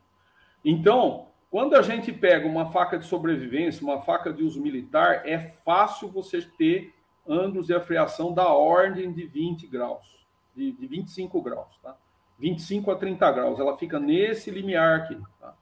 Então, 0.63 1.27
quando 1.49 1.75
a 1.75 1.81
gente 1.81 2.11
pega 2.11 2.47
uma 2.47 2.71
faca 2.71 2.97
de 2.97 3.05
sobrevivência, 3.05 3.83
uma 3.83 4.01
faca 4.01 4.31
de 4.31 4.43
uso 4.43 4.61
militar, 4.61 5.27
é 5.27 5.39
fácil 5.39 6.09
você 6.09 6.41
ter 6.41 6.93
ângulos 7.27 7.67
de 7.67 7.73
afiação 7.73 8.33
da 8.33 8.47
ordem 8.47 9.11
de 9.11 9.25
20 9.25 9.67
graus, 9.67 10.25
de, 10.55 10.71
de 10.71 10.87
25 10.87 11.41
graus, 11.41 11.77
tá? 11.81 11.97
25 12.39 12.91
a 12.91 12.95
30 12.95 13.31
graus. 13.31 13.59
Ela 13.59 13.77
fica 13.77 13.99
nesse 13.99 14.51
limiar 14.51 14.99
aqui. 14.99 15.19
Tá? 15.39 15.53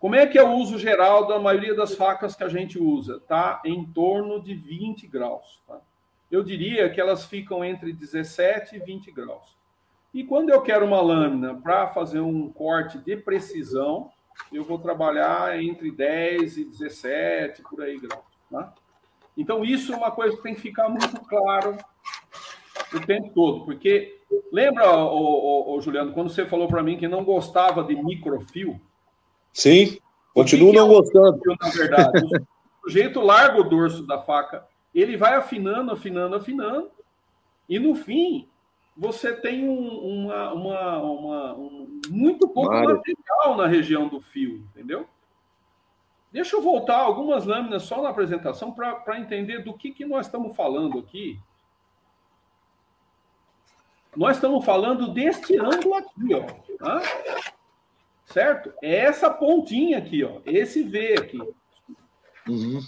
Como 0.00 0.14
é 0.14 0.26
que 0.26 0.38
é 0.38 0.42
o 0.42 0.54
uso 0.54 0.78
geral 0.78 1.26
da 1.26 1.38
maioria 1.38 1.74
das 1.74 1.94
facas 1.94 2.34
que 2.34 2.42
a 2.42 2.48
gente 2.48 2.78
usa? 2.78 3.20
Tá 3.28 3.60
em 3.66 3.84
torno 3.84 4.42
de 4.42 4.54
20 4.54 5.06
graus. 5.06 5.60
Tá? 5.68 5.78
Eu 6.30 6.42
diria 6.42 6.88
que 6.88 6.98
elas 6.98 7.26
ficam 7.26 7.62
entre 7.62 7.92
17 7.92 8.76
e 8.76 8.78
20 8.78 9.12
graus. 9.12 9.54
E 10.14 10.24
quando 10.24 10.48
eu 10.48 10.62
quero 10.62 10.86
uma 10.86 11.02
lâmina 11.02 11.54
para 11.54 11.86
fazer 11.88 12.20
um 12.20 12.50
corte 12.50 12.96
de 12.96 13.14
precisão, 13.14 14.10
eu 14.50 14.64
vou 14.64 14.78
trabalhar 14.78 15.62
entre 15.62 15.90
10 15.90 16.56
e 16.56 16.64
17, 16.64 17.62
por 17.62 17.82
aí 17.82 17.98
graus. 18.00 18.24
Tá? 18.50 18.72
Então, 19.36 19.62
isso 19.62 19.92
é 19.92 19.96
uma 19.96 20.10
coisa 20.10 20.34
que 20.34 20.42
tem 20.42 20.54
que 20.54 20.62
ficar 20.62 20.88
muito 20.88 21.20
claro 21.26 21.76
o 22.94 23.00
tempo 23.06 23.30
todo, 23.34 23.66
porque 23.66 24.18
lembra, 24.50 24.90
ô 24.90 25.78
Juliano, 25.80 26.12
quando 26.12 26.30
você 26.30 26.46
falou 26.46 26.66
para 26.66 26.82
mim 26.82 26.96
que 26.96 27.06
não 27.06 27.22
gostava 27.22 27.84
de 27.84 27.94
microfio? 27.94 28.80
Sim, 29.52 29.98
continuo 30.34 30.72
não 30.72 30.86
é 30.86 30.88
gostando. 30.88 31.40
Na 31.60 31.68
verdade, 31.68 32.24
o 32.24 32.88
sujeito 32.88 33.20
larga 33.20 33.60
o 33.60 33.68
dorso 33.68 34.06
da 34.06 34.18
faca, 34.18 34.66
ele 34.94 35.16
vai 35.16 35.34
afinando, 35.34 35.92
afinando, 35.92 36.36
afinando, 36.36 36.90
e 37.68 37.78
no 37.78 37.94
fim 37.94 38.48
você 38.96 39.32
tem 39.32 39.68
um, 39.68 39.88
uma, 39.88 40.52
uma, 40.52 40.98
uma, 40.98 41.54
um 41.54 42.00
muito 42.10 42.48
pouco 42.48 42.70
Mário. 42.70 42.96
material 42.96 43.56
na 43.56 43.66
região 43.66 44.08
do 44.08 44.20
fio, 44.20 44.56
entendeu? 44.56 45.06
Deixa 46.32 46.54
eu 46.54 46.62
voltar 46.62 46.98
algumas 46.98 47.44
lâminas 47.44 47.84
só 47.84 48.02
na 48.02 48.10
apresentação 48.10 48.72
para 48.72 49.18
entender 49.18 49.64
do 49.64 49.74
que, 49.74 49.90
que 49.90 50.04
nós 50.04 50.26
estamos 50.26 50.54
falando 50.54 50.98
aqui. 50.98 51.40
Nós 54.16 54.36
estamos 54.36 54.64
falando 54.64 55.12
deste 55.12 55.58
ângulo 55.58 55.94
aqui, 55.94 56.34
ó. 56.34 56.42
Tá? 56.76 57.02
Certo? 58.32 58.72
É 58.80 58.94
essa 58.94 59.28
pontinha 59.28 59.98
aqui, 59.98 60.22
ó. 60.22 60.40
Esse 60.46 60.84
V 60.84 61.14
aqui. 61.14 61.38
Uhum. 62.48 62.80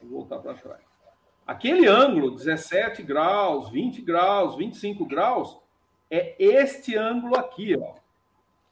Vou 0.00 0.20
voltar 0.20 0.38
para 0.38 0.54
trás. 0.54 0.80
Aquele 1.46 1.86
ângulo, 1.86 2.34
17 2.34 3.02
graus, 3.02 3.70
20 3.70 4.00
graus, 4.02 4.56
25 4.56 5.04
graus, 5.04 5.58
é 6.10 6.34
este 6.38 6.96
ângulo 6.96 7.36
aqui, 7.36 7.76
ó. 7.78 7.94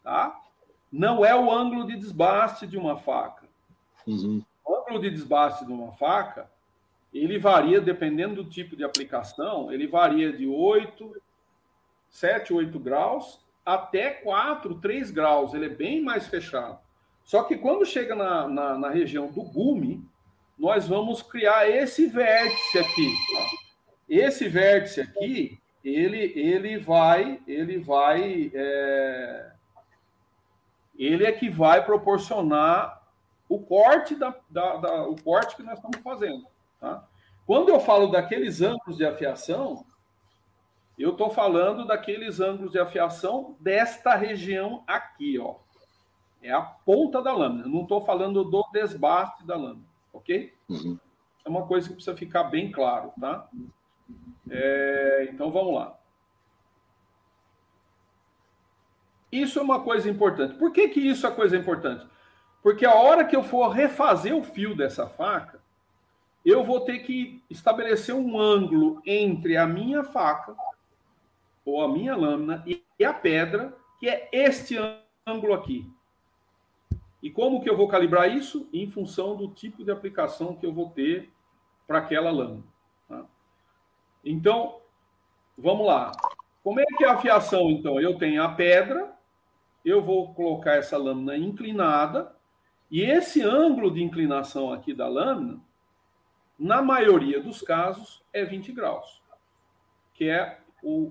Tá? 0.02 0.40
Não 0.90 1.24
é 1.24 1.34
o 1.34 1.50
ângulo 1.50 1.86
de 1.86 1.96
desbaste 1.96 2.66
de 2.66 2.78
uma 2.78 2.96
faca. 2.96 3.46
Uhum. 4.06 4.42
O 4.64 4.74
ângulo 4.74 5.00
de 5.00 5.10
desbaste 5.10 5.66
de 5.66 5.72
uma 5.72 5.92
faca, 5.92 6.50
ele 7.12 7.38
varia, 7.38 7.80
dependendo 7.80 8.42
do 8.42 8.48
tipo 8.48 8.74
de 8.74 8.84
aplicação, 8.84 9.70
ele 9.70 9.86
varia 9.86 10.32
de 10.32 10.46
8, 10.46 11.22
7, 12.08 12.54
8 12.54 12.78
graus 12.78 13.45
até 13.66 14.10
4, 14.10 14.76
3 14.76 15.10
graus. 15.10 15.52
Ele 15.52 15.66
é 15.66 15.70
bem 15.70 16.00
mais 16.00 16.28
fechado. 16.28 16.78
Só 17.24 17.42
que 17.42 17.58
quando 17.58 17.84
chega 17.84 18.14
na, 18.14 18.46
na, 18.46 18.78
na 18.78 18.88
região 18.88 19.26
do 19.26 19.42
gume, 19.42 20.08
nós 20.56 20.86
vamos 20.86 21.20
criar 21.20 21.68
esse 21.68 22.06
vértice 22.06 22.78
aqui. 22.78 23.12
Esse 24.08 24.48
vértice 24.48 25.00
aqui, 25.00 25.58
ele, 25.84 26.32
ele 26.36 26.78
vai, 26.78 27.40
ele 27.46 27.78
vai, 27.78 28.52
é... 28.54 29.52
ele 30.96 31.26
é 31.26 31.32
que 31.32 31.48
vai 31.48 31.84
proporcionar 31.84 33.02
o 33.48 33.58
corte 33.58 34.14
da, 34.14 34.34
da, 34.48 34.76
da, 34.76 35.02
o 35.08 35.16
corte 35.20 35.56
que 35.56 35.62
nós 35.64 35.78
estamos 35.78 35.98
fazendo. 35.98 36.46
Tá? 36.80 37.04
Quando 37.44 37.68
eu 37.68 37.80
falo 37.80 38.06
daqueles 38.08 38.60
ângulos 38.60 38.96
de 38.96 39.04
afiação, 39.04 39.84
eu 40.99 41.11
estou 41.11 41.30
falando 41.30 41.86
daqueles 41.86 42.40
ângulos 42.40 42.72
de 42.72 42.78
afiação 42.78 43.55
desta 43.61 44.14
região 44.14 44.82
aqui, 44.86 45.38
ó. 45.38 45.57
É 46.42 46.53
a 46.53 46.62
ponta 46.62 47.20
da 47.22 47.32
lâmina. 47.32 47.66
Não 47.66 47.82
estou 47.82 48.05
falando 48.05 48.44
do 48.44 48.62
desbaste 48.72 49.44
da 49.44 49.57
lâmina, 49.57 49.86
ok? 50.12 50.55
Uhum. 50.68 50.99
É 51.44 51.49
uma 51.49 51.66
coisa 51.66 51.88
que 51.88 51.94
precisa 51.94 52.16
ficar 52.16 52.44
bem 52.44 52.70
claro, 52.70 53.12
tá? 53.20 53.49
É, 54.49 55.28
então 55.30 55.51
vamos 55.51 55.74
lá. 55.74 55.99
Isso 59.30 59.59
é 59.59 59.62
uma 59.62 59.80
coisa 59.80 60.09
importante. 60.09 60.55
Por 60.55 60.72
que, 60.72 60.88
que 60.88 61.01
isso 61.01 61.26
é 61.26 61.30
coisa 61.30 61.57
importante? 61.57 62.07
Porque 62.62 62.86
a 62.86 62.94
hora 62.94 63.24
que 63.24 63.36
eu 63.36 63.42
for 63.42 63.68
refazer 63.68 64.34
o 64.34 64.42
fio 64.42 64.74
dessa 64.74 65.07
faca, 65.07 65.61
eu 66.44 66.64
vou 66.64 66.80
ter 66.80 67.01
que 67.01 67.42
estabelecer 67.51 68.14
um 68.14 68.38
ângulo 68.38 69.03
entre 69.05 69.57
a 69.57 69.66
minha 69.66 70.05
faca 70.05 70.57
ou 71.66 71.82
a 71.82 71.88
minha 71.88 72.16
lâmina 72.16 72.64
e 72.64 73.04
a 73.04 73.12
pedra, 73.12 73.76
que 73.98 74.08
é 74.08 74.28
este 74.32 74.76
ângulo 75.26 75.52
aqui. 75.52 75.90
E 77.20 77.28
como 77.28 77.60
que 77.60 77.68
eu 77.68 77.76
vou 77.76 77.88
calibrar 77.88 78.30
isso? 78.30 78.68
Em 78.72 78.88
função 78.88 79.36
do 79.36 79.48
tipo 79.48 79.84
de 79.84 79.90
aplicação 79.90 80.54
que 80.54 80.64
eu 80.64 80.72
vou 80.72 80.90
ter 80.90 81.28
para 81.84 81.98
aquela 81.98 82.30
lâmina. 82.30 82.62
Tá? 83.08 83.26
Então, 84.24 84.80
vamos 85.58 85.86
lá. 85.86 86.12
Como 86.62 86.78
é 86.78 86.84
que 86.84 87.04
é 87.04 87.08
a 87.08 87.14
afiação, 87.14 87.68
então? 87.70 88.00
Eu 88.00 88.16
tenho 88.16 88.42
a 88.42 88.48
pedra, 88.48 89.12
eu 89.84 90.00
vou 90.00 90.32
colocar 90.34 90.74
essa 90.74 90.96
lâmina 90.96 91.36
inclinada, 91.36 92.34
e 92.88 93.02
esse 93.02 93.42
ângulo 93.42 93.92
de 93.92 94.02
inclinação 94.02 94.72
aqui 94.72 94.94
da 94.94 95.08
lâmina, 95.08 95.60
na 96.56 96.80
maioria 96.80 97.40
dos 97.40 97.60
casos, 97.60 98.22
é 98.32 98.44
20 98.44 98.72
graus, 98.72 99.20
que 100.14 100.28
é 100.28 100.60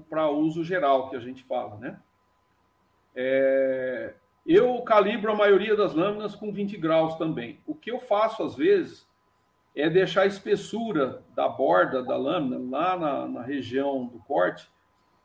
para 0.09 0.29
uso 0.29 0.63
geral 0.63 1.09
que 1.09 1.15
a 1.15 1.19
gente 1.19 1.43
fala, 1.43 1.77
né? 1.77 1.99
É, 3.15 4.13
eu 4.45 4.81
calibro 4.81 5.31
a 5.31 5.35
maioria 5.35 5.75
das 5.75 5.93
lâminas 5.93 6.35
com 6.35 6.51
20 6.51 6.77
graus 6.77 7.15
também. 7.15 7.59
O 7.65 7.73
que 7.73 7.91
eu 7.91 7.99
faço 7.99 8.43
às 8.43 8.55
vezes 8.55 9.07
é 9.75 9.89
deixar 9.89 10.21
a 10.21 10.27
espessura 10.27 11.23
da 11.35 11.47
borda 11.47 12.03
da 12.03 12.15
lâmina 12.15 12.57
lá 12.69 12.97
na, 12.97 13.27
na 13.27 13.41
região 13.41 14.05
do 14.05 14.19
corte 14.19 14.69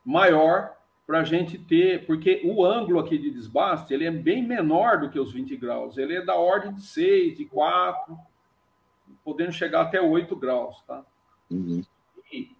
maior 0.05 0.77
para 1.07 1.21
a 1.21 1.25
gente 1.25 1.59
ter, 1.59 2.07
porque 2.07 2.41
o 2.45 2.65
ângulo 2.65 3.01
aqui 3.01 3.19
de 3.19 3.31
desbaste 3.31 3.93
ele 3.93 4.05
é 4.05 4.11
bem 4.11 4.47
menor 4.47 5.01
do 5.01 5.11
que 5.11 5.19
os 5.19 5.33
20 5.33 5.57
graus, 5.57 5.99
ele 5.99 6.17
é 6.17 6.25
da 6.25 6.37
ordem 6.37 6.73
de 6.73 6.83
6, 6.83 7.37
de 7.37 7.45
4, 7.47 8.17
podendo 9.25 9.53
chegar 9.53 9.83
até 9.83 10.01
8 10.01 10.37
graus, 10.37 10.83
tá? 10.85 11.05
Uhum 11.51 11.83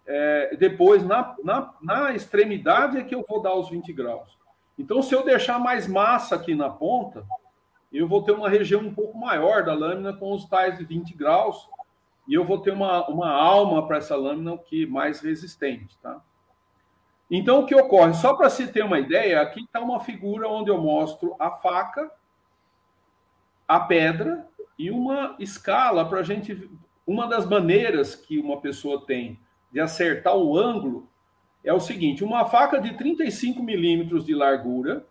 é, 0.07 0.57
depois, 0.57 1.05
na, 1.05 1.37
na, 1.43 1.75
na 1.81 2.15
extremidade, 2.15 2.99
é 2.99 3.05
que 3.05 3.15
eu 3.15 3.25
vou 3.29 3.41
dar 3.41 3.55
os 3.55 3.69
20 3.69 3.93
graus. 3.93 4.39
Então, 4.79 5.03
se 5.03 5.15
eu 5.15 5.25
deixar 5.25 5.59
mais 5.59 5.87
massa 5.87 6.35
aqui 6.35 6.55
na 6.55 6.71
ponta, 6.71 7.25
eu 7.93 8.09
vou 8.09 8.23
ter 8.23 8.33
uma 8.33 8.49
região 8.49 8.81
um 8.81 8.95
pouco 8.95 9.19
maior 9.19 9.65
da 9.65 9.75
lâmina 9.75 10.13
com 10.13 10.33
os 10.33 10.47
tais 10.47 10.79
de 10.79 10.85
20 10.85 11.15
graus, 11.15 11.69
e 12.27 12.35
eu 12.35 12.45
vou 12.45 12.59
ter 12.59 12.71
uma, 12.71 13.07
uma 13.09 13.31
alma 13.31 13.87
para 13.87 13.99
essa 13.99 14.17
lâmina 14.17 14.57
que 14.57 14.87
mais 14.87 15.21
resistente, 15.21 15.99
tá? 15.99 16.23
Então, 17.31 17.61
o 17.61 17.67
que 17.67 17.75
ocorre? 17.75 18.15
Só 18.15 18.35
para 18.35 18.51
se 18.51 18.67
ter 18.69 18.85
uma 18.85 18.99
ideia, 18.99 19.41
aqui 19.41 19.63
está 19.63 19.81
uma 19.81 20.01
figura 20.01 20.49
onde 20.49 20.71
eu 20.71 20.79
mostro 20.79 21.37
a 21.39 21.51
faca, 21.51 22.11
a 23.69 23.79
pedra 23.79 24.49
e 24.77 24.91
uma 24.91 25.37
escala 25.39 26.05
para 26.09 26.21
a 26.21 26.23
gente. 26.25 26.69
Uma 27.07 27.29
das 27.29 27.47
maneiras 27.47 28.15
que 28.17 28.39
uma 28.39 28.61
pessoa 28.61 29.07
tem 29.07 29.39
de 29.73 29.81
acertar 29.81 30.37
o 30.37 30.57
ângulo 30.57 31.09
é 31.63 31.73
o 31.73 31.81
seguinte: 31.81 32.25
uma 32.25 32.45
faca 32.45 32.81
de 32.81 32.97
35 32.97 33.63
milímetros 33.63 34.25
de 34.25 34.35
largura, 34.35 35.07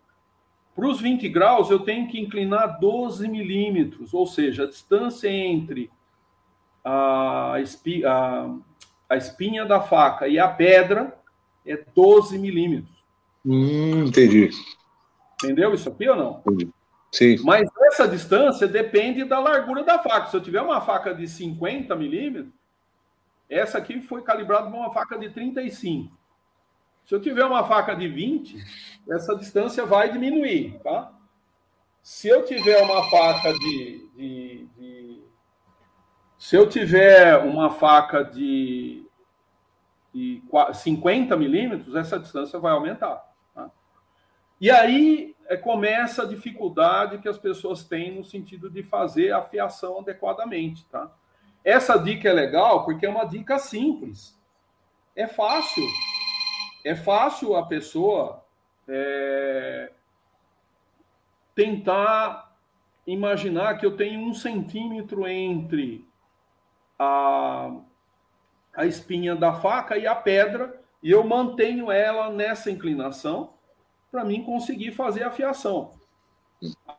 para 0.75 0.87
os 0.87 1.01
20 1.01 1.27
graus, 1.29 1.69
eu 1.69 1.79
tenho 1.79 2.07
que 2.07 2.19
inclinar 2.19 2.79
12 2.79 3.27
milímetros, 3.27 4.13
ou 4.13 4.25
seja, 4.25 4.63
a 4.63 4.67
distância 4.67 5.29
entre 5.29 5.91
a, 6.83 7.55
espi, 7.61 8.05
a, 8.05 8.55
a 9.09 9.17
espinha 9.17 9.65
da 9.65 9.81
faca 9.81 10.27
e 10.27 10.39
a 10.39 10.47
pedra 10.47 11.17
é 11.65 11.77
12 11.93 12.39
milímetros. 12.39 12.97
Hum, 13.45 14.05
entendi. 14.05 14.49
Entendeu 15.35 15.73
isso 15.73 15.89
aqui 15.89 16.07
ou 16.07 16.15
não? 16.15 16.41
Entendi. 16.45 16.69
Sim. 17.11 17.37
Mas 17.43 17.67
essa 17.87 18.07
distância 18.07 18.67
depende 18.67 19.23
da 19.23 19.39
largura 19.39 19.83
da 19.83 19.99
faca. 19.99 20.29
Se 20.29 20.37
eu 20.37 20.41
tiver 20.41 20.61
uma 20.61 20.79
faca 20.79 21.13
de 21.13 21.27
50 21.27 21.95
milímetros, 21.95 22.53
essa 23.49 23.77
aqui 23.77 23.99
foi 23.99 24.21
calibrada 24.21 24.69
com 24.69 24.77
uma 24.77 24.93
faca 24.93 25.17
de 25.17 25.29
35. 25.29 26.15
Se 27.05 27.15
eu 27.15 27.19
tiver 27.19 27.43
uma 27.43 27.63
faca 27.63 27.95
de 27.95 28.07
20, 28.07 28.63
essa 29.09 29.35
distância 29.35 29.85
vai 29.85 30.11
diminuir, 30.11 30.79
tá? 30.83 31.11
Se 32.03 32.27
eu 32.27 32.45
tiver 32.45 32.81
uma 32.83 33.09
faca 33.09 33.51
de, 33.53 34.09
de, 34.15 34.67
de 34.77 35.23
se 36.37 36.55
eu 36.55 36.69
tiver 36.69 37.37
uma 37.43 37.69
faca 37.71 38.23
de, 38.23 39.05
de 40.13 40.41
50 40.73 41.35
milímetros, 41.35 41.95
essa 41.95 42.19
distância 42.19 42.57
vai 42.59 42.71
aumentar. 42.71 43.27
Tá? 43.53 43.69
E 44.61 44.71
aí 44.71 45.35
é, 45.47 45.57
começa 45.57 46.23
a 46.23 46.27
dificuldade 46.27 47.17
que 47.17 47.27
as 47.27 47.37
pessoas 47.37 47.83
têm 47.83 48.15
no 48.15 48.23
sentido 48.23 48.69
de 48.69 48.83
fazer 48.83 49.33
a 49.33 49.41
fiação 49.41 49.99
adequadamente, 49.99 50.85
tá? 50.85 51.11
Essa 51.63 51.97
dica 51.97 52.29
é 52.29 52.33
legal 52.33 52.85
porque 52.85 53.05
é 53.05 53.09
uma 53.09 53.25
dica 53.25 53.59
simples. 53.59 54.37
É 55.15 55.27
fácil. 55.27 55.83
É 56.85 56.95
fácil 56.95 57.55
a 57.55 57.65
pessoa 57.65 58.43
é, 58.87 59.91
tentar 61.53 62.55
imaginar 63.05 63.77
que 63.77 63.85
eu 63.85 63.97
tenho 63.97 64.21
um 64.21 64.33
centímetro 64.33 65.27
entre 65.27 66.07
a, 66.97 67.75
a 68.75 68.85
espinha 68.85 69.35
da 69.35 69.53
faca 69.53 69.97
e 69.97 70.05
a 70.05 70.15
pedra 70.15 70.79
e 71.01 71.11
eu 71.11 71.23
mantenho 71.23 71.91
ela 71.91 72.29
nessa 72.29 72.69
inclinação 72.69 73.53
para 74.11 74.25
mim 74.25 74.43
conseguir 74.43 74.91
fazer 74.91 75.23
a 75.23 75.31
fiação. 75.31 75.91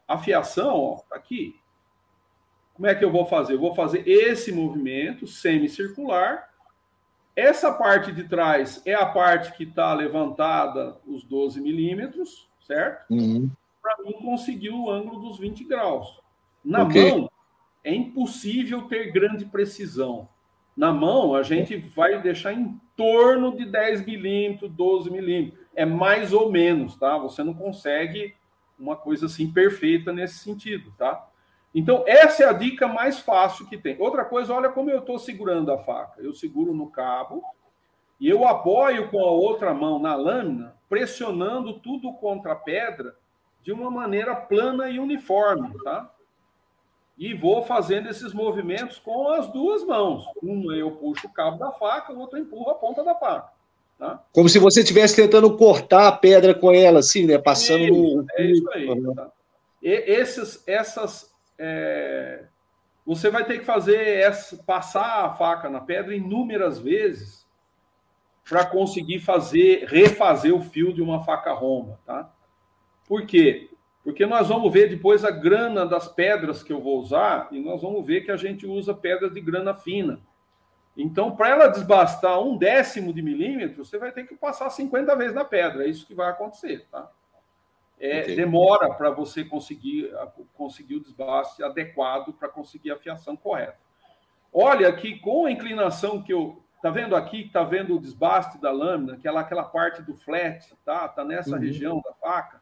A 0.09 0.17
fiação, 0.19 0.75
ó, 0.75 0.97
tá 1.09 1.17
aqui, 1.17 1.60
como 2.81 2.89
é 2.89 2.95
que 2.95 3.05
eu 3.05 3.13
vou 3.13 3.27
fazer? 3.27 3.53
Eu 3.53 3.61
vou 3.61 3.75
fazer 3.75 4.09
esse 4.09 4.51
movimento 4.51 5.27
semicircular. 5.27 6.49
Essa 7.37 7.71
parte 7.75 8.11
de 8.11 8.25
trás 8.25 8.81
é 8.87 8.95
a 8.95 9.05
parte 9.05 9.53
que 9.53 9.65
está 9.65 9.93
levantada 9.93 10.97
os 11.07 11.23
12 11.23 11.61
milímetros, 11.61 12.49
certo? 12.67 13.05
Uhum. 13.11 13.51
Para 13.83 14.03
mim 14.03 14.15
conseguir 14.25 14.71
o 14.71 14.89
ângulo 14.91 15.29
dos 15.29 15.39
20 15.39 15.63
graus. 15.65 16.23
Na 16.65 16.85
okay. 16.85 17.11
mão, 17.11 17.31
é 17.85 17.95
impossível 17.95 18.89
ter 18.89 19.13
grande 19.13 19.45
precisão. 19.45 20.27
Na 20.75 20.91
mão, 20.91 21.35
a 21.35 21.43
gente 21.43 21.77
vai 21.77 22.19
deixar 22.23 22.55
em 22.55 22.81
torno 22.97 23.59
de 23.59 23.67
10 23.67 24.07
milímetros, 24.07 24.73
12 24.73 25.11
milímetros. 25.11 25.61
É 25.77 25.85
mais 25.85 26.33
ou 26.33 26.51
menos, 26.51 26.97
tá? 26.97 27.19
Você 27.19 27.45
não 27.45 27.53
consegue 27.53 28.35
uma 28.79 28.97
coisa 28.97 29.27
assim 29.27 29.53
perfeita 29.53 30.15
nesse 30.15 30.39
sentido, 30.39 30.95
tá? 30.97 31.30
Então, 31.75 32.05
essa 32.07 32.43
é 32.43 32.47
a 32.47 32.53
dica 32.53 32.89
mais 32.89 33.21
fácil 33.21 33.67
que 33.67 33.79
tem. 33.79 33.97
Outra 34.01 34.25
coisa, 34.25 34.53
olha 34.53 34.71
como 34.71 34.91
eu 34.91 34.99
estou 34.99 35.19
segurando 35.19 35.71
a 35.71 35.79
faca. 35.79 36.21
Eu 36.21 36.33
seguro 36.33 36.75
no 36.75 36.91
cabo 36.91 37.43
e 38.19 38.29
eu 38.29 38.47
apoio 38.47 39.09
com 39.09 39.21
a 39.21 39.31
outra 39.31 39.73
mão 39.73 39.99
na 39.99 40.15
lâmina, 40.15 40.75
pressionando 40.89 41.79
tudo 41.81 42.13
contra 42.15 42.53
a 42.53 42.57
pedra 42.57 43.15
de 43.63 43.73
uma 43.73 43.91
maneira 43.91 44.35
plana 44.35 44.91
e 44.91 44.99
uniforme, 44.99 45.73
tá? 45.85 46.11
E 47.17 47.35
vou 47.35 47.63
fazendo 47.63 48.09
esses 48.09 48.33
movimentos 48.33 48.99
com 48.99 49.29
as 49.29 49.47
duas 49.49 49.85
mãos. 49.85 50.25
Uma 50.43 50.75
eu 50.75 50.93
puxo 50.93 51.27
o 51.27 51.33
cabo 51.33 51.59
da 51.59 51.71
faca, 51.73 52.13
o 52.13 52.19
outro 52.19 52.39
empurra 52.39 52.73
a 52.73 52.77
ponta 52.77 53.05
da 53.05 53.15
faca. 53.15 53.53
Tá? 53.99 54.25
Como 54.33 54.49
se 54.49 54.59
você 54.59 54.81
estivesse 54.81 55.15
tentando 55.15 55.55
cortar 55.59 56.09
a 56.09 56.13
pedra 56.13 56.55
com 56.55 56.73
ela, 56.73 57.01
assim, 57.01 57.27
né? 57.27 57.37
Passando 57.37 57.87
no. 57.87 58.27
É 58.33 58.45
isso 58.47 58.71
aí. 58.71 59.15
Tá? 59.15 59.31
E 59.83 59.91
esses, 59.91 60.67
essas. 60.67 61.30
É... 61.63 62.47
Você 63.05 63.31
vai 63.31 63.45
ter 63.45 63.59
que 63.59 63.65
fazer 63.65 63.99
essa, 64.21 64.57
passar 64.65 65.27
a 65.27 65.31
faca 65.35 65.69
na 65.69 65.81
pedra 65.81 66.15
inúmeras 66.15 66.79
vezes 66.79 67.47
para 68.49 68.65
conseguir 68.65 69.21
fazer, 69.21 69.85
refazer 69.87 70.55
o 70.55 70.63
fio 70.63 70.93
de 70.93 71.03
uma 71.03 71.23
faca 71.23 71.53
romba, 71.53 72.01
tá? 72.07 72.33
Por 73.07 73.27
quê? 73.27 73.71
Porque 74.03 74.25
nós 74.25 74.49
vamos 74.49 74.73
ver 74.73 74.89
depois 74.89 75.25
a 75.25 75.31
grana 75.31 75.85
das 75.85 76.09
pedras 76.09 76.63
que 76.63 76.73
eu 76.73 76.81
vou 76.81 76.99
usar 77.01 77.49
e 77.53 77.61
nós 77.61 77.83
vamos 77.83 78.07
ver 78.07 78.23
que 78.23 78.31
a 78.31 78.37
gente 78.37 78.67
usa 78.67 78.95
pedras 78.95 79.33
de 79.33 79.41
grana 79.41 79.75
fina. 79.75 80.21
Então, 80.97 81.37
para 81.37 81.51
ela 81.51 81.69
desbastar 81.69 82.41
um 82.43 82.57
décimo 82.57 83.13
de 83.13 83.23
milímetro, 83.23 83.85
você 83.85 83.99
vai 83.99 84.13
ter 84.13 84.25
que 84.27 84.35
passar 84.35 84.71
50 84.71 85.15
vezes 85.17 85.35
na 85.35 85.45
pedra. 85.45 85.85
É 85.85 85.89
isso 85.89 86.07
que 86.07 86.15
vai 86.15 86.31
acontecer, 86.31 86.87
tá? 86.91 87.11
É. 88.01 88.35
Demora 88.35 88.95
para 88.95 89.11
você 89.11 89.45
conseguir, 89.45 90.11
conseguir 90.55 90.97
o 90.97 91.01
desbaste 91.01 91.63
adequado 91.63 92.33
para 92.33 92.49
conseguir 92.49 92.91
a 92.91 92.99
fiação 92.99 93.37
correta. 93.37 93.77
Olha 94.53 94.91
que 94.93 95.19
com 95.19 95.47
a 95.47 95.53
inclinação 95.53 96.23
que 96.23 96.33
eu. 96.33 96.63
Tá 96.83 96.89
vendo 96.89 97.15
aqui? 97.15 97.51
Tá 97.53 97.63
vendo 97.63 97.95
o 97.95 98.01
desbaste 98.01 98.59
da 98.59 98.73
lâmina, 98.73 99.13
aquela, 99.13 99.41
aquela 99.41 99.65
parte 99.65 100.01
do 100.01 100.15
flat, 100.15 100.75
tá? 100.83 101.07
Tá 101.09 101.23
nessa 101.23 101.57
uhum. 101.57 101.61
região 101.61 102.01
da 102.01 102.15
faca. 102.15 102.59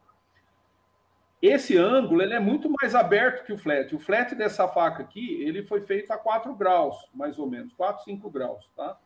Esse 1.41 1.77
ângulo 1.77 2.21
ele 2.21 2.35
é 2.35 2.41
muito 2.41 2.69
mais 2.69 2.97
aberto 2.97 3.47
que 3.47 3.53
o 3.53 3.59
flat. 3.59 3.95
O 3.95 4.01
flat 4.01 4.35
dessa 4.35 4.67
faca 4.67 5.05
aqui, 5.05 5.41
ele 5.41 5.63
foi 5.63 5.83
feito 5.83 6.13
a 6.13 6.19
4 6.19 6.53
graus, 6.57 6.97
mais 7.15 7.39
ou 7.39 7.49
menos, 7.49 7.73
4, 7.75 8.03
5 8.03 8.29
graus, 8.29 8.69
tá? 8.77 8.99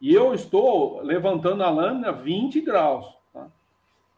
E 0.00 0.14
eu 0.14 0.34
estou 0.34 1.02
levantando 1.02 1.62
a 1.62 1.68
lâmina 1.68 2.10
20 2.10 2.58
graus, 2.62 3.14
tá? 3.34 3.48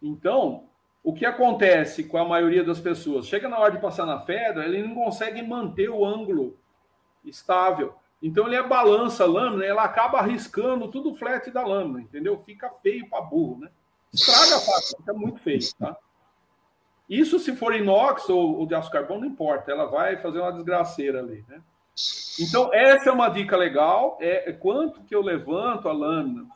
Então, 0.01 0.69
o 1.05 1.13
que 1.13 1.27
acontece 1.27 2.05
com 2.05 2.17
a 2.17 2.25
maioria 2.25 2.65
das 2.65 2.81
pessoas? 2.81 3.27
Chega 3.27 3.47
na 3.47 3.59
hora 3.59 3.73
de 3.73 3.79
passar 3.79 4.07
na 4.07 4.17
pedra, 4.19 4.65
ele 4.65 4.83
não 4.83 4.95
consegue 4.95 5.43
manter 5.43 5.91
o 5.91 6.03
ângulo 6.03 6.57
estável. 7.23 7.95
Então, 8.23 8.47
ele 8.47 8.61
balança 8.63 9.25
a 9.25 9.27
lâmina, 9.27 9.67
ela 9.67 9.85
acaba 9.85 10.19
arriscando 10.19 10.89
tudo 10.89 11.11
o 11.11 11.15
flat 11.15 11.51
da 11.51 11.63
lâmina, 11.63 12.01
entendeu? 12.01 12.39
Fica 12.39 12.71
feio 12.83 13.07
para 13.11 13.21
burro, 13.21 13.61
né? 13.61 13.71
Estraga 14.11 14.57
a 14.57 14.61
faca, 14.61 14.97
fica 14.97 15.13
muito 15.13 15.41
feio, 15.41 15.61
tá? 15.79 15.95
Isso 17.07 17.39
se 17.39 17.55
for 17.55 17.75
inox 17.75 18.31
ou, 18.31 18.61
ou 18.61 18.67
de 18.67 18.75
aço 18.75 18.91
carbono, 18.91 19.21
não 19.21 19.27
importa, 19.27 19.71
ela 19.71 19.85
vai 19.85 20.17
fazer 20.17 20.39
uma 20.39 20.53
desgraceira 20.53 21.21
ali, 21.21 21.45
né? 21.47 21.61
Então, 22.41 22.73
essa 22.73 23.11
é 23.11 23.13
uma 23.13 23.29
dica 23.29 23.57
legal. 23.59 24.17
É, 24.21 24.49
é 24.49 24.53
quanto 24.55 25.03
que 25.03 25.15
eu 25.15 25.21
levanto 25.21 25.87
a 25.87 25.93
lâmina. 25.93 26.47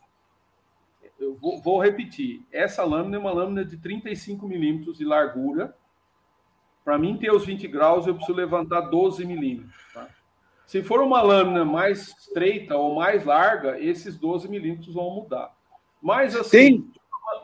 Eu 1.19 1.35
vou, 1.36 1.61
vou, 1.61 1.81
repetir. 1.81 2.43
Essa 2.53 2.85
lâmina 2.85 3.16
é 3.16 3.19
uma 3.19 3.32
lâmina 3.32 3.65
de 3.65 3.77
35 3.77 4.47
milímetros 4.47 4.99
de 4.99 5.05
largura. 5.05 5.74
Para 6.85 6.99
mim 6.99 7.16
ter 7.16 7.32
os 7.32 7.45
20 7.45 7.66
graus, 7.69 8.07
eu 8.07 8.15
preciso 8.15 8.36
levantar 8.36 8.82
12 8.82 9.24
milímetros. 9.27 9.74
Tá? 9.93 10.09
Se 10.66 10.82
for 10.82 11.01
uma 11.01 11.20
lâmina 11.20 11.65
mais 11.65 12.09
estreita 12.09 12.77
ou 12.77 12.95
mais 12.95 13.24
larga, 13.24 13.81
esses 13.81 14.16
12 14.16 14.49
milímetros 14.49 14.95
vão 14.95 15.11
mudar. 15.11 15.55
Mas 16.01 16.36
assim, 16.36 16.90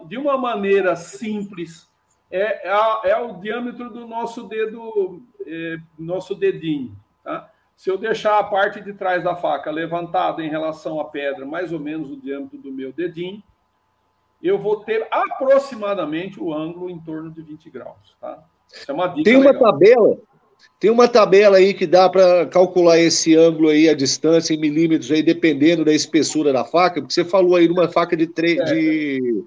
de 0.07 0.17
uma 0.17 0.39
maneira 0.39 0.95
simples, 0.95 1.91
é, 2.31 2.69
é, 2.69 3.11
é, 3.11 3.17
o 3.17 3.35
diâmetro 3.41 3.91
do 3.91 4.07
nosso 4.07 4.45
dedo, 4.45 5.23
é, 5.47 5.79
nosso 5.99 6.35
dedinho. 6.35 6.97
Tá? 7.23 7.51
Se 7.77 7.91
eu 7.91 7.99
deixar 7.99 8.39
a 8.39 8.45
parte 8.45 8.81
de 8.81 8.93
trás 8.93 9.25
da 9.25 9.35
faca 9.35 9.71
levantada 9.71 10.43
em 10.43 10.49
relação 10.49 11.01
à 11.01 11.05
pedra, 11.05 11.45
mais 11.45 11.73
ou 11.73 11.81
menos 11.81 12.11
o 12.11 12.17
diâmetro 12.17 12.59
do 12.59 12.73
meu 12.73 12.93
dedinho, 12.93 13.43
eu 14.43 14.59
vou 14.59 14.81
ter 14.81 15.07
aproximadamente 15.11 16.41
o 16.41 16.53
ângulo 16.53 16.91
em 16.91 16.99
torno 17.01 17.31
de 17.31 17.43
20 17.43 17.71
graus. 17.71 18.17
Tá? 18.21 18.45
É 18.87 18.93
uma 18.93 19.09
dica 19.09 19.25
tem 19.25 19.37
uma 19.37 19.51
legal. 19.51 19.73
tabela, 19.73 20.19
tem 20.79 20.91
uma 20.91 21.09
tabela 21.09 21.57
aí 21.57 21.75
que 21.75 21.87
dá 21.87 22.09
para 22.09 22.47
calcular 22.47 22.99
esse 22.99 23.35
ângulo 23.37 23.69
aí, 23.69 23.89
a 23.89 23.95
distância 23.95 24.55
em 24.55 24.59
milímetros 24.59 25.11
aí, 25.11 25.23
dependendo 25.23 25.85
da 25.85 25.93
espessura 25.93 26.53
da 26.53 26.65
faca, 26.65 27.01
porque 27.01 27.15
você 27.15 27.25
falou 27.25 27.57
aí 27.57 27.67
de 27.67 27.73
uma 27.73 27.89
faca 27.89 28.17
de, 28.17 28.27
tre... 28.27 28.59
É. 28.61 28.65
de 28.65 29.45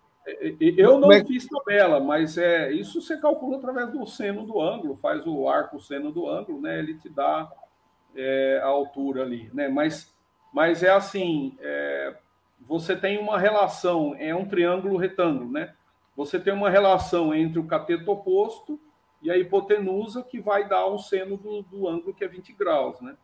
eu 0.59 0.99
não 0.99 1.11
é... 1.11 1.23
fiz 1.23 1.47
tabela, 1.47 1.99
mas 1.99 2.37
é 2.37 2.71
isso 2.71 3.01
você 3.01 3.17
calcula 3.17 3.57
através 3.57 3.91
do 3.91 4.05
seno 4.05 4.45
do 4.45 4.61
ângulo, 4.61 4.97
faz 4.97 5.25
o 5.25 5.47
arco 5.47 5.79
seno 5.79 6.11
do 6.11 6.29
ângulo, 6.29 6.61
né? 6.61 6.79
Ele 6.79 6.95
te 6.95 7.07
dá 7.07 7.49
é, 8.15 8.59
a 8.61 8.67
altura 8.67 9.21
ali, 9.21 9.49
né? 9.53 9.69
Mas, 9.69 10.13
mas 10.53 10.83
é 10.83 10.89
assim, 10.89 11.55
é, 11.61 12.13
você 12.67 12.95
tem 12.95 13.17
uma 13.17 13.39
relação, 13.39 14.13
é 14.19 14.35
um 14.35 14.45
triângulo 14.45 14.97
retângulo, 14.97 15.49
né? 15.49 15.73
Você 16.15 16.39
tem 16.39 16.53
uma 16.53 16.69
relação 16.69 17.33
entre 17.33 17.59
o 17.59 17.65
cateto 17.65 18.11
oposto 18.11 18.79
e 19.21 19.31
a 19.31 19.37
hipotenusa 19.37 20.21
que 20.21 20.39
vai 20.39 20.67
dar 20.67 20.87
um 20.87 20.97
seno 20.97 21.37
do, 21.37 21.61
do 21.61 21.87
ângulo 21.87 22.13
que 22.13 22.23
é 22.23 22.27
20 22.27 22.53
graus, 22.53 22.99
né? 22.99 23.15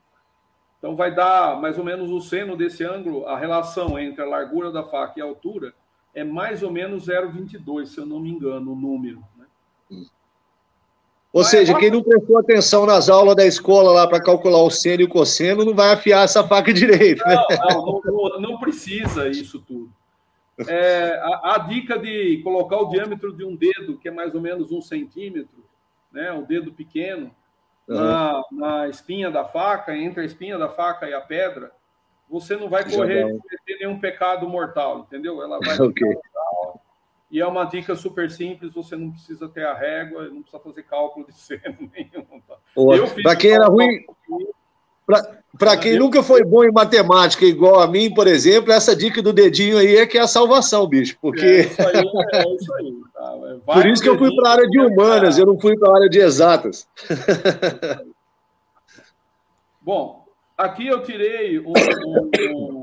Então 0.78 0.96
vai 0.96 1.14
dar 1.14 1.60
mais 1.60 1.78
ou 1.78 1.84
menos 1.84 2.10
o 2.10 2.22
seno 2.22 2.56
desse 2.56 2.84
ângulo, 2.84 3.26
a 3.26 3.38
relação 3.38 4.00
entre 4.00 4.22
a 4.22 4.28
largura 4.28 4.72
da 4.72 4.84
faca 4.84 5.20
e 5.20 5.22
a 5.22 5.26
altura 5.26 5.74
é 6.14 6.24
mais 6.24 6.62
ou 6.62 6.72
menos 6.72 7.08
0,22, 7.08 7.88
se 7.88 7.98
eu 7.98 8.06
não 8.06 8.20
me 8.20 8.30
engano, 8.30 8.72
o 8.72 8.76
número. 8.76 9.24
Né? 9.38 9.46
Ou 11.34 11.44
seja, 11.44 11.76
quem 11.80 11.90
não 11.90 12.04
prestou 12.04 12.38
atenção 12.38 12.86
nas 12.86 13.10
aulas 13.10 13.36
da 13.36 13.44
escola 13.44 13.92
lá 13.92 14.08
para 14.08 14.22
calcular 14.22 14.62
o 14.62 14.70
seno 14.70 15.02
e 15.02 15.06
o 15.06 15.10
cosseno 15.10 15.66
não 15.66 15.74
vai 15.74 15.92
afiar 15.92 16.24
essa 16.24 16.48
faca 16.48 16.72
direito. 16.72 17.26
Né? 17.26 17.36
Não, 17.72 17.82
não, 17.82 18.02
não, 18.06 18.40
não, 18.40 18.60
precisa 18.60 19.28
isso 19.28 19.60
tudo. 19.60 19.92
É, 20.68 21.20
a, 21.24 21.56
a, 21.56 21.58
dica 21.58 21.98
de 21.98 22.40
colocar 22.44 22.78
o 22.78 22.90
diâmetro 22.90 23.34
de 23.34 23.44
um 23.44 23.56
dedo, 23.56 23.98
que 23.98 24.08
é 24.08 24.12
mais 24.12 24.36
ou 24.36 24.42
menos 24.42 24.72
um 24.72 24.80
centímetro, 24.80 25.66
né, 26.12 26.32
o 26.32 26.44
dedo 26.44 26.72
pequeno, 26.72 27.32
uhum. 27.88 27.96
na, 27.96 28.44
na 28.52 28.88
espinha 28.88 29.32
da 29.32 29.44
faca, 29.44 29.98
entre 29.98 30.22
a 30.22 30.26
espinha 30.26 30.60
da 30.60 30.70
faca 30.70 31.10
e 31.10 31.16
a 31.16 31.22
pedra, 31.22 31.72
você 32.30 32.56
não 32.56 32.70
vai 32.70 32.84
correr 32.84 33.24
cometer 33.24 33.78
nenhum 33.80 34.00
pecado 34.00 34.48
mortal, 34.48 35.00
entendeu? 35.00 35.42
Ela 35.42 35.60
vai 35.60 35.78
okay. 35.82 36.18
E 37.34 37.42
é 37.42 37.48
uma 37.48 37.66
dica 37.66 37.96
super 37.96 38.30
simples, 38.30 38.76
você 38.76 38.96
não 38.96 39.10
precisa 39.10 39.50
ter 39.50 39.66
a 39.66 39.74
régua, 39.74 40.30
não 40.30 40.44
precisa 40.44 40.62
fazer 40.62 40.84
cálculo 40.84 41.26
de 41.26 41.34
seno 41.42 41.90
nenhum. 41.92 42.40
Tá? 42.48 42.58
Para 43.24 43.36
quem 43.36 43.50
era 43.50 43.66
ruim, 43.66 44.06
para 45.58 45.76
quem 45.78 45.98
nunca 45.98 46.22
foi 46.22 46.44
bom 46.44 46.64
em 46.64 46.72
matemática, 46.72 47.44
igual 47.44 47.80
a 47.80 47.88
mim, 47.88 48.14
por 48.14 48.28
exemplo, 48.28 48.72
essa 48.72 48.96
dica 48.96 49.20
do 49.20 49.34
dedinho 49.34 49.80
aí 49.80 49.96
é 49.98 50.06
que 50.06 50.20
é 50.20 50.22
a 50.22 50.28
salvação, 50.28 50.86
bicho. 50.86 51.18
Porque. 51.20 51.44
É 51.44 51.62
isso 51.62 51.82
aí, 51.82 52.04
é 52.34 52.54
isso 52.54 52.74
aí. 52.76 53.02
Tá? 53.16 53.34
por 53.74 53.88
isso 53.88 54.04
que 54.04 54.10
eu 54.10 54.18
fui 54.20 54.30
para 54.36 54.50
a 54.50 54.52
área 54.52 54.70
de 54.70 54.80
humanas, 54.80 55.40
eu 55.40 55.48
não 55.48 55.60
fui 55.60 55.76
para 55.76 55.92
a 55.92 55.96
área 55.96 56.10
de 56.10 56.20
exatas. 56.20 56.88
Bom, 59.82 60.24
Aqui 60.56 60.88
eu 60.88 61.02
tirei 61.02 61.60
um, 61.60 61.74
um, 61.74 62.83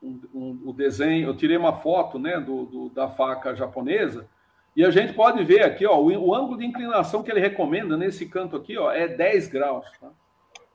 o 0.00 0.72
desenho, 0.72 1.28
eu 1.28 1.36
tirei 1.36 1.56
uma 1.56 1.72
foto 1.72 2.18
né, 2.18 2.40
do, 2.40 2.66
do, 2.66 2.88
da 2.90 3.08
faca 3.08 3.54
japonesa, 3.54 4.28
e 4.76 4.84
a 4.84 4.90
gente 4.90 5.12
pode 5.12 5.42
ver 5.44 5.62
aqui, 5.62 5.84
ó, 5.84 5.98
o, 5.98 6.06
o, 6.06 6.34
ângulo 6.34 6.58
de 6.58 6.64
inclinação 6.64 7.22
que 7.22 7.30
ele 7.30 7.40
recomenda 7.40 7.96
nesse 7.96 8.26
canto 8.26 8.56
aqui 8.56 8.78
ó, 8.78 8.92
é 8.92 9.08
10 9.08 9.48
graus. 9.48 9.86
Tá? 10.00 10.08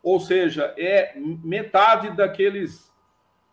Ou 0.02 0.20
seja, 0.20 0.74
é 0.78 1.14
metade 1.18 2.10
daqueles 2.12 2.92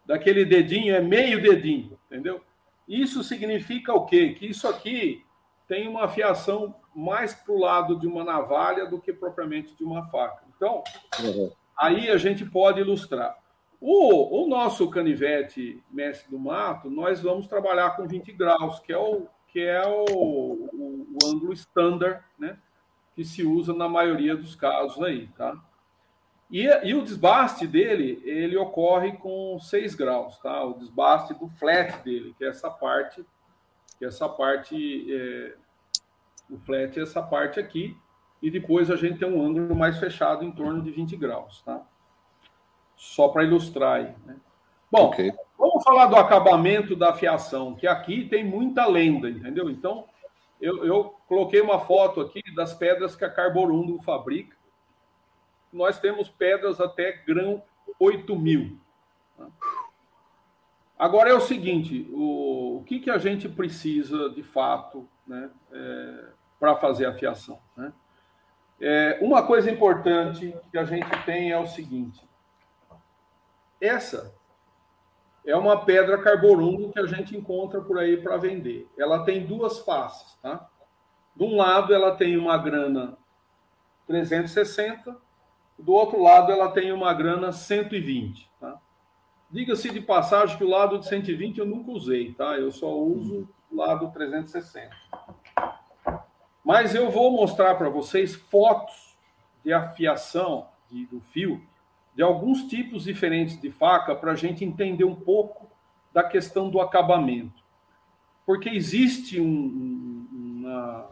daquele 0.05 0.45
dedinho, 0.45 0.93
é 0.93 1.01
meio 1.01 1.41
dedinho, 1.41 1.97
entendeu? 2.11 2.41
Isso 2.89 3.23
significa 3.23 3.95
o 3.95 4.05
quê? 4.07 4.31
Que 4.31 4.47
isso 4.47 4.67
aqui 4.67 5.25
tem 5.69 5.87
uma 5.87 6.07
afiação 6.07 6.75
mais 6.93 7.33
para 7.33 7.55
o 7.55 7.61
lado 7.61 7.97
de 7.97 8.09
uma 8.09 8.25
navalha 8.25 8.87
do 8.87 9.01
que 9.01 9.13
propriamente 9.13 9.77
de 9.77 9.85
uma 9.85 10.07
faca. 10.07 10.43
Então, 10.57 10.83
uhum. 11.21 11.53
Aí 11.81 12.11
a 12.11 12.19
gente 12.19 12.45
pode 12.45 12.79
ilustrar. 12.79 13.39
O, 13.81 14.45
o 14.45 14.49
nosso 14.49 14.91
canivete 14.91 15.83
mestre 15.91 16.31
do 16.31 16.39
mato, 16.39 16.91
nós 16.91 17.23
vamos 17.23 17.47
trabalhar 17.47 17.97
com 17.97 18.07
20 18.07 18.31
graus, 18.33 18.79
que 18.81 18.93
é 18.93 18.99
o, 18.99 19.27
que 19.49 19.61
é 19.61 19.83
o, 19.87 20.05
o, 20.13 21.07
o 21.15 21.27
ângulo 21.27 21.53
standard, 21.55 22.23
né? 22.39 22.59
Que 23.15 23.25
se 23.25 23.43
usa 23.43 23.73
na 23.73 23.89
maioria 23.89 24.37
dos 24.37 24.55
casos 24.55 25.03
aí, 25.03 25.29
tá? 25.29 25.59
E, 26.51 26.67
e, 26.67 26.95
o 26.95 27.03
desbaste 27.03 27.67
dele, 27.67 28.21
ele 28.25 28.57
ocorre 28.57 29.13
com 29.13 29.59
6 29.59 29.95
graus, 29.95 30.39
tá? 30.41 30.63
O 30.65 30.75
desbaste 30.75 31.33
do 31.33 31.49
flat 31.49 32.03
dele, 32.03 32.35
que 32.37 32.45
é 32.45 32.49
essa 32.49 32.69
parte, 32.69 33.25
que 33.99 34.05
é 34.05 34.09
essa 34.09 34.29
parte 34.29 35.07
é, 35.11 35.55
O 36.51 36.59
flat 36.59 36.99
é 36.99 37.03
essa 37.03 37.23
parte 37.23 37.61
aqui, 37.61 37.97
e 38.43 38.51
depois 38.51 38.91
a 38.91 38.97
gente 38.97 39.19
tem 39.19 39.29
um 39.29 39.43
ângulo 39.43 39.77
mais 39.77 39.99
fechado 39.99 40.45
em 40.45 40.51
torno 40.51 40.83
de 40.83 40.91
20 40.91 41.17
graus, 41.17 41.63
tá? 41.63 41.87
Só 43.01 43.29
para 43.29 43.45
ilustrar 43.45 43.95
aí, 43.95 44.15
né? 44.27 44.37
Bom, 44.93 45.07
okay. 45.07 45.33
vamos 45.59 45.83
falar 45.83 46.05
do 46.05 46.17
acabamento 46.17 46.95
da 46.95 47.15
fiação, 47.15 47.75
que 47.75 47.87
aqui 47.87 48.29
tem 48.29 48.45
muita 48.45 48.85
lenda, 48.87 49.31
entendeu? 49.31 49.71
Então, 49.71 50.05
eu, 50.61 50.85
eu 50.85 51.15
coloquei 51.27 51.63
uma 51.63 51.81
foto 51.81 52.21
aqui 52.21 52.43
das 52.55 52.75
pedras 52.75 53.17
que 53.17 53.25
a 53.25 53.31
Carborundo 53.31 53.99
fabrica. 54.03 54.55
Nós 55.73 55.99
temos 55.99 56.29
pedras 56.29 56.79
até 56.79 57.13
grão 57.27 57.63
8000. 57.99 58.79
Tá? 59.39 59.47
Agora 60.99 61.31
é 61.31 61.35
o 61.35 61.41
seguinte: 61.41 62.07
o, 62.13 62.81
o 62.81 62.85
que, 62.85 63.01
que 63.01 63.11
a 63.11 63.17
gente 63.17 63.49
precisa 63.49 64.29
de 64.29 64.43
fato 64.43 65.09
né, 65.27 65.51
é, 65.73 66.25
para 66.59 66.77
fazer 66.77 67.07
a 67.07 67.15
fiação? 67.15 67.59
Né? 67.75 67.91
É, 68.79 69.19
uma 69.23 69.47
coisa 69.47 69.71
importante 69.71 70.55
que 70.71 70.77
a 70.77 70.85
gente 70.85 71.09
tem 71.25 71.51
é 71.51 71.59
o 71.59 71.67
seguinte: 71.67 72.29
essa 73.81 74.35
é 75.45 75.57
uma 75.57 75.85
pedra 75.85 76.21
carborundo 76.23 76.93
que 76.93 76.99
a 76.99 77.07
gente 77.07 77.37
encontra 77.37 77.81
por 77.81 77.99
aí 77.99 78.17
para 78.17 78.37
vender. 78.37 78.89
Ela 78.99 79.25
tem 79.25 79.47
duas 79.47 79.79
faces, 79.79 80.37
tá? 80.43 80.69
De 81.35 81.45
um 81.45 81.57
lado 81.57 81.95
ela 81.95 82.15
tem 82.15 82.37
uma 82.37 82.59
grana 82.59 83.17
360, 84.07 85.17
do 85.79 85.93
outro 85.93 86.23
lado 86.23 86.53
ela 86.53 86.71
tem 86.71 86.93
uma 86.93 87.15
grana 87.15 87.53
120, 87.53 88.51
tá? 88.61 88.79
Diga-se 89.51 89.91
de 89.91 90.01
passagem 90.01 90.57
que 90.59 90.65
o 90.65 90.69
lado 90.69 90.99
de 90.99 91.07
120 91.07 91.59
eu 91.59 91.67
nunca 91.67 91.91
usei, 91.91 92.35
tá? 92.35 92.57
Eu 92.59 92.71
só 92.71 92.95
uso 92.95 93.49
o 93.71 93.77
lado 93.77 94.11
360. 94.13 94.95
Mas 96.63 96.95
eu 96.95 97.11
vou 97.11 97.33
mostrar 97.33 97.75
para 97.77 97.89
vocês 97.89 98.35
fotos 98.35 99.17
de 99.65 99.73
afiação 99.73 100.69
do 101.11 101.21
fio 101.21 101.63
de 102.21 102.25
alguns 102.25 102.65
tipos 102.65 103.05
diferentes 103.05 103.59
de 103.59 103.71
faca 103.71 104.15
para 104.15 104.33
a 104.33 104.37
gente 104.37 104.63
entender 104.63 105.05
um 105.05 105.15
pouco 105.15 105.71
da 106.13 106.23
questão 106.23 106.69
do 106.69 106.79
acabamento. 106.79 107.65
Porque 108.45 108.69
existe 108.69 109.41
um, 109.41 110.29
uma, 110.31 111.09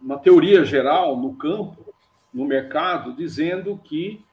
uma 0.00 0.18
teoria 0.20 0.64
geral 0.64 1.16
no 1.16 1.34
campo, 1.34 1.92
no 2.32 2.44
mercado, 2.44 3.12
dizendo 3.12 3.76
que 3.76 4.24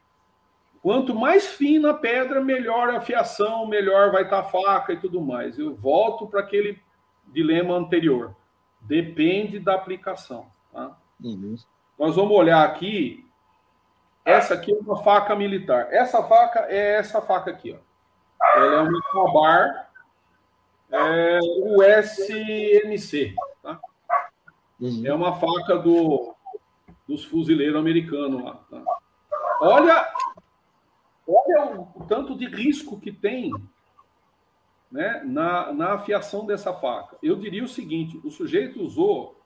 quanto 0.80 1.16
mais 1.16 1.48
fina 1.48 1.90
a 1.90 1.94
pedra, 1.94 2.40
melhor 2.40 2.90
a 2.90 3.00
fiação, 3.00 3.66
melhor 3.66 4.12
vai 4.12 4.22
estar 4.22 4.38
a 4.38 4.44
faca 4.44 4.92
e 4.92 5.00
tudo 5.00 5.20
mais. 5.20 5.58
Eu 5.58 5.74
volto 5.74 6.28
para 6.28 6.38
aquele 6.38 6.80
dilema 7.26 7.74
anterior. 7.74 8.36
Depende 8.80 9.58
da 9.58 9.74
aplicação. 9.74 10.46
Tá? 10.72 10.96
Uhum. 11.20 11.56
Nós 11.98 12.14
vamos 12.14 12.36
olhar 12.36 12.64
aqui 12.64 13.23
essa 14.24 14.54
aqui 14.54 14.72
é 14.72 14.76
uma 14.76 15.02
faca 15.02 15.36
militar. 15.36 15.88
Essa 15.90 16.22
faca 16.22 16.60
é 16.68 16.96
essa 16.96 17.20
faca 17.20 17.50
aqui, 17.50 17.72
ó. 17.72 17.94
Ela 18.56 18.76
é 18.76 18.80
uma 18.82 19.02
Cabar 19.12 19.90
é, 20.90 21.38
USMC, 21.42 23.34
tá? 23.62 23.80
Uhum. 24.80 25.02
É 25.04 25.12
uma 25.12 25.34
faca 25.34 25.76
do, 25.78 26.34
dos 27.06 27.24
fuzileiros 27.24 27.76
americanos 27.76 28.42
lá. 28.42 28.54
Tá? 28.70 28.82
Olha, 29.60 30.12
olha 31.26 31.66
o, 31.66 32.02
o, 32.02 32.04
tanto 32.06 32.36
de 32.36 32.46
risco 32.46 32.98
que 33.00 33.12
tem 33.12 33.52
né, 34.90 35.22
na, 35.24 35.72
na 35.72 35.92
afiação 35.94 36.46
dessa 36.46 36.72
faca. 36.72 37.16
Eu 37.22 37.36
diria 37.36 37.64
o 37.64 37.68
seguinte: 37.68 38.20
o 38.24 38.30
sujeito 38.30 38.82
usou 38.82 39.40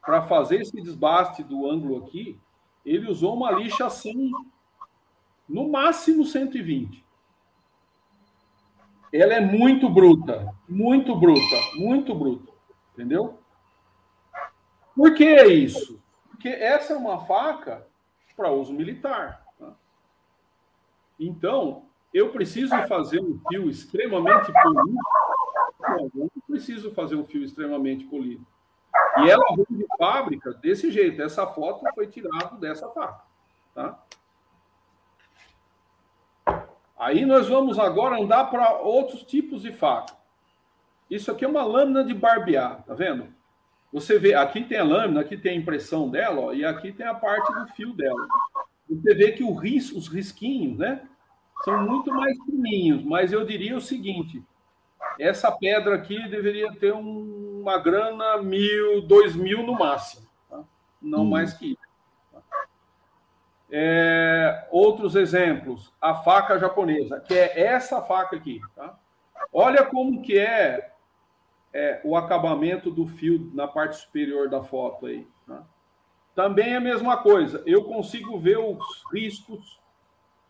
para 0.00 0.22
fazer 0.22 0.62
esse 0.62 0.80
desbaste 0.80 1.42
do 1.42 1.68
ângulo 1.68 2.04
aqui 2.04 2.40
ele 2.84 3.10
usou 3.10 3.34
uma 3.34 3.50
lixa 3.50 3.86
assim, 3.86 4.30
no 5.48 5.68
máximo 5.68 6.24
120. 6.24 7.04
Ela 9.12 9.34
é 9.34 9.40
muito 9.40 9.88
bruta, 9.88 10.54
muito 10.68 11.16
bruta, 11.16 11.56
muito 11.76 12.14
bruta, 12.14 12.52
entendeu? 12.92 13.38
Por 14.94 15.14
que 15.14 15.24
é 15.24 15.48
isso? 15.48 16.00
Porque 16.30 16.48
essa 16.48 16.92
é 16.92 16.96
uma 16.96 17.18
faca 17.26 17.86
para 18.36 18.52
uso 18.52 18.72
militar. 18.72 19.44
Tá? 19.58 19.74
Então, 21.18 21.84
eu 22.14 22.30
preciso 22.30 22.74
fazer 22.86 23.20
um 23.20 23.40
fio 23.48 23.68
extremamente 23.68 24.52
polido. 24.52 24.94
Não, 25.80 25.98
eu 25.98 26.10
não 26.14 26.42
preciso 26.46 26.90
fazer 26.92 27.16
um 27.16 27.24
fio 27.24 27.44
extremamente 27.44 28.04
polido. 28.06 28.46
E 29.24 29.30
ela 29.30 29.44
veio 29.54 29.66
de 29.70 29.86
fábrica 29.98 30.52
desse 30.54 30.90
jeito. 30.90 31.22
Essa 31.22 31.46
foto 31.46 31.84
foi 31.94 32.06
tirada 32.06 32.56
dessa 32.56 32.88
faca. 32.88 33.22
Tá? 33.74 33.98
Aí 36.98 37.24
nós 37.24 37.48
vamos 37.48 37.78
agora 37.78 38.20
andar 38.20 38.44
para 38.50 38.78
outros 38.78 39.22
tipos 39.22 39.62
de 39.62 39.72
faca. 39.72 40.14
Isso 41.10 41.30
aqui 41.30 41.44
é 41.44 41.48
uma 41.48 41.64
lâmina 41.64 42.04
de 42.04 42.14
barbear, 42.14 42.82
tá 42.84 42.94
vendo? 42.94 43.28
Você 43.92 44.18
vê, 44.18 44.34
aqui 44.34 44.62
tem 44.62 44.78
a 44.78 44.84
lâmina, 44.84 45.22
aqui 45.22 45.36
tem 45.36 45.52
a 45.52 45.60
impressão 45.60 46.08
dela, 46.08 46.40
ó, 46.40 46.52
e 46.52 46.64
aqui 46.64 46.92
tem 46.92 47.06
a 47.06 47.14
parte 47.14 47.52
do 47.52 47.66
fio 47.68 47.92
dela. 47.92 48.28
Você 48.88 49.14
vê 49.14 49.32
que 49.32 49.42
ris, 49.42 49.90
os 49.90 50.06
risquinhos, 50.06 50.78
né, 50.78 51.02
são 51.64 51.82
muito 51.84 52.12
mais 52.12 52.36
fininhos, 52.44 53.02
mas 53.02 53.32
eu 53.32 53.44
diria 53.44 53.76
o 53.76 53.80
seguinte: 53.80 54.42
essa 55.18 55.50
pedra 55.50 55.96
aqui 55.96 56.28
deveria 56.28 56.72
ter 56.74 56.94
um 56.94 57.49
uma 57.60 57.78
grana 57.78 58.38
mil, 58.38 59.02
dois 59.02 59.36
mil 59.36 59.62
no 59.62 59.74
máximo, 59.74 60.26
tá? 60.48 60.64
não 61.00 61.22
hum. 61.22 61.30
mais 61.30 61.52
que 61.52 61.72
isso. 61.72 61.80
Tá? 62.32 62.40
É, 63.70 64.68
outros 64.70 65.14
exemplos, 65.14 65.92
a 66.00 66.14
faca 66.14 66.58
japonesa, 66.58 67.20
que 67.20 67.34
é 67.34 67.60
essa 67.60 68.02
faca 68.02 68.36
aqui. 68.36 68.60
Tá? 68.74 68.98
Olha 69.52 69.84
como 69.84 70.22
que 70.22 70.38
é, 70.38 70.92
é, 71.72 72.00
o 72.02 72.16
acabamento 72.16 72.90
do 72.90 73.06
fio 73.06 73.50
na 73.54 73.68
parte 73.68 73.96
superior 73.96 74.48
da 74.48 74.62
foto 74.62 75.06
aí. 75.06 75.26
Tá? 75.46 75.62
Também 76.34 76.72
é 76.72 76.76
a 76.76 76.80
mesma 76.80 77.18
coisa. 77.18 77.62
Eu 77.66 77.84
consigo 77.84 78.38
ver 78.38 78.58
os 78.58 78.82
riscos 79.12 79.78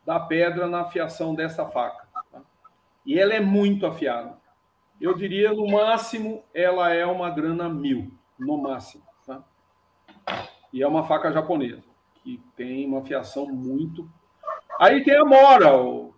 da 0.06 0.18
pedra 0.20 0.66
na 0.66 0.82
afiação 0.82 1.34
dessa 1.34 1.66
faca. 1.66 2.08
Tá? 2.32 2.40
E 3.04 3.18
ela 3.18 3.34
é 3.34 3.40
muito 3.40 3.86
afiada 3.86 4.39
eu 5.00 5.14
diria 5.14 5.52
no 5.52 5.66
máximo 5.66 6.44
ela 6.52 6.92
é 6.92 7.06
uma 7.06 7.30
grana 7.30 7.68
mil, 7.68 8.12
no 8.38 8.58
máximo. 8.58 9.02
Tá? 9.26 9.42
E 10.72 10.82
é 10.82 10.86
uma 10.86 11.06
faca 11.06 11.32
japonesa, 11.32 11.82
que 12.22 12.42
tem 12.56 12.86
uma 12.86 13.02
fiação 13.02 13.46
muito. 13.46 14.08
Aí 14.78 15.02
tem 15.02 15.16
a 15.16 15.24
Mora, 15.24 15.76
o 15.76 16.14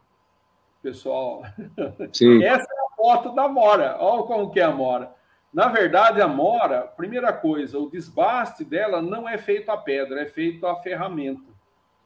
pessoal. 0.82 1.42
Sim. 2.12 2.42
Essa 2.44 2.62
é 2.62 2.86
a 2.86 2.96
foto 2.96 3.34
da 3.34 3.48
Mora. 3.48 3.96
Olha 4.00 4.24
como 4.24 4.50
que 4.50 4.60
é 4.60 4.64
a 4.64 4.72
Mora. 4.72 5.14
Na 5.52 5.68
verdade, 5.68 6.20
a 6.20 6.26
Mora, 6.26 6.82
primeira 6.82 7.32
coisa, 7.32 7.78
o 7.78 7.90
desbaste 7.90 8.64
dela 8.64 9.02
não 9.02 9.28
é 9.28 9.36
feito 9.36 9.70
a 9.70 9.76
pedra, 9.76 10.22
é 10.22 10.26
feito 10.26 10.66
a 10.66 10.76
ferramenta. 10.76 11.52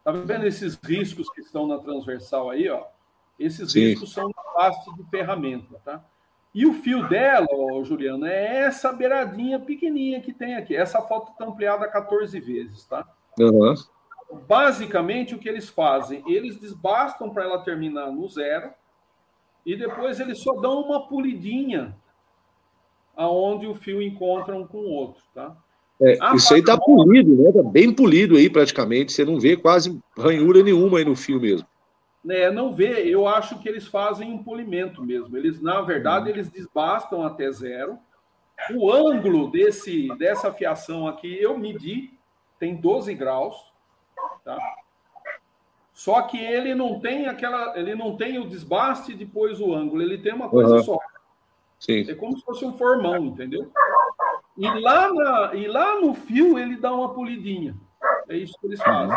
Tá 0.03 0.13
vendo 0.13 0.47
esses 0.47 0.79
riscos 0.83 1.31
que 1.31 1.41
estão 1.41 1.67
na 1.67 1.79
transversal 1.79 2.51
aí, 2.51 2.69
ó? 2.69 2.85
Esses 3.39 3.73
Sim. 3.73 3.81
riscos 3.81 4.13
são 4.13 4.31
desbaste 4.31 4.95
de 4.97 5.05
ferramenta, 5.11 5.81
tá? 5.85 6.05
E 6.57 6.65
o 6.65 6.73
fio 6.73 7.07
dela, 7.07 7.47
oh, 7.53 7.85
Juliano, 7.85 8.25
é 8.25 8.63
essa 8.63 8.91
beiradinha 8.91 9.61
pequenininha 9.61 10.23
que 10.23 10.33
tem 10.33 10.57
aqui. 10.57 10.75
Essa 10.75 11.03
foto 11.03 11.31
está 11.31 11.45
ampliada 11.45 11.87
14 11.87 12.41
vezes, 12.41 12.87
tá? 12.87 13.07
Uhum. 13.39 13.75
Basicamente, 14.49 15.35
o 15.35 15.39
que 15.39 15.51
eles 15.51 15.69
fazem? 15.69 16.25
Eles 16.27 16.57
desbastam 16.57 17.29
para 17.29 17.45
ela 17.45 17.63
terminar 17.63 18.11
no 18.11 18.27
zero 18.27 18.71
e 19.67 19.77
depois 19.77 20.19
eles 20.19 20.43
só 20.43 20.55
dão 20.55 20.81
uma 20.81 21.07
polidinha 21.07 21.95
aonde 23.15 23.67
o 23.67 23.75
fio 23.75 24.01
encontra 24.01 24.57
um 24.57 24.67
com 24.67 24.79
o 24.79 24.91
outro, 24.91 25.23
tá? 25.35 25.55
É, 26.01 26.17
isso 26.35 26.55
aí 26.55 26.65
tá 26.65 26.79
polido, 26.79 27.37
né? 27.37 27.53
Tá 27.53 27.63
bem 27.63 27.93
polido 27.93 28.35
aí 28.35 28.49
praticamente. 28.49 29.13
Você 29.13 29.27
não 29.27 29.39
vê 29.39 29.59
quase 29.59 30.01
ranhura 30.17 30.63
nenhuma 30.63 30.97
aí 30.97 31.05
no 31.05 31.15
fio 31.15 31.39
mesmo 31.39 31.69
né, 32.27 32.51
não 32.51 32.75
vê, 32.75 33.09
eu 33.09 33.29
acho 33.29 33.57
que 33.61 33.69
eles 33.69 33.87
fazem 33.87 34.33
um 34.33 34.43
polimento 34.43 35.01
mesmo. 35.01 35.37
Eles, 35.37 35.63
na 35.63 35.81
verdade, 35.81 36.29
eles 36.29 36.51
desbastam 36.51 37.25
até 37.25 37.49
zero. 37.53 38.01
O 38.75 38.91
ângulo 38.91 39.49
desse 39.49 40.09
dessa 40.17 40.53
fiação 40.53 41.07
aqui 41.07 41.41
eu 41.41 41.57
medi, 41.57 42.19
tem 42.59 42.75
12 42.75 43.15
graus, 43.15 43.55
tá? 44.45 44.59
Só 45.95 46.21
que 46.23 46.37
ele 46.37 46.75
não 46.75 46.99
tem 46.99 47.29
aquela, 47.29 47.79
ele 47.79 47.95
não 47.95 48.17
tem 48.17 48.41
o 48.41 48.49
desbaste 48.49 49.13
e 49.13 49.17
depois 49.17 49.61
o 49.61 49.73
ângulo, 49.73 50.03
ele 50.03 50.19
tem 50.19 50.35
uma 50.35 50.49
coisa 50.49 50.75
uhum. 50.75 50.83
só. 50.83 50.99
Sim. 51.79 52.11
É 52.11 52.15
como 52.17 52.37
se 52.37 52.45
fosse 52.45 52.65
um 52.65 52.77
formão, 52.77 53.25
entendeu? 53.27 53.71
E 54.57 54.67
lá, 54.81 55.13
na, 55.15 55.55
e 55.55 55.69
lá 55.69 56.01
no 56.01 56.13
fio 56.13 56.59
ele 56.59 56.77
dá 56.77 56.93
uma 56.93 57.15
polidinha. 57.15 57.77
É 58.29 58.37
isso 58.37 58.59
que 58.59 58.67
eles 58.67 58.83
fazem. 58.83 59.17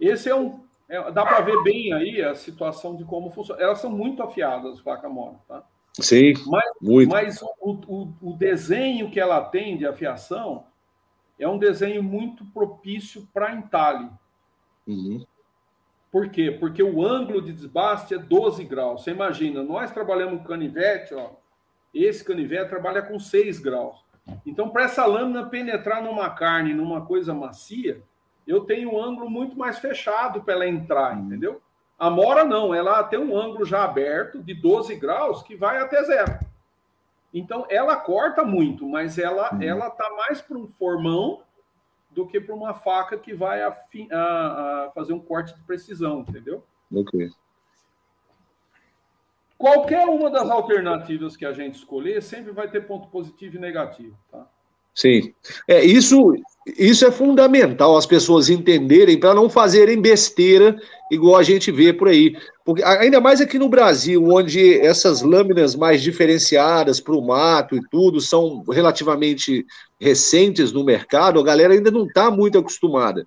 Esse 0.00 0.30
é 0.30 0.34
um, 0.34 0.64
é, 0.90 1.12
dá 1.12 1.24
para 1.24 1.40
ver 1.40 1.62
bem 1.62 1.92
aí 1.92 2.20
a 2.20 2.34
situação 2.34 2.96
de 2.96 3.04
como 3.04 3.30
funciona. 3.30 3.62
Elas 3.62 3.78
são 3.78 3.88
muito 3.88 4.24
afiadas, 4.24 4.80
vaca 4.80 5.08
mora, 5.08 5.36
tá? 5.46 5.64
Sim, 5.92 6.32
mas, 6.46 6.64
muito. 6.82 7.10
Mas 7.10 7.40
o, 7.42 7.80
o, 7.86 8.12
o 8.20 8.36
desenho 8.36 9.08
que 9.08 9.20
ela 9.20 9.40
tem 9.40 9.76
de 9.76 9.86
afiação 9.86 10.64
é 11.38 11.48
um 11.48 11.58
desenho 11.58 12.02
muito 12.02 12.44
propício 12.46 13.26
para 13.32 13.54
entalhe. 13.54 14.10
Uhum. 14.86 15.24
Por 16.10 16.28
quê? 16.28 16.50
Porque 16.50 16.82
o 16.82 17.06
ângulo 17.06 17.40
de 17.40 17.52
desbaste 17.52 18.14
é 18.14 18.18
12 18.18 18.64
graus. 18.64 19.04
Você 19.04 19.12
imagina, 19.12 19.62
nós 19.62 19.92
trabalhamos 19.92 20.40
com 20.40 20.48
canivete, 20.48 21.14
ó, 21.14 21.30
esse 21.94 22.24
canivete 22.24 22.68
trabalha 22.68 23.00
com 23.00 23.18
6 23.18 23.60
graus. 23.60 24.04
Então, 24.44 24.70
para 24.70 24.84
essa 24.84 25.06
lâmina 25.06 25.46
penetrar 25.46 26.02
numa 26.02 26.30
carne, 26.30 26.74
numa 26.74 27.06
coisa 27.06 27.32
macia, 27.32 28.02
eu 28.46 28.60
tenho 28.62 28.94
um 28.94 29.02
ângulo 29.02 29.30
muito 29.30 29.56
mais 29.56 29.78
fechado 29.78 30.42
para 30.42 30.54
ela 30.54 30.66
entrar, 30.66 31.16
uhum. 31.16 31.26
entendeu? 31.26 31.62
A 31.98 32.08
mora 32.08 32.44
não, 32.44 32.74
ela 32.74 33.02
tem 33.04 33.18
um 33.18 33.36
ângulo 33.36 33.64
já 33.64 33.84
aberto 33.84 34.42
de 34.42 34.54
12 34.54 34.94
graus 34.96 35.42
que 35.42 35.54
vai 35.54 35.78
até 35.78 36.02
zero. 36.04 36.38
Então, 37.32 37.66
ela 37.68 37.96
corta 37.96 38.42
muito, 38.42 38.86
mas 38.86 39.18
ela 39.18 39.52
uhum. 39.52 39.62
ela 39.62 39.90
tá 39.90 40.10
mais 40.16 40.40
para 40.40 40.58
um 40.58 40.66
formão 40.66 41.42
do 42.10 42.26
que 42.26 42.40
para 42.40 42.54
uma 42.54 42.74
faca 42.74 43.16
que 43.16 43.32
vai 43.32 43.62
a, 43.62 43.68
a, 43.68 44.86
a, 44.86 44.90
fazer 44.92 45.12
um 45.12 45.20
corte 45.20 45.54
de 45.54 45.62
precisão, 45.62 46.20
entendeu? 46.20 46.64
Ok. 46.92 47.30
Qualquer 49.56 50.06
uma 50.06 50.30
das 50.30 50.50
alternativas 50.50 51.36
que 51.36 51.44
a 51.44 51.52
gente 51.52 51.76
escolher 51.76 52.22
sempre 52.22 52.50
vai 52.50 52.68
ter 52.68 52.86
ponto 52.86 53.08
positivo 53.08 53.56
e 53.56 53.60
negativo, 53.60 54.16
tá? 54.30 54.48
Sim. 54.94 55.34
É, 55.68 55.84
isso, 55.84 56.34
isso 56.66 57.06
é 57.06 57.10
fundamental 57.10 57.96
as 57.96 58.04
pessoas 58.04 58.50
entenderem 58.50 59.18
para 59.18 59.34
não 59.34 59.48
fazerem 59.48 60.00
besteira 60.00 60.76
igual 61.10 61.36
a 61.36 61.42
gente 61.42 61.72
vê 61.72 61.92
por 61.92 62.08
aí. 62.08 62.36
Porque, 62.64 62.82
ainda 62.84 63.20
mais 63.20 63.40
aqui 63.40 63.58
no 63.58 63.68
Brasil, 63.68 64.22
onde 64.24 64.78
essas 64.78 65.22
lâminas 65.22 65.74
mais 65.74 66.02
diferenciadas 66.02 67.00
para 67.00 67.14
o 67.14 67.26
mato 67.26 67.74
e 67.74 67.80
tudo 67.90 68.20
são 68.20 68.62
relativamente 68.70 69.66
recentes 69.98 70.70
no 70.70 70.84
mercado, 70.84 71.40
a 71.40 71.44
galera 71.44 71.72
ainda 71.72 71.90
não 71.90 72.04
está 72.04 72.30
muito 72.30 72.58
acostumada. 72.58 73.24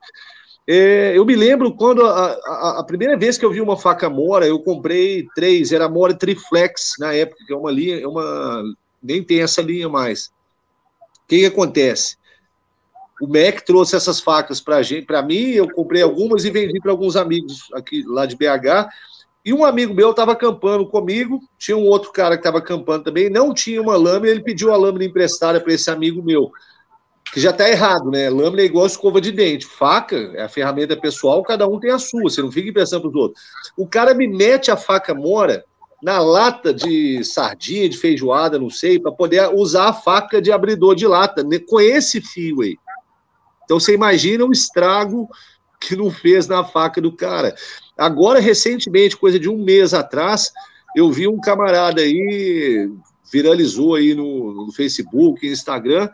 É, 0.65 1.11
eu 1.18 1.26
me 1.26 1.35
lembro 1.35 1.76
quando 1.76 2.05
a, 2.05 2.26
a, 2.45 2.80
a, 2.80 2.84
primeira 2.85 3.18
vez 3.18 3.38
que 3.38 3.43
eu 3.43 3.51
vi 3.51 3.60
uma 3.60 3.76
faca 3.76 4.10
Mora, 4.10 4.47
eu 4.47 4.60
comprei 4.60 5.27
três, 5.35 5.73
era 5.73 5.89
Mora 5.89 6.14
Triflex 6.14 6.93
na 6.99 7.14
época, 7.14 7.43
que 7.45 7.51
é 7.51 7.55
uma 7.55 7.69
linha, 7.69 7.99
é 7.99 8.07
uma 8.07 8.64
nem 9.01 9.22
tem 9.22 9.41
essa 9.41 9.61
linha 9.61 9.89
mais. 9.89 10.27
O 10.27 11.27
que, 11.27 11.39
que 11.39 11.45
acontece? 11.45 12.15
O 13.23 13.27
MEC 13.27 13.63
trouxe 13.63 13.95
essas 13.95 14.19
facas 14.19 14.59
para 14.59 14.81
gente, 14.81 15.05
para 15.05 15.21
mim, 15.21 15.51
eu 15.51 15.71
comprei 15.71 16.01
algumas 16.01 16.43
e 16.43 16.49
vendi 16.49 16.77
para 16.81 16.91
alguns 16.91 17.15
amigos 17.15 17.69
aqui 17.73 18.03
lá 18.05 18.25
de 18.25 18.35
BH. 18.35 18.89
E 19.45 19.53
um 19.53 19.63
amigo 19.63 19.93
meu 19.93 20.11
estava 20.11 20.33
acampando 20.33 20.85
comigo, 20.85 21.39
tinha 21.57 21.77
um 21.77 21.85
outro 21.85 22.11
cara 22.11 22.35
que 22.35 22.41
estava 22.41 22.57
acampando 22.57 23.05
também, 23.05 23.29
não 23.29 23.53
tinha 23.53 23.81
uma 23.81 23.95
lâmina, 23.95 24.27
ele 24.27 24.43
pediu 24.43 24.73
a 24.73 24.75
lâmina 24.75 25.05
emprestada 25.05 25.61
para 25.61 25.71
esse 25.71 25.89
amigo 25.89 26.21
meu. 26.21 26.51
Que 27.33 27.39
já 27.39 27.51
está 27.51 27.69
errado, 27.69 28.11
né? 28.11 28.29
Lâmina 28.29 28.61
é 28.61 28.65
igual 28.65 28.85
escova 28.85 29.21
de 29.21 29.31
dente. 29.31 29.65
Faca 29.65 30.17
é 30.35 30.41
a 30.41 30.49
ferramenta 30.49 30.97
pessoal, 30.97 31.41
cada 31.43 31.65
um 31.65 31.79
tem 31.79 31.91
a 31.91 31.99
sua, 31.99 32.23
você 32.23 32.41
não 32.41 32.51
fica 32.51 32.73
pensando 32.73 33.03
para 33.03 33.09
os 33.09 33.15
outros. 33.15 33.43
O 33.77 33.87
cara 33.87 34.13
me 34.13 34.27
mete 34.27 34.69
a 34.69 34.75
faca 34.75 35.13
mora 35.13 35.63
na 36.03 36.19
lata 36.19 36.73
de 36.73 37.23
sardinha, 37.23 37.87
de 37.87 37.97
feijoada, 37.97 38.59
não 38.59 38.69
sei, 38.69 38.99
para 38.99 39.13
poder 39.13 39.49
usar 39.53 39.87
a 39.87 39.93
faca 39.93 40.41
de 40.41 40.51
abridor 40.51 40.93
de 40.93 41.07
lata, 41.07 41.41
né, 41.41 41.59
com 41.59 41.79
esse 41.79 42.19
fio 42.19 42.61
aí. 42.61 42.77
Então 43.64 43.80
você 43.80 43.94
imagina 43.94 44.45
o 44.45 44.52
estrago 44.52 45.27
que 45.80 45.95
não 45.95 46.10
fez 46.10 46.48
na 46.48 46.64
faca 46.64 47.02
do 47.02 47.11
cara. 47.11 47.53
Agora, 47.98 48.40
recentemente, 48.40 49.18
coisa 49.18 49.40
de 49.40 49.49
um 49.49 49.57
mês 49.57 49.94
atrás, 49.94 50.52
eu 50.95 51.11
vi 51.11 51.27
um 51.27 51.40
camarada 51.40 52.02
aí, 52.02 52.90
viralizou 53.31 53.95
aí 53.95 54.15
no, 54.15 54.65
no 54.65 54.72
Facebook, 54.72 55.45
Instagram, 55.45 56.10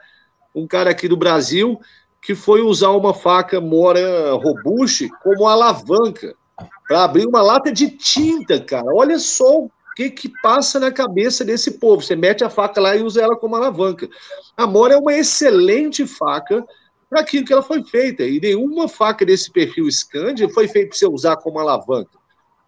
um 0.55 0.65
cara 0.65 0.89
aqui 0.89 1.07
do 1.07 1.17
Brasil 1.17 1.79
que 2.21 2.35
foi 2.35 2.61
usar 2.61 2.89
uma 2.89 3.13
faca 3.13 3.61
mora 3.61 4.33
robuste 4.33 5.09
como 5.23 5.47
alavanca 5.47 6.35
para 6.87 7.03
abrir 7.03 7.25
uma 7.25 7.41
lata 7.41 7.71
de 7.71 7.89
tinta, 7.89 8.59
cara. 8.59 8.85
Olha 8.93 9.17
só 9.17 9.59
o 9.59 9.71
que 9.95 10.09
que 10.09 10.29
passa 10.41 10.79
na 10.79 10.91
cabeça 10.91 11.45
desse 11.45 11.79
povo. 11.79 12.01
Você 12.01 12.15
mete 12.15 12.43
a 12.43 12.49
faca 12.49 12.81
lá 12.81 12.95
e 12.95 13.03
usa 13.03 13.21
ela 13.21 13.37
como 13.37 13.55
alavanca. 13.55 14.09
A 14.57 14.67
mora 14.67 14.95
é 14.95 14.97
uma 14.97 15.13
excelente 15.13 16.05
faca 16.05 16.65
para 17.09 17.21
aquilo 17.21 17.45
que 17.45 17.51
ela 17.51 17.63
foi 17.63 17.83
feita. 17.83 18.23
E 18.23 18.39
nenhuma 18.39 18.87
faca 18.87 19.25
desse 19.25 19.51
perfil 19.51 19.89
Scandi 19.89 20.51
foi 20.53 20.67
feita 20.67 20.89
para 20.89 20.97
você 20.97 21.07
usar 21.07 21.37
como 21.37 21.59
alavanca. 21.59 22.19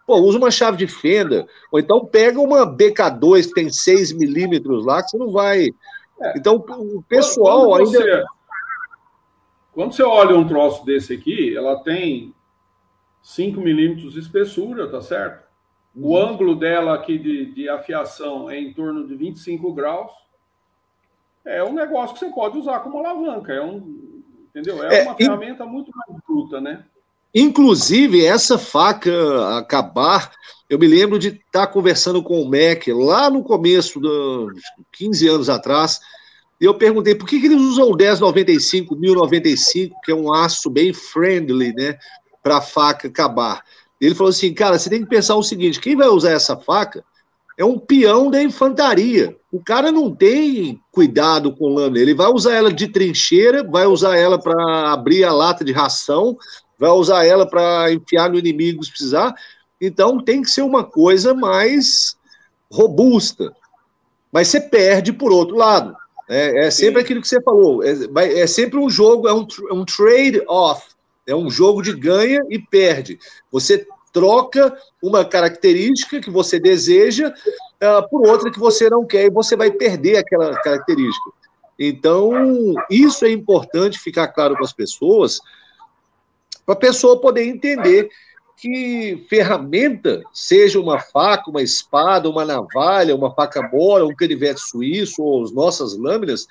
Pô, 0.05 0.17
usa 0.17 0.37
uma 0.37 0.51
chave 0.51 0.77
de 0.77 0.87
fenda, 0.87 1.47
ou 1.71 1.79
então 1.79 2.05
pega 2.05 2.39
uma 2.39 2.65
BK2 2.65 3.47
que 3.47 3.53
tem 3.53 3.69
6 3.69 4.13
milímetros 4.13 4.85
lá, 4.85 5.03
que 5.03 5.11
você 5.11 5.17
não 5.17 5.31
vai. 5.31 5.69
É. 6.19 6.37
Então, 6.37 6.55
o 6.55 7.03
pessoal 7.03 7.69
quando 7.69 7.85
você, 7.85 7.97
ainda. 7.97 8.25
Quando 9.73 9.93
você 9.93 10.03
olha 10.03 10.35
um 10.35 10.47
troço 10.47 10.83
desse 10.85 11.13
aqui, 11.13 11.55
ela 11.55 11.81
tem 11.83 12.33
5 13.21 13.61
milímetros 13.61 14.13
de 14.13 14.19
espessura, 14.19 14.89
tá 14.89 15.01
certo? 15.01 15.45
O 15.95 16.09
uhum. 16.09 16.17
ângulo 16.17 16.55
dela 16.55 16.95
aqui 16.95 17.17
de, 17.17 17.53
de 17.53 17.69
afiação 17.69 18.49
é 18.49 18.59
em 18.59 18.73
torno 18.73 19.07
de 19.07 19.15
25 19.15 19.71
graus. 19.73 20.11
É 21.45 21.63
um 21.63 21.73
negócio 21.73 22.13
que 22.13 22.19
você 22.19 22.31
pode 22.31 22.57
usar 22.57 22.79
como 22.79 22.99
alavanca. 22.99 23.53
É 23.53 23.61
um, 23.61 24.10
Entendeu? 24.51 24.83
É, 24.83 24.99
é 24.99 25.03
uma 25.03 25.15
ferramenta 25.15 25.65
muito 25.65 25.91
mais 25.95 26.21
bruta, 26.27 26.59
né? 26.59 26.83
Inclusive, 27.33 28.25
essa 28.25 28.57
faca 28.57 29.57
acabar, 29.57 30.31
eu 30.69 30.77
me 30.77 30.85
lembro 30.85 31.17
de 31.17 31.29
estar 31.29 31.67
conversando 31.67 32.21
com 32.21 32.41
o 32.41 32.45
Mac 32.45 32.87
lá 32.87 33.29
no 33.29 33.41
começo, 33.41 33.99
dos 34.01 34.53
15 34.91 35.27
anos 35.29 35.49
atrás, 35.49 36.01
e 36.59 36.65
eu 36.65 36.73
perguntei 36.73 37.15
por 37.15 37.27
que, 37.27 37.39
que 37.39 37.45
eles 37.45 37.61
usam 37.61 37.89
o 37.89 37.95
1095, 37.95 38.95
1095, 38.97 39.95
que 40.03 40.11
é 40.11 40.15
um 40.15 40.33
aço 40.33 40.69
bem 40.69 40.93
friendly, 40.93 41.73
né, 41.73 41.97
para 42.43 42.57
a 42.57 42.61
faca 42.61 43.07
acabar. 43.07 43.63
Ele 43.99 44.13
falou 44.13 44.29
assim, 44.29 44.53
cara, 44.53 44.77
você 44.77 44.89
tem 44.89 45.01
que 45.01 45.09
pensar 45.09 45.35
o 45.35 45.43
seguinte, 45.43 45.79
quem 45.79 45.95
vai 45.95 46.09
usar 46.09 46.31
essa 46.31 46.57
faca 46.57 47.03
é 47.57 47.65
um 47.65 47.77
peão 47.77 48.29
da 48.29 48.41
infantaria. 48.41 49.35
O 49.51 49.61
cara 49.61 49.91
não 49.91 50.13
tem 50.15 50.79
cuidado 50.91 51.55
com 51.55 51.73
lâmina, 51.73 51.99
ele 51.99 52.13
vai 52.13 52.27
usar 52.27 52.53
ela 52.53 52.71
de 52.71 52.87
trincheira, 52.87 53.63
vai 53.63 53.85
usar 53.85 54.17
ela 54.17 54.39
para 54.39 54.91
abrir 54.91 55.23
a 55.23 55.33
lata 55.33 55.63
de 55.63 55.71
ração, 55.71 56.37
vai 56.79 56.89
usar 56.89 57.25
ela 57.25 57.45
para 57.45 57.91
enfiar 57.91 58.29
no 58.29 58.39
inimigo 58.39 58.83
se 58.83 58.91
precisar. 58.91 59.35
Então 59.79 60.23
tem 60.23 60.41
que 60.41 60.49
ser 60.49 60.61
uma 60.61 60.83
coisa 60.83 61.33
mais 61.33 62.15
robusta. 62.71 63.53
Mas 64.31 64.47
você 64.47 64.61
perde 64.61 65.11
por 65.11 65.31
outro 65.31 65.57
lado. 65.57 65.95
É, 66.29 66.67
é 66.67 66.71
sempre 66.71 67.01
aquilo 67.01 67.21
que 67.21 67.27
você 67.27 67.41
falou. 67.41 67.83
É, 67.83 68.39
é 68.39 68.47
sempre 68.47 68.79
um 68.79 68.89
jogo, 68.89 69.27
é 69.27 69.33
um, 69.33 69.45
um 69.71 69.83
trade-off. 69.83 70.83
É 71.27 71.35
um 71.35 71.51
jogo 71.51 71.81
de 71.81 71.93
ganha 71.93 72.41
e 72.49 72.57
perde. 72.57 73.19
Você 73.51 73.85
troca 74.11 74.75
uma 75.01 75.23
característica 75.23 76.19
que 76.19 76.29
você 76.29 76.59
deseja 76.59 77.29
uh, 77.29 78.09
por 78.09 78.27
outra 78.27 78.51
que 78.51 78.59
você 78.59 78.89
não 78.89 79.05
quer 79.05 79.25
e 79.25 79.31
você 79.31 79.55
vai 79.55 79.71
perder 79.71 80.17
aquela 80.17 80.53
característica. 80.61 81.31
Então, 81.79 82.31
isso 82.89 83.25
é 83.25 83.31
importante 83.31 83.97
ficar 83.97 84.27
claro 84.27 84.53
para 84.53 84.65
as 84.65 84.73
pessoas, 84.73 85.39
para 86.65 86.75
a 86.75 86.77
pessoa 86.77 87.19
poder 87.19 87.45
entender 87.45 88.09
que 88.61 89.25
ferramenta, 89.27 90.21
seja 90.31 90.79
uma 90.79 90.99
faca, 90.99 91.49
uma 91.49 91.63
espada, 91.63 92.29
uma 92.29 92.45
navalha, 92.45 93.15
uma 93.15 93.33
faca 93.33 93.67
mora, 93.73 94.05
um 94.05 94.15
canivete 94.15 94.61
suíço 94.61 95.23
ou 95.23 95.43
as 95.43 95.51
nossas 95.51 95.97
lâminas, 95.97 96.45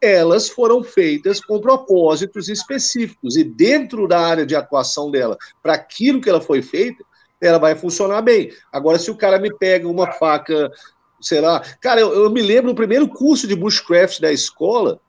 elas 0.00 0.48
foram 0.48 0.82
feitas 0.82 1.40
com 1.40 1.60
propósitos 1.60 2.48
específicos 2.48 3.36
e 3.36 3.44
dentro 3.44 4.06
da 4.06 4.20
área 4.20 4.46
de 4.46 4.54
atuação 4.54 5.10
dela, 5.10 5.36
para 5.62 5.74
aquilo 5.74 6.20
que 6.20 6.28
ela 6.28 6.40
foi 6.40 6.62
feita, 6.62 7.02
ela 7.40 7.58
vai 7.58 7.74
funcionar 7.74 8.22
bem. 8.22 8.52
Agora, 8.72 8.98
se 8.98 9.10
o 9.10 9.16
cara 9.16 9.38
me 9.38 9.52
pega 9.54 9.88
uma 9.88 10.12
faca, 10.12 10.70
sei 11.20 11.40
lá, 11.40 11.60
cara, 11.80 12.00
eu, 12.00 12.12
eu 12.12 12.30
me 12.30 12.42
lembro 12.42 12.70
no 12.70 12.76
primeiro 12.76 13.08
curso 13.08 13.46
de 13.46 13.54
bushcraft 13.54 14.20
da 14.20 14.32
escola, 14.32 15.00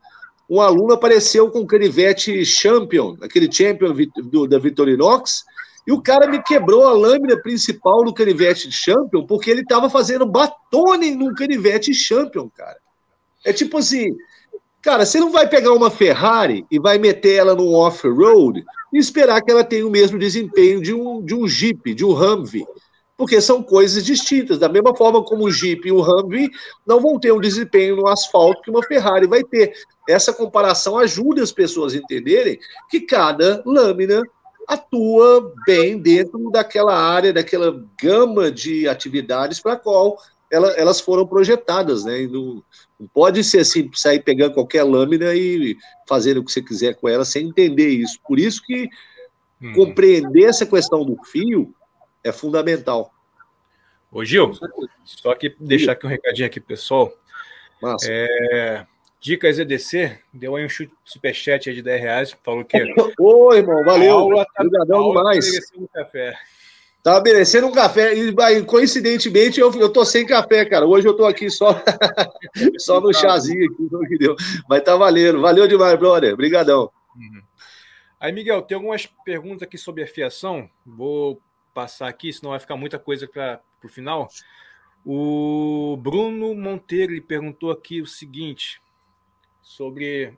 um 0.49 0.61
aluno 0.61 0.93
apareceu 0.93 1.51
com 1.51 1.59
um 1.59 1.68
canivete 1.68 2.45
Champion, 2.45 3.18
aquele 3.22 3.51
Champion 3.51 3.93
do, 4.23 4.47
da 4.47 4.57
Victorinox, 4.57 5.43
e 5.85 5.91
o 5.91 6.01
cara 6.01 6.27
me 6.27 6.41
quebrou 6.43 6.85
a 6.85 6.91
lâmina 6.91 7.41
principal 7.41 8.03
do 8.03 8.14
canivete 8.14 8.69
Champion 8.72 9.26
porque 9.26 9.49
ele 9.49 9.61
estava 9.61 9.89
fazendo 9.89 10.26
batone 10.26 11.11
num 11.11 11.34
canivete 11.34 11.93
Champion, 11.93 12.49
cara. 12.49 12.77
É 13.45 13.53
tipo 13.53 13.77
assim, 13.77 14.07
Cara, 14.88 15.05
você 15.05 15.19
não 15.19 15.34
vai 15.34 15.45
pegar 15.45 15.73
uma 15.73 15.91
Ferrari 15.91 16.65
e 16.72 16.80
vai 16.80 16.97
meter 16.97 17.35
ela 17.35 17.53
num 17.53 17.73
off-road 17.73 18.64
e 18.93 18.97
esperar 18.97 19.41
que 19.41 19.51
ela 19.51 19.61
tenha 19.61 19.85
o 19.85 19.91
mesmo 19.91 20.18
desempenho 20.18 20.81
de 20.81 20.93
um, 20.93 21.22
de 21.22 21.35
um 21.35 21.45
Jeep, 21.45 21.93
de 21.93 22.05
um 22.05 22.11
Humvee, 22.11 22.65
porque 23.18 23.41
são 23.41 23.61
coisas 23.61 24.05
distintas. 24.05 24.57
Da 24.57 24.69
mesma 24.69 24.95
forma 24.95 25.22
como 25.22 25.43
o 25.43 25.51
Jeep 25.51 25.85
e 25.85 25.91
o 25.91 26.01
Humvee 26.01 26.49
não 26.85 27.01
vão 27.01 27.19
ter 27.19 27.34
um 27.34 27.41
desempenho 27.41 27.97
no 27.97 28.07
asfalto 28.07 28.61
que 28.61 28.69
uma 28.72 28.81
Ferrari 28.81 29.27
vai 29.27 29.43
ter. 29.43 29.73
Essa 30.07 30.31
comparação 30.31 30.97
ajuda 30.97 31.43
as 31.43 31.51
pessoas 31.51 31.93
a 31.93 31.97
entenderem 31.97 32.57
que 32.89 33.01
cada 33.01 33.61
lâmina 33.65 34.23
atua 34.69 35.51
bem 35.65 35.97
dentro 35.97 36.49
daquela 36.49 36.97
área, 36.97 37.34
daquela 37.34 37.84
gama 38.01 38.49
de 38.49 38.88
atividades 38.88 39.59
para 39.59 39.73
a 39.73 39.77
qual 39.77 40.18
ela, 40.49 40.69
elas 40.77 41.01
foram 41.01 41.27
projetadas, 41.27 42.05
né? 42.05 42.22
E 42.22 42.27
não, 42.30 42.64
não 42.99 43.07
pode 43.07 43.44
ser 43.44 43.60
assim, 43.60 43.90
sair 43.94 44.22
pegando 44.22 44.53
qualquer 44.53 44.84
lâmina 44.84 45.34
e 45.36 45.78
fazendo 46.07 46.38
o 46.40 46.45
que 46.45 46.52
você 46.52 46.61
quiser 46.61 46.95
com 46.95 47.07
ela 47.07 47.24
sem 47.24 47.48
entender 47.48 47.90
isso. 47.90 48.19
Por 48.28 48.40
isso 48.40 48.61
que 48.64 48.90
hum. 49.61 49.74
compreender 49.74 50.45
essa 50.45 50.65
questão 50.65 51.06
do 51.06 51.18
fio 51.24 51.74
é 52.24 52.32
fundamental. 52.32 53.14
Ô 54.11 54.24
Gil, 54.24 54.52
só 55.03 55.36
que 55.36 55.56
deixar 55.60 55.91
aqui 55.91 56.06
um 56.06 56.10
recadinho 56.10 56.48
aqui, 56.48 56.60
pessoal. 56.60 57.14
Massa. 57.82 58.07
É, 58.10 58.86
Dicas 59.19 59.60
EDC, 59.60 60.19
deu 60.34 60.56
aí 60.56 60.65
um 60.65 60.69
chute 60.69 60.94
superchat 61.03 61.69
aí 61.69 61.76
de 61.76 61.82
10 61.82 62.02
reais, 62.02 62.38
falou 62.44 62.64
que. 62.64 62.78
Ô, 63.19 63.53
irmão, 63.53 63.84
valeu. 63.84 64.30
Tá, 64.36 64.64
Obrigadão 64.64 65.10
demais. 65.10 65.45
Um 65.76 65.88
café. 65.88 66.34
Tá 67.07 67.21
merecendo 67.21 67.67
um 67.67 67.71
café. 67.71 68.13
E 68.13 68.65
coincidentemente, 68.65 69.61
eu, 69.61 69.71
eu 69.79 69.88
tô 69.88 70.03
sem 70.03 70.25
café, 70.25 70.65
cara. 70.65 70.85
Hoje 70.85 71.07
eu 71.07 71.15
tô 71.15 71.25
aqui 71.25 71.49
só, 71.49 71.69
só 72.79 72.99
no 72.99 73.13
chazinho 73.13 73.65
aqui, 73.71 73.88
que 74.09 74.17
deu. 74.17 74.35
Mas 74.67 74.84
tá 74.84 74.93
valendo. 74.97 75.39
Valeu 75.39 75.69
demais, 75.69 75.97
brother. 75.97 76.34
Obrigadão. 76.34 76.91
Uhum. 77.15 77.41
Aí, 78.19 78.34
Miguel, 78.34 78.61
tem 78.61 78.75
algumas 78.75 79.05
perguntas 79.23 79.61
aqui 79.61 79.77
sobre 79.77 80.03
a 80.03 80.07
fiação. 80.07 80.69
Vou 80.85 81.41
passar 81.73 82.09
aqui, 82.09 82.34
senão 82.34 82.49
vai 82.49 82.59
ficar 82.59 82.75
muita 82.75 82.99
coisa 82.99 83.25
para 83.25 83.61
o 83.85 83.88
final. 83.88 84.27
O 85.05 85.95
Bruno 86.01 86.53
Monteiro 86.55 87.13
ele 87.13 87.21
perguntou 87.21 87.71
aqui 87.71 88.01
o 88.01 88.05
seguinte: 88.05 88.81
sobre 89.61 90.38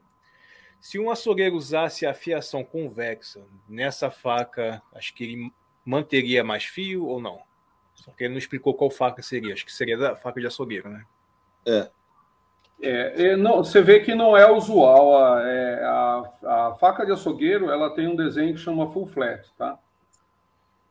se 0.80 1.00
um 1.00 1.10
açougueiro 1.10 1.56
usasse 1.56 2.06
a 2.06 2.14
fiação 2.14 2.62
convexa 2.62 3.44
nessa 3.68 4.08
faca, 4.08 4.80
acho 4.94 5.12
que 5.12 5.50
manteria 5.84 6.44
mais 6.44 6.64
fio 6.64 7.06
ou 7.06 7.20
não? 7.20 7.40
Só 7.94 8.10
que 8.12 8.24
ele 8.24 8.32
não 8.32 8.38
explicou 8.38 8.74
qual 8.74 8.90
faca 8.90 9.22
seria. 9.22 9.52
Acho 9.52 9.64
que 9.64 9.72
seria 9.72 9.96
da 9.96 10.16
faca 10.16 10.40
de 10.40 10.46
açougueiro, 10.46 10.88
né? 10.88 11.04
É. 11.66 11.90
É, 12.82 13.22
é 13.24 13.36
não, 13.36 13.58
você 13.58 13.82
vê 13.82 14.00
que 14.00 14.14
não 14.14 14.36
é 14.36 14.50
usual. 14.50 15.22
A, 15.22 15.42
é, 15.42 15.84
a, 15.84 16.22
a, 16.44 16.74
faca 16.76 17.04
de 17.04 17.12
açougueiro 17.12 17.70
ela 17.70 17.94
tem 17.94 18.08
um 18.08 18.16
desenho 18.16 18.54
que 18.54 18.60
chama 18.60 18.90
full 18.90 19.06
flat, 19.06 19.46
tá? 19.56 19.78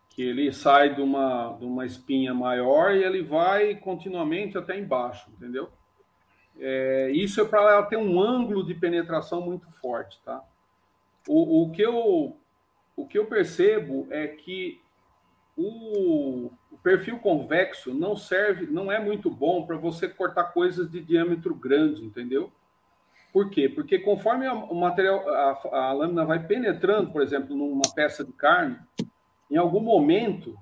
Que 0.10 0.22
ele 0.22 0.52
sai 0.54 0.94
de 0.94 1.02
uma, 1.02 1.58
de 1.58 1.66
uma 1.66 1.86
espinha 1.86 2.34
maior 2.34 2.96
e 2.96 3.04
ele 3.04 3.24
vai 3.24 3.76
continuamente 3.76 4.58
até 4.58 4.78
embaixo, 4.78 5.32
entendeu? 5.32 5.70
É, 6.60 7.10
isso 7.12 7.40
é 7.40 7.46
para 7.46 7.62
ela 7.62 7.84
ter 7.84 7.98
um 7.98 8.22
ângulo 8.22 8.66
de 8.66 8.76
penetração 8.76 9.42
muito 9.42 9.72
forte, 9.72 10.22
tá? 10.24 10.44
O, 11.28 11.64
o, 11.64 11.72
que 11.72 11.82
eu, 11.82 12.38
o 13.00 13.06
que 13.06 13.18
eu 13.18 13.26
percebo 13.26 14.08
é 14.10 14.28
que 14.28 14.82
o, 15.56 16.52
o 16.72 16.78
perfil 16.84 17.18
convexo 17.20 17.94
não 17.94 18.16
serve, 18.16 18.68
não 18.68 18.92
é 18.92 19.00
muito 19.00 19.30
bom 19.30 19.66
para 19.66 19.78
você 19.78 20.08
cortar 20.08 20.46
coisas 20.46 20.90
de 20.92 21.00
diâmetro 21.02 21.56
grande, 21.56 22.04
entendeu? 22.04 22.52
Por 23.32 23.50
quê? 23.50 23.70
Porque 23.70 24.00
conforme 24.00 24.48
o 24.50 24.76
material, 24.76 25.28
a, 25.30 25.88
a 25.90 25.94
lâmina 25.94 26.26
vai 26.26 26.46
penetrando, 26.46 27.12
por 27.12 27.22
exemplo, 27.22 27.56
numa 27.56 27.94
peça 27.96 28.24
de 28.24 28.34
carne, 28.34 28.78
em 29.50 29.56
algum 29.56 29.80
momento 29.80 30.58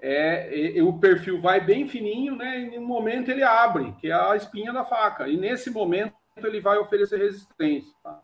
é, 0.00 0.76
o 0.82 0.98
perfil 0.98 1.40
vai 1.40 1.60
bem 1.60 1.88
fininho, 1.88 2.36
né? 2.36 2.60
E 2.60 2.74
em 2.74 2.78
um 2.78 2.86
momento 2.86 3.30
ele 3.30 3.42
abre, 3.42 3.92
que 3.92 4.10
é 4.10 4.12
a 4.12 4.36
espinha 4.36 4.72
da 4.72 4.84
faca. 4.84 5.28
E 5.28 5.36
nesse 5.36 5.70
momento 5.70 6.14
ele 6.36 6.60
vai 6.60 6.76
oferecer 6.76 7.18
resistência. 7.18 7.94
Tá? 8.02 8.20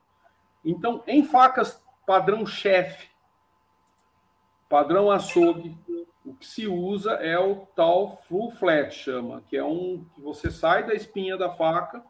Então, 0.65 1.03
em 1.07 1.25
facas 1.25 1.82
padrão 2.07 2.45
chefe, 2.47 3.13
Padrão 4.73 5.11
açougue, 5.11 5.77
o 6.25 6.33
que 6.33 6.47
se 6.47 6.67
usa 6.67 7.13
é 7.17 7.39
o 7.39 7.67
tal 7.77 8.23
full 8.23 8.53
flat, 8.53 8.91
chama, 8.91 9.43
que 9.47 9.55
é 9.55 9.63
um 9.63 10.07
que 10.15 10.21
você 10.23 10.51
sai 10.51 10.87
da 10.87 10.95
espinha 10.95 11.37
da 11.37 11.51
faca 11.51 12.03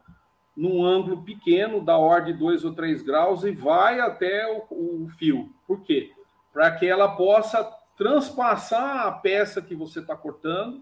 num 0.55 0.81
ângulo 0.81 1.25
pequeno, 1.25 1.83
da 1.83 1.97
ordem 1.97 2.31
de 2.31 2.39
2 2.39 2.63
ou 2.63 2.73
3 2.73 3.01
graus, 3.01 3.43
e 3.43 3.51
vai 3.51 3.99
até 3.99 4.47
o, 4.47 5.03
o 5.03 5.09
fio. 5.17 5.53
Por 5.67 5.81
quê? 5.81 6.13
Para 6.53 6.71
que 6.71 6.87
ela 6.87 7.17
possa 7.17 7.69
transpassar 7.97 9.07
a 9.07 9.11
peça 9.11 9.61
que 9.61 9.75
você 9.75 9.99
está 9.99 10.15
cortando, 10.15 10.81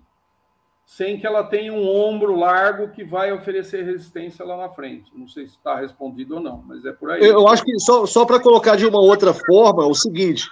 sem 0.92 1.18
que 1.18 1.26
ela 1.26 1.42
tenha 1.46 1.72
um 1.72 1.88
ombro 1.88 2.36
largo 2.36 2.90
que 2.90 3.02
vai 3.02 3.32
oferecer 3.32 3.86
resistência 3.86 4.44
lá 4.44 4.58
na 4.58 4.68
frente. 4.68 5.10
Não 5.16 5.26
sei 5.26 5.48
se 5.48 5.54
está 5.54 5.80
respondido 5.80 6.36
ou 6.36 6.42
não, 6.42 6.62
mas 6.68 6.84
é 6.84 6.92
por 6.92 7.12
aí. 7.12 7.24
Eu 7.24 7.48
acho 7.48 7.64
que 7.64 7.80
só, 7.80 8.06
só 8.06 8.26
para 8.26 8.42
colocar 8.42 8.76
de 8.76 8.86
uma 8.86 9.00
outra 9.00 9.34
forma, 9.34 9.84
é 9.84 9.88
o 9.88 9.94
seguinte: 9.94 10.50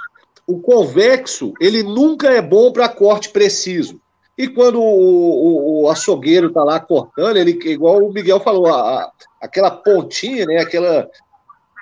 o 0.48 0.62
convexo, 0.62 1.54
ele 1.60 1.84
nunca 1.84 2.30
é 2.30 2.42
bom 2.42 2.72
para 2.72 2.88
corte 2.88 3.30
preciso. 3.30 4.00
E 4.38 4.48
quando 4.48 4.80
o, 4.80 4.86
o, 4.86 5.84
o 5.84 5.90
açougueiro 5.90 6.48
está 6.48 6.64
lá 6.64 6.80
cortando, 6.80 7.36
ele, 7.36 7.60
igual 7.66 7.98
o 7.98 8.14
Miguel 8.14 8.40
falou, 8.40 8.68
a, 8.68 8.80
a, 8.80 9.12
aquela 9.42 9.70
pontinha, 9.70 10.46
né, 10.46 10.60
aquela, 10.60 11.10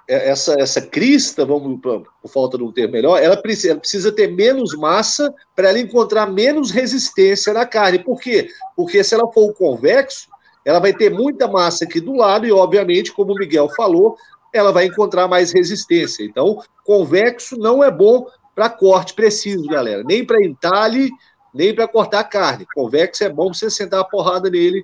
essa, 0.08 0.56
essa 0.60 0.82
crista, 0.82 1.46
vamos 1.46 1.82
por 1.82 2.08
falta 2.28 2.58
de 2.58 2.64
um 2.64 2.72
termo 2.72 2.94
melhor, 2.94 3.22
ela 3.22 3.36
precisa, 3.36 3.72
ela 3.72 3.80
precisa 3.80 4.12
ter 4.12 4.32
menos 4.32 4.74
massa 4.74 5.34
para 5.56 5.70
ela 5.70 5.80
encontrar 5.80 6.26
menos 6.28 6.72
resistência 6.72 7.54
na 7.54 7.66
carne. 7.66 8.00
Por 8.00 8.20
quê? 8.20 8.50
Porque 8.76 9.04
se 9.04 9.14
ela 9.14 9.32
for 9.34 9.50
o 9.50 9.54
convexo, 9.54 10.30
ela 10.64 10.80
vai 10.80 10.94
ter 10.94 11.10
muita 11.10 11.48
massa 11.48 11.84
aqui 11.84 12.00
do 12.00 12.14
lado 12.14 12.46
e, 12.46 12.52
obviamente, 12.52 13.12
como 13.12 13.34
o 13.34 13.36
Miguel 13.36 13.70
falou, 13.76 14.18
ela 14.54 14.72
vai 14.72 14.86
encontrar 14.86 15.28
mais 15.28 15.52
resistência. 15.52 16.24
Então, 16.24 16.62
convexo 16.86 17.58
não 17.58 17.84
é 17.84 17.92
bom 17.92 18.28
para 18.56 18.70
corte 18.70 19.14
preciso, 19.14 19.68
galera. 19.68 20.04
Nem 20.04 20.26
para 20.26 20.44
entalhe, 20.44 21.12
nem 21.54 21.76
para 21.76 21.88
cortar 21.88 22.24
carne. 22.24 22.66
Convexo 22.74 23.24
é 23.24 23.30
bom 23.30 23.54
você 23.54 23.70
sentar 23.70 24.00
a 24.00 24.06
porrada 24.06 24.50
nele 24.50 24.84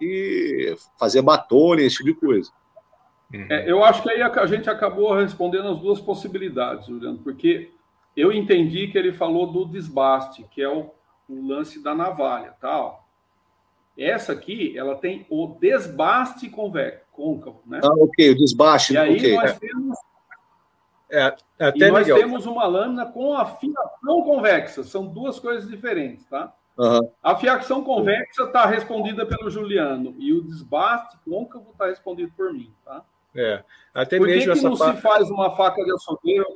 e 0.00 0.74
fazer 0.98 1.22
batone, 1.22 1.84
esse 1.84 1.96
tipo 1.96 2.08
de 2.08 2.14
coisa. 2.14 2.50
É, 3.32 3.70
eu 3.70 3.84
acho 3.84 4.02
que 4.02 4.10
aí 4.10 4.22
a 4.22 4.46
gente 4.46 4.68
acabou 4.68 5.14
respondendo 5.14 5.68
as 5.68 5.78
duas 5.78 6.00
possibilidades, 6.00 6.86
Juliano, 6.86 7.18
porque 7.18 7.70
eu 8.16 8.32
entendi 8.32 8.88
que 8.88 8.98
ele 8.98 9.12
falou 9.12 9.46
do 9.46 9.64
desbaste, 9.64 10.44
que 10.50 10.60
é 10.60 10.68
o, 10.68 10.90
o 11.28 11.46
lance 11.46 11.82
da 11.82 11.94
navalha, 11.94 12.54
tá? 12.60 12.98
Essa 13.96 14.32
aqui, 14.32 14.76
ela 14.76 14.96
tem 14.96 15.26
o 15.30 15.56
desbaste 15.60 16.48
convexo, 16.48 17.04
côncavo, 17.12 17.62
né? 17.66 17.80
Ah, 17.84 17.92
ok, 17.92 18.30
o 18.30 18.36
desbaste. 18.36 18.94
E 18.94 18.98
aí 18.98 19.16
okay. 19.16 19.36
nós 19.36 19.58
temos 19.58 19.98
é, 21.10 21.34
até 21.58 21.88
e 21.88 21.90
nós 21.90 22.06
legal. 22.06 22.18
temos 22.18 22.46
uma 22.46 22.66
lâmina 22.66 23.04
com 23.04 23.34
afiação 23.34 24.22
convexa, 24.22 24.84
são 24.84 25.06
duas 25.06 25.38
coisas 25.38 25.68
diferentes, 25.68 26.24
tá? 26.26 26.52
Uhum. 26.78 27.10
A 27.22 27.34
fiação 27.36 27.82
convexa 27.82 28.44
está 28.44 28.64
respondida 28.64 29.26
pelo 29.26 29.50
Juliano 29.50 30.14
e 30.18 30.32
o 30.32 30.42
desbaste 30.42 31.18
côncavo 31.24 31.70
está 31.72 31.86
respondido 31.86 32.32
por 32.36 32.52
mim, 32.52 32.72
tá? 32.84 33.04
É, 33.34 33.62
até 33.94 34.18
por 34.18 34.26
que 34.26 34.34
mesmo 34.34 34.54
que 34.54 34.62
não 34.62 34.76
se 34.76 35.00
faz 35.00 35.30
uma 35.30 35.54
faca 35.56 35.82
de 35.84 35.92
açougueiro? 35.92 36.46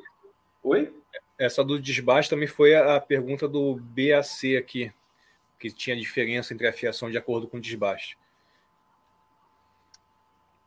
Oi? 0.63 0.93
Essa 1.39 1.65
do 1.65 1.79
desbaste 1.81 2.31
também 2.31 2.47
foi 2.47 2.75
a 2.75 3.01
pergunta 3.01 3.49
do 3.49 3.77
BAC 3.77 4.57
aqui, 4.57 4.93
que 5.59 5.71
tinha 5.71 5.97
diferença 5.97 6.55
entre 6.55 6.67
a 6.67 6.73
fiação 6.73 7.11
de 7.11 7.19
acordo 7.19 7.49
com 7.49 7.57
o 7.57 7.61
desbaste. 7.61 8.17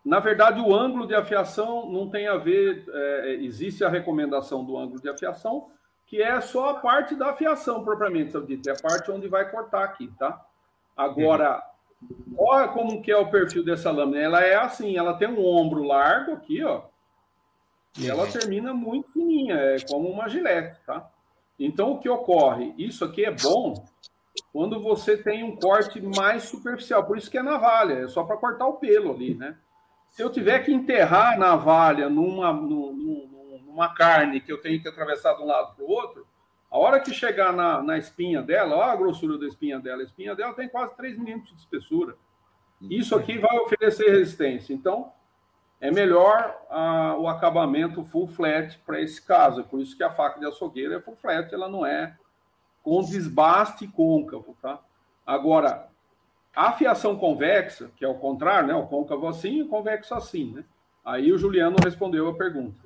Na 0.03 0.19
verdade, 0.19 0.61
o 0.61 0.73
ângulo 0.73 1.05
de 1.05 1.15
afiação 1.15 1.91
não 1.91 2.09
tem 2.09 2.27
a 2.27 2.37
ver. 2.37 2.85
É, 2.87 3.33
existe 3.41 3.83
a 3.83 3.89
recomendação 3.89 4.63
do 4.63 4.77
ângulo 4.77 5.01
de 5.01 5.09
afiação, 5.09 5.69
que 6.05 6.21
é 6.21 6.39
só 6.39 6.69
a 6.69 6.73
parte 6.75 7.15
da 7.15 7.31
afiação 7.31 7.83
propriamente 7.83 8.39
dita, 8.45 8.71
é 8.71 8.73
a 8.73 8.81
parte 8.81 9.11
onde 9.11 9.27
vai 9.27 9.49
cortar 9.51 9.83
aqui, 9.83 10.09
tá? 10.17 10.45
Agora. 10.95 11.61
Olha 12.37 12.67
como 12.69 13.01
que 13.01 13.11
é 13.11 13.17
o 13.17 13.29
perfil 13.29 13.63
dessa 13.63 13.91
lâmina. 13.91 14.19
Ela 14.19 14.41
é 14.41 14.55
assim, 14.55 14.97
ela 14.97 15.13
tem 15.13 15.27
um 15.27 15.45
ombro 15.45 15.83
largo 15.83 16.33
aqui, 16.33 16.63
ó, 16.63 16.83
e 17.97 18.09
ela 18.09 18.25
uhum. 18.25 18.31
termina 18.31 18.73
muito 18.73 19.11
fininha, 19.11 19.55
é 19.55 19.77
como 19.89 20.09
uma 20.09 20.27
gilete, 20.27 20.79
tá? 20.85 21.09
Então, 21.59 21.93
o 21.93 21.99
que 21.99 22.07
ocorre? 22.07 22.73
Isso 22.77 23.03
aqui 23.03 23.25
é 23.25 23.31
bom 23.31 23.73
quando 24.53 24.79
você 24.79 25.17
tem 25.17 25.43
um 25.43 25.55
corte 25.55 25.99
mais 25.99 26.43
superficial, 26.43 27.03
por 27.05 27.17
isso 27.17 27.29
que 27.29 27.37
é 27.37 27.43
navalha, 27.43 28.05
é 28.05 28.07
só 28.07 28.23
para 28.23 28.37
cortar 28.37 28.67
o 28.67 28.73
pelo 28.73 29.11
ali, 29.11 29.33
né? 29.33 29.57
se 30.17 30.23
eu 30.23 30.31
tiver 30.31 30.65
que 30.65 30.73
enterrar 30.73 31.33
a 31.33 31.37
navalha 31.37 32.09
numa, 32.09 32.51
numa 32.51 33.93
carne 33.93 34.41
que 34.41 34.51
eu 34.51 34.59
tenho 34.59 34.81
que 34.81 34.87
atravessar 34.87 35.35
de 35.35 35.43
um 35.43 35.45
lado 35.45 35.75
para 35.75 35.85
o 35.85 35.87
outro, 35.87 36.25
a 36.69 36.77
hora 36.77 36.99
que 36.99 37.13
chegar 37.13 37.53
na, 37.53 37.81
na 37.81 37.97
espinha 37.97 38.41
dela, 38.41 38.75
olha 38.75 38.91
a 38.91 38.95
grossura 38.95 39.37
da 39.37 39.45
espinha 39.45 39.79
dela, 39.79 40.01
a 40.01 40.05
espinha 40.05 40.35
dela 40.35 40.53
tem 40.53 40.67
quase 40.67 40.95
3 40.95 41.17
milímetros 41.17 41.53
de 41.53 41.59
espessura. 41.59 42.15
Isso 42.81 43.15
aqui 43.15 43.37
vai 43.37 43.57
oferecer 43.59 44.09
resistência. 44.11 44.73
Então, 44.73 45.11
é 45.79 45.91
melhor 45.91 46.55
ah, 46.69 47.15
o 47.17 47.27
acabamento 47.27 48.03
full 48.03 48.27
flat 48.27 48.77
para 48.85 49.01
esse 49.01 49.21
caso. 49.21 49.61
É 49.61 49.63
por 49.63 49.79
isso 49.79 49.95
que 49.95 50.03
a 50.03 50.09
faca 50.09 50.39
de 50.39 50.45
açougueiro 50.45 50.93
é 50.93 50.99
full 50.99 51.15
flat, 51.15 51.53
ela 51.53 51.69
não 51.69 51.85
é 51.85 52.15
com 52.83 53.01
desbaste 53.01 53.87
côncavo, 53.87 54.55
tá? 54.61 54.79
Agora, 55.25 55.89
a 56.55 56.71
fiação 56.71 57.17
convexa, 57.17 57.91
que 57.95 58.05
é 58.05 58.07
o 58.07 58.15
contrário, 58.15 58.69
né? 58.69 58.75
O 58.75 58.87
côncavo 58.87 59.27
assim 59.27 59.57
e 59.57 59.61
o 59.63 59.67
convexo 59.67 60.13
assim, 60.13 60.53
né? 60.53 60.63
Aí 61.03 61.31
o 61.31 61.37
Juliano 61.37 61.75
respondeu 61.83 62.27
a 62.27 62.33
pergunta, 62.33 62.79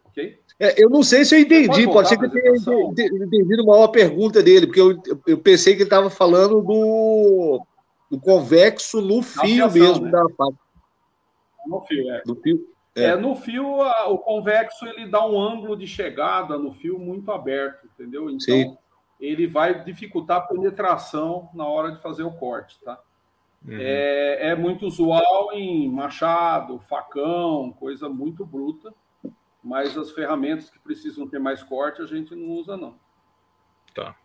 É, 0.59 0.83
eu 0.83 0.89
não 0.89 1.01
sei 1.01 1.25
se 1.25 1.35
eu 1.35 1.39
entendi, 1.39 1.85
pode, 1.85 1.87
pode 1.87 2.09
ser 2.09 2.17
que 2.17 2.25
eu 2.25 2.93
tenha 2.93 3.07
entendido 3.07 3.63
uma 3.63 3.91
pergunta 3.91 4.43
dele, 4.43 4.67
porque 4.67 4.81
eu, 4.81 5.01
eu 5.25 5.37
pensei 5.37 5.73
que 5.73 5.81
ele 5.81 5.87
estava 5.87 6.09
falando 6.09 6.61
do, 6.61 7.65
o 8.11 8.19
convexo 8.19 9.01
no 9.01 9.23
fio 9.23 9.71
mesmo 9.71 10.05
né? 10.05 10.11
da 10.11 10.23
faca. 10.37 10.57
No 11.65 11.81
fio, 11.81 12.11
é. 12.11 12.21
No 12.25 12.35
fio, 12.35 12.67
é. 12.95 13.03
é. 13.05 13.15
no 13.15 13.35
fio, 13.35 13.81
a, 13.81 14.09
o 14.09 14.17
convexo 14.17 14.85
ele 14.85 15.07
dá 15.07 15.25
um 15.25 15.39
ângulo 15.39 15.75
de 15.75 15.87
chegada 15.87 16.57
no 16.57 16.71
fio 16.71 16.99
muito 16.99 17.31
aberto, 17.31 17.85
entendeu? 17.85 18.29
Então, 18.29 18.39
Sim. 18.39 18.77
ele 19.19 19.47
vai 19.47 19.83
dificultar 19.83 20.37
a 20.37 20.41
penetração 20.41 21.49
na 21.53 21.65
hora 21.65 21.91
de 21.91 22.01
fazer 22.01 22.23
o 22.23 22.31
corte, 22.31 22.79
tá? 22.83 22.99
Uhum. 23.65 23.77
É, 23.79 24.49
é 24.49 24.55
muito 24.55 24.85
usual 24.85 25.53
em 25.53 25.89
machado, 25.89 26.79
facão, 26.79 27.71
coisa 27.79 28.09
muito 28.09 28.45
bruta, 28.45 28.93
mas 29.63 29.97
as 29.97 30.11
ferramentas 30.11 30.69
que 30.69 30.79
precisam 30.79 31.27
ter 31.27 31.39
mais 31.39 31.63
corte 31.63 32.01
a 32.01 32.05
gente 32.05 32.35
não 32.35 32.47
usa, 32.49 32.75
não. 32.75 32.97
Tá. 33.93 34.15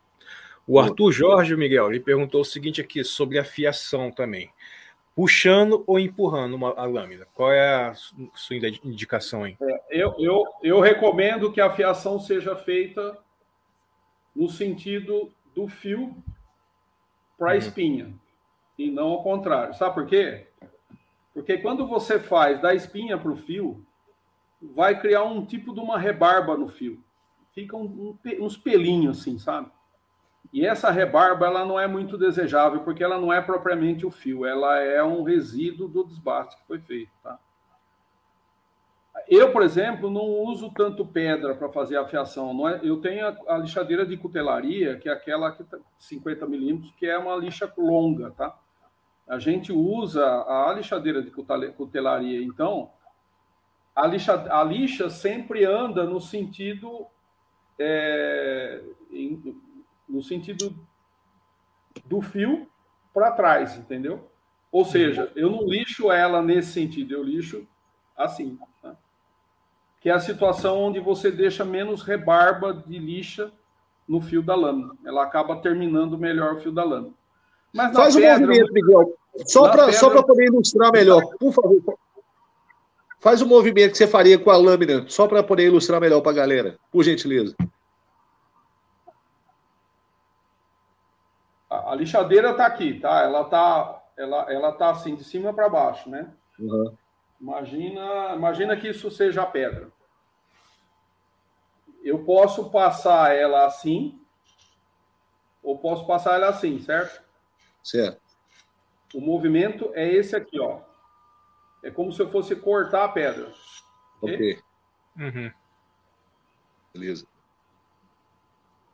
O 0.67 0.81
Arthur 0.81 1.13
Jorge, 1.13 1.57
Miguel, 1.57 1.91
ele 1.91 2.01
perguntou 2.01 2.41
o 2.41 2.45
seguinte 2.45 2.81
aqui 2.81 3.05
sobre 3.05 3.39
a 3.39 3.45
fiação 3.45 4.11
também. 4.11 4.51
Puxando 5.15 5.85
ou 5.87 5.99
empurrando 5.99 6.55
uma, 6.55 6.75
a 6.75 6.85
lâmina? 6.85 7.27
Qual 7.33 7.51
é 7.53 7.87
a 7.87 7.95
sua 7.95 8.57
indicação 8.85 9.45
aí? 9.45 9.57
É, 9.61 9.81
eu, 9.91 10.15
eu, 10.19 10.45
eu 10.63 10.81
recomendo 10.81 11.53
que 11.53 11.61
a 11.61 11.71
fiação 11.71 12.19
seja 12.19 12.57
feita 12.57 13.17
no 14.35 14.49
sentido 14.49 15.33
do 15.55 15.69
fio 15.69 16.15
para 17.39 17.51
a 17.51 17.53
uhum. 17.53 17.59
espinha 17.59 18.15
e 18.79 18.91
não 18.91 19.09
ao 19.09 19.23
contrário. 19.23 19.75
Sabe 19.75 19.95
por 19.95 20.07
quê? 20.07 20.49
Porque 21.33 21.59
quando 21.59 21.87
você 21.87 22.19
faz 22.19 22.61
da 22.61 22.75
espinha 22.75 23.17
para 23.17 23.31
o 23.31 23.37
fio, 23.37 23.86
vai 24.74 24.98
criar 24.98 25.24
um 25.24 25.44
tipo 25.44 25.72
de 25.74 25.80
uma 25.80 25.98
rebarba 25.98 26.56
no 26.56 26.68
fio. 26.68 27.02
Fica 27.52 27.76
um, 27.76 27.84
um, 27.84 28.44
uns 28.44 28.56
pelinhos 28.56 29.20
assim, 29.20 29.38
sabe? 29.38 29.70
E 30.52 30.64
essa 30.64 30.90
rebarba 30.90 31.47
ela 31.47 31.64
não 31.64 31.78
é 31.78 31.86
muito 31.86 32.16
desejável 32.16 32.80
porque 32.80 33.02
ela 33.02 33.18
não 33.18 33.32
é 33.32 33.40
propriamente 33.40 34.06
o 34.06 34.10
fio, 34.10 34.47
ela 34.47 34.78
é 34.78 35.02
um 35.02 35.22
resíduo 35.22 35.88
do 35.88 36.05
desbaste 36.05 36.56
que 36.56 36.66
foi 36.66 36.78
feito, 36.80 37.10
tá? 37.22 37.38
Eu, 39.28 39.51
por 39.51 39.62
exemplo, 39.62 40.10
não 40.10 40.24
uso 40.24 40.70
tanto 40.72 41.05
pedra 41.05 41.55
para 41.55 41.70
fazer 41.70 41.97
a 41.97 42.05
fiação. 42.05 42.52
Não 42.55 42.68
é, 42.68 42.80
eu 42.82 43.01
tenho 43.01 43.26
a, 43.26 43.36
a, 43.48 43.59
lixadeira 43.59 44.06
de 44.06 44.16
cutelaria, 44.16 44.98
que 44.98 45.09
é 45.09 45.12
aquela 45.12 45.51
que 45.51 45.64
50 45.98 46.40
tá 46.40 46.47
milímetros, 46.47 46.93
que 46.93 47.06
é 47.06 47.18
uma 47.18 47.34
lixa 47.34 47.72
longa, 47.76 48.30
tá? 48.30 48.56
a 49.26 49.38
gente 49.38 49.72
usa 49.72 50.24
a 50.24 50.72
lixadeira 50.72 51.20
de 51.20 51.30
cutelaria, 51.30 52.43
então, 52.43 52.90
a 53.97 54.06
lixa, 54.06 54.47
a 54.51 54.62
lixa 54.62 55.09
sempre 55.09 55.64
anda 55.64 56.05
no 56.05 56.20
sentido 56.20 57.06
é, 57.78 58.82
em, 59.10 59.59
no 60.06 60.23
sentido 60.23 60.74
do 62.05 62.20
fio 62.20 62.68
para 63.14 63.32
trás, 63.32 63.74
entendeu? 63.77 64.31
Ou 64.70 64.85
seja, 64.85 65.32
eu 65.35 65.51
não 65.51 65.66
lixo 65.66 66.12
ela 66.12 66.43
nesse 66.43 66.73
sentido, 66.73 67.14
eu 67.14 67.23
lixo 67.23 67.66
assim. 68.14 68.59
Tá? 68.82 68.94
Que 69.98 70.10
é 70.10 70.12
a 70.12 70.20
situação 70.20 70.78
onde 70.78 71.01
você 71.01 71.31
deixa 71.31 71.64
menos 71.64 72.02
rebarba 72.02 72.74
de 72.74 72.98
lixa 72.98 73.51
no 74.06 74.20
fio 74.20 74.43
da 74.43 74.55
lâmina. 74.55 74.94
Ela 75.06 75.23
acaba 75.23 75.56
terminando 75.56 76.18
melhor 76.18 76.55
o 76.55 76.60
fio 76.60 76.70
da 76.70 76.85
lâmina. 76.85 77.14
Mas 77.73 77.94
Faz 77.94 78.14
pedra, 78.14 78.36
o 78.36 78.40
movimento, 78.40 78.73
Miguel. 78.73 79.16
Só 79.47 79.70
para 79.70 79.86
pedra... 79.86 80.23
poder 80.23 80.44
ilustrar 80.44 80.93
melhor, 80.93 81.23
por 81.39 81.52
favor. 81.52 81.98
Faz 83.18 83.40
o 83.40 83.47
movimento 83.47 83.93
que 83.93 83.98
você 83.98 84.06
faria 84.06 84.38
com 84.38 84.51
a 84.51 84.56
lâmina, 84.56 85.05
só 85.09 85.26
para 85.26 85.43
poder 85.43 85.64
ilustrar 85.64 86.01
melhor 86.01 86.20
para 86.20 86.32
a 86.32 86.34
galera, 86.34 86.78
por 86.90 87.02
gentileza. 87.02 87.56
A, 91.68 91.94
lixadeira 91.94 92.51
está 92.51 92.66
aqui, 92.66 93.01
tá? 93.01 93.22
Ela 93.22 93.43
está 93.43 94.02
ela, 94.16 94.52
ela 94.52 94.72
tá 94.72 94.90
assim, 94.90 95.14
de 95.14 95.24
cima 95.24 95.52
para 95.52 95.68
baixo, 95.68 96.09
né? 96.09 96.32
Uhum. 96.59 96.97
Imagina, 97.40 98.34
imagina 98.34 98.76
que 98.76 98.88
isso 98.88 99.10
seja 99.10 99.43
a 99.43 99.47
pedra. 99.47 99.90
Eu 102.02 102.24
posso 102.24 102.70
passar 102.70 103.36
ela 103.36 103.66
assim, 103.66 104.18
ou 105.62 105.78
posso 105.78 106.06
passar 106.06 106.34
ela 106.34 106.48
assim, 106.48 106.80
certo? 106.80 107.22
Certo. 107.82 108.20
O 109.14 109.20
movimento 109.20 109.90
é 109.94 110.09
esse 110.09 110.34
aqui, 110.34 110.59
ó. 110.59 110.80
É 111.87 111.91
como 111.91 112.11
se 112.11 112.21
eu 112.21 112.29
fosse 112.29 112.57
cortar 112.57 113.05
a 113.05 113.09
pedra. 113.09 113.53
Ok. 114.21 114.35
okay? 114.35 114.59
Uhum. 115.17 115.53
Beleza. 116.93 117.25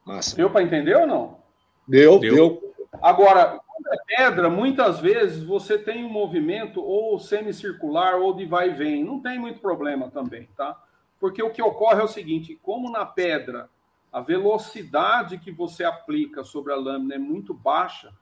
Massa. 0.04 0.36
Deu 0.36 0.50
para 0.50 0.62
entender 0.62 0.94
ou 0.96 1.06
não? 1.06 1.40
Deu, 1.88 2.18
deu. 2.18 2.34
deu. 2.34 2.74
Agora, 3.00 3.58
quando 3.66 3.94
é 3.94 4.16
pedra, 4.16 4.50
muitas 4.50 5.00
vezes 5.00 5.42
você 5.42 5.78
tem 5.78 6.04
um 6.04 6.10
movimento 6.10 6.82
ou 6.82 7.18
semicircular 7.18 8.16
ou 8.16 8.34
de 8.34 8.44
vai 8.44 8.68
e 8.68 8.74
vem. 8.74 9.02
Não 9.02 9.22
tem 9.22 9.38
muito 9.38 9.60
problema 9.60 10.10
também, 10.10 10.50
tá? 10.54 10.78
Porque 11.18 11.42
o 11.42 11.50
que 11.50 11.62
ocorre 11.62 12.02
é 12.02 12.04
o 12.04 12.08
seguinte: 12.08 12.60
como 12.62 12.90
na 12.90 13.06
pedra 13.06 13.70
a 14.12 14.20
velocidade 14.20 15.38
que 15.38 15.50
você 15.50 15.82
aplica 15.82 16.44
sobre 16.44 16.74
a 16.74 16.76
lâmina 16.76 17.14
é 17.14 17.18
muito 17.18 17.54
baixa, 17.54 18.12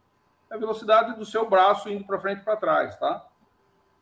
é 0.49 0.55
a 0.55 0.59
velocidade 0.59 1.19
do 1.19 1.27
seu 1.27 1.51
braço 1.51 1.91
indo 1.91 2.05
para 2.05 2.21
frente 2.21 2.43
e 2.43 2.45
para 2.45 2.57
trás, 2.57 2.97
tá? 3.01 3.27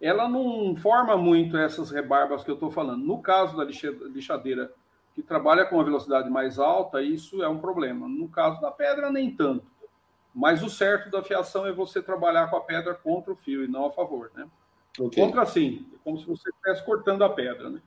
Ela 0.00 0.28
não 0.28 0.76
forma 0.76 1.16
muito 1.16 1.56
essas 1.56 1.90
rebarbas 1.90 2.44
que 2.44 2.50
eu 2.50 2.54
estou 2.54 2.70
falando. 2.70 3.04
No 3.04 3.20
caso 3.20 3.56
da 3.56 3.64
lixadeira 3.64 4.72
que 5.14 5.22
trabalha 5.22 5.64
com 5.64 5.74
uma 5.74 5.84
velocidade 5.84 6.30
mais 6.30 6.58
alta, 6.58 7.02
isso 7.02 7.42
é 7.42 7.48
um 7.48 7.58
problema. 7.58 8.08
No 8.08 8.28
caso 8.28 8.60
da 8.60 8.70
pedra, 8.70 9.10
nem 9.10 9.34
tanto. 9.34 9.66
Mas 10.32 10.62
o 10.62 10.70
certo 10.70 11.10
da 11.10 11.22
fiação 11.22 11.66
é 11.66 11.72
você 11.72 12.00
trabalhar 12.00 12.48
com 12.48 12.56
a 12.56 12.60
pedra 12.60 12.94
contra 12.94 13.32
o 13.32 13.36
fio 13.36 13.64
e 13.64 13.68
não 13.68 13.86
a 13.86 13.90
favor, 13.90 14.30
né? 14.36 14.46
Okay. 14.96 15.24
Contra 15.24 15.44
sim, 15.44 15.86
é 15.92 15.96
como 16.04 16.18
se 16.18 16.26
você 16.26 16.48
estivesse 16.48 16.84
cortando 16.84 17.24
a 17.24 17.30
pedra, 17.30 17.68
né? 17.70 17.80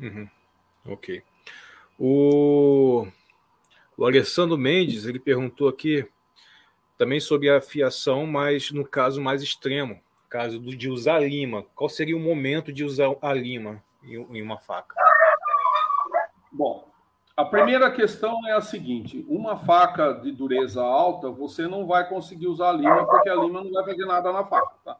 Uhum. 0.00 0.28
Ok. 0.86 1.22
O... 1.98 3.06
o 3.96 4.04
Alessandro 4.04 4.56
Mendes, 4.56 5.06
ele 5.06 5.18
perguntou 5.18 5.68
aqui 5.68 6.08
também 6.96 7.18
sobre 7.18 7.50
a 7.50 7.60
fiação, 7.60 8.26
mas 8.26 8.70
no 8.70 8.86
caso 8.86 9.20
mais 9.20 9.42
extremo, 9.42 10.00
caso 10.28 10.58
de 10.60 10.88
usar 10.90 11.20
lima. 11.20 11.64
Qual 11.74 11.88
seria 11.88 12.16
o 12.16 12.20
momento 12.20 12.72
de 12.72 12.84
usar 12.84 13.14
a 13.22 13.32
lima 13.32 13.82
em 14.02 14.42
uma 14.42 14.58
faca? 14.58 14.94
Bom, 16.52 16.88
a 17.36 17.44
primeira 17.44 17.90
questão 17.90 18.46
é 18.46 18.52
a 18.52 18.60
seguinte: 18.60 19.24
uma 19.28 19.56
faca 19.56 20.14
de 20.14 20.32
dureza 20.32 20.82
alta, 20.82 21.30
você 21.30 21.68
não 21.68 21.86
vai 21.86 22.08
conseguir 22.08 22.46
usar 22.46 22.70
a 22.70 22.72
lima, 22.72 23.06
porque 23.06 23.28
a 23.28 23.34
lima 23.34 23.62
não 23.62 23.72
vai 23.72 23.84
fazer 23.84 24.06
nada 24.06 24.32
na 24.32 24.44
faca, 24.44 24.74
tá? 24.84 24.96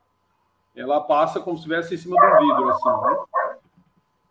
Ela 0.74 1.00
passa 1.00 1.40
como 1.40 1.56
se 1.56 1.62
estivesse 1.62 1.94
em 1.94 1.98
cima 1.98 2.16
do 2.20 2.38
vidro, 2.38 2.68
assim, 2.68 2.90
né? 2.90 3.16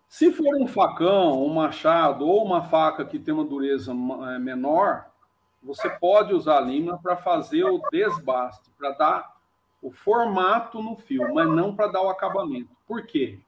Se 0.07 0.31
for 0.31 0.55
um 0.55 0.67
facão, 0.67 1.43
um 1.43 1.53
machado 1.53 2.27
ou 2.27 2.45
uma 2.45 2.61
faca 2.61 3.03
que 3.03 3.17
tem 3.17 3.33
uma 3.33 3.43
dureza 3.43 3.91
é, 3.91 4.39
menor, 4.39 5.07
você 5.61 5.89
pode 5.89 6.33
usar 6.33 6.57
a 6.57 6.61
lima 6.61 6.99
para 7.01 7.17
fazer 7.17 7.65
o 7.65 7.81
desbaste, 7.91 8.69
para 8.77 8.91
dar 8.91 9.34
o 9.85 9.91
formato 9.91 10.81
no 10.81 10.95
fio, 10.95 11.31
mas 11.31 11.47
não 11.47 11.75
para 11.75 11.85
dar 11.85 12.01
o 12.01 12.09
acabamento. 12.09 12.75
Por 12.87 13.05
quê? 13.05 13.39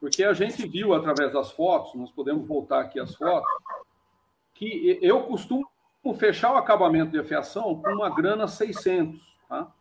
Porque 0.00 0.22
a 0.22 0.32
gente 0.32 0.64
viu 0.68 0.94
através 0.94 1.32
das 1.32 1.50
fotos, 1.50 1.92
nós 1.96 2.12
podemos 2.12 2.46
voltar 2.46 2.82
aqui 2.82 3.00
as 3.00 3.16
fotos, 3.16 3.50
que 4.54 4.96
eu 5.02 5.24
costumo 5.24 5.66
fechar 6.16 6.52
o 6.52 6.56
acabamento 6.56 7.10
de 7.10 7.18
afiação 7.18 7.82
com 7.82 7.90
uma 7.90 8.14
grana 8.14 8.46
600, 8.46 9.20
tá? 9.48 9.72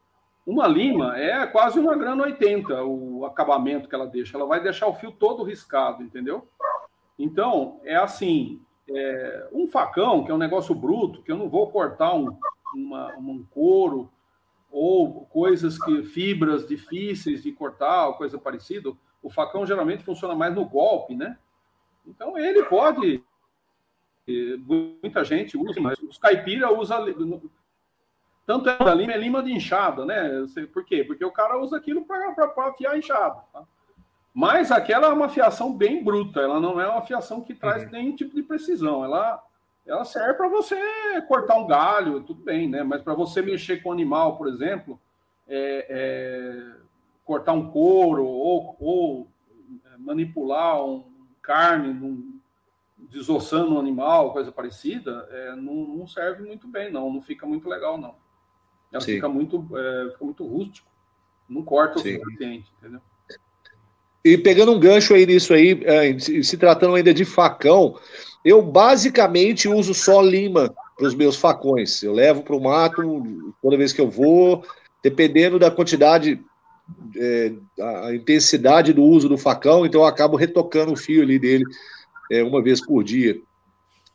Uma 0.43 0.67
lima 0.67 1.19
é 1.19 1.45
quase 1.45 1.79
uma 1.79 1.95
grana 1.95 2.23
80 2.23 2.83
o 2.83 3.23
acabamento 3.23 3.87
que 3.87 3.93
ela 3.93 4.07
deixa. 4.07 4.35
Ela 4.35 4.47
vai 4.47 4.59
deixar 4.59 4.87
o 4.87 4.95
fio 4.95 5.11
todo 5.11 5.43
riscado, 5.43 6.01
entendeu? 6.01 6.47
Então, 7.17 7.79
é 7.83 7.95
assim, 7.95 8.59
é, 8.89 9.49
um 9.53 9.67
facão, 9.67 10.23
que 10.23 10.31
é 10.31 10.33
um 10.33 10.39
negócio 10.39 10.73
bruto, 10.73 11.21
que 11.21 11.31
eu 11.31 11.37
não 11.37 11.47
vou 11.47 11.69
cortar 11.69 12.15
um, 12.15 12.35
uma, 12.73 13.15
um 13.19 13.45
couro 13.51 14.09
ou 14.71 15.25
coisas 15.25 15.77
que 15.77 16.03
fibras 16.03 16.67
difíceis 16.67 17.43
de 17.43 17.51
cortar, 17.51 18.07
ou 18.07 18.13
coisa 18.13 18.37
parecida. 18.37 18.91
O 19.21 19.29
facão 19.29 19.65
geralmente 19.65 20.03
funciona 20.03 20.33
mais 20.33 20.55
no 20.55 20.65
golpe, 20.65 21.15
né? 21.15 21.37
Então 22.05 22.37
ele 22.37 22.63
pode. 22.63 23.23
Muita 25.03 25.23
gente 25.23 25.57
usa, 25.57 25.81
mas 25.81 25.99
os 25.99 26.17
caipira 26.17 26.71
usa 26.71 26.97
tanto 28.45 28.69
é 28.69 28.77
da 28.77 28.93
lima 28.93 29.13
é 29.13 29.17
lima 29.17 29.43
de 29.43 29.51
enxada, 29.51 30.05
né? 30.05 30.45
Por 30.73 30.83
quê? 30.83 31.03
Porque 31.03 31.23
o 31.23 31.31
cara 31.31 31.59
usa 31.59 31.77
aquilo 31.77 32.05
para 32.05 32.33
afiar 32.67 32.93
a 32.93 32.97
enxada. 32.97 33.41
Tá? 33.53 33.63
Mas 34.33 34.71
aquela 34.71 35.07
é 35.07 35.13
uma 35.13 35.29
fiação 35.29 35.73
bem 35.75 36.03
bruta, 36.03 36.39
ela 36.39 36.59
não 36.59 36.79
é 36.79 36.87
uma 36.87 37.01
fiação 37.01 37.41
que 37.41 37.53
traz 37.53 37.83
uhum. 37.83 37.91
nenhum 37.91 38.15
tipo 38.15 38.35
de 38.35 38.43
precisão. 38.43 39.03
Ela, 39.03 39.41
ela 39.85 40.05
serve 40.05 40.35
para 40.35 40.47
você 40.47 40.75
cortar 41.27 41.57
um 41.57 41.67
galho, 41.67 42.21
tudo 42.21 42.43
bem, 42.43 42.69
né? 42.69 42.83
Mas 42.83 43.01
para 43.01 43.13
você 43.13 43.41
mexer 43.41 43.81
com 43.81 43.89
um 43.89 43.93
animal, 43.93 44.37
por 44.37 44.47
exemplo, 44.47 44.99
é, 45.47 45.85
é, 45.89 46.75
cortar 47.25 47.53
um 47.53 47.69
couro 47.69 48.25
ou, 48.25 48.75
ou 48.79 49.27
manipular 49.97 50.83
um 50.85 51.05
carne, 51.41 51.89
um, 51.89 52.39
desossando 52.97 53.75
um 53.75 53.79
animal, 53.79 54.31
coisa 54.31 54.51
parecida, 54.51 55.27
é, 55.31 55.55
não, 55.55 55.73
não, 55.73 56.07
serve 56.07 56.43
muito 56.43 56.67
bem, 56.67 56.91
não. 56.91 57.11
Não 57.11 57.21
fica 57.21 57.45
muito 57.45 57.67
legal, 57.67 57.97
não. 57.97 58.15
Ela 58.91 59.01
fica 59.01 59.27
muito, 59.27 59.67
é, 59.77 60.11
fica 60.11 60.25
muito 60.25 60.45
rústico. 60.45 60.89
Não 61.49 61.63
corta 61.63 61.97
o 61.97 62.01
suficiente, 62.01 62.71
entendeu? 62.77 63.01
E 64.23 64.37
pegando 64.37 64.71
um 64.71 64.79
gancho 64.79 65.13
aí 65.13 65.25
nisso 65.25 65.53
aí, 65.53 65.81
é, 65.83 66.17
se 66.19 66.57
tratando 66.57 66.95
ainda 66.95 67.13
de 67.13 67.25
facão, 67.25 67.95
eu 68.45 68.61
basicamente 68.61 69.67
uso 69.67 69.93
só 69.93 70.21
lima 70.21 70.73
para 70.97 71.07
os 71.07 71.15
meus 71.15 71.35
facões. 71.35 72.03
Eu 72.03 72.13
levo 72.13 72.43
para 72.43 72.55
o 72.55 72.61
mato 72.61 73.23
toda 73.61 73.77
vez 73.77 73.91
que 73.91 74.01
eu 74.01 74.09
vou, 74.09 74.63
dependendo 75.03 75.57
da 75.57 75.71
quantidade, 75.71 76.39
é, 77.17 77.51
intensidade 78.13 78.93
do 78.93 79.03
uso 79.03 79.27
do 79.27 79.37
facão, 79.37 79.85
então 79.85 80.01
eu 80.01 80.07
acabo 80.07 80.37
retocando 80.37 80.93
o 80.93 80.97
fio 80.97 81.23
ali 81.23 81.39
dele 81.39 81.65
é, 82.31 82.43
uma 82.43 82.61
vez 82.61 82.83
por 82.83 83.03
dia. 83.03 83.39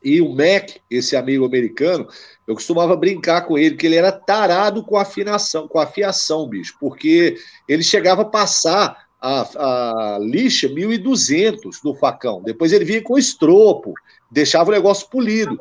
E 0.03 0.21
o 0.21 0.29
Mac, 0.29 0.71
esse 0.89 1.17
amigo 1.17 1.45
americano, 1.45 2.07
eu 2.47 2.55
costumava 2.55 2.95
brincar 2.95 3.43
com 3.43 3.59
ele, 3.59 3.75
que 3.75 3.87
ele 3.87 3.97
era 3.97 4.13
tarado 4.13 4.85
com 4.85 4.97
afinação, 4.97 5.67
com 5.67 5.81
afiação, 5.81 6.49
bicho, 6.49 6.77
porque 6.79 7.37
ele 7.69 7.83
chegava 7.83 8.23
a 8.23 8.27
passar 8.27 9.06
a, 9.27 10.15
a 10.15 10.19
lixa 10.21 10.69
1.200 10.69 11.81
no 11.83 11.95
facão. 11.95 12.41
Depois 12.43 12.73
ele 12.73 12.85
vinha 12.85 13.03
com 13.03 13.19
estropo, 13.19 13.93
deixava 14.31 14.71
o 14.71 14.73
negócio 14.73 15.09
polido. 15.09 15.61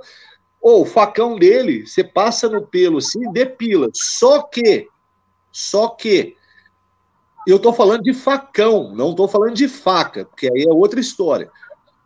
Ou 0.62 0.84
o 0.84 0.86
facão 0.86 1.38
dele, 1.38 1.88
você 1.88 2.04
passa 2.04 2.48
no 2.48 2.62
pelo 2.62 3.00
assim, 3.00 3.32
depila. 3.32 3.90
Só 3.94 4.44
que, 4.44 4.88
só 5.52 5.90
que, 5.90 6.36
eu 7.48 7.58
estou 7.58 7.74
falando 7.74 8.04
de 8.04 8.14
facão, 8.14 8.94
não 8.94 9.12
estou 9.12 9.28
falando 9.28 9.56
de 9.56 9.68
faca, 9.68 10.26
porque 10.26 10.48
aí 10.48 10.64
é 10.64 10.74
outra 10.74 11.00
história. 11.00 11.50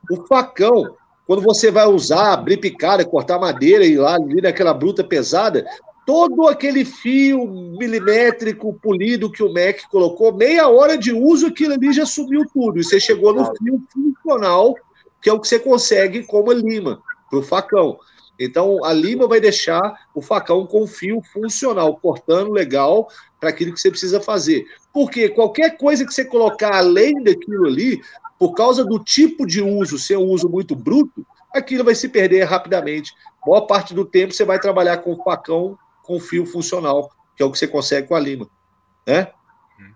O 0.10 0.26
facão, 0.28 0.96
quando 1.26 1.42
você 1.42 1.70
vai 1.72 1.88
usar, 1.88 2.34
abrir 2.34 2.58
picada, 2.58 3.06
cortar 3.06 3.40
madeira 3.40 3.86
e 3.86 3.94
ir 3.94 3.98
lá 3.98 4.16
ali 4.16 4.42
naquela 4.42 4.74
bruta 4.74 5.04
pesada, 5.04 5.66
todo 6.10 6.48
aquele 6.48 6.84
fio 6.84 7.46
milimétrico 7.48 8.74
polido 8.82 9.32
que 9.32 9.44
o 9.44 9.54
Mac 9.54 9.84
colocou, 9.92 10.34
meia 10.34 10.68
hora 10.68 10.98
de 10.98 11.14
uso, 11.14 11.46
aquilo 11.46 11.76
ali 11.76 11.94
já 11.94 12.04
sumiu 12.04 12.48
tudo. 12.52 12.80
E 12.80 12.84
você 12.84 13.00
chegou 13.00 13.32
no 13.32 13.46
fio 13.56 13.80
funcional, 13.94 14.74
que 15.22 15.30
é 15.30 15.34
o 15.34 15.40
que 15.40 15.48
você 15.48 15.60
consegue 15.60 16.24
como 16.24 16.50
a 16.50 16.56
lima, 16.56 17.00
para 17.30 17.38
o 17.38 17.44
facão. 17.44 18.00
Então, 18.40 18.84
a 18.84 18.92
lima 18.92 19.28
vai 19.28 19.40
deixar 19.40 19.80
o 20.16 20.20
facão 20.20 20.66
com 20.66 20.88
fio 20.88 21.22
funcional, 21.32 21.96
cortando 21.98 22.52
legal 22.52 23.08
para 23.40 23.50
aquilo 23.50 23.72
que 23.72 23.80
você 23.80 23.92
precisa 23.92 24.20
fazer. 24.20 24.66
Porque 24.92 25.30
qualquer 25.30 25.78
coisa 25.78 26.04
que 26.04 26.12
você 26.12 26.26
colocar 26.26 26.76
além 26.76 27.22
daquilo 27.22 27.68
ali, 27.68 28.02
por 28.40 28.56
causa 28.56 28.84
do 28.84 28.98
tipo 28.98 29.46
de 29.46 29.62
uso, 29.62 30.00
ser 30.00 30.18
um 30.18 30.30
uso 30.30 30.50
muito 30.50 30.76
bruto, 30.76 31.24
aquilo 31.54 31.84
vai 31.84 31.94
se 31.94 32.10
perder 32.10 32.46
rapidamente. 32.46 33.14
Boa 33.46 33.68
parte 33.68 33.94
do 33.94 34.04
tempo 34.04 34.34
você 34.34 34.44
vai 34.44 34.60
trabalhar 34.60 34.98
com 34.98 35.14
o 35.14 35.24
facão 35.24 35.78
com 36.10 36.20
fio 36.20 36.44
funcional, 36.44 37.12
que 37.36 37.44
é 37.44 37.46
o 37.46 37.52
que 37.52 37.60
você 37.60 37.68
consegue 37.68 38.08
com 38.08 38.16
a 38.16 38.20
lima. 38.20 38.50
Né? 39.06 39.32
Hum, 39.80 39.94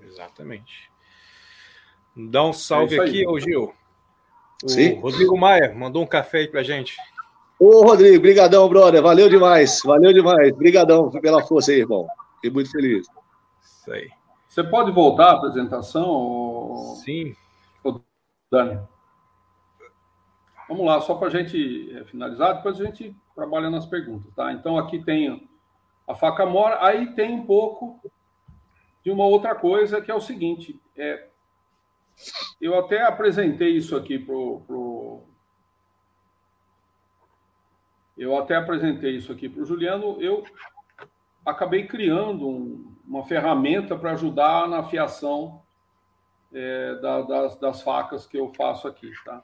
exatamente. 0.00 0.90
Dá 2.16 2.42
um 2.42 2.54
salve 2.54 2.98
é 2.98 3.02
aqui, 3.02 3.26
ô 3.28 3.38
Gil. 3.38 3.74
O 4.64 4.68
Sim? 4.68 4.98
Rodrigo 4.98 5.36
Maia 5.36 5.74
mandou 5.74 6.02
um 6.02 6.06
café 6.06 6.38
aí 6.38 6.48
pra 6.48 6.62
gente. 6.62 6.96
Ô, 7.58 7.82
Rodrigo, 7.82 8.22
brigadão, 8.22 8.66
brother. 8.66 9.02
Valeu 9.02 9.28
demais. 9.28 9.82
Valeu 9.84 10.10
demais. 10.10 10.56
Brigadão 10.56 11.10
pela 11.10 11.44
força 11.44 11.70
aí, 11.70 11.80
irmão. 11.80 12.06
Fiquei 12.36 12.50
muito 12.50 12.70
feliz. 12.70 13.06
Isso 13.62 13.92
aí. 13.92 14.08
Você 14.48 14.64
pode 14.64 14.90
voltar 14.90 15.26
à 15.26 15.32
apresentação? 15.32 16.08
Ou... 16.08 16.96
Sim. 16.96 17.36
Dani. 18.50 18.80
Vamos 20.66 20.86
lá, 20.86 20.98
só 21.02 21.14
para 21.14 21.28
a 21.28 21.30
gente 21.30 21.94
eh, 21.94 22.04
finalizar, 22.04 22.56
depois 22.56 22.80
a 22.80 22.84
gente 22.84 23.14
trabalha 23.34 23.70
nas 23.70 23.86
perguntas, 23.86 24.32
tá? 24.34 24.52
Então 24.52 24.78
aqui 24.78 25.02
tem 25.02 25.48
a 26.06 26.14
faca 26.14 26.44
mora, 26.44 26.84
aí 26.84 27.14
tem 27.14 27.32
um 27.32 27.46
pouco 27.46 28.00
de 29.04 29.10
uma 29.10 29.24
outra 29.24 29.54
coisa 29.54 30.00
que 30.00 30.10
é 30.10 30.14
o 30.14 30.20
seguinte, 30.20 30.80
é, 30.96 31.28
eu 32.60 32.78
até 32.78 33.02
apresentei 33.02 33.70
isso 33.70 33.96
aqui 33.96 34.18
pro, 34.18 34.60
pro 34.66 35.22
eu 38.16 38.36
até 38.36 38.56
apresentei 38.56 39.16
isso 39.16 39.32
aqui 39.32 39.48
para 39.48 39.62
o 39.62 39.66
Juliano, 39.66 40.20
eu 40.20 40.44
acabei 41.44 41.86
criando 41.86 42.46
um, 42.46 42.94
uma 43.06 43.24
ferramenta 43.24 43.96
para 43.96 44.12
ajudar 44.12 44.68
na 44.68 44.78
afiação 44.78 45.62
é, 46.52 46.94
da, 46.96 47.22
das, 47.22 47.58
das 47.58 47.82
facas 47.82 48.26
que 48.26 48.36
eu 48.38 48.52
faço 48.54 48.86
aqui, 48.86 49.10
tá? 49.24 49.42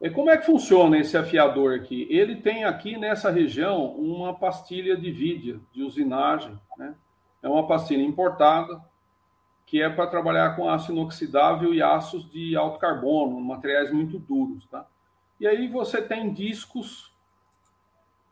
E 0.00 0.10
como 0.10 0.30
é 0.30 0.36
que 0.36 0.44
funciona 0.44 0.98
esse 0.98 1.16
afiador 1.16 1.74
aqui? 1.74 2.06
Ele 2.10 2.36
tem 2.36 2.64
aqui 2.64 2.98
nessa 2.98 3.30
região 3.30 3.86
uma 3.92 4.34
pastilha 4.34 4.96
de 4.96 5.10
vídeo 5.10 5.66
de 5.72 5.82
usinagem, 5.82 6.58
né? 6.76 6.94
É 7.42 7.48
uma 7.48 7.66
pastilha 7.66 8.02
importada 8.02 8.82
que 9.64 9.82
é 9.82 9.88
para 9.88 10.06
trabalhar 10.06 10.54
com 10.54 10.68
aço 10.68 10.92
inoxidável 10.92 11.74
e 11.74 11.82
aços 11.82 12.30
de 12.30 12.56
alto 12.56 12.78
carbono, 12.78 13.40
materiais 13.40 13.92
muito 13.92 14.18
duros, 14.18 14.66
tá? 14.66 14.86
E 15.40 15.46
aí 15.46 15.66
você 15.66 16.00
tem 16.00 16.32
discos 16.32 17.12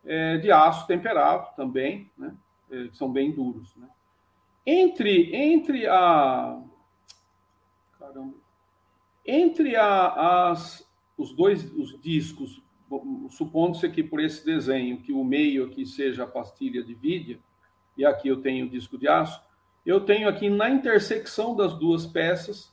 é, 0.05 0.37
de 0.39 0.53
aço 0.53 0.87
temperado 0.87 1.49
também, 1.57 2.11
né? 2.17 2.35
É, 2.71 2.89
que 2.89 2.97
são 2.97 3.11
bem 3.11 3.33
duros, 3.33 3.75
né? 3.77 3.89
Entre 4.67 5.35
entre 5.35 5.87
a 5.87 6.61
caramba, 7.99 8.35
entre 9.27 9.77
a, 9.77 10.51
as 10.51 10.84
os 11.17 11.33
dois 11.33 11.73
os 11.73 12.01
discos, 12.01 12.63
supondo-se 13.31 13.87
aqui 13.87 14.03
por 14.03 14.21
esse 14.21 14.45
desenho 14.45 15.01
que 15.01 15.13
o 15.13 15.25
meio 15.25 15.67
aqui 15.67 15.87
seja 15.87 16.25
a 16.25 16.27
pastilha 16.27 16.83
de 16.83 16.95
vídeo, 16.95 17.41
e 17.97 18.05
aqui 18.05 18.29
eu 18.29 18.41
tenho 18.41 18.67
o 18.67 18.69
disco 18.69 18.99
de 18.99 19.09
aço, 19.09 19.41
eu 19.85 20.01
tenho 20.01 20.29
aqui 20.29 20.49
na 20.49 20.69
intersecção 20.69 21.55
das 21.55 21.75
duas 21.75 22.07
peças 22.07 22.73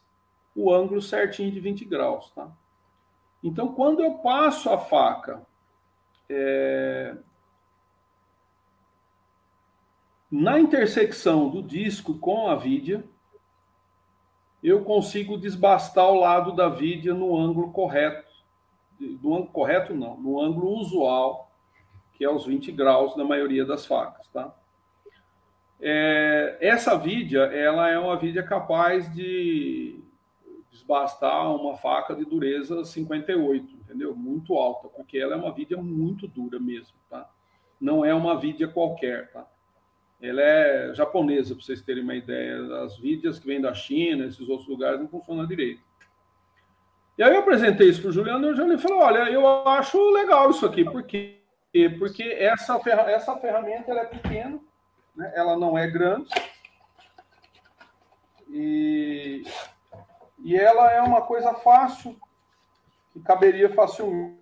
o 0.56 0.74
ângulo 0.74 1.02
certinho 1.02 1.52
de 1.52 1.60
20 1.60 1.86
graus, 1.86 2.32
tá? 2.32 2.52
Então, 3.44 3.74
quando 3.74 4.02
eu 4.02 4.16
passo 4.16 4.70
a 4.70 4.78
faca 4.78 5.46
é... 6.30 7.16
na 10.30 10.60
intersecção 10.60 11.50
do 11.50 11.62
disco 11.62 12.18
com 12.18 12.48
a 12.48 12.56
vidia, 12.56 13.04
eu 14.62 14.84
consigo 14.84 15.38
desbastar 15.38 16.08
o 16.08 16.20
lado 16.20 16.52
da 16.52 16.70
vidia 16.70 17.14
no 17.14 17.36
ângulo 17.36 17.72
correto 17.72 18.31
no 19.22 19.36
ângulo 19.36 19.52
correto, 19.52 19.94
não, 19.94 20.18
no 20.18 20.40
ângulo 20.40 20.78
usual, 20.80 21.52
que 22.14 22.23
é 22.23 22.30
os 22.30 22.45
20 22.45 22.72
graus 22.72 23.15
na 23.15 23.23
maioria 23.23 23.65
das 23.65 23.86
facas, 23.86 24.28
tá? 24.30 24.56
É, 25.80 26.57
essa 26.61 26.95
vidia, 26.95 27.41
ela 27.41 27.90
é 27.90 27.98
uma 27.98 28.15
vidia 28.15 28.44
capaz 28.44 29.11
de 29.11 29.99
desbastar 30.72 31.53
uma 31.56 31.76
faca 31.76 32.15
de 32.15 32.23
dureza 32.23 32.86
58, 32.86 33.76
entendeu? 33.76 34.15
Muito 34.15 34.56
alta, 34.56 34.88
porque 34.90 35.18
ela 35.18 35.34
é 35.34 35.38
uma 35.38 35.52
vidia 35.52 35.78
muito 35.78 36.28
dura 36.28 36.60
mesmo, 36.60 36.94
tá? 37.10 37.28
Não 37.80 38.06
é 38.06 38.14
uma 38.14 38.40
vidia 38.40 38.68
qualquer, 38.68 39.32
tá? 39.32 39.48
Ela 40.22 40.41
é 40.41 40.94
japonesa, 40.94 41.56
para 41.56 41.64
vocês 41.64 41.82
terem 41.82 42.03
uma 42.03 42.15
ideia. 42.15 42.84
As 42.84 42.98
vidias 42.99 43.40
que 43.40 43.48
vêm 43.48 43.60
da 43.60 43.73
China, 43.73 44.26
esses 44.26 44.48
outros 44.48 44.69
lugares, 44.69 44.99
não 44.99 45.07
funcionam 45.07 45.48
direito. 45.48 45.82
E 47.22 47.23
aí 47.23 47.35
eu 47.35 47.41
apresentei 47.41 47.88
isso 47.88 48.02
para 48.02 48.10
o 48.10 48.11
Juliano 48.11 48.48
e 48.48 48.49
o 48.49 48.56
Juliano 48.56 48.80
falou: 48.80 49.03
olha, 49.03 49.30
eu 49.30 49.45
acho 49.68 50.10
legal 50.10 50.49
isso 50.49 50.65
aqui, 50.65 50.84
porque, 50.84 51.39
porque 51.99 52.23
essa, 52.23 52.80
ferra, 52.80 53.03
essa 53.11 53.38
ferramenta 53.38 53.91
ela 53.91 54.02
é 54.02 54.06
pequena, 54.06 54.60
né? 55.15 55.31
ela 55.35 55.56
não 55.56 55.77
é 55.77 55.85
grande. 55.85 56.34
E, 58.49 59.43
e 60.39 60.56
ela 60.56 60.91
é 60.91 60.99
uma 60.99 61.22
coisa 61.22 61.53
fácil, 61.53 62.19
que 63.11 63.19
caberia 63.19 63.69
facilmente. 63.69 64.41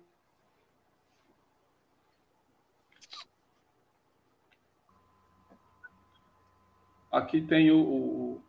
Aqui 7.12 7.42
tem 7.42 7.70
o, 7.70 7.78
o 7.78 8.42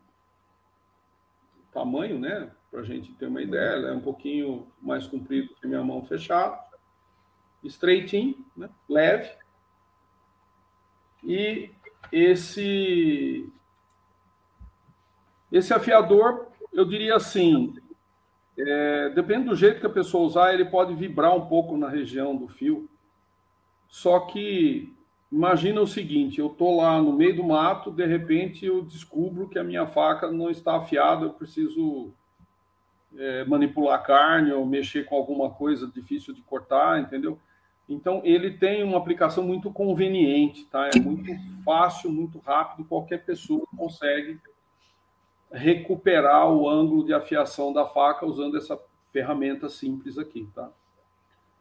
tamanho, 1.70 2.18
né? 2.18 2.50
Para 2.72 2.80
a 2.80 2.84
gente 2.84 3.12
ter 3.12 3.26
uma 3.26 3.42
ideia. 3.42 3.74
Ela 3.74 3.88
é 3.90 3.92
um 3.92 4.00
pouquinho 4.00 4.66
mais 4.80 5.06
comprido 5.06 5.54
que 5.60 5.66
minha 5.66 5.84
mão 5.84 6.02
fechada, 6.02 6.58
estreitinho, 7.62 8.34
né? 8.56 8.70
leve. 8.88 9.30
E 11.22 11.70
esse 12.10 13.46
esse 15.52 15.74
afiador, 15.74 16.48
eu 16.72 16.86
diria 16.86 17.14
assim, 17.14 17.74
é, 18.56 19.10
depende 19.10 19.50
do 19.50 19.54
jeito 19.54 19.80
que 19.80 19.86
a 19.86 19.90
pessoa 19.90 20.24
usar, 20.24 20.54
ele 20.54 20.64
pode 20.64 20.94
vibrar 20.94 21.36
um 21.36 21.46
pouco 21.46 21.76
na 21.76 21.90
região 21.90 22.34
do 22.34 22.48
fio. 22.48 22.88
Só 23.86 24.20
que 24.20 24.90
imagina 25.30 25.78
o 25.82 25.86
seguinte: 25.86 26.40
eu 26.40 26.46
estou 26.46 26.78
lá 26.78 27.00
no 27.02 27.12
meio 27.12 27.36
do 27.36 27.44
mato, 27.44 27.90
de 27.90 28.06
repente 28.06 28.64
eu 28.64 28.82
descubro 28.82 29.46
que 29.46 29.58
a 29.58 29.64
minha 29.64 29.86
faca 29.86 30.32
não 30.32 30.48
está 30.48 30.76
afiada, 30.76 31.26
eu 31.26 31.34
preciso 31.34 32.14
é, 33.16 33.44
manipular 33.44 34.02
carne 34.02 34.52
ou 34.52 34.64
mexer 34.66 35.04
com 35.04 35.16
alguma 35.16 35.50
coisa 35.50 35.86
difícil 35.86 36.34
de 36.34 36.42
cortar, 36.42 37.00
entendeu? 37.00 37.38
Então, 37.88 38.22
ele 38.24 38.52
tem 38.52 38.82
uma 38.82 38.96
aplicação 38.96 39.44
muito 39.44 39.70
conveniente, 39.70 40.64
tá? 40.66 40.88
É 40.94 40.98
muito 40.98 41.32
fácil, 41.64 42.10
muito 42.10 42.38
rápido, 42.38 42.86
qualquer 42.88 43.24
pessoa 43.24 43.66
consegue 43.76 44.40
recuperar 45.50 46.48
o 46.50 46.68
ângulo 46.68 47.04
de 47.04 47.12
afiação 47.12 47.72
da 47.72 47.84
faca 47.84 48.24
usando 48.24 48.56
essa 48.56 48.78
ferramenta 49.12 49.68
simples 49.68 50.16
aqui, 50.16 50.48
tá? 50.54 50.70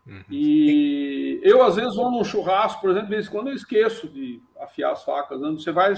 Uhum. 0.08 0.24
E 0.30 1.40
eu, 1.44 1.62
às 1.64 1.76
vezes, 1.76 1.96
vou 1.96 2.10
num 2.10 2.24
churrasco, 2.24 2.82
por 2.82 2.90
exemplo, 2.90 3.10
de 3.10 3.16
vez 3.16 3.28
em 3.28 3.32
quando 3.32 3.50
eu 3.50 3.54
esqueço 3.54 4.08
de 4.08 4.42
afiar 4.60 4.94
as 4.94 5.04
facas. 5.04 5.40
Né? 5.42 5.52
Você 5.52 5.72
vai, 5.72 5.94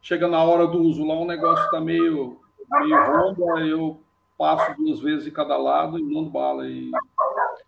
chega 0.00 0.28
na 0.28 0.42
hora 0.42 0.66
do 0.66 0.80
uso 0.82 1.04
lá, 1.04 1.14
o 1.14 1.26
negócio 1.26 1.64
está 1.64 1.80
meio, 1.80 2.40
meio 2.70 3.06
ronda, 3.06 3.60
eu 3.66 4.00
passo 4.40 4.74
duas 4.78 5.00
vezes 5.00 5.24
de 5.24 5.30
cada 5.30 5.58
lado 5.58 5.98
e 5.98 6.02
mando 6.02 6.30
bala. 6.30 6.66
E, 6.66 6.90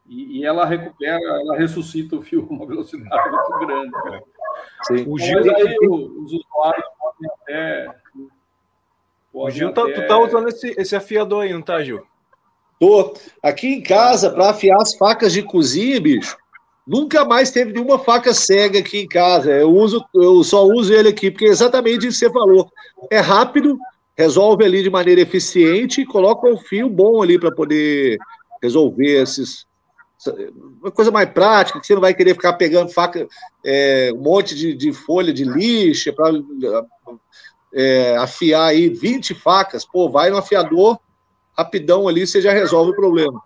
e, 0.09 0.39
e, 0.39 0.47
ela 0.47 0.65
recupera, 0.65 1.21
ela 1.21 1.55
ressuscita 1.59 2.17
o 2.17 2.23
fio 2.23 2.47
com 2.47 2.55
uma 2.55 2.67
velocidade 2.67 3.31
muito 3.31 3.67
grande. 3.67 3.93
Sim. 4.85 5.05
O 5.07 5.19
Gil, 5.19 5.39
aí, 5.55 5.77
os 5.87 6.33
usuários 6.33 6.87
podem 6.99 7.31
até. 7.31 7.95
Podem 9.31 9.49
o 9.49 9.51
Gil, 9.51 9.73
tá, 9.75 9.83
até... 9.83 9.93
tu 9.93 10.09
tá 10.09 10.19
usando 10.19 10.49
esse, 10.49 10.75
esse 10.79 10.97
afiador 10.97 11.43
aí, 11.43 11.53
não 11.53 11.61
tá, 11.61 11.83
Gil? 11.83 12.03
Tô. 12.81 13.13
Aqui 13.43 13.67
em 13.67 13.83
casa, 13.83 14.31
para 14.31 14.49
afiar 14.49 14.81
as 14.81 14.97
facas 14.97 15.35
de 15.35 15.43
cozinha, 15.43 16.01
bicho, 16.01 16.39
nunca 16.87 17.23
mais 17.23 17.51
teve 17.51 17.75
nenhuma 17.75 17.99
faca 17.99 18.33
cega 18.33 18.79
aqui 18.79 19.01
em 19.01 19.09
casa. 19.09 19.53
Eu 19.53 19.71
uso, 19.71 20.03
eu 20.15 20.43
só 20.43 20.65
uso 20.65 20.93
ele 20.93 21.11
aqui, 21.11 21.31
porque 21.31 21.45
é 21.45 21.49
exatamente 21.49 22.07
isso 22.07 22.19
que 22.19 22.27
você 22.27 22.33
falou. 22.33 22.73
É 23.11 23.21
rápido, 23.21 23.79
resolve 24.17 24.65
ali 24.65 24.83
de 24.83 24.91
maneira 24.91 25.21
eficiente 25.21 26.01
e 26.01 26.07
coloca 26.07 26.47
um 26.47 26.57
fio 26.57 26.89
bom 26.89 27.23
ali 27.23 27.39
para 27.39 27.53
poder 27.53 28.19
resolver 28.63 29.23
esses. 29.23 29.67
Uma 30.81 30.93
coisa 30.93 31.11
mais 31.11 31.29
prática, 31.31 31.81
que 31.81 31.87
você 31.87 31.95
não 31.95 32.01
vai 32.01 32.15
querer 32.15 32.35
ficar 32.35 32.53
pegando 32.53 32.93
faca, 32.93 33.27
é, 33.65 34.13
um 34.15 34.21
monte 34.21 34.55
de, 34.55 34.73
de 34.73 34.93
folha 34.93 35.33
de 35.33 35.45
lixa 35.45 36.13
para 36.13 36.31
é, 37.75 38.17
afiar 38.19 38.67
aí 38.67 38.89
20 38.89 39.35
facas. 39.35 39.85
Pô, 39.85 40.09
vai 40.09 40.31
no 40.31 40.37
afiador, 40.37 41.01
rapidão 41.59 42.07
ali, 42.07 42.25
você 42.25 42.41
já 42.41 42.53
resolve 42.53 42.93
o 42.93 42.97
problema. 42.97 43.43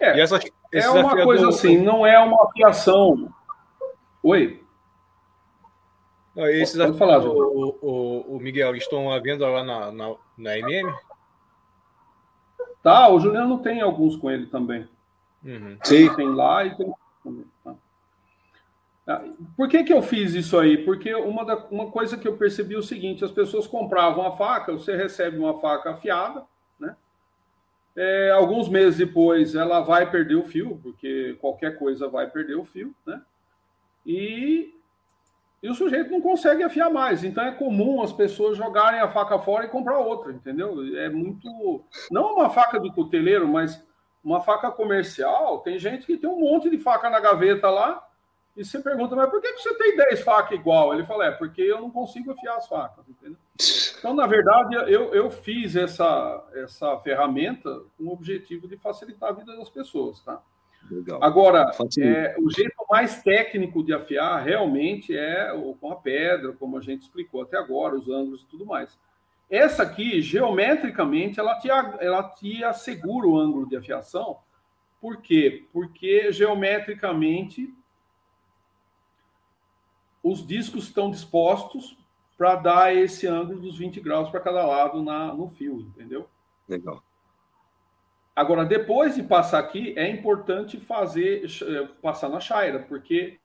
É, 0.00 0.20
essa, 0.20 0.40
é 0.72 0.88
uma 0.90 1.12
afiador... 1.12 1.24
coisa 1.24 1.48
assim, 1.48 1.76
não 1.78 2.04
é 2.04 2.18
uma 2.18 2.44
afiação. 2.44 3.32
Oi? 4.22 4.60
Esses 6.46 6.76
Pode 6.76 6.96
falar, 6.96 7.18
o, 7.18 7.78
o, 7.82 8.36
o, 8.36 8.40
Miguel, 8.40 8.76
estão 8.76 9.10
à 9.10 9.18
venda 9.18 9.48
lá 9.48 9.64
na, 9.64 9.90
na, 9.90 10.14
na 10.36 10.58
MM? 10.58 10.92
Tá, 12.82 13.08
o 13.08 13.18
Juliano 13.18 13.58
tem 13.58 13.80
alguns 13.80 14.16
com 14.16 14.30
ele 14.30 14.46
também. 14.46 14.88
Uhum. 15.44 15.76
Sim. 15.82 16.14
Tem 16.14 16.28
lá 16.28 16.64
e 16.64 16.76
tem. 16.76 16.94
Tá? 17.64 17.74
Ah, 19.06 19.24
por 19.56 19.68
que, 19.68 19.82
que 19.84 19.92
eu 19.92 20.02
fiz 20.02 20.34
isso 20.34 20.58
aí? 20.58 20.78
Porque 20.84 21.14
uma, 21.14 21.44
da, 21.44 21.56
uma 21.70 21.90
coisa 21.90 22.16
que 22.16 22.28
eu 22.28 22.36
percebi 22.36 22.74
é 22.74 22.78
o 22.78 22.82
seguinte: 22.82 23.24
as 23.24 23.30
pessoas 23.30 23.66
compravam 23.66 24.26
a 24.26 24.36
faca, 24.36 24.72
você 24.72 24.94
recebe 24.94 25.38
uma 25.38 25.58
faca 25.60 25.90
afiada, 25.90 26.44
né? 26.78 26.94
É, 27.96 28.30
alguns 28.30 28.68
meses 28.68 28.98
depois 28.98 29.54
ela 29.54 29.80
vai 29.80 30.08
perder 30.10 30.36
o 30.36 30.44
fio, 30.44 30.78
porque 30.82 31.36
qualquer 31.40 31.78
coisa 31.78 32.06
vai 32.06 32.28
perder 32.30 32.56
o 32.56 32.64
fio, 32.64 32.94
né? 33.04 33.20
E 34.06 34.77
e 35.62 35.68
o 35.68 35.74
sujeito 35.74 36.10
não 36.10 36.20
consegue 36.20 36.62
afiar 36.62 36.90
mais. 36.90 37.24
Então 37.24 37.44
é 37.44 37.50
comum 37.50 38.02
as 38.02 38.12
pessoas 38.12 38.56
jogarem 38.56 39.00
a 39.00 39.08
faca 39.08 39.38
fora 39.38 39.64
e 39.64 39.68
comprar 39.68 39.98
outra, 39.98 40.32
entendeu? 40.32 40.96
É 40.96 41.08
muito. 41.08 41.84
Não 42.10 42.34
uma 42.34 42.50
faca 42.50 42.78
de 42.78 42.92
cuteleiro, 42.92 43.48
mas 43.48 43.84
uma 44.22 44.40
faca 44.40 44.70
comercial. 44.70 45.58
Tem 45.60 45.78
gente 45.78 46.06
que 46.06 46.16
tem 46.16 46.30
um 46.30 46.40
monte 46.40 46.70
de 46.70 46.78
faca 46.78 47.10
na 47.10 47.18
gaveta 47.18 47.68
lá. 47.70 48.04
E 48.56 48.64
você 48.64 48.80
pergunta, 48.80 49.14
mas 49.14 49.30
por 49.30 49.40
que 49.40 49.52
você 49.52 49.72
tem 49.74 49.96
10 49.96 50.20
facas 50.22 50.58
igual? 50.58 50.92
Ele 50.92 51.04
fala, 51.04 51.26
é 51.26 51.30
porque 51.30 51.62
eu 51.62 51.80
não 51.80 51.92
consigo 51.92 52.32
afiar 52.32 52.56
as 52.56 52.66
facas, 52.66 53.08
entendeu? 53.08 53.38
Então, 53.96 54.14
na 54.14 54.26
verdade, 54.26 54.74
eu, 54.92 55.14
eu 55.14 55.30
fiz 55.30 55.76
essa, 55.76 56.44
essa 56.54 56.98
ferramenta 56.98 57.70
com 57.96 58.04
o 58.04 58.12
objetivo 58.12 58.66
de 58.66 58.76
facilitar 58.76 59.28
a 59.28 59.32
vida 59.32 59.56
das 59.56 59.68
pessoas, 59.68 60.20
tá? 60.22 60.42
Legal. 60.90 61.22
Agora, 61.22 61.70
é, 62.00 62.36
o 62.38 62.50
jeito 62.50 62.74
mais 62.90 63.22
técnico 63.22 63.84
de 63.84 63.92
afiar 63.92 64.42
realmente 64.42 65.16
é 65.16 65.52
com 65.80 65.92
a 65.92 65.96
pedra, 65.96 66.52
como 66.52 66.78
a 66.78 66.80
gente 66.80 67.02
explicou 67.02 67.42
até 67.42 67.56
agora, 67.58 67.94
os 67.94 68.08
ângulos 68.08 68.42
e 68.42 68.46
tudo 68.46 68.64
mais. 68.64 68.98
Essa 69.50 69.82
aqui, 69.82 70.20
geometricamente, 70.20 71.40
ela 71.40 71.58
te, 71.58 71.70
ela 71.70 72.22
te 72.30 72.62
assegura 72.62 73.26
o 73.26 73.38
ângulo 73.38 73.68
de 73.68 73.76
afiação. 73.76 74.38
Por 75.00 75.22
quê? 75.22 75.66
Porque 75.72 76.32
geometricamente 76.32 77.72
os 80.22 80.46
discos 80.46 80.84
estão 80.84 81.10
dispostos 81.10 81.96
para 82.36 82.56
dar 82.56 82.94
esse 82.94 83.26
ângulo 83.26 83.60
dos 83.60 83.78
20 83.78 84.00
graus 84.00 84.28
para 84.28 84.40
cada 84.40 84.64
lado 84.64 85.02
na, 85.02 85.34
no 85.34 85.48
fio, 85.48 85.80
entendeu? 85.80 86.28
Legal. 86.68 87.02
Agora, 88.38 88.64
depois 88.64 89.16
de 89.16 89.22
passar 89.24 89.58
aqui, 89.58 89.98
é 89.98 90.08
importante 90.08 90.78
fazer 90.78 91.44
eh, 91.44 91.88
passar 92.00 92.28
na 92.28 92.38
chaira, 92.38 92.78
porque 92.78 93.36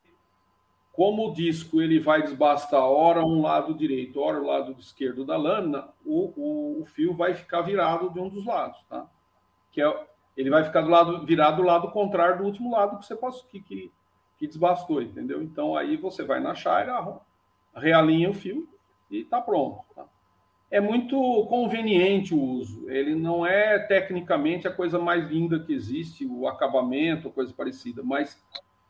como 0.91 1.29
o 1.29 1.33
disco 1.33 1.81
ele 1.81 1.99
vai 1.99 2.21
desbastar 2.21 2.79
ora 2.79 3.25
um 3.25 3.41
lado 3.41 3.73
direito, 3.73 4.19
ora 4.21 4.39
o 4.39 4.45
lado 4.45 4.75
esquerdo 4.77 5.25
da 5.25 5.35
lâmina, 5.35 5.89
o, 6.05 6.31
o, 6.37 6.81
o 6.81 6.85
fio 6.85 7.11
vai 7.15 7.33
ficar 7.33 7.61
virado 7.61 8.11
de 8.11 8.19
um 8.19 8.29
dos 8.29 8.45
lados, 8.45 8.83
tá? 8.83 9.09
Que 9.71 9.81
é, 9.81 10.05
ele 10.37 10.51
vai 10.51 10.63
ficar 10.63 10.81
do 10.81 10.89
lado 10.89 11.25
virado 11.25 11.55
do 11.55 11.63
lado 11.63 11.89
contrário 11.89 12.37
do 12.37 12.43
último 12.43 12.69
lado 12.69 12.99
que 12.99 13.07
você 13.07 13.15
passou, 13.15 13.47
que, 13.47 13.61
que, 13.61 13.91
que 14.37 14.45
desbastou, 14.45 15.01
entendeu? 15.01 15.41
Então 15.41 15.75
aí 15.75 15.97
você 15.97 16.23
vai 16.23 16.39
na 16.39 16.53
chaira, 16.53 17.19
realinha 17.73 18.29
o 18.29 18.33
fio 18.35 18.69
e 19.09 19.23
tá 19.23 19.41
pronto. 19.41 19.83
Tá? 19.95 20.05
É 20.73 20.81
muito 20.81 21.45
conveniente 21.49 22.33
o 22.33 22.41
uso. 22.41 22.89
Ele 22.89 23.13
não 23.13 23.45
é 23.45 23.77
tecnicamente 23.77 24.67
a 24.67 24.73
coisa 24.73 24.97
mais 24.97 25.23
linda 25.29 25.59
que 25.59 25.71
existe, 25.71 26.25
o 26.25 26.47
acabamento, 26.47 27.29
coisa 27.29 27.53
parecida, 27.53 28.01
mas 28.03 28.43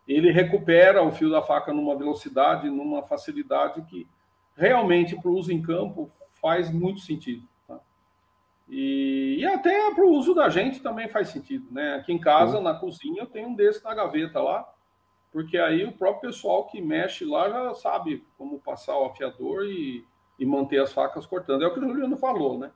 ele 0.08 0.32
recupera 0.32 1.04
o 1.04 1.12
fio 1.12 1.30
da 1.30 1.42
faca 1.42 1.74
numa 1.74 1.94
velocidade, 1.94 2.70
numa 2.70 3.04
facilidade 3.04 3.82
que 3.82 4.08
realmente 4.56 5.14
para 5.18 5.30
o 5.30 5.34
uso 5.34 5.52
em 5.52 5.62
campo 5.62 6.10
faz 6.42 6.72
muito 6.72 7.02
sentido. 7.02 7.46
Tá? 7.68 7.78
E, 8.70 9.40
e, 9.42 9.46
até 9.46 9.94
para 9.94 10.06
o 10.06 10.12
uso 10.14 10.34
da 10.34 10.48
gente 10.48 10.82
também 10.82 11.10
faz 11.10 11.28
sentido. 11.28 11.68
Né? 11.70 11.96
Aqui 11.96 12.14
em 12.14 12.18
casa, 12.18 12.62
na 12.62 12.76
cozinha, 12.76 13.24
eu 13.24 13.28
tenho 13.28 13.50
um 13.50 13.56
desse 13.56 13.84
na 13.84 13.94
gaveta 13.94 14.42
lá, 14.42 14.66
porque 15.34 15.58
aí 15.58 15.84
o 15.84 15.92
próprio 15.92 16.32
pessoal 16.32 16.66
que 16.66 16.80
mexe 16.80 17.26
lá 17.26 17.50
já 17.50 17.74
sabe 17.74 18.26
como 18.38 18.58
passar 18.58 18.98
o 18.98 19.08
afiador 19.08 19.66
e 19.66 20.06
e 20.38 20.46
manter 20.46 20.80
as 20.82 20.92
facas 20.92 21.26
cortando. 21.26 21.64
É 21.64 21.68
o 21.68 21.74
que 21.74 21.80
o 21.80 21.88
Juliano 21.88 22.18
falou, 22.18 22.58
né? 22.58 22.72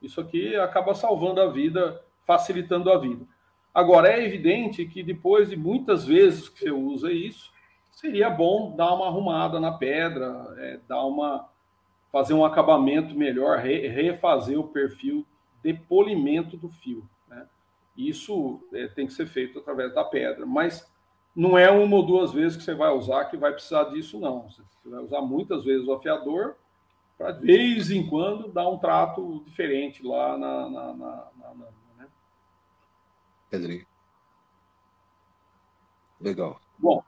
Isso 0.00 0.20
aqui 0.20 0.56
acaba 0.56 0.94
salvando 0.94 1.40
a 1.40 1.46
vida, 1.46 2.02
facilitando 2.26 2.90
a 2.90 2.98
vida. 2.98 3.24
Agora, 3.72 4.08
é 4.08 4.24
evidente 4.24 4.84
que 4.84 5.02
depois 5.02 5.48
de 5.48 5.56
muitas 5.56 6.04
vezes 6.04 6.48
que 6.48 6.58
você 6.58 6.70
usa 6.70 7.12
isso, 7.12 7.50
seria 7.90 8.28
bom 8.28 8.74
dar 8.74 8.92
uma 8.94 9.06
arrumada 9.06 9.60
na 9.60 9.72
pedra, 9.72 10.54
é, 10.58 10.80
dar 10.88 11.04
uma, 11.04 11.48
fazer 12.10 12.34
um 12.34 12.44
acabamento 12.44 13.16
melhor, 13.16 13.58
re, 13.58 13.88
refazer 13.88 14.58
o 14.58 14.68
perfil 14.68 15.24
de 15.62 15.72
polimento 15.72 16.56
do 16.56 16.68
fio. 16.68 17.08
Né? 17.28 17.46
Isso 17.96 18.60
é, 18.72 18.88
tem 18.88 19.06
que 19.06 19.12
ser 19.12 19.26
feito 19.26 19.58
através 19.58 19.94
da 19.94 20.04
pedra, 20.04 20.44
mas 20.44 20.90
não 21.34 21.56
é 21.56 21.70
uma 21.70 21.96
ou 21.96 22.04
duas 22.04 22.32
vezes 22.32 22.56
que 22.56 22.64
você 22.64 22.74
vai 22.74 22.90
usar 22.90 23.26
que 23.26 23.36
vai 23.36 23.52
precisar 23.52 23.84
disso, 23.84 24.20
não. 24.20 24.42
Você 24.50 24.62
vai 24.84 25.00
usar 25.00 25.22
muitas 25.22 25.64
vezes 25.64 25.86
o 25.86 25.92
afiador 25.92 26.56
para 27.16 27.32
de 27.32 27.46
vez 27.46 27.90
em 27.90 28.06
quando 28.06 28.48
dar 28.48 28.68
um 28.68 28.78
trato 28.78 29.42
diferente 29.44 30.04
lá 30.06 30.36
na, 30.36 30.68
na, 30.68 30.94
na, 30.94 31.28
na, 31.36 31.54
na 31.54 31.66
né? 31.96 32.08
Pedrinho. 33.50 33.86
Legal. 36.20 36.60
Bom, 36.78 37.02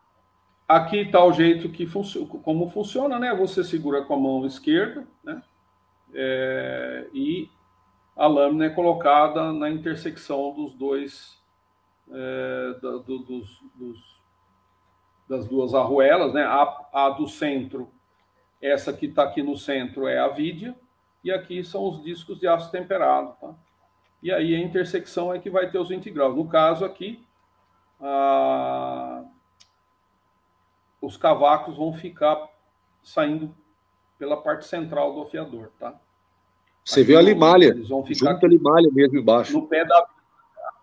aqui 0.68 0.98
está 0.98 1.24
o 1.24 1.32
jeito 1.32 1.68
que 1.68 1.86
funciona, 1.86 2.26
como 2.26 2.70
funciona, 2.70 3.18
né? 3.18 3.34
Você 3.34 3.62
segura 3.62 4.04
com 4.04 4.14
a 4.14 4.18
mão 4.18 4.44
esquerda, 4.44 5.06
né? 5.22 5.42
É, 6.12 7.08
e 7.12 7.48
a 8.16 8.26
lâmina 8.26 8.66
é 8.66 8.70
colocada 8.70 9.52
na 9.52 9.68
intersecção 9.68 10.52
dos 10.54 10.74
dois, 10.74 11.40
é, 12.10 12.78
da, 12.80 12.90
do, 12.98 13.18
dos, 13.18 13.62
dos, 13.74 14.20
das 15.28 15.48
duas 15.48 15.74
arruelas, 15.74 16.32
né? 16.32 16.44
A, 16.44 16.88
a 16.92 17.10
do 17.10 17.28
centro 17.28 17.90
essa 18.64 18.94
que 18.94 19.04
está 19.04 19.24
aqui 19.24 19.42
no 19.42 19.56
centro 19.56 20.08
é 20.08 20.18
a 20.18 20.28
vidia, 20.28 20.74
e 21.22 21.30
aqui 21.30 21.62
são 21.62 21.86
os 21.86 22.02
discos 22.02 22.40
de 22.40 22.48
aço 22.48 22.70
temperado. 22.70 23.36
Tá? 23.38 23.54
E 24.22 24.32
aí 24.32 24.54
a 24.54 24.58
intersecção 24.58 25.34
é 25.34 25.38
que 25.38 25.50
vai 25.50 25.70
ter 25.70 25.78
os 25.78 25.90
20 25.90 26.10
graus. 26.10 26.34
No 26.34 26.48
caso 26.48 26.82
aqui, 26.82 27.22
a... 28.00 29.22
os 31.00 31.18
cavacos 31.18 31.76
vão 31.76 31.92
ficar 31.92 32.48
saindo 33.02 33.54
pela 34.18 34.38
parte 34.38 34.66
central 34.66 35.12
do 35.12 35.20
afiador. 35.20 35.70
Tá? 35.78 35.94
Você 36.82 37.00
aqui 37.00 37.08
vê 37.08 37.16
a 37.16 37.22
limalha, 37.22 37.66
eles 37.66 37.90
vão 37.90 38.02
ficar 38.02 38.32
junto 38.32 38.46
a 38.46 38.48
limalha 38.48 38.90
mesmo 38.90 39.18
embaixo. 39.18 39.52
No 39.52 39.68
pé 39.68 39.84
da 39.84 40.08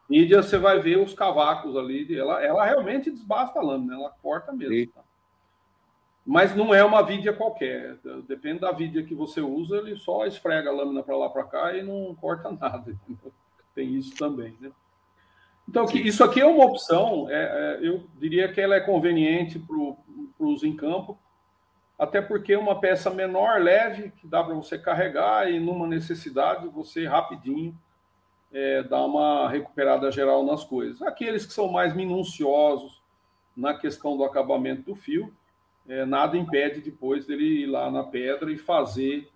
mídia 0.07 0.43
você 0.43 0.59
vai 0.59 0.79
ver 0.79 0.99
os 0.99 1.15
cavacos 1.15 1.75
ali, 1.75 2.15
ela, 2.15 2.43
ela 2.43 2.63
realmente 2.63 3.09
desbasta 3.09 3.59
a 3.59 3.63
lâmina, 3.63 3.95
ela 3.95 4.11
corta 4.21 4.51
mesmo. 4.51 4.93
Tá? 4.93 5.01
Mas 6.26 6.56
não 6.56 6.73
é 6.73 6.84
uma 6.84 7.02
vidia 7.02 7.34
qualquer, 7.34 7.98
depende 8.27 8.60
da 8.60 8.72
vidia 8.72 9.03
que 9.03 9.15
você 9.15 9.41
usa, 9.41 9.77
ele 9.77 9.95
só 9.95 10.26
esfrega 10.26 10.69
a 10.69 10.73
lâmina 10.73 11.02
para 11.02 11.18
lá 11.18 11.30
para 11.30 11.43
cá 11.43 11.76
e 11.76 11.81
não 11.81 12.14
corta 12.15 12.52
nada. 12.60 12.95
Tem 13.73 13.95
isso 13.95 14.15
também, 14.15 14.56
né? 14.60 14.72
Então, 15.68 15.85
que, 15.85 15.99
isso 15.99 16.23
aqui 16.23 16.41
é 16.41 16.45
uma 16.45 16.65
opção, 16.65 17.27
é, 17.30 17.34
é, 17.81 17.88
eu 17.88 18.06
diria 18.19 18.52
que 18.52 18.60
ela 18.60 18.76
é 18.76 18.81
conveniente 18.81 19.57
para 19.57 19.76
o 19.76 19.98
uso 20.39 20.65
em 20.68 20.76
campo, 20.76 21.18
até 21.98 22.22
porque 22.22 22.53
é 22.53 22.57
uma 22.57 22.80
peça 22.80 23.10
menor, 23.10 23.61
leve, 23.61 24.11
que 24.11 24.27
dá 24.27 24.43
para 24.43 24.53
você 24.53 24.77
carregar 24.77 25.49
e 25.49 25.60
numa 25.60 25.88
necessidade 25.88 26.68
você 26.68 27.07
rapidinho 27.07 27.77
é, 28.52 28.84
dá 28.84 29.03
uma 29.06 29.49
recuperada 29.49 30.11
geral 30.11 30.45
nas 30.45 30.64
coisas. 30.64 31.02
Aqueles 31.02 31.45
que 31.45 31.53
são 31.53 31.69
mais 31.69 31.95
minuciosos 31.95 33.02
na 33.56 33.73
questão 33.73 34.18
do 34.18 34.23
acabamento 34.23 34.84
do 34.84 34.95
fio, 34.95 35.34
é, 35.87 36.05
nada 36.05 36.37
impede 36.37 36.81
depois 36.81 37.25
dele 37.25 37.63
ir 37.63 37.65
lá 37.65 37.89
na 37.89 38.03
pedra 38.03 38.51
e 38.51 38.57
fazer 38.57 39.29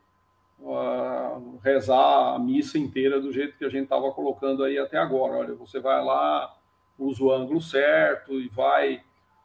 uh, 0.59 1.59
rezar 1.63 2.35
a 2.35 2.39
missa 2.39 2.77
inteira 2.77 3.19
do 3.19 3.31
jeito 3.31 3.57
que 3.57 3.65
a 3.65 3.69
gente 3.69 3.83
estava 3.83 4.11
colocando 4.11 4.63
aí 4.63 4.77
até 4.77 4.97
agora. 4.97 5.37
Olha, 5.37 5.55
você 5.55 5.79
vai 5.79 6.03
lá, 6.03 6.55
usa 6.97 7.23
o 7.23 7.31
ângulo 7.31 7.61
certo 7.61 8.39
e 8.39 8.47
vai, 8.47 9.01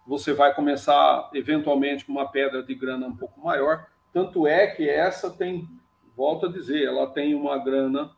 você 0.07 0.33
vai 0.33 0.55
começar 0.55 1.31
eventualmente 1.35 2.05
com 2.05 2.13
uma 2.13 2.31
pedra 2.31 2.63
de 2.63 2.75
grana 2.75 3.07
um 3.07 3.17
pouco 3.17 3.41
maior. 3.41 3.87
Tanto 4.13 4.47
é 4.47 4.67
que 4.67 4.89
essa 4.89 5.31
tem, 5.31 5.69
volto 6.17 6.47
a 6.47 6.53
dizer, 6.53 6.85
ela 6.85 7.07
tem 7.07 7.35
uma 7.35 7.59
grana 7.59 8.11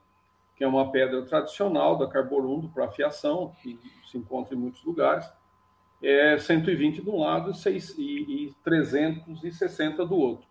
que 0.56 0.64
é 0.64 0.68
uma 0.68 0.90
pedra 0.90 1.22
tradicional 1.22 1.96
da 1.96 2.06
carborundo 2.06 2.68
para 2.68 2.84
afiação, 2.84 3.54
que 3.62 3.78
se 4.10 4.18
encontra 4.18 4.54
em 4.54 4.59
muitos 4.59 4.84
lugares, 4.84 5.30
é 6.03 6.37
120 6.37 7.03
de 7.03 7.09
um 7.09 7.20
lado 7.20 7.53
e, 7.66 8.47
e 8.47 8.55
360 8.65 10.05
do 10.05 10.16
outro. 10.16 10.47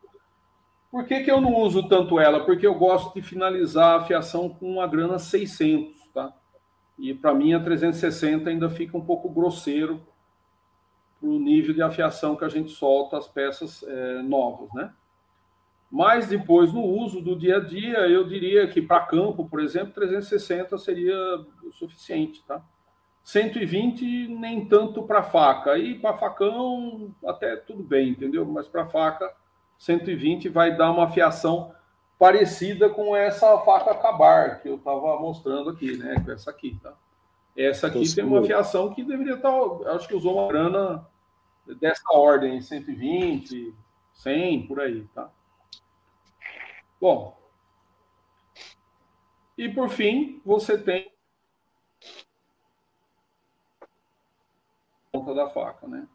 Por 0.89 1.05
que, 1.05 1.21
que 1.21 1.31
eu 1.31 1.39
não 1.39 1.55
uso 1.55 1.87
tanto 1.87 2.19
ela? 2.19 2.43
Porque 2.45 2.65
eu 2.65 2.75
gosto 2.75 3.13
de 3.13 3.21
finalizar 3.21 3.99
a 3.99 4.03
fiação 4.03 4.49
com 4.49 4.73
uma 4.73 4.87
grana 4.87 5.19
600, 5.19 5.95
tá? 6.13 6.33
E 6.97 7.13
para 7.13 7.33
mim 7.33 7.53
a 7.53 7.59
360 7.59 8.49
ainda 8.49 8.69
fica 8.69 8.97
um 8.97 9.05
pouco 9.05 9.29
grosseiro 9.29 10.01
para 11.19 11.29
o 11.29 11.39
nível 11.39 11.73
de 11.73 11.81
afiação 11.81 12.35
que 12.35 12.43
a 12.43 12.49
gente 12.49 12.71
solta 12.71 13.17
as 13.17 13.27
peças 13.27 13.83
é, 13.83 14.21
novas, 14.21 14.69
né? 14.73 14.93
Mas 15.89 16.27
depois, 16.27 16.71
no 16.71 16.83
uso 16.83 17.19
do 17.19 17.35
dia 17.35 17.57
a 17.57 17.59
dia, 17.59 18.07
eu 18.07 18.25
diria 18.25 18.65
que 18.67 18.81
para 18.81 19.05
campo, 19.05 19.47
por 19.49 19.59
exemplo, 19.59 19.93
360 19.93 20.77
seria 20.77 21.15
o 21.63 21.71
suficiente, 21.73 22.41
tá? 22.45 22.63
120 23.31 24.27
nem 24.27 24.65
tanto 24.65 25.03
para 25.03 25.23
faca. 25.23 25.77
E 25.77 25.97
para 25.97 26.17
facão 26.17 27.15
até 27.25 27.55
tudo 27.55 27.81
bem, 27.81 28.09
entendeu? 28.09 28.45
Mas 28.45 28.67
para 28.67 28.85
faca 28.85 29.33
120 29.77 30.49
vai 30.49 30.75
dar 30.75 30.91
uma 30.91 31.09
fiação 31.09 31.73
parecida 32.19 32.89
com 32.89 33.15
essa 33.15 33.57
faca 33.59 33.91
acabar 33.91 34.61
que 34.61 34.67
eu 34.67 34.75
estava 34.75 35.17
mostrando 35.17 35.69
aqui, 35.69 35.95
né? 35.95 36.21
Com 36.25 36.31
essa 36.31 36.51
aqui, 36.51 36.77
tá? 36.83 36.93
Essa 37.55 37.87
aqui 37.87 38.13
tem 38.13 38.23
uma 38.23 38.43
fiação 38.43 38.93
que 38.93 39.01
deveria 39.01 39.35
estar, 39.35 39.51
tá, 39.51 39.91
acho 39.91 40.07
que 40.09 40.15
usou 40.15 40.37
uma 40.37 40.47
grana 40.47 41.07
dessa 41.79 42.03
ordem, 42.11 42.61
120, 42.61 43.73
100, 44.13 44.67
por 44.67 44.81
aí, 44.81 45.07
tá? 45.15 45.29
Bom. 46.99 47.37
E 49.57 49.69
por 49.69 49.89
fim, 49.89 50.41
você 50.45 50.77
tem 50.77 51.11
ponta 55.11 55.33
da 55.33 55.47
faca, 55.47 55.87
né? 55.87 56.07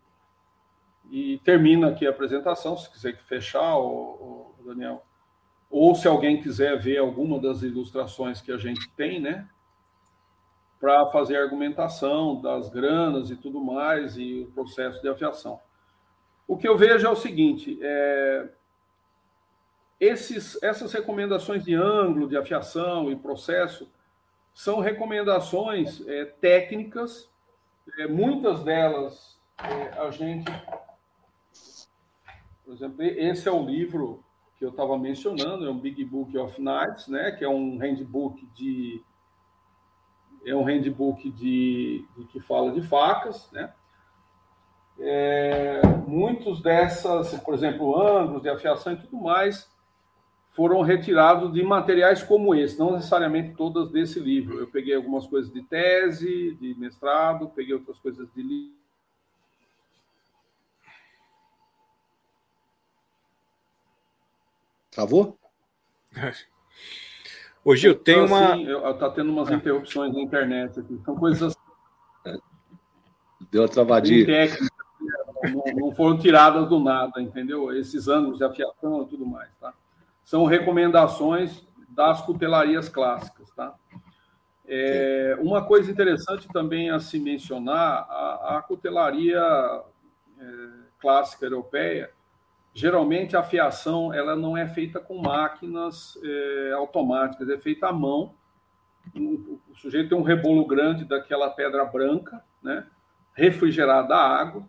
E 1.11 1.39
termina 1.45 1.89
aqui 1.89 2.07
a 2.07 2.11
apresentação, 2.11 2.77
se 2.77 2.91
quiser 2.91 3.17
fechar, 3.19 3.77
o, 3.79 4.55
Daniel. 4.65 5.05
Ou 5.71 5.95
se 5.95 6.09
alguém 6.09 6.41
quiser 6.41 6.77
ver 6.79 6.99
alguma 6.99 7.39
das 7.39 7.63
ilustrações 7.63 8.41
que 8.41 8.51
a 8.51 8.57
gente 8.57 8.91
tem, 8.97 9.21
né? 9.21 9.49
Para 10.81 11.07
fazer 11.11 11.37
argumentação 11.37 12.41
das 12.41 12.69
granas 12.69 13.31
e 13.31 13.37
tudo 13.37 13.61
mais, 13.61 14.17
e 14.17 14.41
o 14.41 14.53
processo 14.53 15.01
de 15.01 15.09
afiação. 15.09 15.61
O 16.49 16.57
que 16.57 16.67
eu 16.67 16.77
vejo 16.77 17.07
é 17.07 17.11
o 17.11 17.17
seguinte: 17.17 17.79
é, 17.83 18.49
esses, 20.01 20.61
essas 20.63 20.93
recomendações 20.93 21.65
de 21.65 21.75
ângulo, 21.75 22.29
de 22.29 22.37
afiação 22.37 23.11
e 23.11 23.17
processo 23.17 23.89
são 24.53 24.81
recomendações 24.81 26.07
é, 26.09 26.25
técnicas, 26.25 27.31
é, 27.99 28.07
muitas 28.07 28.63
delas 28.63 29.41
é, 29.59 30.01
a 30.01 30.11
gente 30.11 30.51
por 32.65 32.75
exemplo, 32.75 33.01
esse 33.01 33.49
é 33.49 33.53
o 33.53 33.65
livro 33.65 34.25
que 34.59 34.65
eu 34.65 34.71
estava 34.71 34.99
mencionando, 34.99 35.65
é 35.65 35.71
um 35.71 35.79
Big 35.79 36.05
Book 36.05 36.37
of 36.37 36.61
Knives, 36.61 37.07
né, 37.07 37.31
que 37.31 37.45
é 37.45 37.49
um 37.49 37.79
handbook 37.79 38.45
de 38.55 39.01
é 40.45 40.55
um 40.55 40.65
handbook 40.65 41.31
de, 41.31 42.05
de 42.17 42.25
que 42.27 42.41
fala 42.41 42.71
de 42.73 42.81
facas, 42.81 43.51
né? 43.51 43.73
É, 44.99 45.81
muitos 46.07 46.63
dessas, 46.63 47.35
por 47.41 47.53
exemplo, 47.53 48.01
ângulos 48.01 48.43
de 48.43 48.49
afiação 48.49 48.93
e 48.93 48.97
tudo 48.97 49.17
mais, 49.17 49.69
foram 50.57 50.81
retirados 50.81 51.53
de 51.53 51.63
materiais 51.63 52.23
como 52.23 52.55
esse, 52.55 52.79
não 52.79 52.93
necessariamente 52.93 53.55
todas 53.55 53.91
desse 53.91 54.19
livro. 54.19 54.59
Eu 54.59 54.67
peguei 54.67 54.95
algumas 54.95 55.27
coisas 55.27 55.53
de 55.53 55.63
tese, 55.63 56.57
de 56.59 56.75
mestrado, 56.79 57.51
peguei 57.55 57.75
outras 57.75 57.99
coisas 57.99 58.27
de 58.35 58.43
livro 58.43 58.87
Travou? 64.97 65.39
Ô, 67.63 67.77
Gil, 67.77 67.95
tem 67.95 68.15
então, 68.15 68.27
uma. 68.27 68.55
Assim, 68.55 68.99
tá 68.99 69.11
tendo 69.11 69.31
umas 69.31 69.51
interrupções 69.51 70.11
na 70.15 70.23
internet 70.23 70.81
aqui. 70.81 70.99
São 71.05 71.15
coisas. 71.17 71.55
Deu 73.51 73.61
uma 73.61 73.69
travadinha. 73.69 74.25
Técnica, 74.25 74.75
não, 75.53 75.89
não, 75.89 75.95
foram 75.95 76.17
tiradas 76.17 76.67
do 76.67 76.81
nada, 76.81 77.21
entendeu? 77.21 77.71
Esses 77.77 78.09
ângulos 78.09 78.39
de 78.39 78.45
afiação 78.45 79.03
e 79.03 79.07
tudo 79.07 79.27
mais, 79.27 79.51
tá? 79.61 79.75
São 80.27 80.45
recomendações 80.45 81.65
das 81.89 82.21
cutelarias 82.21 82.89
clássicas, 82.89 83.49
tá? 83.53 83.77
É, 84.67 85.39
uma 85.39 85.65
coisa 85.65 85.89
interessante 85.89 86.49
também 86.49 86.91
a 86.91 86.99
se 86.99 87.21
mencionar, 87.21 88.05
a, 88.11 88.57
a 88.57 88.63
cutelaria 88.63 89.41
é, 89.41 90.45
clássica 90.99 91.47
europeia, 91.47 92.11
geralmente 92.75 93.37
a 93.37 93.43
fiação 93.45 94.13
ela 94.13 94.35
não 94.35 94.57
é 94.57 94.67
feita 94.67 94.99
com 94.99 95.23
máquinas 95.23 96.19
é, 96.25 96.73
automáticas, 96.73 97.49
é 97.49 97.57
feita 97.57 97.87
à 97.87 97.93
mão. 97.93 98.35
O, 99.15 99.61
o, 99.71 99.77
sujeito 99.77 100.09
tem 100.09 100.19
um 100.19 100.23
rebolo 100.23 100.67
grande 100.67 101.05
daquela 101.05 101.51
pedra 101.51 101.85
branca, 101.85 102.43
né, 102.61 102.85
refrigerada 103.33 104.17
a 104.17 104.41
água, 104.41 104.69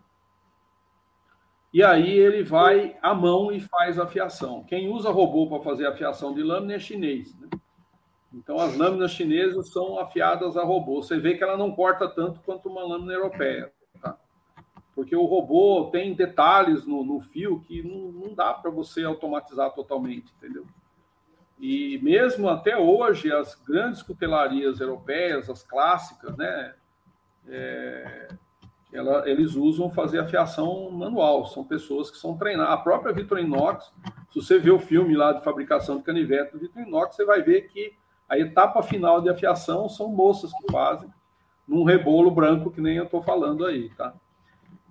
e 1.72 1.82
aí 1.82 2.10
ele 2.10 2.42
vai 2.42 2.96
à 3.02 3.14
mão 3.14 3.52
e 3.52 3.60
faz 3.60 3.98
a 3.98 4.06
fiação. 4.06 4.64
Quem 4.64 4.88
usa 4.88 5.10
robô 5.10 5.46
para 5.48 5.62
fazer 5.62 5.86
a 5.86 5.94
fiação 5.94 6.34
de 6.34 6.42
lâmina 6.42 6.74
é 6.74 6.78
chinês. 6.78 7.38
Né? 7.38 7.48
Então 8.32 8.58
as 8.58 8.76
lâminas 8.76 9.12
chinesas 9.12 9.70
são 9.70 9.98
afiadas 9.98 10.56
a 10.56 10.64
robô. 10.64 11.02
Você 11.02 11.18
vê 11.18 11.36
que 11.36 11.44
ela 11.44 11.56
não 11.56 11.72
corta 11.72 12.08
tanto 12.08 12.40
quanto 12.40 12.68
uma 12.68 12.82
lâmina 12.82 13.12
europeia 13.12 13.72
porque 14.98 15.14
o 15.14 15.26
robô 15.26 15.90
tem 15.92 16.12
detalhes 16.12 16.84
no, 16.84 17.04
no 17.04 17.20
fio 17.20 17.60
que 17.60 17.84
não, 17.84 18.10
não 18.10 18.34
dá 18.34 18.52
para 18.52 18.68
você 18.68 19.04
automatizar 19.04 19.72
totalmente, 19.72 20.34
entendeu? 20.36 20.66
E 21.56 22.00
mesmo 22.02 22.48
até 22.48 22.76
hoje, 22.76 23.32
as 23.32 23.54
grandes 23.54 24.02
cutelarias 24.02 24.80
europeias, 24.80 25.48
as 25.48 25.62
clássicas, 25.62 26.36
né, 26.36 26.74
é, 27.46 28.28
ela, 28.92 29.28
eles 29.28 29.54
usam 29.54 29.90
fazer 29.90 30.18
a 30.18 30.24
fiação 30.24 30.90
manual. 30.90 31.44
São 31.46 31.64
pessoas 31.64 32.10
que 32.10 32.16
são 32.16 32.36
treinadas. 32.36 32.72
A 32.72 32.76
própria 32.78 33.12
Vitorinox, 33.12 33.92
se 34.30 34.40
você 34.40 34.58
ver 34.58 34.70
o 34.70 34.78
filme 34.78 35.14
lá 35.14 35.32
de 35.32 35.44
fabricação 35.44 35.98
de 35.98 36.02
canivete 36.02 36.52
do 36.52 36.58
Vitorinox, 36.58 37.16
você 37.16 37.24
vai 37.24 37.42
ver 37.42 37.68
que 37.68 37.94
a 38.28 38.38
etapa 38.38 38.82
final 38.82 39.20
de 39.20 39.28
afiação 39.28 39.88
são 39.88 40.08
moças 40.08 40.52
que 40.52 40.70
fazem 40.70 41.08
num 41.66 41.84
rebolo 41.84 42.30
branco 42.30 42.70
que 42.70 42.80
nem 42.80 42.96
eu 42.96 43.04
estou 43.04 43.22
falando 43.22 43.66
aí, 43.66 43.90
tá? 43.90 44.14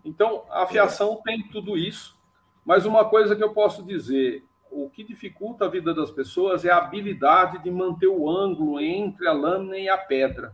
Então, 0.05 0.43
a 0.49 0.63
afiação 0.63 1.19
tem 1.23 1.47
tudo 1.49 1.77
isso, 1.77 2.17
mas 2.63 2.85
uma 2.85 3.05
coisa 3.05 3.35
que 3.35 3.43
eu 3.43 3.53
posso 3.53 3.83
dizer, 3.83 4.43
o 4.71 4.89
que 4.89 5.03
dificulta 5.03 5.65
a 5.65 5.69
vida 5.69 5.93
das 5.93 6.11
pessoas 6.11 6.65
é 6.65 6.71
a 6.71 6.77
habilidade 6.77 7.61
de 7.63 7.71
manter 7.71 8.07
o 8.07 8.29
ângulo 8.29 8.79
entre 8.79 9.27
a 9.27 9.33
lâmina 9.33 9.77
e 9.77 9.89
a 9.89 9.97
pedra 9.97 10.53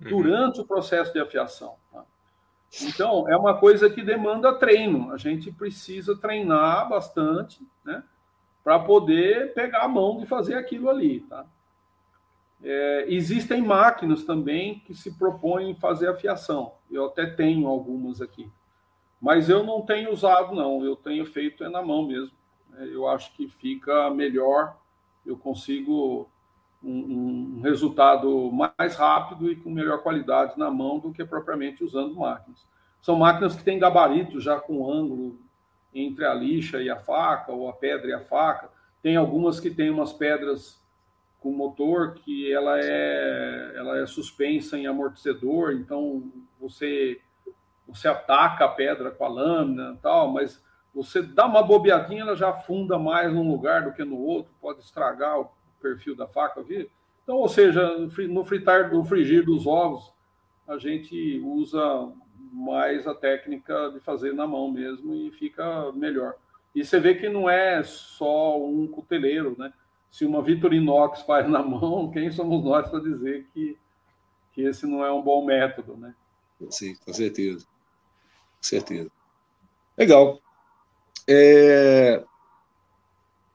uhum. 0.00 0.08
durante 0.08 0.60
o 0.60 0.66
processo 0.66 1.12
de 1.12 1.18
afiação. 1.18 1.76
Tá? 1.90 2.04
Então, 2.82 3.28
é 3.28 3.36
uma 3.36 3.58
coisa 3.58 3.88
que 3.88 4.02
demanda 4.02 4.52
treino. 4.52 5.10
A 5.12 5.16
gente 5.16 5.50
precisa 5.50 6.16
treinar 6.16 6.88
bastante, 6.88 7.66
né? 7.84 8.02
Para 8.62 8.78
poder 8.78 9.54
pegar 9.54 9.84
a 9.84 9.88
mão 9.88 10.18
de 10.18 10.26
fazer 10.26 10.54
aquilo 10.54 10.90
ali, 10.90 11.20
tá? 11.20 11.46
É, 12.62 13.06
existem 13.08 13.62
máquinas 13.62 14.24
também 14.24 14.80
que 14.80 14.92
se 14.92 15.16
propõem 15.16 15.74
fazer 15.76 16.08
a 16.08 16.14
fiação. 16.14 16.74
Eu 16.90 17.06
até 17.06 17.26
tenho 17.26 17.66
algumas 17.68 18.20
aqui. 18.20 18.50
Mas 19.20 19.48
eu 19.48 19.64
não 19.64 19.82
tenho 19.82 20.12
usado, 20.12 20.54
não. 20.54 20.84
Eu 20.84 20.96
tenho 20.96 21.24
feito 21.24 21.64
é 21.64 21.68
na 21.68 21.82
mão 21.82 22.06
mesmo. 22.06 22.36
É, 22.76 22.84
eu 22.84 23.06
acho 23.08 23.32
que 23.34 23.48
fica 23.48 24.10
melhor. 24.10 24.76
Eu 25.24 25.36
consigo 25.36 26.28
um, 26.82 27.58
um, 27.58 27.60
resultado 27.62 28.50
mais 28.52 28.94
rápido 28.94 29.50
e 29.50 29.56
com 29.56 29.70
melhor 29.70 30.02
qualidade 30.02 30.58
na 30.58 30.70
mão 30.70 30.98
do 30.98 31.12
que 31.12 31.24
propriamente 31.24 31.82
usando 31.82 32.14
máquinas. 32.14 32.66
São 33.00 33.16
máquinas 33.16 33.56
que 33.56 33.64
têm 33.64 33.78
gabarito 33.78 34.40
já 34.40 34.58
com 34.58 34.90
ângulo 34.90 35.38
entre 35.94 36.24
a 36.24 36.34
lixa 36.34 36.80
e 36.80 36.90
a 36.90 36.96
faca, 36.96 37.52
ou 37.52 37.68
a 37.68 37.72
pedra 37.72 38.08
e 38.08 38.12
a 38.12 38.20
faca. 38.20 38.70
Tem 39.02 39.16
algumas 39.16 39.58
que 39.58 39.70
têm 39.70 39.90
umas 39.90 40.12
pedras 40.12 40.80
com 41.40 41.52
motor 41.52 42.14
que 42.14 42.52
ela 42.52 42.78
é, 42.80 43.72
ela 43.76 43.98
é 43.98 44.06
suspensa 44.06 44.76
em 44.76 44.86
amortecedor, 44.86 45.72
então 45.72 46.32
você 46.60 47.20
você 47.86 48.06
ataca 48.06 48.66
a 48.66 48.68
pedra 48.68 49.10
com 49.10 49.24
a 49.24 49.28
lâmina 49.28 49.94
e 49.94 50.02
tal, 50.02 50.30
mas 50.30 50.62
você 50.94 51.22
dá 51.22 51.46
uma 51.46 51.62
bobeadinha, 51.62 52.20
ela 52.20 52.36
já 52.36 52.50
afunda 52.50 52.98
mais 52.98 53.32
num 53.32 53.50
lugar 53.50 53.84
do 53.84 53.92
que 53.92 54.04
no 54.04 54.18
outro, 54.18 54.52
pode 54.60 54.80
estragar 54.80 55.40
o 55.40 55.50
perfil 55.80 56.14
da 56.14 56.26
faca, 56.26 56.62
viu? 56.62 56.88
Então, 57.22 57.36
ou 57.36 57.48
seja, 57.48 57.98
no 58.28 58.44
fritar, 58.44 58.92
no 58.92 59.04
frigir 59.04 59.44
dos 59.44 59.66
ovos, 59.66 60.12
a 60.66 60.78
gente 60.78 61.40
usa 61.44 62.10
mais 62.52 63.06
a 63.06 63.14
técnica 63.14 63.90
de 63.90 64.00
fazer 64.00 64.32
na 64.32 64.46
mão 64.46 64.70
mesmo 64.70 65.14
e 65.14 65.30
fica 65.32 65.92
melhor. 65.92 66.34
E 66.74 66.84
você 66.84 66.98
vê 66.98 67.14
que 67.14 67.28
não 67.28 67.48
é 67.48 67.82
só 67.82 68.58
um 68.62 68.86
cuteleiro, 68.86 69.54
né? 69.58 69.72
Se 70.10 70.24
uma 70.24 70.42
Vitorinox 70.42 71.22
faz 71.28 71.48
na 71.48 71.62
mão, 71.62 72.10
quem 72.10 72.30
somos 72.30 72.64
nós 72.64 72.88
para 72.88 73.00
dizer 73.00 73.46
que, 73.52 73.76
que 74.52 74.62
esse 74.62 74.86
não 74.86 75.04
é 75.04 75.12
um 75.12 75.22
bom 75.22 75.44
método, 75.44 75.96
né? 75.96 76.14
Sim, 76.70 76.94
com 77.04 77.12
certeza. 77.12 77.66
Com 77.66 78.62
certeza. 78.62 79.10
Legal. 79.96 80.40
É... 81.28 82.24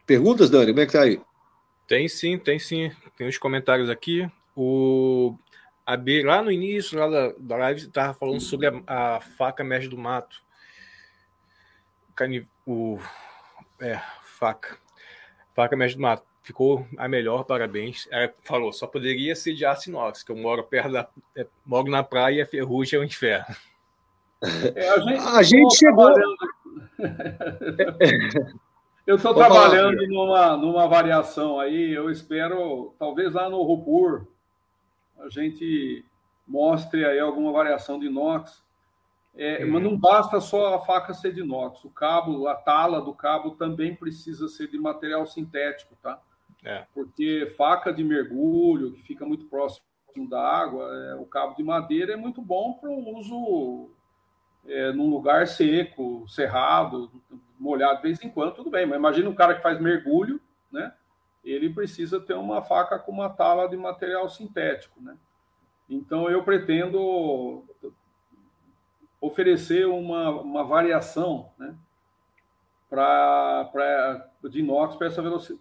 Perguntas, 0.05 0.49
Dani? 0.49 0.67
Como 0.67 0.79
é 0.79 0.85
que 0.85 0.93
tá 0.93 1.01
aí? 1.01 1.21
Tem 1.93 2.07
sim, 2.07 2.39
tem 2.39 2.57
sim. 2.57 2.91
Tem 3.15 3.27
uns 3.27 3.37
comentários 3.37 3.87
aqui. 3.87 4.27
O 4.55 5.37
a 5.85 5.95
B, 5.95 6.23
lá 6.23 6.41
no 6.41 6.51
início 6.51 6.97
lá 6.97 7.07
da, 7.07 7.35
da 7.37 7.55
live, 7.55 7.81
estava 7.81 8.15
falando 8.15 8.39
sobre 8.39 8.65
a, 8.65 8.73
a, 8.87 9.21
faca 9.21 9.63
mestre 9.63 9.89
do 9.89 9.97
mato. 9.97 10.41
Cani, 12.15 12.47
o, 12.65 12.97
é, 13.79 14.01
faca. 14.23 14.75
Faca 15.53 15.77
mestre 15.77 15.99
do 15.99 16.01
mato. 16.01 16.23
Ficou 16.41 16.87
a 16.97 17.07
melhor, 17.07 17.43
parabéns. 17.43 18.07
Ela 18.09 18.33
falou, 18.43 18.73
só 18.73 18.87
poderia 18.87 19.35
ser 19.35 19.53
de 19.53 19.63
aço 19.63 19.87
inox, 19.87 20.23
que 20.23 20.31
eu 20.31 20.35
moro 20.35 20.63
perto 20.63 20.93
da. 20.93 21.07
É, 21.35 21.45
moro 21.63 21.91
na 21.91 22.01
praia 22.01 22.37
e 22.37 22.41
a 22.41 22.45
ferrugem 22.47 22.97
é 22.97 23.01
um 23.03 23.05
inferno. 23.05 23.55
É, 24.73 24.89
a 24.89 24.99
gente, 24.99 25.27
a 25.27 25.43
gente 25.43 25.77
chegou. 25.77 26.11
Eu 29.05 29.17
estou 29.17 29.33
trabalhando 29.33 30.07
numa, 30.07 30.55
numa 30.55 30.87
variação 30.87 31.59
aí, 31.59 31.91
eu 31.91 32.09
espero, 32.09 32.95
talvez 32.97 33.33
lá 33.33 33.49
no 33.49 33.61
Rupur, 33.61 34.27
a 35.19 35.29
gente 35.29 36.05
mostre 36.47 37.05
aí 37.05 37.19
alguma 37.19 37.51
variação 37.51 37.99
de 37.99 38.07
inox. 38.07 38.63
É, 39.35 39.65
Mas 39.65 39.81
não 39.81 39.97
basta 39.97 40.39
só 40.39 40.75
a 40.75 40.79
faca 40.79 41.13
ser 41.13 41.33
de 41.33 41.41
inox, 41.41 41.83
o 41.83 41.89
cabo, 41.89 42.47
a 42.47 42.55
tala 42.55 43.01
do 43.01 43.13
cabo 43.13 43.51
também 43.51 43.95
precisa 43.95 44.47
ser 44.47 44.69
de 44.69 44.77
material 44.77 45.25
sintético, 45.25 45.95
tá? 46.01 46.21
É. 46.63 46.85
Porque 46.93 47.51
faca 47.57 47.91
de 47.91 48.03
mergulho, 48.03 48.93
que 48.93 49.01
fica 49.01 49.25
muito 49.25 49.45
próximo 49.47 49.83
da 50.29 50.39
água, 50.39 50.87
é, 51.09 51.15
o 51.15 51.25
cabo 51.25 51.55
de 51.55 51.63
madeira 51.63 52.13
é 52.13 52.15
muito 52.15 52.41
bom 52.41 52.73
para 52.73 52.89
o 52.89 53.17
uso 53.17 53.89
é, 54.67 54.91
num 54.91 55.09
lugar 55.09 55.47
seco, 55.47 56.25
cerrado, 56.27 57.11
molhado 57.63 57.97
de 57.97 58.03
vez 58.03 58.21
em 58.21 58.29
quando, 58.29 58.55
tudo 58.55 58.69
bem. 58.69 58.85
Mas 58.85 58.97
imagina 58.97 59.29
um 59.29 59.35
cara 59.35 59.55
que 59.55 59.61
faz 59.61 59.79
mergulho, 59.79 60.39
né? 60.69 60.93
Ele 61.43 61.69
precisa 61.69 62.19
ter 62.19 62.33
uma 62.33 62.61
faca 62.61 62.99
com 62.99 63.11
uma 63.11 63.29
tala 63.29 63.67
de 63.69 63.77
material 63.77 64.27
sintético, 64.29 65.01
né? 65.01 65.17
Então 65.89 66.29
eu 66.29 66.43
pretendo 66.43 67.63
oferecer 69.19 69.87
uma, 69.87 70.29
uma 70.29 70.63
variação, 70.63 71.49
né? 71.57 71.73
Para 72.89 74.29
de 74.43 74.59
inox 74.59 74.97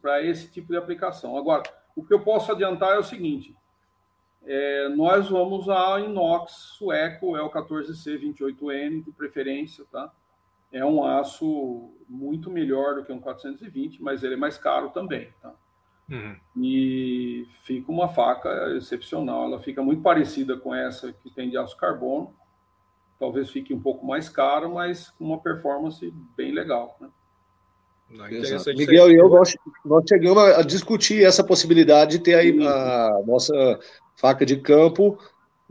para 0.01 0.23
esse 0.23 0.51
tipo 0.51 0.73
de 0.73 0.77
aplicação. 0.77 1.37
Agora, 1.37 1.63
o 1.95 2.05
que 2.05 2.13
eu 2.13 2.21
posso 2.21 2.51
adiantar 2.51 2.95
é 2.95 2.99
o 2.99 3.05
seguinte: 3.05 3.57
é, 4.45 4.89
nós 4.91 5.29
vamos 5.29 5.69
a 5.69 6.01
inox 6.01 6.53
sueco, 6.77 7.37
é 7.37 7.43
o 7.43 7.51
14C28N 7.51 9.05
de 9.05 9.13
preferência, 9.13 9.85
tá? 9.91 10.13
É 10.73 10.85
um 10.85 11.05
aço 11.05 11.93
muito 12.09 12.51
melhor 12.51 12.97
do 12.97 13.05
que 13.05 13.13
um 13.13 13.21
420, 13.21 14.03
mas 14.03 14.23
ele 14.23 14.35
é 14.35 14.37
mais 14.37 14.59
caro 14.59 14.91
também, 14.91 15.29
tá? 15.41 15.55
Uhum. 16.11 16.37
E 16.57 17.47
fica 17.65 17.91
uma 17.91 18.09
faca 18.09 18.75
excepcional, 18.77 19.47
ela 19.47 19.61
fica 19.61 19.83
muito 19.83 20.03
parecida 20.03 20.57
com 20.57 20.75
essa 20.75 21.13
que 21.13 21.31
tem 21.31 21.49
de 21.49 21.57
aço 21.57 21.77
carbono. 21.77 22.35
Talvez 23.19 23.51
fique 23.51 23.73
um 23.73 23.81
pouco 23.81 24.05
mais 24.05 24.29
caro, 24.29 24.75
mas 24.75 25.11
com 25.11 25.25
uma 25.25 25.39
performance 25.39 26.13
bem 26.37 26.53
legal, 26.53 26.97
né? 27.01 27.09
Miguel 28.77 29.11
e 29.11 29.17
eu, 29.17 29.29
nós, 29.29 29.57
nós 29.85 30.05
chegamos 30.07 30.43
a 30.43 30.63
discutir 30.63 31.25
essa 31.25 31.43
possibilidade 31.43 32.19
de 32.19 32.25
ter 32.25 32.35
aí 32.35 32.67
a 32.67 33.23
nossa 33.25 33.55
faca 34.17 34.45
de 34.45 34.57
campo 34.57 35.19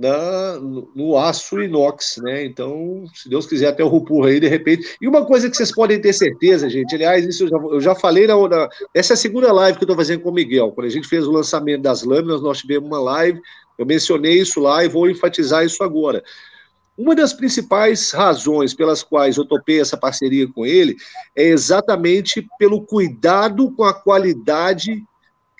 na, 0.01 0.59
no 0.95 1.15
aço 1.15 1.61
inox, 1.61 2.17
né? 2.23 2.43
Então, 2.43 3.05
se 3.13 3.29
Deus 3.29 3.45
quiser, 3.45 3.67
até 3.67 3.83
o 3.83 3.87
Rupur 3.87 4.25
aí, 4.25 4.39
de 4.39 4.47
repente. 4.47 4.95
E 4.99 5.07
uma 5.07 5.23
coisa 5.23 5.47
que 5.47 5.55
vocês 5.55 5.71
podem 5.71 6.01
ter 6.01 6.11
certeza, 6.11 6.67
gente, 6.67 6.95
aliás, 6.95 7.23
isso 7.23 7.43
eu 7.43 7.49
já, 7.49 7.57
eu 7.57 7.81
já 7.81 7.95
falei 7.95 8.25
na, 8.25 8.35
na, 8.47 8.67
Essa 8.95 9.13
é 9.13 9.15
a 9.15 9.17
segunda 9.17 9.53
live 9.53 9.77
que 9.77 9.83
eu 9.83 9.85
estou 9.85 9.95
fazendo 9.95 10.21
com 10.21 10.29
o 10.29 10.33
Miguel. 10.33 10.71
Quando 10.71 10.87
a 10.87 10.89
gente 10.89 11.07
fez 11.07 11.27
o 11.27 11.31
lançamento 11.31 11.83
das 11.83 12.01
lâminas, 12.01 12.41
nós 12.41 12.57
tivemos 12.57 12.89
uma 12.89 12.99
live, 12.99 13.39
eu 13.77 13.85
mencionei 13.85 14.39
isso 14.39 14.59
lá 14.59 14.83
e 14.83 14.89
vou 14.89 15.07
enfatizar 15.07 15.63
isso 15.63 15.83
agora. 15.83 16.23
Uma 16.97 17.15
das 17.15 17.31
principais 17.31 18.11
razões 18.11 18.73
pelas 18.73 19.03
quais 19.03 19.37
eu 19.37 19.45
topei 19.45 19.79
essa 19.79 19.97
parceria 19.97 20.47
com 20.51 20.65
ele 20.65 20.95
é 21.35 21.43
exatamente 21.43 22.47
pelo 22.57 22.81
cuidado 22.81 23.71
com 23.71 23.83
a 23.83 23.93
qualidade 23.93 25.03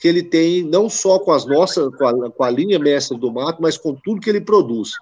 que 0.01 0.07
ele 0.07 0.23
tem, 0.23 0.63
não 0.63 0.89
só 0.89 1.19
com 1.19 1.31
as 1.31 1.45
nossas, 1.45 1.95
com 1.95 2.05
a, 2.07 2.31
com 2.31 2.43
a 2.43 2.49
linha 2.49 2.79
mestra 2.79 3.15
do 3.15 3.31
mato, 3.31 3.61
mas 3.61 3.77
com 3.77 3.93
tudo 3.93 4.19
que 4.19 4.31
ele 4.31 4.41
produz. 4.41 4.93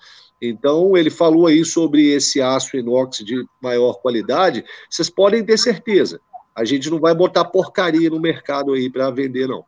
Então, 0.42 0.98
ele 0.98 1.10
falou 1.10 1.48
aí 1.48 1.64
sobre 1.64 2.12
esse 2.12 2.42
aço 2.42 2.76
inox 2.76 3.20
de 3.20 3.46
maior 3.62 3.94
qualidade. 3.94 4.66
Vocês 4.90 5.10
podem 5.10 5.42
ter 5.44 5.58
certeza, 5.58 6.20
a 6.54 6.66
gente 6.66 6.90
não 6.90 7.00
vai 7.00 7.16
botar 7.16 7.46
porcaria 7.46 8.10
no 8.10 8.20
mercado 8.20 8.74
aí 8.74 8.90
para 8.90 9.10
vender, 9.10 9.48
não. 9.48 9.64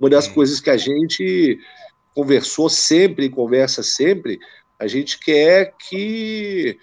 Uma 0.00 0.10
das 0.10 0.26
hum. 0.26 0.34
coisas 0.34 0.60
que 0.60 0.70
a 0.70 0.76
gente 0.76 1.60
conversou 2.12 2.68
sempre, 2.68 3.30
conversa 3.30 3.84
sempre, 3.84 4.40
a 4.80 4.88
gente 4.88 5.16
quer 5.20 5.74
que 5.88 6.76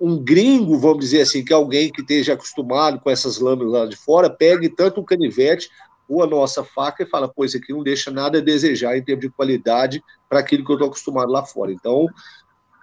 um 0.00 0.18
gringo, 0.18 0.78
vamos 0.78 1.00
dizer 1.00 1.20
assim, 1.20 1.44
que 1.44 1.52
alguém 1.52 1.92
que 1.92 2.00
esteja 2.00 2.32
acostumado 2.32 2.98
com 3.00 3.10
essas 3.10 3.38
lâminas 3.38 3.72
lá 3.72 3.86
de 3.86 3.96
fora, 3.96 4.30
pegue 4.30 4.70
tanto 4.70 5.02
o 5.02 5.04
canivete 5.04 5.68
ou 6.12 6.22
a 6.22 6.26
nossa 6.26 6.62
faca 6.62 7.02
e 7.02 7.06
fala, 7.06 7.26
pô, 7.26 7.42
aqui 7.44 7.72
não 7.72 7.82
deixa 7.82 8.10
nada 8.10 8.38
a 8.38 8.42
desejar 8.42 8.96
em 8.96 9.02
termos 9.02 9.24
de 9.24 9.30
qualidade 9.30 10.02
para 10.28 10.40
aquilo 10.40 10.64
que 10.64 10.70
eu 10.70 10.74
estou 10.74 10.88
acostumado 10.88 11.32
lá 11.32 11.42
fora. 11.44 11.72
Então, 11.72 12.06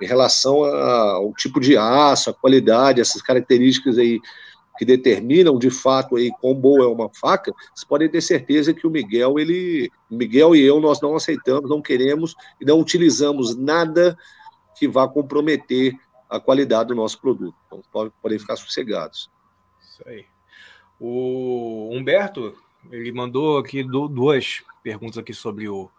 em 0.01 0.05
relação 0.05 0.63
ao 0.63 1.31
tipo 1.33 1.59
de 1.59 1.77
aço, 1.77 2.31
a 2.31 2.33
qualidade, 2.33 3.01
essas 3.01 3.21
características 3.21 3.99
aí 3.99 4.19
que 4.79 4.85
determinam 4.85 5.59
de 5.59 5.69
fato 5.69 6.15
aí 6.15 6.31
quão 6.39 6.55
boa 6.55 6.85
é 6.85 6.87
uma 6.87 7.09
faca, 7.13 7.51
vocês 7.75 7.87
podem 7.87 8.09
ter 8.09 8.21
certeza 8.21 8.73
que 8.73 8.87
o 8.87 8.89
Miguel, 8.89 9.37
ele, 9.37 9.91
Miguel 10.09 10.55
e 10.55 10.61
eu, 10.61 10.79
nós 10.79 11.01
não 11.01 11.15
aceitamos, 11.15 11.69
não 11.69 11.81
queremos 11.81 12.33
e 12.59 12.65
não 12.65 12.79
utilizamos 12.79 13.55
nada 13.55 14.17
que 14.75 14.87
vá 14.87 15.07
comprometer 15.07 15.93
a 16.29 16.39
qualidade 16.39 16.89
do 16.89 16.95
nosso 16.95 17.19
produto. 17.19 17.55
Então, 17.67 18.11
podem 18.21 18.39
ficar 18.39 18.55
sossegados. 18.55 19.29
Isso 19.81 20.01
aí. 20.07 20.25
O 20.99 21.89
Humberto 21.91 22.55
ele 22.91 23.11
mandou 23.11 23.57
aqui 23.57 23.83
duas 23.83 24.63
perguntas 24.81 25.17
aqui 25.17 25.33
sobre 25.33 25.67
o, 25.67 25.89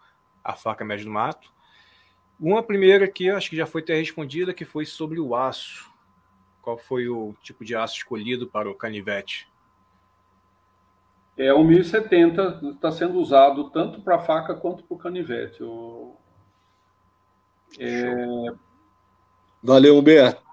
a 0.43 0.53
faca 0.53 0.83
média 0.83 1.05
do 1.05 1.11
mato. 1.11 1.51
Uma 2.39 2.63
primeira 2.63 3.07
que 3.07 3.29
acho 3.29 3.49
que 3.49 3.55
já 3.55 3.65
foi 3.65 3.81
até 3.81 3.95
respondida, 3.95 4.53
que 4.53 4.65
foi 4.65 4.85
sobre 4.85 5.19
o 5.19 5.35
aço. 5.35 5.91
Qual 6.61 6.77
foi 6.77 7.07
o 7.07 7.35
tipo 7.41 7.63
de 7.63 7.75
aço 7.75 7.97
escolhido 7.97 8.47
para 8.47 8.69
o 8.69 8.75
canivete? 8.75 9.47
É 11.37 11.53
o 11.53 11.63
1070 11.63 12.61
está 12.73 12.91
sendo 12.91 13.19
usado 13.19 13.69
tanto 13.69 14.01
para 14.01 14.19
faca 14.19 14.53
quanto 14.53 14.83
para 14.83 14.95
o 14.95 14.97
canivete. 14.97 15.63
O... 15.63 16.15
É... 17.79 18.53
Valeu, 19.63 19.97
Humberto. 19.97 20.43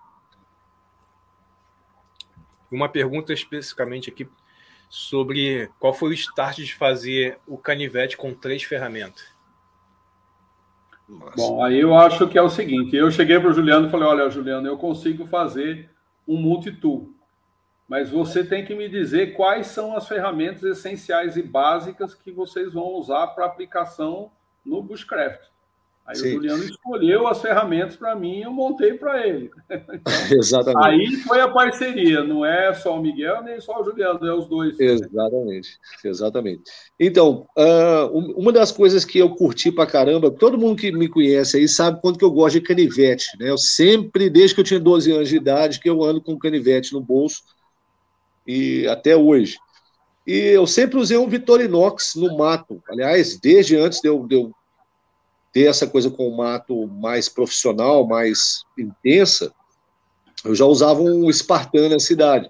Uma 2.70 2.88
pergunta 2.88 3.32
especificamente 3.32 4.10
aqui 4.10 4.28
sobre 4.88 5.70
qual 5.78 5.92
foi 5.92 6.10
o 6.10 6.14
start 6.14 6.58
de 6.58 6.74
fazer 6.74 7.38
o 7.46 7.58
canivete 7.58 8.16
com 8.16 8.32
três 8.34 8.62
ferramentas. 8.62 9.36
Nossa. 11.08 11.36
Bom, 11.36 11.62
aí 11.62 11.80
eu 11.80 11.94
acho 11.94 12.28
que 12.28 12.36
é 12.36 12.42
o 12.42 12.50
seguinte: 12.50 12.94
eu 12.94 13.10
cheguei 13.10 13.40
para 13.40 13.48
o 13.48 13.52
Juliano 13.52 13.88
e 13.88 13.90
falei: 13.90 14.08
olha, 14.08 14.30
Juliano, 14.30 14.66
eu 14.66 14.76
consigo 14.76 15.26
fazer 15.26 15.90
um 16.26 16.36
multitool, 16.36 17.14
mas 17.88 18.10
você 18.10 18.44
tem 18.44 18.64
que 18.64 18.74
me 18.74 18.88
dizer 18.88 19.34
quais 19.34 19.68
são 19.68 19.96
as 19.96 20.06
ferramentas 20.06 20.62
essenciais 20.62 21.36
e 21.36 21.42
básicas 21.42 22.14
que 22.14 22.30
vocês 22.30 22.74
vão 22.74 22.88
usar 22.94 23.28
para 23.28 23.46
aplicação 23.46 24.30
no 24.64 24.82
Bushcraft. 24.82 25.40
Aí 26.08 26.16
Sim. 26.16 26.28
o 26.28 26.30
Juliano 26.30 26.64
escolheu 26.64 27.26
as 27.28 27.42
ferramentas 27.42 27.94
para 27.94 28.16
mim 28.16 28.38
e 28.38 28.42
eu 28.42 28.50
montei 28.50 28.94
para 28.94 29.26
ele. 29.26 29.50
Exatamente. 30.32 30.86
Aí 30.86 31.16
foi 31.16 31.38
a 31.38 31.48
parceria, 31.48 32.24
não 32.24 32.46
é 32.46 32.72
só 32.72 32.96
o 32.96 33.02
Miguel 33.02 33.42
nem 33.42 33.60
só 33.60 33.78
o 33.78 33.84
Juliano, 33.84 34.26
é 34.26 34.32
os 34.32 34.48
dois. 34.48 34.80
Exatamente, 34.80 35.78
exatamente. 36.02 36.62
Então, 36.98 37.46
uh, 37.58 38.06
uma 38.40 38.50
das 38.50 38.72
coisas 38.72 39.04
que 39.04 39.18
eu 39.18 39.28
curti 39.34 39.70
para 39.70 39.84
caramba, 39.84 40.30
todo 40.30 40.56
mundo 40.56 40.80
que 40.80 40.90
me 40.90 41.08
conhece 41.08 41.58
aí 41.58 41.68
sabe 41.68 42.00
quanto 42.00 42.18
que 42.18 42.24
eu 42.24 42.30
gosto 42.30 42.54
de 42.54 42.62
canivete, 42.62 43.26
né? 43.38 43.50
Eu 43.50 43.58
sempre, 43.58 44.30
desde 44.30 44.54
que 44.54 44.62
eu 44.62 44.64
tinha 44.64 44.80
12 44.80 45.12
anos 45.12 45.28
de 45.28 45.36
idade, 45.36 45.78
que 45.78 45.90
eu 45.90 46.02
ando 46.02 46.22
com 46.22 46.38
canivete 46.38 46.94
no 46.94 47.02
bolso 47.02 47.42
e 48.46 48.88
até 48.88 49.14
hoje. 49.14 49.58
E 50.26 50.36
eu 50.36 50.66
sempre 50.66 50.98
usei 50.98 51.18
um 51.18 51.28
Vitorinox 51.28 52.14
no 52.16 52.34
mato. 52.34 52.82
Aliás, 52.88 53.38
desde 53.38 53.76
antes 53.76 54.00
de 54.00 54.08
eu, 54.08 54.26
de 54.26 54.36
eu 54.36 54.52
ter 55.58 55.64
essa 55.64 55.88
coisa 55.88 56.08
com 56.08 56.28
o 56.28 56.36
mato 56.36 56.86
mais 56.86 57.28
profissional, 57.28 58.06
mais 58.06 58.62
intensa, 58.78 59.52
eu 60.44 60.54
já 60.54 60.64
usava 60.64 61.02
um 61.02 61.28
Spartan 61.32 61.88
na 61.88 61.98
cidade. 61.98 62.48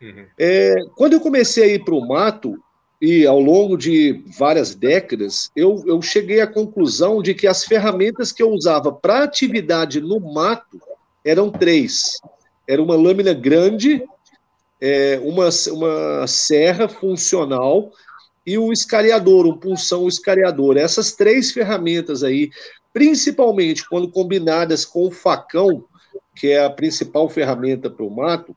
Uhum. 0.00 0.24
É, 0.38 0.76
quando 0.96 1.12
eu 1.12 1.20
comecei 1.20 1.64
a 1.64 1.66
ir 1.66 1.84
para 1.84 1.94
o 1.94 2.08
mato, 2.08 2.58
e 3.02 3.26
ao 3.26 3.38
longo 3.38 3.76
de 3.76 4.24
várias 4.38 4.74
décadas, 4.74 5.50
eu, 5.54 5.84
eu 5.86 6.00
cheguei 6.00 6.40
à 6.40 6.46
conclusão 6.46 7.20
de 7.20 7.34
que 7.34 7.46
as 7.46 7.66
ferramentas 7.66 8.32
que 8.32 8.42
eu 8.42 8.50
usava 8.50 8.90
para 8.90 9.24
atividade 9.24 10.00
no 10.00 10.18
mato 10.18 10.80
eram 11.22 11.50
três. 11.50 12.18
Era 12.66 12.82
uma 12.82 12.96
lâmina 12.96 13.34
grande, 13.34 14.02
é, 14.80 15.20
uma, 15.22 15.50
uma 15.70 16.26
serra 16.26 16.88
funcional 16.88 17.92
e 18.48 18.56
um 18.56 18.72
escariador, 18.72 19.46
um 19.46 19.58
punção 19.58 20.08
escariador. 20.08 20.78
Essas 20.78 21.12
três 21.12 21.52
ferramentas 21.52 22.24
aí, 22.24 22.48
principalmente 22.94 23.86
quando 23.86 24.10
combinadas 24.10 24.86
com 24.86 25.06
o 25.06 25.10
facão, 25.10 25.84
que 26.34 26.48
é 26.48 26.64
a 26.64 26.70
principal 26.70 27.28
ferramenta 27.28 27.90
para 27.90 28.06
o 28.06 28.10
mato, 28.10 28.56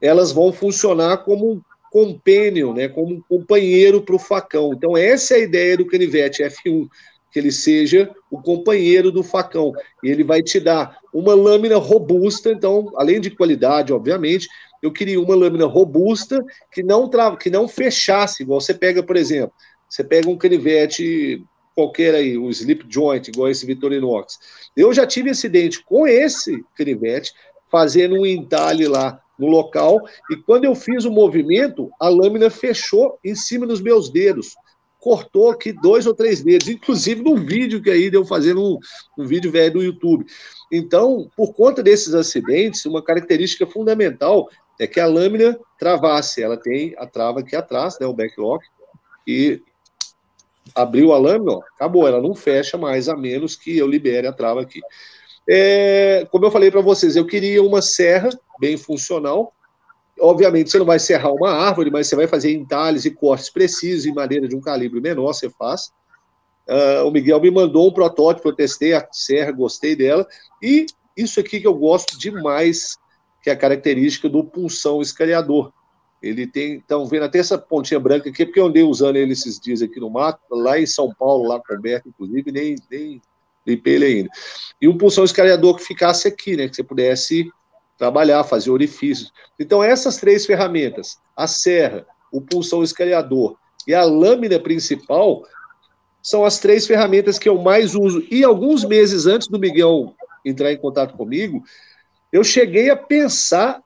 elas 0.00 0.32
vão 0.32 0.52
funcionar 0.52 1.18
como 1.18 1.52
um 1.52 1.60
companion, 1.92 2.74
né, 2.74 2.88
como 2.88 3.14
um 3.14 3.20
companheiro 3.20 4.02
para 4.02 4.16
o 4.16 4.18
facão. 4.18 4.72
Então, 4.74 4.96
essa 4.96 5.34
é 5.34 5.36
a 5.36 5.44
ideia 5.44 5.76
do 5.76 5.86
canivete 5.86 6.42
F1, 6.42 6.88
que 7.30 7.38
ele 7.38 7.52
seja 7.52 8.10
o 8.28 8.42
companheiro 8.42 9.12
do 9.12 9.22
facão. 9.22 9.72
E 10.02 10.08
ele 10.08 10.24
vai 10.24 10.42
te 10.42 10.58
dar 10.58 10.98
uma 11.14 11.34
lâmina 11.34 11.76
robusta, 11.76 12.50
então, 12.50 12.92
além 12.96 13.20
de 13.20 13.30
qualidade, 13.30 13.92
obviamente, 13.92 14.48
eu 14.82 14.92
queria 14.92 15.20
uma 15.20 15.34
lâmina 15.34 15.66
robusta 15.66 16.44
que 16.72 16.82
não, 16.82 17.08
tra... 17.08 17.36
que 17.36 17.50
não 17.50 17.68
fechasse, 17.68 18.42
igual 18.42 18.60
você 18.60 18.74
pega, 18.74 19.02
por 19.02 19.16
exemplo, 19.16 19.52
você 19.88 20.04
pega 20.04 20.28
um 20.28 20.38
canivete 20.38 21.44
qualquer 21.74 22.14
aí, 22.14 22.36
um 22.36 22.50
slip 22.50 22.84
joint, 22.88 23.28
igual 23.28 23.48
esse 23.48 23.66
Victorinox. 23.66 24.38
Eu 24.76 24.92
já 24.92 25.06
tive 25.06 25.30
acidente 25.30 25.82
com 25.84 26.06
esse 26.06 26.62
canivete, 26.76 27.32
fazendo 27.70 28.16
um 28.16 28.26
entalhe 28.26 28.86
lá 28.86 29.20
no 29.38 29.46
local, 29.46 30.00
e 30.30 30.36
quando 30.36 30.64
eu 30.64 30.74
fiz 30.74 31.04
o 31.04 31.10
movimento, 31.10 31.90
a 31.98 32.08
lâmina 32.08 32.50
fechou 32.50 33.18
em 33.24 33.34
cima 33.34 33.66
dos 33.66 33.80
meus 33.80 34.10
dedos. 34.10 34.54
Cortou 34.98 35.48
aqui 35.48 35.72
dois 35.72 36.06
ou 36.06 36.12
três 36.12 36.42
dedos, 36.42 36.68
inclusive 36.68 37.22
no 37.22 37.34
vídeo 37.34 37.80
que 37.80 37.88
aí 37.88 38.10
deu 38.10 38.22
fazendo 38.22 38.62
um, 38.62 38.78
um 39.18 39.26
vídeo 39.26 39.50
velho 39.50 39.72
do 39.72 39.82
YouTube. 39.82 40.26
Então, 40.70 41.30
por 41.34 41.54
conta 41.54 41.82
desses 41.82 42.12
acidentes, 42.12 42.84
uma 42.84 43.02
característica 43.02 43.66
fundamental 43.66 44.46
é 44.80 44.86
que 44.86 44.98
a 44.98 45.06
lâmina 45.06 45.58
travasse. 45.78 46.42
Ela 46.42 46.56
tem 46.56 46.94
a 46.98 47.06
trava 47.06 47.40
aqui 47.40 47.54
atrás, 47.54 47.98
né, 48.00 48.06
o 48.06 48.14
backlock, 48.14 48.64
e 49.26 49.62
abriu 50.74 51.12
a 51.12 51.18
lâmina, 51.18 51.52
ó, 51.52 51.62
acabou, 51.74 52.08
ela 52.08 52.20
não 52.20 52.34
fecha 52.34 52.78
mais, 52.78 53.08
a 53.08 53.16
menos 53.16 53.54
que 53.56 53.76
eu 53.76 53.86
libere 53.86 54.26
a 54.26 54.32
trava 54.32 54.62
aqui. 54.62 54.80
É, 55.46 56.26
como 56.30 56.46
eu 56.46 56.50
falei 56.50 56.70
para 56.70 56.80
vocês, 56.80 57.14
eu 57.14 57.26
queria 57.26 57.62
uma 57.62 57.82
serra 57.82 58.30
bem 58.58 58.76
funcional. 58.76 59.52
Obviamente, 60.18 60.70
você 60.70 60.78
não 60.78 60.86
vai 60.86 60.98
serrar 60.98 61.32
uma 61.32 61.50
árvore, 61.50 61.90
mas 61.90 62.06
você 62.06 62.16
vai 62.16 62.26
fazer 62.26 62.52
entalhes 62.52 63.04
e 63.04 63.10
cortes 63.10 63.50
precisos 63.50 64.06
em 64.06 64.14
madeira 64.14 64.48
de 64.48 64.56
um 64.56 64.60
calibre 64.60 65.00
menor, 65.00 65.32
você 65.32 65.50
faz. 65.50 65.92
Uh, 66.68 67.06
o 67.06 67.10
Miguel 67.10 67.40
me 67.40 67.50
mandou 67.50 67.88
um 67.88 67.92
protótipo, 67.92 68.48
eu 68.48 68.54
testei 68.54 68.94
a 68.94 69.06
serra, 69.10 69.50
gostei 69.50 69.96
dela. 69.96 70.26
E 70.62 70.86
isso 71.16 71.40
aqui 71.40 71.60
que 71.60 71.66
eu 71.66 71.74
gosto 71.74 72.18
demais 72.18 72.96
que 73.42 73.50
é 73.50 73.52
a 73.52 73.56
característica 73.56 74.28
do 74.28 74.44
punção 74.44 75.00
escalhador. 75.00 75.72
Ele 76.22 76.46
tem, 76.46 76.76
estão 76.76 77.06
vendo 77.06 77.24
até 77.24 77.38
essa 77.38 77.56
pontinha 77.56 77.98
branca 77.98 78.28
aqui, 78.28 78.44
porque 78.44 78.60
eu 78.60 78.66
andei 78.66 78.82
usando 78.82 79.16
ele 79.16 79.32
esses 79.32 79.58
dias 79.58 79.80
aqui 79.80 79.98
no 79.98 80.10
mato, 80.10 80.40
lá 80.50 80.78
em 80.78 80.86
São 80.86 81.14
Paulo, 81.14 81.48
lá 81.48 81.58
com 81.58 81.74
o 81.74 82.00
inclusive, 82.06 82.52
nem, 82.52 82.76
nem 82.90 83.22
limpei 83.66 83.94
ele 83.94 84.04
ainda. 84.04 84.30
E 84.80 84.86
um 84.86 84.98
punção 84.98 85.24
escalhador 85.24 85.76
que 85.76 85.84
ficasse 85.84 86.28
aqui, 86.28 86.56
né, 86.56 86.68
que 86.68 86.76
você 86.76 86.82
pudesse 86.82 87.50
trabalhar, 87.96 88.44
fazer 88.44 88.70
orifícios. 88.70 89.32
Então, 89.58 89.82
essas 89.82 90.18
três 90.18 90.44
ferramentas, 90.44 91.18
a 91.36 91.46
serra, 91.46 92.06
o 92.32 92.40
punção 92.40 92.82
escalhador 92.82 93.56
e 93.86 93.94
a 93.94 94.04
lâmina 94.04 94.58
principal, 94.58 95.42
são 96.22 96.44
as 96.44 96.58
três 96.58 96.86
ferramentas 96.86 97.38
que 97.38 97.48
eu 97.48 97.60
mais 97.60 97.94
uso. 97.94 98.22
E 98.30 98.44
alguns 98.44 98.84
meses 98.84 99.26
antes 99.26 99.48
do 99.48 99.58
Miguel 99.58 100.14
entrar 100.44 100.72
em 100.72 100.78
contato 100.78 101.16
comigo, 101.16 101.62
eu 102.32 102.44
cheguei 102.44 102.90
a 102.90 102.96
pensar, 102.96 103.82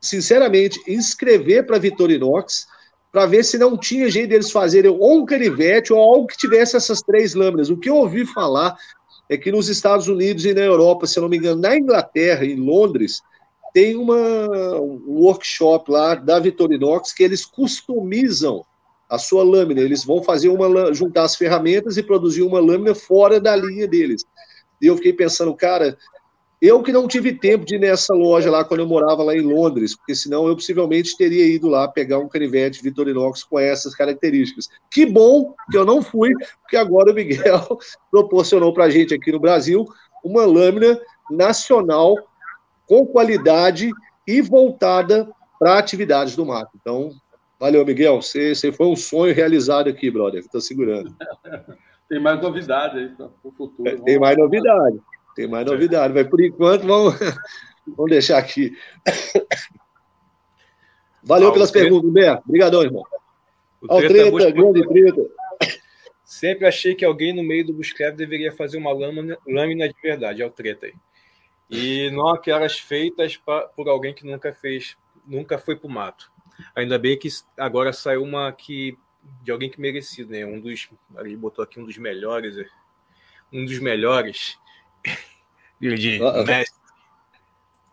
sinceramente, 0.00 0.80
em 0.86 0.98
escrever 0.98 1.66
para 1.66 1.78
Vitorinox 1.78 2.66
para 3.10 3.24
ver 3.24 3.44
se 3.44 3.56
não 3.56 3.78
tinha 3.78 4.10
jeito 4.10 4.28
deles 4.28 4.50
fazerem 4.50 4.90
ou 4.90 5.18
um 5.18 5.24
canivete 5.24 5.90
ou 5.90 5.98
algo 5.98 6.26
que 6.26 6.36
tivesse 6.36 6.76
essas 6.76 7.00
três 7.00 7.34
lâminas. 7.34 7.70
O 7.70 7.76
que 7.78 7.88
eu 7.88 7.96
ouvi 7.96 8.26
falar 8.26 8.76
é 9.28 9.38
que 9.38 9.50
nos 9.50 9.68
Estados 9.68 10.06
Unidos 10.06 10.44
e 10.44 10.52
na 10.52 10.60
Europa, 10.60 11.06
se 11.06 11.18
não 11.18 11.28
me 11.28 11.38
engano, 11.38 11.60
na 11.60 11.76
Inglaterra, 11.76 12.44
em 12.44 12.56
Londres, 12.56 13.22
tem 13.72 13.96
uma, 13.96 14.16
um 14.80 15.20
workshop 15.20 15.90
lá 15.90 16.14
da 16.14 16.38
Vitorinox 16.38 17.12
que 17.12 17.22
eles 17.22 17.44
customizam 17.44 18.64
a 19.08 19.18
sua 19.18 19.42
lâmina. 19.42 19.80
Eles 19.80 20.04
vão 20.04 20.22
fazer 20.22 20.48
uma 20.48 20.92
juntar 20.92 21.24
as 21.24 21.36
ferramentas 21.36 21.96
e 21.96 22.02
produzir 22.02 22.42
uma 22.42 22.60
lâmina 22.60 22.94
fora 22.94 23.40
da 23.40 23.56
linha 23.56 23.86
deles. 23.86 24.24
E 24.80 24.86
eu 24.86 24.96
fiquei 24.96 25.12
pensando, 25.12 25.54
cara, 25.54 25.96
eu 26.60 26.82
que 26.82 26.92
não 26.92 27.06
tive 27.06 27.34
tempo 27.34 27.64
de 27.64 27.76
ir 27.76 27.78
nessa 27.78 28.14
loja 28.14 28.50
lá 28.50 28.64
quando 28.64 28.80
eu 28.80 28.86
morava 28.86 29.22
lá 29.22 29.34
em 29.34 29.42
Londres, 29.42 29.94
porque 29.94 30.14
senão 30.14 30.48
eu 30.48 30.54
possivelmente 30.54 31.16
teria 31.16 31.46
ido 31.46 31.68
lá 31.68 31.86
pegar 31.86 32.18
um 32.18 32.28
canivete 32.28 32.82
Vitorinox 32.82 33.44
com 33.44 33.58
essas 33.58 33.94
características. 33.94 34.68
Que 34.90 35.04
bom 35.04 35.54
que 35.70 35.76
eu 35.76 35.84
não 35.84 36.00
fui, 36.00 36.32
porque 36.62 36.76
agora 36.76 37.12
o 37.12 37.14
Miguel 37.14 37.78
proporcionou 38.10 38.72
para 38.72 38.84
a 38.84 38.90
gente 38.90 39.12
aqui 39.14 39.30
no 39.30 39.40
Brasil 39.40 39.86
uma 40.24 40.44
lâmina 40.46 40.98
nacional 41.30 42.16
com 42.86 43.06
qualidade 43.06 43.90
e 44.26 44.40
voltada 44.40 45.28
para 45.58 45.78
atividades 45.78 46.36
do 46.36 46.46
mato. 46.46 46.70
Então, 46.80 47.10
valeu, 47.60 47.84
Miguel. 47.84 48.22
Você, 48.22 48.54
você 48.54 48.72
foi 48.72 48.86
um 48.86 48.96
sonho 48.96 49.34
realizado 49.34 49.88
aqui, 49.88 50.10
brother. 50.10 50.40
Estou 50.40 50.60
segurando. 50.60 51.14
Tem 52.08 52.20
mais 52.20 52.40
novidade 52.40 52.98
aí 52.98 53.08
para 53.08 53.28
o 53.42 53.50
futuro. 53.50 53.88
É, 53.88 53.96
tem 53.96 54.16
mais 54.16 54.36
novidade. 54.36 55.00
Tem 55.36 55.46
mais 55.46 55.66
novidade, 55.66 56.14
mas 56.14 56.26
por 56.26 56.42
enquanto 56.42 56.86
vamos, 56.86 57.14
vamos 57.86 58.10
deixar 58.10 58.38
aqui. 58.38 58.74
Valeu 61.22 61.50
ah, 61.50 61.52
pelas 61.52 61.70
perguntas, 61.70 62.10
Bé. 62.10 62.32
Obrigadão, 62.32 62.82
irmão. 62.82 63.04
O 63.82 63.98
treta, 63.98 64.32
treta 64.32 64.50
grande 64.50 64.88
treta. 64.88 65.30
Sempre 66.24 66.66
achei 66.66 66.94
que 66.94 67.04
alguém 67.04 67.34
no 67.34 67.42
meio 67.42 67.66
do 67.66 67.74
Buscleve 67.74 68.16
deveria 68.16 68.50
fazer 68.50 68.78
uma 68.78 68.90
lâmina, 68.92 69.36
lâmina 69.46 69.86
de 69.86 69.94
verdade, 70.02 70.40
é 70.40 70.46
o 70.46 70.50
treta 70.50 70.86
aí. 70.86 70.94
E 71.68 72.10
não 72.12 72.30
aquelas 72.30 72.78
feitas 72.78 73.36
pra, 73.36 73.68
por 73.68 73.88
alguém 73.88 74.14
que 74.14 74.24
nunca 74.24 74.54
fez, 74.54 74.96
nunca 75.26 75.58
foi 75.58 75.76
para 75.76 75.86
o 75.86 75.90
mato. 75.90 76.32
Ainda 76.74 76.98
bem 76.98 77.18
que 77.18 77.28
agora 77.58 77.92
saiu 77.92 78.22
uma 78.22 78.50
que 78.52 78.96
de 79.42 79.50
alguém 79.50 79.68
que 79.68 79.80
merecido, 79.80 80.32
né? 80.32 80.46
Um 80.46 80.60
dos, 80.60 80.88
ele 81.18 81.36
botou 81.36 81.62
aqui 81.62 81.78
um 81.78 81.84
dos 81.84 81.98
melhores, 81.98 82.56
um 83.52 83.64
dos 83.64 83.78
melhores 83.80 84.58
de 85.80 86.18
mestre. 86.46 86.76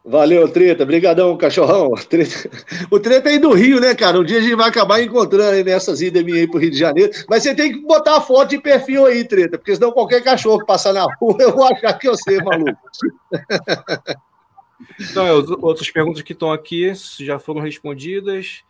Valeu, 0.05 0.49
Treta. 0.49 0.83
Obrigadão, 0.83 1.37
cachorrão. 1.37 1.91
Treta. 2.09 2.49
O 2.91 2.99
Treta 2.99 3.29
é 3.29 3.33
aí 3.33 3.39
do 3.39 3.53
Rio, 3.53 3.79
né, 3.79 3.95
cara? 3.95 4.19
Um 4.19 4.23
dia 4.23 4.39
a 4.39 4.41
gente 4.41 4.55
vai 4.55 4.67
acabar 4.67 5.01
encontrando 5.01 5.55
aí 5.55 5.63
nessas 5.63 6.01
idas 6.01 6.23
minhas 6.23 6.41
aí 6.41 6.47
pro 6.47 6.59
Rio 6.59 6.71
de 6.71 6.77
Janeiro. 6.77 7.11
Mas 7.29 7.43
você 7.43 7.55
tem 7.55 7.71
que 7.71 7.79
botar 7.79 8.17
a 8.17 8.21
foto 8.21 8.49
de 8.49 8.59
perfil 8.59 9.05
aí, 9.05 9.25
Treta, 9.25 9.57
porque 9.57 9.73
senão 9.73 9.93
qualquer 9.93 10.21
cachorro 10.21 10.59
que 10.59 10.65
passar 10.65 10.93
na 10.93 11.05
rua, 11.19 11.37
eu 11.39 11.53
vou 11.53 11.63
achar 11.65 11.93
que 11.93 12.09
eu 12.09 12.15
sei, 12.17 12.37
maluco. 12.39 12.77
Então, 14.99 15.25
é, 15.25 15.31
outras 15.31 15.89
perguntas 15.89 16.21
que 16.21 16.33
estão 16.33 16.51
aqui 16.51 16.91
já 17.19 17.39
foram 17.39 17.61
respondidas. 17.61 18.61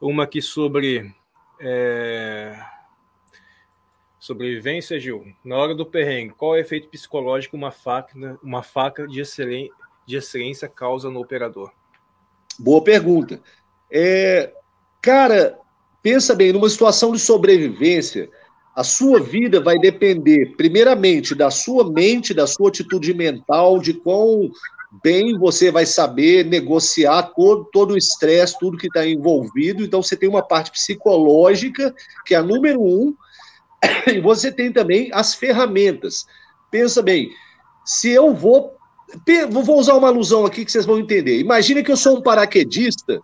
Uma 0.00 0.22
aqui 0.22 0.40
sobre... 0.40 1.12
É 1.58 2.75
Sobrevivência, 4.26 4.98
Gil. 4.98 5.24
Na 5.44 5.56
hora 5.56 5.72
do 5.72 5.86
perrengue, 5.86 6.34
qual 6.36 6.56
é 6.56 6.58
o 6.58 6.60
efeito 6.60 6.88
psicológico 6.88 7.56
uma 7.56 7.70
faca, 7.70 8.36
uma 8.42 8.60
faca 8.60 9.06
de, 9.06 9.20
excelência, 9.20 9.72
de 10.04 10.16
excelência 10.16 10.68
causa 10.68 11.08
no 11.08 11.20
operador? 11.20 11.70
Boa 12.58 12.82
pergunta. 12.82 13.40
É, 13.88 14.52
cara, 15.00 15.56
pensa 16.02 16.34
bem, 16.34 16.52
numa 16.52 16.68
situação 16.68 17.12
de 17.12 17.20
sobrevivência, 17.20 18.28
a 18.74 18.82
sua 18.82 19.20
vida 19.20 19.60
vai 19.60 19.78
depender, 19.78 20.56
primeiramente, 20.56 21.32
da 21.32 21.48
sua 21.48 21.88
mente, 21.88 22.34
da 22.34 22.48
sua 22.48 22.68
atitude 22.68 23.14
mental, 23.14 23.78
de 23.78 23.94
quão 23.94 24.50
bem 25.04 25.38
você 25.38 25.70
vai 25.70 25.86
saber 25.86 26.44
negociar 26.44 27.30
todo, 27.36 27.64
todo 27.66 27.94
o 27.94 27.96
estresse, 27.96 28.58
tudo 28.58 28.76
que 28.76 28.88
está 28.88 29.06
envolvido. 29.06 29.84
Então, 29.84 30.02
você 30.02 30.16
tem 30.16 30.28
uma 30.28 30.42
parte 30.42 30.72
psicológica, 30.72 31.94
que 32.24 32.34
é 32.34 32.38
a 32.38 32.42
número 32.42 32.82
um, 32.82 33.14
e 34.06 34.20
você 34.20 34.52
tem 34.52 34.72
também 34.72 35.10
as 35.12 35.34
ferramentas. 35.34 36.26
Pensa 36.70 37.02
bem, 37.02 37.30
se 37.84 38.10
eu 38.10 38.34
vou. 38.34 38.74
Vou 39.48 39.78
usar 39.78 39.94
uma 39.94 40.08
alusão 40.08 40.44
aqui 40.44 40.64
que 40.64 40.72
vocês 40.72 40.84
vão 40.84 40.98
entender. 40.98 41.38
Imagina 41.38 41.80
que 41.80 41.92
eu 41.92 41.96
sou 41.96 42.18
um 42.18 42.22
paraquedista 42.22 43.20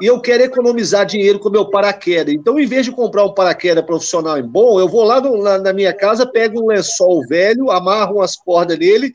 e 0.00 0.06
eu 0.06 0.20
quero 0.20 0.42
economizar 0.42 1.06
dinheiro 1.06 1.38
com 1.38 1.50
meu 1.50 1.70
paraquedas. 1.70 2.34
Então, 2.34 2.58
em 2.58 2.66
vez 2.66 2.86
de 2.86 2.90
comprar 2.90 3.24
um 3.24 3.32
paraquedas 3.32 3.84
profissional 3.84 4.38
em 4.38 4.42
bom, 4.42 4.80
eu 4.80 4.88
vou 4.88 5.04
lá 5.04 5.20
no, 5.20 5.40
na, 5.40 5.58
na, 5.58 5.72
minha 5.72 5.92
casa, 5.92 6.26
pego 6.26 6.60
um 6.60 6.66
lençol 6.66 7.24
velho, 7.28 7.70
amarro 7.70 8.16
umas 8.16 8.34
cordas 8.34 8.76
nele 8.76 9.12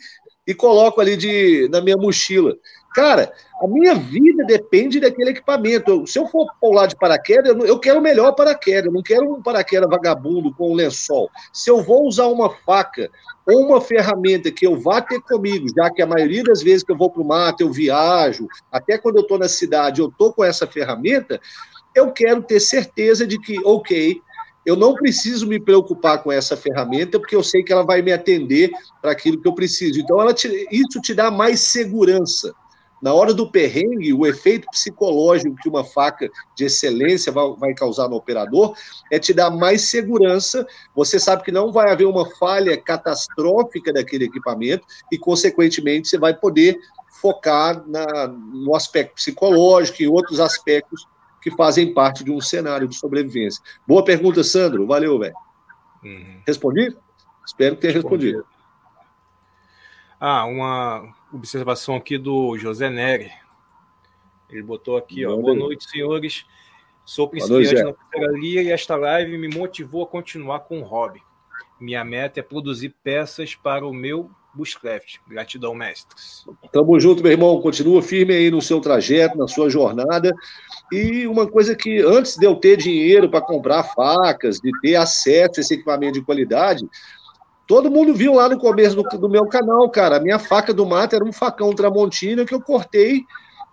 e 0.47 0.53
coloco 0.53 1.01
ali 1.01 1.17
de, 1.17 1.67
na 1.69 1.81
minha 1.81 1.97
mochila. 1.97 2.55
Cara, 2.95 3.29
a 3.61 3.67
minha 3.67 3.93
vida 3.93 4.45
depende 4.45 5.01
daquele 5.01 5.31
equipamento. 5.31 6.07
Se 6.07 6.17
eu 6.17 6.27
for 6.27 6.47
pular 6.61 6.87
de 6.87 6.95
paraquedas, 6.95 7.53
eu 7.67 7.77
quero 7.77 7.99
o 7.99 8.01
melhor 8.01 8.31
paraquedas, 8.31 8.85
eu 8.85 8.93
não 8.93 9.03
quero 9.03 9.33
um 9.33 9.41
paraquedas 9.41 9.89
vagabundo 9.89 10.53
com 10.53 10.71
um 10.71 10.73
lençol. 10.73 11.29
Se 11.51 11.69
eu 11.69 11.83
vou 11.83 12.07
usar 12.07 12.27
uma 12.27 12.49
faca 12.49 13.11
ou 13.45 13.65
uma 13.65 13.81
ferramenta 13.81 14.49
que 14.49 14.65
eu 14.65 14.79
vá 14.79 15.01
ter 15.01 15.19
comigo, 15.19 15.67
já 15.75 15.89
que 15.89 16.01
a 16.01 16.07
maioria 16.07 16.41
das 16.43 16.63
vezes 16.63 16.83
que 16.83 16.91
eu 16.93 16.97
vou 16.97 17.11
para 17.11 17.21
o 17.21 17.27
mato, 17.27 17.59
eu 17.59 17.69
viajo, 17.69 18.47
até 18.71 18.97
quando 18.97 19.17
eu 19.17 19.23
estou 19.23 19.37
na 19.37 19.49
cidade, 19.49 19.99
eu 19.99 20.07
estou 20.07 20.31
com 20.31 20.45
essa 20.45 20.65
ferramenta, 20.65 21.37
eu 21.93 22.13
quero 22.13 22.41
ter 22.43 22.61
certeza 22.61 23.27
de 23.27 23.37
que, 23.37 23.59
ok, 23.65 24.21
eu 24.65 24.77
não 24.77 24.95
preciso 24.95 25.45
me 25.45 25.59
preocupar 25.59 26.23
com 26.23 26.31
essa 26.31 26.55
ferramenta, 26.55 27.19
porque 27.19 27.35
eu 27.35 27.43
sei 27.43 27.61
que 27.61 27.73
ela 27.73 27.83
vai 27.83 28.01
me 28.01 28.13
atender 28.13 28.71
para 29.01 29.11
aquilo 29.11 29.39
que 29.39 29.47
eu 29.47 29.53
preciso. 29.53 29.99
Então, 29.99 30.33
te, 30.33 30.65
isso 30.71 31.01
te 31.01 31.13
dá 31.13 31.29
mais 31.29 31.59
segurança. 31.59 32.55
Na 33.05 33.13
hora 33.13 33.35
do 33.35 33.51
perrengue, 33.51 34.11
o 34.15 34.25
efeito 34.25 34.67
psicológico 34.71 35.55
que 35.61 35.69
uma 35.69 35.83
faca 35.83 36.27
de 36.57 36.65
excelência 36.65 37.31
vai, 37.31 37.53
vai 37.55 37.73
causar 37.75 38.09
no 38.09 38.15
operador 38.15 38.75
é 39.11 39.19
te 39.19 39.31
dar 39.31 39.51
mais 39.51 39.83
segurança. 39.83 40.65
Você 40.95 41.19
sabe 41.19 41.43
que 41.43 41.51
não 41.51 41.71
vai 41.71 41.91
haver 41.91 42.07
uma 42.07 42.27
falha 42.37 42.75
catastrófica 42.75 43.93
daquele 43.93 44.25
equipamento 44.25 44.87
e, 45.11 45.19
consequentemente, 45.19 46.07
você 46.07 46.17
vai 46.17 46.33
poder 46.33 46.79
focar 47.21 47.87
na, 47.87 48.27
no 48.27 48.75
aspecto 48.75 49.13
psicológico 49.13 50.01
e 50.01 50.07
outros 50.07 50.39
aspectos 50.39 51.07
que 51.43 51.51
fazem 51.51 51.93
parte 51.93 52.23
de 52.23 52.31
um 52.31 52.41
cenário 52.41 52.87
de 52.87 52.95
sobrevivência. 52.95 53.61
Boa 53.85 54.03
pergunta, 54.03 54.43
Sandro. 54.43 54.87
Valeu, 54.87 55.19
velho. 55.19 55.35
Uhum. 56.03 56.41
Respondi? 56.47 56.97
Espero 57.45 57.75
que 57.75 57.81
tenha 57.81 57.93
Respondi. 57.93 58.31
respondido. 58.31 58.54
Ah, 60.19 60.45
uma 60.45 61.13
observação 61.33 61.95
aqui 61.95 62.17
do 62.17 62.57
José 62.57 62.89
Neri. 62.89 63.31
Ele 64.49 64.63
botou 64.63 64.97
aqui, 64.97 65.25
ó. 65.25 65.35
Boa 65.35 65.55
noite, 65.55 65.89
senhores. 65.89 66.45
Sou 67.03 67.27
principiante 67.27 67.83
na 67.83 67.93
pizzaria 67.93 68.63
e 68.63 68.71
esta 68.71 68.95
live 68.95 69.37
me 69.37 69.47
motivou 69.47 70.03
a 70.03 70.07
continuar 70.07 70.61
com 70.61 70.79
o 70.79 70.83
hobby. 70.83 71.21
Minha 71.79 72.03
meta 72.03 72.39
é 72.39 72.43
produzir 72.43 72.95
peças 73.03 73.53
para 73.53 73.85
o 73.85 73.93
meu 73.93 74.31
Bushcraft. 74.55 75.17
Gratidão, 75.27 75.75
mestres. 75.75 76.45
Tamo 76.71 76.97
junto, 76.99 77.21
meu 77.21 77.33
irmão. 77.33 77.61
Continua 77.61 78.01
firme 78.01 78.33
aí 78.33 78.49
no 78.49 78.61
seu 78.61 78.79
trajeto, 78.79 79.37
na 79.37 79.47
sua 79.47 79.69
jornada. 79.69 80.33
E 80.91 81.27
uma 81.27 81.45
coisa 81.45 81.75
que 81.75 81.99
antes 81.99 82.37
de 82.37 82.45
eu 82.45 82.55
ter 82.55 82.77
dinheiro 82.77 83.29
para 83.29 83.41
comprar 83.41 83.83
facas, 83.83 84.59
de 84.59 84.71
ter 84.81 84.95
acesso 84.95 85.59
a 85.59 85.61
esse 85.61 85.73
equipamento 85.73 86.13
de 86.13 86.25
qualidade, 86.25 86.87
todo 87.67 87.91
mundo 87.91 88.13
viu 88.13 88.33
lá 88.33 88.49
no 88.49 88.57
começo 88.57 88.95
do, 88.95 89.03
do 89.03 89.29
meu 89.29 89.45
canal, 89.47 89.89
cara. 89.89 90.17
A 90.17 90.19
minha 90.19 90.39
faca 90.39 90.73
do 90.73 90.85
mato 90.85 91.15
era 91.15 91.25
um 91.25 91.33
facão 91.33 91.73
Tramontina 91.73 92.45
que 92.45 92.53
eu 92.53 92.61
cortei 92.61 93.23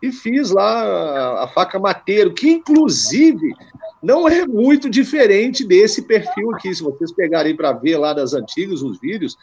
e 0.03 0.11
fiz 0.11 0.51
lá 0.51 1.43
a, 1.45 1.49
faca 1.49 1.79
mateiro, 1.79 2.33
que 2.33 2.51
inclusive 2.51 3.55
não 4.03 4.29
é 4.29 4.47
muito 4.47 4.91
diferente 4.91 5.65
desse 5.65 6.03
perfil 6.03 6.55
aqui. 6.55 6.75
Se 6.75 6.83
vocês 6.83 7.13
pegarem 7.13 7.55
para 7.55 7.73
ver 7.73 7.97
lá 7.99 8.13
das 8.13 8.35
antigas, 8.35 8.83
os 8.83 8.99
vídeos, 8.99 9.37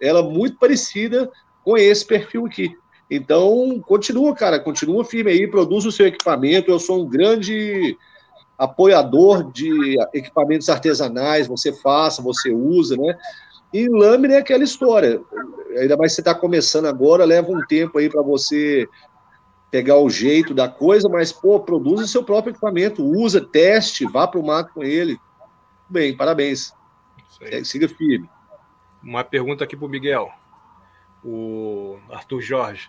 ela 0.00 0.20
é 0.20 0.22
muito 0.22 0.58
parecida 0.58 1.30
com 1.64 1.76
esse 1.76 2.06
perfil 2.06 2.46
aqui. 2.46 2.76
Então, 3.10 3.82
continua, 3.86 4.34
cara, 4.34 4.58
continua 4.60 5.04
firme 5.04 5.30
aí, 5.30 5.46
produz 5.46 5.84
o 5.84 5.92
seu 5.92 6.06
equipamento. 6.06 6.70
Eu 6.70 6.78
sou 6.78 7.02
um 7.02 7.08
grande 7.08 7.96
apoiador 8.56 9.50
de 9.50 9.96
equipamentos 10.14 10.68
artesanais, 10.68 11.48
você 11.48 11.72
faça, 11.72 12.22
você 12.22 12.52
usa, 12.52 12.96
né? 12.96 13.16
E 13.74 13.88
lâmina 13.88 14.34
é 14.34 14.38
aquela 14.38 14.62
história. 14.62 15.20
Ainda 15.76 15.96
mais 15.96 16.12
se 16.12 16.16
você 16.16 16.20
está 16.20 16.32
começando 16.32 16.86
agora, 16.86 17.24
leva 17.24 17.50
um 17.50 17.60
tempo 17.66 17.98
aí 17.98 18.08
para 18.08 18.22
você 18.22 18.88
pegar 19.68 19.98
o 19.98 20.08
jeito 20.08 20.54
da 20.54 20.68
coisa, 20.68 21.08
mas, 21.08 21.32
pô, 21.32 21.58
produza 21.58 22.06
seu 22.06 22.22
próprio 22.22 22.52
equipamento, 22.52 23.04
usa, 23.04 23.40
teste, 23.40 24.06
vá 24.06 24.28
para 24.28 24.38
o 24.38 24.46
mato 24.46 24.72
com 24.72 24.84
ele. 24.84 25.18
Bem, 25.90 26.16
parabéns. 26.16 26.72
Siga 27.64 27.88
firme. 27.88 28.30
Uma 29.02 29.24
pergunta 29.24 29.64
aqui 29.64 29.76
para 29.76 29.86
o 29.86 29.90
Miguel, 29.90 30.30
o 31.24 31.98
Arthur 32.12 32.40
Jorge. 32.40 32.88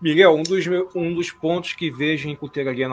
Miguel, 0.00 0.34
um 0.34 0.42
dos, 0.42 0.64
um 0.94 1.14
dos 1.14 1.30
pontos 1.30 1.74
que 1.74 1.90
vejo 1.90 2.26
em 2.26 2.34
culturaria 2.34 2.88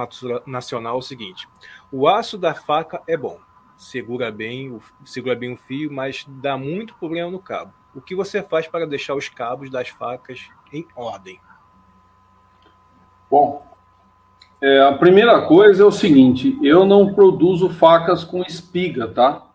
nacional 0.46 0.96
é 0.96 1.00
o 1.00 1.02
seguinte: 1.02 1.48
o 1.90 2.06
aço 2.06 2.38
da 2.38 2.54
faca 2.54 3.02
é 3.08 3.16
bom, 3.16 3.40
segura 3.82 4.32
bem, 4.32 4.80
segura 5.04 5.36
bem 5.36 5.54
o 5.54 5.58
fio, 5.58 5.92
mas 5.92 6.24
dá 6.28 6.56
muito 6.56 6.94
problema 6.96 7.32
no 7.32 7.40
cabo. 7.40 7.74
O 7.96 8.00
que 8.00 8.16
você 8.16 8.42
faz 8.44 8.68
para 8.68 8.86
deixar 8.86 9.16
os 9.16 9.28
cabos 9.28 9.72
das 9.72 9.90
facas 9.90 10.48
em 10.72 10.88
ordem? 10.96 11.40
Bom, 13.30 13.66
é, 14.62 14.82
a 14.82 14.94
primeira 14.94 15.48
coisa 15.48 15.82
é 15.82 15.86
o 15.86 15.92
seguinte: 15.92 16.58
eu 16.62 16.86
não 16.86 17.14
produzo 17.14 17.70
facas 17.72 18.24
com 18.24 18.44
espiga, 18.44 19.08
tá? 19.08 19.48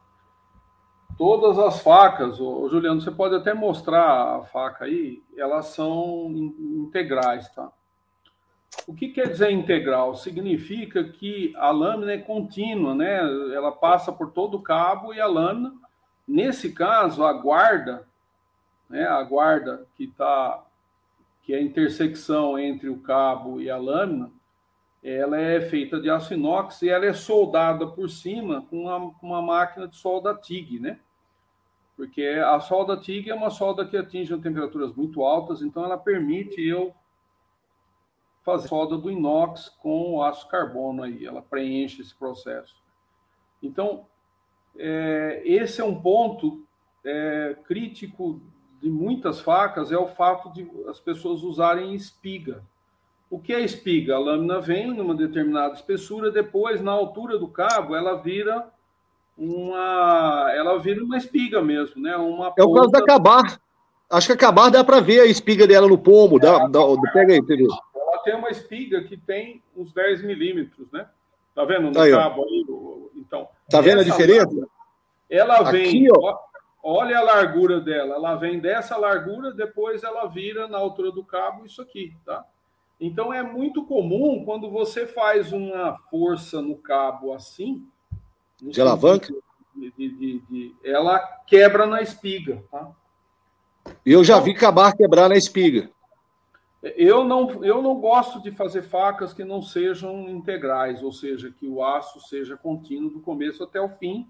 Todas 1.16 1.58
as 1.58 1.80
facas, 1.80 2.40
ô, 2.40 2.68
Juliano, 2.68 3.00
você 3.00 3.10
pode 3.10 3.36
até 3.36 3.54
mostrar 3.54 4.36
a 4.36 4.42
faca 4.42 4.84
aí, 4.86 5.22
elas 5.36 5.66
são 5.66 6.30
integrais, 6.84 7.48
tá? 7.54 7.70
O 8.86 8.94
que 8.94 9.08
quer 9.08 9.30
dizer 9.30 9.50
integral? 9.50 10.14
Significa 10.14 11.04
que 11.04 11.52
a 11.56 11.70
lâmina 11.70 12.12
é 12.12 12.18
contínua, 12.18 12.94
né? 12.94 13.18
Ela 13.54 13.72
passa 13.72 14.12
por 14.12 14.32
todo 14.32 14.56
o 14.56 14.62
cabo 14.62 15.12
e 15.12 15.20
a 15.20 15.26
lâmina, 15.26 15.74
nesse 16.26 16.72
caso, 16.72 17.24
a 17.24 17.32
guarda, 17.32 18.06
né? 18.88 19.06
A 19.06 19.22
guarda 19.22 19.86
que 19.96 20.04
está, 20.04 20.64
que 21.42 21.52
é 21.54 21.58
a 21.58 21.62
intersecção 21.62 22.58
entre 22.58 22.88
o 22.88 23.00
cabo 23.00 23.60
e 23.60 23.70
a 23.70 23.76
lâmina, 23.76 24.30
ela 25.02 25.38
é 25.38 25.60
feita 25.60 26.00
de 26.00 26.10
aço 26.10 26.34
inox 26.34 26.82
e 26.82 26.88
ela 26.88 27.06
é 27.06 27.12
soldada 27.12 27.86
por 27.86 28.08
cima 28.08 28.62
com 28.68 28.82
uma, 28.82 29.12
uma 29.22 29.42
máquina 29.42 29.86
de 29.86 29.96
solda 29.96 30.34
TIG, 30.34 30.80
né? 30.80 30.98
porque 31.96 32.22
a 32.22 32.60
solda 32.60 32.96
TIG 32.96 33.30
é 33.30 33.34
uma 33.34 33.48
solda 33.48 33.86
que 33.86 33.96
atinge 33.96 34.36
temperaturas 34.38 34.94
muito 34.94 35.24
altas, 35.24 35.62
então 35.62 35.84
ela 35.84 35.96
permite 35.96 36.60
eu 36.60 36.94
fazer 38.46 38.68
solda 38.68 38.96
do 38.96 39.10
inox 39.10 39.68
com 39.68 40.14
o 40.14 40.22
aço 40.22 40.48
carbono 40.48 41.02
aí, 41.02 41.26
ela 41.26 41.42
preenche 41.42 42.00
esse 42.00 42.14
processo. 42.14 42.76
Então, 43.60 44.06
é, 44.78 45.42
esse 45.44 45.80
é 45.80 45.84
um 45.84 46.00
ponto 46.00 46.62
é, 47.04 47.56
crítico 47.64 48.40
de 48.80 48.88
muitas 48.88 49.40
facas, 49.40 49.90
é 49.90 49.98
o 49.98 50.06
fato 50.06 50.52
de 50.52 50.70
as 50.88 51.00
pessoas 51.00 51.42
usarem 51.42 51.92
espiga. 51.92 52.62
O 53.28 53.40
que 53.40 53.52
é 53.52 53.60
espiga? 53.60 54.14
A 54.14 54.20
lâmina 54.20 54.60
vem 54.60 54.94
numa 54.94 55.14
determinada 55.14 55.74
espessura, 55.74 56.30
depois, 56.30 56.80
na 56.80 56.92
altura 56.92 57.36
do 57.36 57.48
cabo, 57.48 57.96
ela 57.96 58.14
vira 58.14 58.70
uma. 59.36 60.52
Ela 60.54 60.78
vira 60.78 61.02
uma 61.02 61.16
espiga 61.16 61.60
mesmo, 61.60 62.00
né? 62.00 62.16
Uma 62.16 62.54
é 62.56 62.62
o 62.62 62.72
caso 62.72 62.90
da 62.90 63.00
acabar. 63.00 63.60
Acho 64.08 64.28
que 64.28 64.32
acabar 64.34 64.70
dá 64.70 64.84
para 64.84 65.00
ver 65.00 65.20
a 65.20 65.26
espiga 65.26 65.66
dela 65.66 65.88
no 65.88 65.98
pomo. 65.98 66.38
Dá, 66.38 66.68
dá, 66.68 66.80
pega 67.12 67.32
aí, 67.32 67.40
entendeu? 67.40 67.66
Tem 68.26 68.34
uma 68.34 68.50
espiga 68.50 69.04
que 69.04 69.16
tem 69.16 69.62
uns 69.76 69.92
10 69.92 70.22
milímetros, 70.22 70.90
né? 70.90 71.08
Tá 71.54 71.64
vendo? 71.64 71.92
No 71.92 72.00
aí, 72.00 72.10
cabo 72.10 72.44
aí. 72.44 72.66
Então, 73.14 73.48
tá 73.70 73.80
vendo 73.80 74.00
a 74.00 74.04
diferença? 74.04 74.66
Ela 75.30 75.62
vem. 75.62 75.86
Aqui, 75.86 76.08
ó. 76.10 76.36
Olha 76.82 77.18
a 77.18 77.22
largura 77.22 77.80
dela. 77.80 78.16
Ela 78.16 78.34
vem 78.34 78.58
dessa 78.58 78.96
largura, 78.96 79.52
depois 79.52 80.02
ela 80.02 80.26
vira 80.26 80.66
na 80.66 80.76
altura 80.76 81.12
do 81.12 81.24
cabo, 81.24 81.64
isso 81.64 81.80
aqui, 81.80 82.16
tá? 82.24 82.44
Então 83.00 83.32
é 83.32 83.44
muito 83.44 83.84
comum 83.84 84.44
quando 84.44 84.68
você 84.68 85.06
faz 85.06 85.52
uma 85.52 85.96
força 86.10 86.60
no 86.60 86.76
cabo 86.76 87.32
assim, 87.32 87.86
de 88.60 88.80
alavanca? 88.80 89.32
de, 89.76 89.90
de, 89.90 90.42
de, 90.48 90.74
ela 90.82 91.20
quebra 91.46 91.86
na 91.86 92.02
espiga. 92.02 92.64
Tá? 92.72 92.90
Eu 94.04 94.24
já 94.24 94.40
vi 94.40 94.50
acabar 94.52 94.96
quebrar 94.96 95.28
na 95.28 95.36
espiga. 95.36 95.90
Eu 96.94 97.24
não, 97.24 97.64
eu 97.64 97.82
não 97.82 97.96
gosto 97.96 98.40
de 98.40 98.50
fazer 98.50 98.82
facas 98.82 99.32
que 99.32 99.44
não 99.44 99.62
sejam 99.62 100.28
integrais, 100.28 101.02
ou 101.02 101.10
seja, 101.10 101.50
que 101.50 101.66
o 101.66 101.82
aço 101.82 102.20
seja 102.20 102.56
contínuo 102.56 103.10
do 103.10 103.20
começo 103.20 103.64
até 103.64 103.80
o 103.80 103.88
fim, 103.88 104.28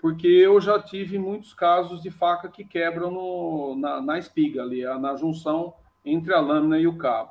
porque 0.00 0.26
eu 0.26 0.60
já 0.60 0.80
tive 0.80 1.18
muitos 1.18 1.52
casos 1.52 2.02
de 2.02 2.10
faca 2.10 2.48
que 2.48 2.64
quebram 2.64 3.10
no, 3.10 3.76
na, 3.76 4.00
na 4.00 4.18
espiga 4.18 4.62
ali, 4.62 4.84
na 4.98 5.16
junção 5.16 5.74
entre 6.04 6.32
a 6.32 6.40
lâmina 6.40 6.78
e 6.78 6.86
o 6.86 6.96
cabo. 6.96 7.30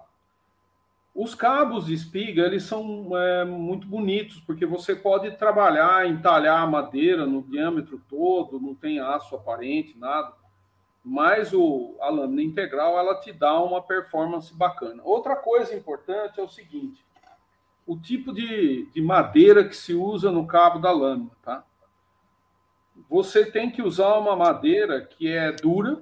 Os 1.13 1.35
cabos 1.35 1.87
de 1.87 1.93
espiga, 1.93 2.43
eles 2.45 2.63
são 2.63 3.17
é, 3.17 3.43
muito 3.43 3.85
bonitos, 3.85 4.39
porque 4.39 4.65
você 4.65 4.95
pode 4.95 5.29
trabalhar, 5.31 6.07
entalhar 6.07 6.61
a 6.61 6.67
madeira 6.67 7.25
no 7.25 7.41
diâmetro 7.41 8.01
todo, 8.07 8.61
não 8.61 8.73
tem 8.73 8.99
aço 8.99 9.35
aparente, 9.35 9.97
nada. 9.97 10.33
Mas 11.03 11.53
o, 11.53 11.95
a 11.99 12.09
lâmina 12.09 12.43
integral, 12.43 12.97
ela 12.97 13.19
te 13.19 13.31
dá 13.31 13.59
uma 13.59 13.81
performance 13.81 14.53
bacana. 14.53 15.01
Outra 15.03 15.35
coisa 15.35 15.75
importante 15.75 16.39
é 16.39 16.43
o 16.43 16.49
seguinte, 16.49 17.03
o 17.87 17.97
tipo 17.97 18.31
de, 18.31 18.85
de 18.93 19.01
madeira 19.01 19.67
que 19.67 19.75
se 19.75 19.93
usa 19.93 20.31
no 20.31 20.45
cabo 20.45 20.79
da 20.79 20.91
lâmina, 20.91 21.31
tá? 21.41 21.63
Você 23.09 23.49
tem 23.49 23.71
que 23.71 23.81
usar 23.81 24.17
uma 24.17 24.35
madeira 24.35 25.01
que 25.01 25.27
é 25.27 25.51
dura 25.51 26.01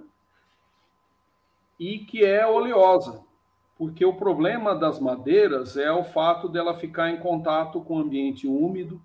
e 1.80 2.00
que 2.00 2.26
é 2.26 2.46
oleosa 2.46 3.24
porque 3.80 4.04
o 4.04 4.14
problema 4.14 4.76
das 4.76 5.00
madeiras 5.00 5.78
é 5.78 5.90
o 5.90 6.04
fato 6.04 6.50
dela 6.50 6.74
ficar 6.74 7.12
em 7.12 7.18
contato 7.18 7.80
com 7.80 7.96
o 7.96 8.02
ambiente 8.02 8.46
úmido, 8.46 9.02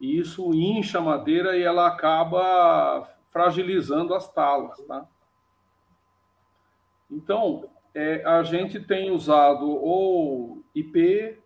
e 0.00 0.18
isso 0.18 0.52
incha 0.52 0.98
a 0.98 1.00
madeira 1.00 1.56
e 1.56 1.62
ela 1.62 1.86
acaba 1.86 3.08
fragilizando 3.30 4.12
as 4.12 4.28
talas, 4.28 4.76
tá? 4.88 5.06
Então, 7.12 7.68
é, 7.94 8.24
a 8.24 8.42
gente 8.42 8.80
tem 8.80 9.10
usado 9.10 9.66
o 9.66 10.62
IP, 10.74 11.38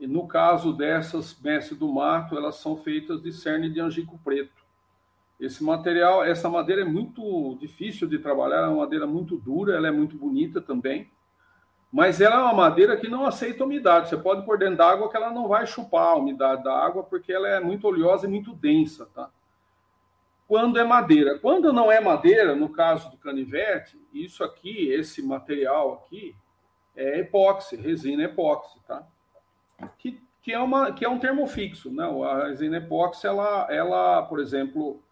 no 0.00 0.26
caso 0.26 0.72
dessas 0.72 1.40
mestre 1.40 1.76
do 1.76 1.88
mato, 1.92 2.36
elas 2.36 2.56
são 2.56 2.76
feitas 2.76 3.22
de 3.22 3.32
cerne 3.32 3.70
de 3.70 3.80
angico 3.80 4.18
preto. 4.22 4.66
Esse 5.40 5.62
material, 5.62 6.24
essa 6.24 6.50
madeira 6.50 6.82
é 6.82 6.84
muito 6.84 7.56
difícil 7.60 8.08
de 8.08 8.18
trabalhar, 8.18 8.64
é 8.64 8.66
uma 8.66 8.82
madeira 8.82 9.06
muito 9.06 9.36
dura, 9.36 9.76
ela 9.76 9.88
é 9.88 9.92
muito 9.92 10.16
bonita 10.16 10.60
também 10.60 11.08
mas 11.90 12.20
ela 12.20 12.36
é 12.36 12.38
uma 12.38 12.52
madeira 12.52 12.96
que 12.96 13.08
não 13.08 13.24
aceita 13.24 13.64
umidade. 13.64 14.08
Você 14.08 14.16
pode 14.16 14.44
pôr 14.44 14.58
dentro 14.58 14.76
d'água 14.76 15.10
que 15.10 15.16
ela 15.16 15.30
não 15.30 15.48
vai 15.48 15.66
chupar 15.66 16.08
a 16.08 16.16
umidade 16.16 16.62
da 16.62 16.72
água, 16.72 17.02
porque 17.02 17.32
ela 17.32 17.48
é 17.48 17.60
muito 17.60 17.86
oleosa 17.86 18.26
e 18.26 18.30
muito 18.30 18.54
densa, 18.54 19.06
tá? 19.14 19.30
Quando 20.48 20.80
é 20.80 20.84
madeira. 20.84 21.38
Quando 21.38 21.74
não 21.74 21.92
é 21.92 22.00
madeira, 22.00 22.56
no 22.56 22.70
caso 22.70 23.10
do 23.10 23.18
canivete, 23.18 24.00
isso 24.14 24.42
aqui, 24.42 24.90
esse 24.90 25.20
material 25.20 26.02
aqui, 26.02 26.34
é 26.96 27.20
epóxi, 27.20 27.76
resina 27.76 28.24
epóxi, 28.24 28.80
tá? 28.88 29.06
Que, 29.98 30.18
que, 30.42 30.52
é, 30.52 30.58
uma, 30.58 30.90
que 30.90 31.04
é 31.04 31.08
um 31.08 31.18
termo 31.18 31.46
fixo, 31.46 31.92
né? 31.92 32.02
A 32.24 32.46
resina 32.46 32.78
epóxi, 32.78 33.26
ela, 33.26 33.66
ela, 33.70 34.22
por 34.22 34.40
exemplo, 34.40 35.02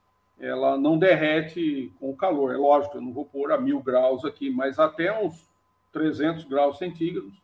ela 0.41 0.79
não 0.79 0.99
derrete 0.99 1.93
com 2.01 2.09
o 2.09 2.17
calor. 2.17 2.55
É 2.55 2.57
lógico, 2.57 2.97
eu 2.97 3.03
não 3.03 3.13
vou 3.13 3.27
pôr 3.27 3.53
a 3.53 3.61
mil 3.61 3.83
graus 3.83 4.25
aqui, 4.25 4.49
mas 4.49 4.79
até 4.79 5.13
uns 5.23 5.47
300 5.93 6.45
graus 6.45 6.79
centígrados, 6.79 7.35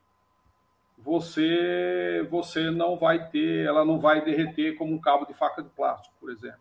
você 0.97 2.27
você 2.31 2.71
não 2.71 2.97
vai 2.97 3.29
ter, 3.29 3.67
ela 3.67 3.85
não 3.85 4.01
vai 4.01 4.25
derreter 4.25 4.77
como 4.77 4.95
um 4.95 5.01
cabo 5.01 5.27
de 5.27 5.35
faca 5.35 5.63
de 5.63 5.69
plástico, 5.69 6.15
por 6.19 6.31
exemplo. 6.31 6.61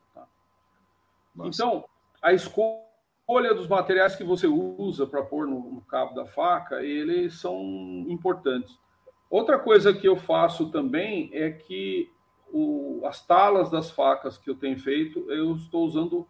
Tá? 1.38 1.48
Então, 1.48 1.86
a 2.22 2.34
escolha 2.34 3.54
dos 3.56 3.68
materiais 3.68 4.16
que 4.16 4.24
você 4.24 4.48
usa 4.48 5.06
para 5.06 5.24
pôr 5.24 5.48
no, 5.48 5.60
no, 5.72 5.82
cabo 5.82 6.14
da 6.14 6.26
faca, 6.26 6.84
eles 6.84 7.40
são 7.40 7.60
importantes. 8.08 8.80
Outra 9.30 9.58
coisa 9.58 9.94
que 9.94 10.08
eu 10.08 10.16
faço 10.16 10.70
também 10.72 11.30
é 11.34 11.52
que 11.52 12.12
o, 12.52 13.02
as 13.06 13.26
talas 13.26 13.70
das 13.70 13.90
facas 13.90 14.38
que 14.38 14.50
eu 14.50 14.56
tenho 14.56 14.78
feito, 14.78 15.32
eu 15.32 15.56
estou 15.56 15.86
usando 15.86 16.28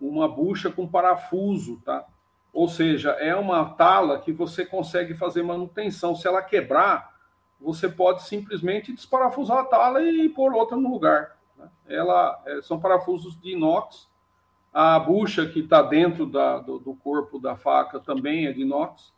uma 0.00 0.28
bucha 0.28 0.70
com 0.70 0.86
parafuso, 0.86 1.80
tá? 1.84 2.06
Ou 2.52 2.68
seja, 2.68 3.12
é 3.12 3.34
uma 3.34 3.64
tala 3.64 4.20
que 4.20 4.30
você 4.30 4.66
consegue 4.66 5.14
fazer 5.14 5.42
manutenção. 5.42 6.14
Se 6.14 6.28
ela 6.28 6.42
quebrar, 6.42 7.12
você 7.58 7.88
pode 7.88 8.22
simplesmente 8.24 8.92
desparafusar 8.92 9.58
a 9.58 9.64
tala 9.64 10.02
e 10.02 10.28
pôr 10.28 10.52
outra 10.52 10.76
no 10.76 10.90
lugar. 10.90 11.38
Né? 11.56 11.70
Ela 11.86 12.42
é, 12.44 12.60
são 12.60 12.78
parafusos 12.78 13.40
de 13.40 13.52
inox. 13.52 14.08
A 14.72 14.98
bucha 14.98 15.46
que 15.46 15.60
está 15.60 15.82
dentro 15.82 16.26
da, 16.26 16.58
do, 16.58 16.78
do, 16.78 16.94
corpo 16.94 17.38
da 17.38 17.54
faca 17.56 18.00
também 18.00 18.46
é 18.46 18.52
de 18.52 18.62
inox. 18.62 19.12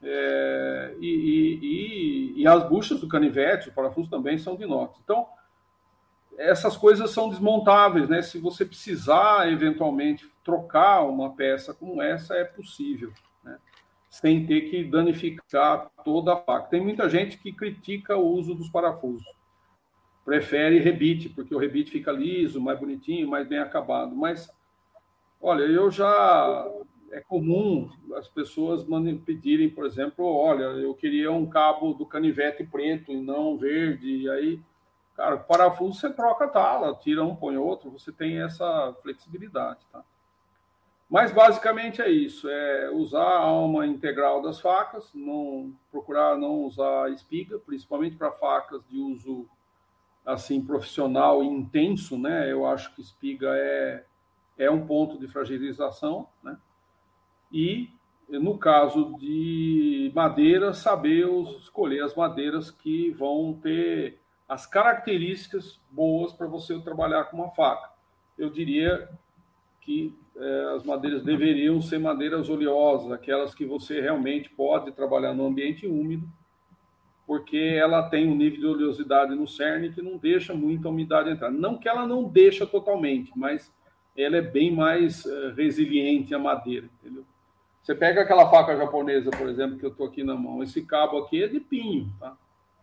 É, 0.00 0.94
e, 1.00 2.34
e, 2.36 2.42
e, 2.42 2.46
as 2.46 2.68
buchas 2.68 3.00
do 3.00 3.08
canivete, 3.08 3.68
os 3.68 3.74
parafusos 3.74 4.08
também 4.08 4.38
são 4.38 4.54
de 4.54 4.62
inox. 4.62 5.00
Então, 5.02 5.26
essas 6.38 6.76
coisas 6.76 7.10
são 7.10 7.28
desmontáveis, 7.28 8.08
né? 8.08 8.22
Se 8.22 8.38
você 8.38 8.64
precisar 8.64 9.50
eventualmente 9.50 10.24
trocar 10.44 11.02
uma 11.02 11.34
peça 11.34 11.74
como 11.74 12.00
essa, 12.00 12.34
é 12.34 12.44
possível, 12.44 13.12
né? 13.42 13.58
Sem 14.08 14.46
ter 14.46 14.62
que 14.70 14.84
danificar 14.84 15.90
toda 16.04 16.34
a 16.34 16.36
faca. 16.36 16.68
Tem 16.68 16.80
muita 16.80 17.08
gente 17.08 17.36
que 17.36 17.52
critica 17.52 18.16
o 18.16 18.28
uso 18.28 18.54
dos 18.54 18.68
parafusos. 18.68 19.26
Prefere 20.24 20.78
rebite, 20.78 21.28
porque 21.28 21.54
o 21.54 21.58
rebite 21.58 21.90
fica 21.90 22.12
liso, 22.12 22.60
mais 22.60 22.78
bonitinho, 22.78 23.28
mais 23.28 23.48
bem 23.48 23.58
acabado. 23.58 24.14
Mas, 24.14 24.48
olha, 25.40 25.64
eu 25.64 25.90
já. 25.90 26.70
É 27.10 27.20
comum 27.20 27.90
as 28.16 28.28
pessoas 28.28 28.84
pedirem, 29.24 29.70
por 29.70 29.86
exemplo, 29.86 30.26
olha, 30.26 30.64
eu 30.64 30.92
queria 30.92 31.32
um 31.32 31.48
cabo 31.48 31.94
do 31.94 32.04
canivete 32.04 32.62
preto 32.64 33.10
e 33.10 33.16
não 33.18 33.56
verde, 33.56 34.24
e 34.24 34.30
aí 34.30 34.60
Cara, 35.18 35.36
parafuso 35.36 35.98
você 35.98 36.10
troca 36.10 36.44
a 36.44 36.48
tala, 36.48 36.94
tira 36.94 37.24
um, 37.24 37.34
põe 37.34 37.56
outro, 37.56 37.90
você 37.90 38.12
tem 38.12 38.40
essa 38.40 38.94
flexibilidade, 39.02 39.80
tá? 39.90 40.04
Mas 41.10 41.32
basicamente 41.32 42.00
é 42.00 42.08
isso, 42.08 42.48
é 42.48 42.88
usar 42.90 43.24
a 43.24 43.40
alma 43.40 43.84
integral 43.84 44.40
das 44.40 44.60
facas, 44.60 45.10
não 45.12 45.74
procurar 45.90 46.38
não 46.38 46.62
usar 46.62 47.10
espiga, 47.10 47.58
principalmente 47.58 48.14
para 48.14 48.30
facas 48.30 48.80
de 48.88 48.96
uso 48.96 49.44
assim 50.24 50.64
profissional 50.64 51.42
e 51.42 51.48
intenso, 51.48 52.16
né? 52.16 52.52
Eu 52.52 52.64
acho 52.64 52.94
que 52.94 53.00
espiga 53.00 53.48
é 53.56 54.04
é 54.58 54.70
um 54.70 54.86
ponto 54.86 55.18
de 55.18 55.28
fragilização, 55.28 56.28
né? 56.42 56.58
E 57.50 57.88
no 58.28 58.58
caso 58.58 59.16
de 59.18 60.12
madeira, 60.14 60.74
saber 60.74 61.26
escolher 61.58 62.02
as 62.02 62.14
madeiras 62.14 62.70
que 62.70 63.10
vão 63.12 63.58
ter 63.62 64.20
as 64.46 64.66
características 64.66 65.80
boas 65.90 66.32
para 66.32 66.46
você 66.46 66.78
trabalhar 66.80 67.24
com 67.24 67.38
uma 67.38 67.50
faca. 67.50 67.90
Eu 68.36 68.50
diria 68.50 69.08
que 69.80 70.14
é, 70.36 70.74
as 70.76 70.84
madeiras 70.84 71.22
deveriam 71.22 71.80
ser 71.80 71.98
madeiras 71.98 72.48
oleosas, 72.48 73.10
aquelas 73.10 73.54
que 73.54 73.64
você 73.64 74.00
realmente 74.00 74.50
pode 74.50 74.92
trabalhar 74.92 75.34
no 75.34 75.46
ambiente 75.46 75.86
úmido, 75.86 76.28
porque 77.26 77.56
ela 77.56 78.08
tem 78.08 78.28
um 78.28 78.34
nível 78.34 78.58
de 78.58 78.66
oleosidade 78.66 79.34
no 79.34 79.46
cerne 79.46 79.92
que 79.92 80.00
não 80.00 80.16
deixa 80.16 80.54
muita 80.54 80.88
umidade 80.88 81.30
entrar. 81.30 81.50
Não 81.50 81.78
que 81.78 81.88
ela 81.88 82.06
não 82.06 82.24
deixa 82.24 82.66
totalmente, 82.66 83.32
mas 83.36 83.72
ela 84.18 84.36
é 84.36 84.42
bem 84.42 84.74
mais 84.74 85.24
é, 85.24 85.52
resiliente 85.52 86.34
à 86.34 86.38
madeira, 86.38 86.88
entendeu? 87.00 87.24
Você 87.82 87.94
pega 87.94 88.20
aquela 88.20 88.50
faca 88.50 88.76
japonesa, 88.76 89.30
por 89.30 89.48
exemplo, 89.48 89.78
que 89.78 89.86
eu 89.86 89.90
estou 89.90 90.06
aqui 90.06 90.22
na 90.22 90.34
mão, 90.34 90.62
esse 90.62 90.82
cabo 90.82 91.18
aqui 91.18 91.42
é 91.42 91.48
de 91.48 91.60
pinho, 91.60 92.12
tá? 92.18 92.36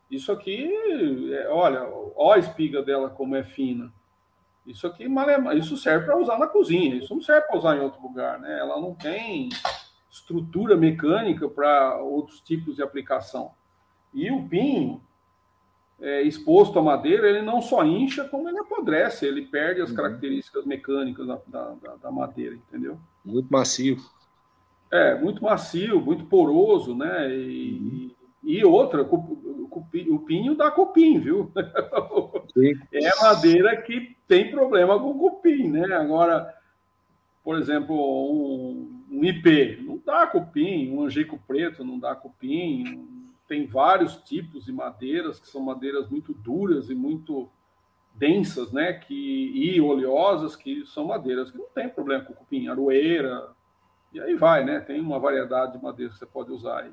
Isso 0.10 0.32
aqui, 0.32 0.74
é, 1.34 1.50
olha, 1.50 1.88
olha 2.16 2.36
a 2.36 2.40
espiga 2.40 2.82
dela 2.82 3.10
como 3.10 3.36
é 3.36 3.44
fina. 3.44 3.92
Isso 4.66 4.88
aqui 4.88 5.06
isso 5.58 5.78
serve 5.78 6.06
para 6.06 6.18
usar 6.18 6.40
na 6.40 6.48
cozinha, 6.48 6.96
isso 6.96 7.14
não 7.14 7.22
serve 7.22 7.48
para 7.48 7.58
usar 7.58 7.78
em 7.78 7.82
outro 7.82 8.02
lugar, 8.02 8.40
né? 8.40 8.58
Ela 8.60 8.80
não 8.80 8.96
tem 8.96 9.50
estrutura 10.10 10.76
mecânica 10.76 11.48
para 11.48 11.98
outros 11.98 12.40
tipos 12.42 12.78
de 12.78 12.82
aplicação. 12.82 13.52
E 14.14 14.32
o 14.32 14.48
pinho, 14.48 15.02
é, 16.06 16.22
exposto 16.22 16.78
à 16.78 16.84
madeira, 16.84 17.28
ele 17.28 17.42
não 17.42 17.60
só 17.60 17.84
incha, 17.84 18.26
como 18.26 18.48
ele 18.48 18.60
apodrece, 18.60 19.26
ele 19.26 19.42
perde 19.42 19.82
as 19.82 19.90
uhum. 19.90 19.96
características 19.96 20.64
mecânicas 20.64 21.26
da, 21.26 21.40
da, 21.48 21.96
da, 22.04 22.12
madeira, 22.12 22.56
entendeu? 22.56 23.00
Muito 23.26 23.52
macio. 23.52 23.98
É, 24.92 25.20
muito 25.20 25.44
macio, 25.44 26.00
muito 26.00 26.26
poroso, 26.26 26.96
né? 26.96 27.36
E, 27.36 27.80
uhum. 27.80 28.12
e 28.44 28.64
outra, 28.64 29.02
o 29.02 30.20
pinho 30.20 30.54
dá 30.54 30.70
cupim, 30.70 31.18
viu? 31.18 31.52
Sim. 32.54 32.74
É 32.94 33.22
madeira 33.22 33.76
que 33.82 34.16
tem 34.28 34.52
problema 34.52 35.00
com 35.00 35.18
cupim, 35.18 35.70
né? 35.70 35.92
Agora, 35.96 36.54
por 37.44 37.58
exemplo, 37.58 37.96
um, 37.96 39.04
um 39.10 39.24
IP 39.24 39.84
não 39.84 40.00
dá 40.06 40.28
cupim, 40.28 40.92
um 40.92 41.04
angico 41.04 41.40
preto 41.48 41.84
não 41.84 41.98
dá 41.98 42.14
cupim. 42.16 42.84
Tem 43.48 43.68
vários 43.68 44.18
tipos 44.18 44.66
de 44.66 44.74
madeiras 44.74 45.40
que 45.40 45.48
são 45.48 45.62
madeiras 45.62 46.10
muito 46.10 46.34
duras 46.34 46.90
e 46.90 46.96
muito 46.96 47.50
densas, 48.14 48.72
né, 48.72 48.94
que, 48.94 49.52
e 49.54 49.82
oleosas, 49.82 50.56
que 50.56 50.86
são 50.86 51.06
madeiras 51.06 51.52
que 51.52 51.58
não 51.58 51.68
tem 51.68 51.90
problema 51.90 52.24
com 52.24 52.34
cupim, 52.34 52.68
aroeira, 52.68 53.54
e 54.16 54.20
aí 54.22 54.34
vai, 54.34 54.64
né? 54.64 54.80
Tem 54.80 55.02
uma 55.02 55.20
variedade 55.20 55.74
de 55.74 55.84
madeiras 55.84 56.14
que 56.14 56.20
você 56.20 56.26
pode 56.26 56.50
usar 56.50 56.84
aí. 56.84 56.92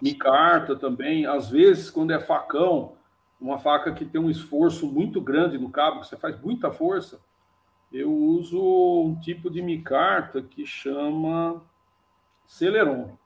Micarta 0.00 0.74
também, 0.74 1.26
às 1.26 1.50
vezes, 1.50 1.90
quando 1.90 2.12
é 2.12 2.18
facão, 2.18 2.96
uma 3.38 3.58
faca 3.58 3.92
que 3.92 4.06
tem 4.06 4.18
um 4.18 4.30
esforço 4.30 4.90
muito 4.90 5.20
grande 5.20 5.58
no 5.58 5.70
cabo, 5.70 6.00
que 6.00 6.06
você 6.06 6.16
faz 6.16 6.40
muita 6.40 6.72
força, 6.72 7.20
eu 7.92 8.10
uso 8.10 8.58
um 8.58 9.20
tipo 9.20 9.50
de 9.50 9.60
micarta 9.60 10.40
que 10.40 10.64
chama 10.64 11.62
Celeron. 12.46 13.16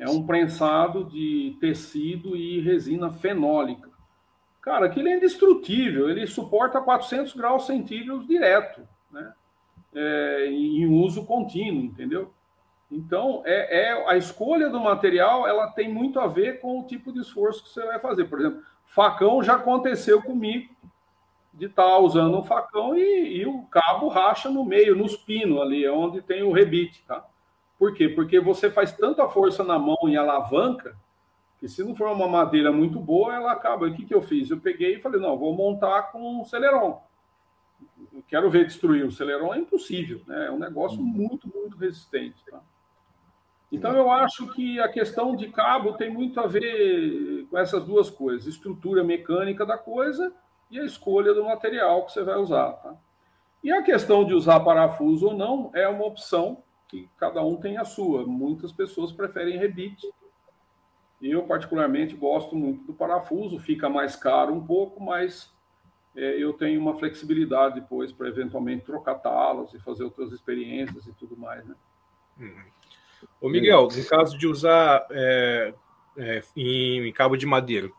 É 0.00 0.08
um 0.08 0.26
prensado 0.26 1.04
de 1.04 1.58
tecido 1.60 2.34
e 2.34 2.58
resina 2.60 3.10
fenólica. 3.10 3.90
Cara, 4.62 4.86
aquilo 4.86 5.08
é 5.08 5.16
indestrutível, 5.16 6.08
ele 6.08 6.26
suporta 6.26 6.80
400 6.80 7.34
graus 7.34 7.66
centígrados 7.66 8.26
direto, 8.26 8.80
né? 9.10 9.32
É, 9.94 10.46
em 10.46 10.86
uso 10.86 11.26
contínuo, 11.26 11.84
entendeu? 11.84 12.32
Então, 12.90 13.42
é, 13.44 13.90
é, 13.90 14.10
a 14.10 14.16
escolha 14.16 14.70
do 14.70 14.80
material 14.80 15.46
ela 15.46 15.68
tem 15.68 15.92
muito 15.92 16.18
a 16.18 16.26
ver 16.26 16.60
com 16.60 16.80
o 16.80 16.86
tipo 16.86 17.12
de 17.12 17.20
esforço 17.20 17.62
que 17.62 17.68
você 17.68 17.84
vai 17.84 18.00
fazer. 18.00 18.24
Por 18.24 18.40
exemplo, 18.40 18.62
facão 18.86 19.42
já 19.42 19.56
aconteceu 19.56 20.22
comigo 20.22 20.74
de 21.52 21.66
estar 21.66 21.82
tá 21.82 21.98
usando 21.98 22.38
um 22.38 22.42
facão 22.42 22.96
e, 22.96 23.38
e, 23.38 23.46
o 23.46 23.62
cabo 23.64 24.08
racha 24.08 24.48
no 24.48 24.64
meio, 24.64 24.96
nos 24.96 25.14
pinos 25.14 25.60
ali, 25.60 25.84
é 25.84 25.92
onde 25.92 26.22
tem 26.22 26.42
o 26.42 26.52
rebite, 26.52 27.04
tá? 27.06 27.24
Por 27.80 27.94
quê? 27.94 28.10
Porque 28.10 28.38
você 28.38 28.70
faz 28.70 28.92
tanta 28.92 29.26
força 29.26 29.64
na 29.64 29.78
mão 29.78 29.96
e 30.06 30.14
alavanca 30.14 30.94
que 31.58 31.66
se 31.66 31.82
não 31.82 31.94
for 31.94 32.12
uma 32.12 32.28
madeira 32.28 32.70
muito 32.70 33.00
boa, 33.00 33.34
ela 33.34 33.52
acaba. 33.52 33.86
O 33.86 33.94
que, 33.94 34.04
que 34.04 34.14
eu 34.14 34.20
fiz? 34.20 34.50
Eu 34.50 34.60
peguei 34.60 34.96
e 34.96 35.00
falei, 35.00 35.18
não, 35.18 35.38
vou 35.38 35.54
montar 35.54 36.12
com 36.12 36.40
um 36.40 36.44
celeron. 36.44 37.02
Eu 38.12 38.22
quero 38.28 38.50
ver 38.50 38.66
destruir 38.66 39.06
o 39.06 39.10
celeron, 39.10 39.54
é 39.54 39.58
impossível, 39.58 40.20
né? 40.26 40.48
É 40.48 40.50
um 40.50 40.58
negócio 40.58 41.00
muito, 41.00 41.50
muito 41.54 41.78
resistente, 41.78 42.36
tá? 42.50 42.60
Então, 43.72 43.96
eu 43.96 44.10
acho 44.10 44.48
que 44.48 44.78
a 44.78 44.88
questão 44.88 45.34
de 45.34 45.48
cabo 45.48 45.94
tem 45.94 46.12
muito 46.12 46.38
a 46.38 46.46
ver 46.46 47.46
com 47.48 47.56
essas 47.56 47.86
duas 47.86 48.10
coisas: 48.10 48.46
estrutura 48.46 49.02
mecânica 49.02 49.64
da 49.64 49.78
coisa 49.78 50.34
e 50.70 50.78
a 50.78 50.84
escolha 50.84 51.32
do 51.32 51.44
material 51.44 52.04
que 52.04 52.12
você 52.12 52.22
vai 52.22 52.36
usar. 52.36 52.72
Tá? 52.72 52.94
E 53.64 53.72
a 53.72 53.82
questão 53.82 54.22
de 54.22 54.34
usar 54.34 54.60
parafuso 54.60 55.28
ou 55.28 55.34
não 55.34 55.70
é 55.72 55.88
uma 55.88 56.04
opção 56.04 56.62
que 56.90 57.08
cada 57.16 57.42
um 57.42 57.56
tem 57.56 57.78
a 57.78 57.84
sua. 57.84 58.26
Muitas 58.26 58.72
pessoas 58.72 59.12
preferem 59.12 59.56
rebite. 59.56 60.10
Eu, 61.22 61.44
particularmente, 61.44 62.16
gosto 62.16 62.56
muito 62.56 62.84
do 62.84 62.94
parafuso, 62.94 63.58
fica 63.58 63.88
mais 63.88 64.16
caro 64.16 64.52
um 64.52 64.66
pouco, 64.66 65.02
mas 65.02 65.54
é, 66.16 66.42
eu 66.42 66.52
tenho 66.54 66.80
uma 66.80 66.98
flexibilidade 66.98 67.76
depois 67.76 68.10
para 68.10 68.28
eventualmente 68.28 68.84
trocar 68.84 69.16
talas 69.16 69.72
e 69.72 69.78
fazer 69.78 70.02
outras 70.02 70.32
experiências 70.32 71.06
e 71.06 71.12
tudo 71.12 71.36
mais. 71.36 71.64
Né? 71.64 71.74
Uhum. 72.40 72.64
Ô 73.40 73.48
Miguel, 73.48 73.88
no 73.88 74.04
caso 74.06 74.36
de 74.36 74.46
usar 74.46 75.06
é, 75.10 75.74
é, 76.16 76.42
em, 76.56 77.06
em, 77.06 77.12
cabo 77.12 77.36
de 77.36 77.44
madeira, 77.46 77.90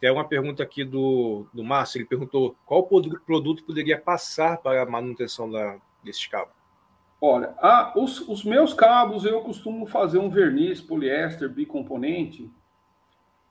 tem 0.00 0.10
uma 0.10 0.26
pergunta 0.26 0.62
aqui 0.62 0.84
do, 0.84 1.46
do 1.52 1.62
Márcio, 1.62 1.98
ele 1.98 2.06
perguntou 2.06 2.56
qual 2.64 2.82
produto 2.82 3.62
poderia 3.64 4.00
passar 4.00 4.56
para 4.56 4.82
a 4.82 4.86
manutenção 4.86 5.50
da, 5.50 5.78
desses 6.02 6.26
cabos? 6.26 6.63
Olha, 7.26 7.54
a, 7.56 7.90
os, 7.96 8.20
os, 8.28 8.44
meus 8.44 8.74
cabos 8.74 9.24
eu 9.24 9.40
costumo 9.40 9.86
fazer 9.86 10.18
um 10.18 10.28
verniz 10.28 10.82
poliéster 10.82 11.48
bicomponente. 11.48 12.50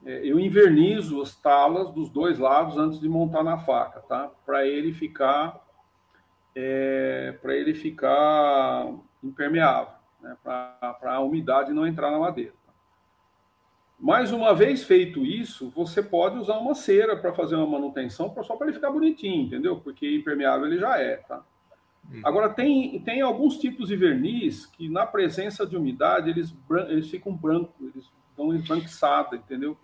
É, 0.06 0.22
eu 0.24 0.40
invernizo 0.40 1.20
as 1.20 1.36
talas 1.36 1.90
dos 1.90 2.12
dois 2.12 2.38
lados 2.38 2.78
antes 2.78 3.00
de 3.00 3.10
montar 3.10 3.44
na 3.44 3.58
faca, 3.58 4.02
tá? 4.02 4.30
Para 4.46 4.68
ele 4.68 4.94
ficar 4.94 5.60
é, 6.56 7.36
para 7.42 7.56
ele 7.56 7.74
ficar 7.74 8.94
impermeável 9.24 9.96
né, 10.22 10.38
para 10.44 11.16
a 11.16 11.20
umidade 11.22 11.74
não 11.74 11.88
entrar 11.88 12.12
na 12.12 12.20
madeira. 12.20 12.54
Mais 14.00 14.32
uma 14.32 14.54
vez 14.54 14.84
feito 14.84 15.26
isso, 15.26 15.72
você 15.72 16.04
pode 16.04 16.38
usar 16.38 16.60
uma 16.60 16.76
cera 16.76 17.18
para 17.18 17.34
fazer 17.34 17.56
uma 17.56 17.66
manutenção, 17.66 18.32
só 18.44 18.56
para 18.56 18.68
ele 18.68 18.76
ficar 18.76 18.92
bonitinho, 18.92 19.48
entendeu? 19.48 19.80
Porque 19.80 20.16
impermeável 20.16 20.68
ele 20.68 20.78
já 20.78 21.00
é, 21.00 21.16
tá? 21.16 21.44
Agora, 22.24 22.50
tem, 22.50 23.00
tem 23.02 23.22
alguns 23.22 23.58
tipos 23.58 23.88
de 23.88 23.96
verniz 23.96 24.66
que, 24.66 24.88
na 24.90 25.06
presença 25.06 25.66
de 25.66 25.76
umidade, 25.76 26.30
eles, 26.30 26.56
eles 26.90 27.10
ficam 27.10 27.34
brancos, 27.34 27.74
eles 27.82 28.12
dão 28.38 28.54
esbranquiçada, 28.54 29.36
entendeu? 29.36 29.78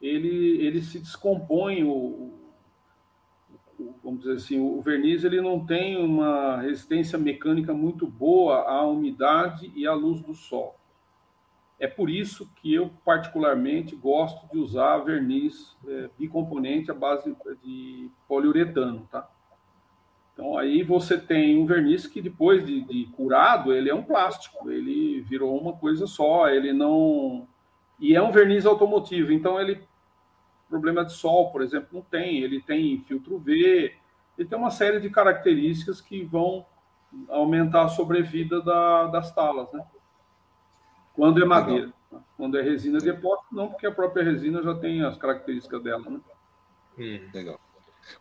Ele, 0.00 0.58
ele 0.66 0.82
se 0.82 0.98
descompõe 0.98 1.84
o, 1.84 2.32
vamos 4.02 4.20
dizer 4.20 4.34
assim, 4.34 4.60
o 4.60 4.80
verniz 4.80 5.24
ele 5.24 5.40
não 5.40 5.64
tem 5.64 5.96
uma 5.96 6.60
resistência 6.60 7.18
mecânica 7.18 7.72
muito 7.74 8.06
boa 8.06 8.62
à 8.62 8.86
umidade 8.86 9.70
e 9.74 9.86
à 9.86 9.92
luz 9.92 10.20
do 10.22 10.34
sol. 10.34 10.76
É 11.78 11.86
por 11.86 12.08
isso 12.08 12.50
que 12.56 12.72
eu 12.72 12.90
particularmente 13.04 13.94
gosto 13.94 14.50
de 14.50 14.58
usar 14.58 14.98
verniz 14.98 15.76
é, 15.86 16.08
bicomponente 16.18 16.90
à 16.90 16.94
base 16.94 17.36
de 17.62 18.10
poliuretano, 18.26 19.06
tá? 19.10 19.28
Então 20.36 20.58
aí 20.58 20.82
você 20.82 21.16
tem 21.16 21.58
um 21.58 21.64
verniz 21.64 22.06
que 22.06 22.20
depois 22.20 22.64
de, 22.66 22.82
de 22.82 23.06
curado 23.12 23.72
ele 23.72 23.88
é 23.88 23.94
um 23.94 24.02
plástico, 24.02 24.70
ele 24.70 25.22
virou 25.22 25.58
uma 25.58 25.72
coisa 25.72 26.06
só, 26.06 26.48
ele 26.48 26.74
não 26.74 27.48
e 27.98 28.14
é 28.14 28.20
um 28.20 28.30
verniz 28.30 28.66
automotivo, 28.66 29.32
então 29.32 29.58
ele 29.58 29.82
problema 30.68 31.04
de 31.04 31.12
sol, 31.12 31.50
por 31.50 31.62
exemplo, 31.62 31.88
não 31.92 32.02
tem. 32.02 32.42
Ele 32.42 32.60
tem 32.60 33.00
filtro 33.00 33.38
V, 33.38 33.94
ele 34.36 34.48
tem 34.48 34.58
uma 34.58 34.70
série 34.70 35.00
de 35.00 35.08
características 35.10 36.00
que 36.00 36.24
vão 36.24 36.66
aumentar 37.28 37.84
a 37.84 37.88
sobrevida 37.88 38.60
da, 38.60 39.06
das 39.06 39.34
talas, 39.34 39.72
né? 39.72 39.84
Quando 41.14 41.42
é 41.42 41.46
madeira. 41.46 41.86
Legal. 41.86 42.24
Quando 42.36 42.58
é 42.58 42.62
resina 42.62 42.98
de 42.98 43.08
epóxi, 43.08 43.46
não, 43.52 43.68
porque 43.68 43.86
a 43.86 43.92
própria 43.92 44.22
resina 44.22 44.62
já 44.62 44.74
tem 44.74 45.02
as 45.02 45.16
características 45.16 45.82
dela, 45.82 46.08
né? 46.08 46.20
Hum, 46.98 47.30
legal. 47.32 47.60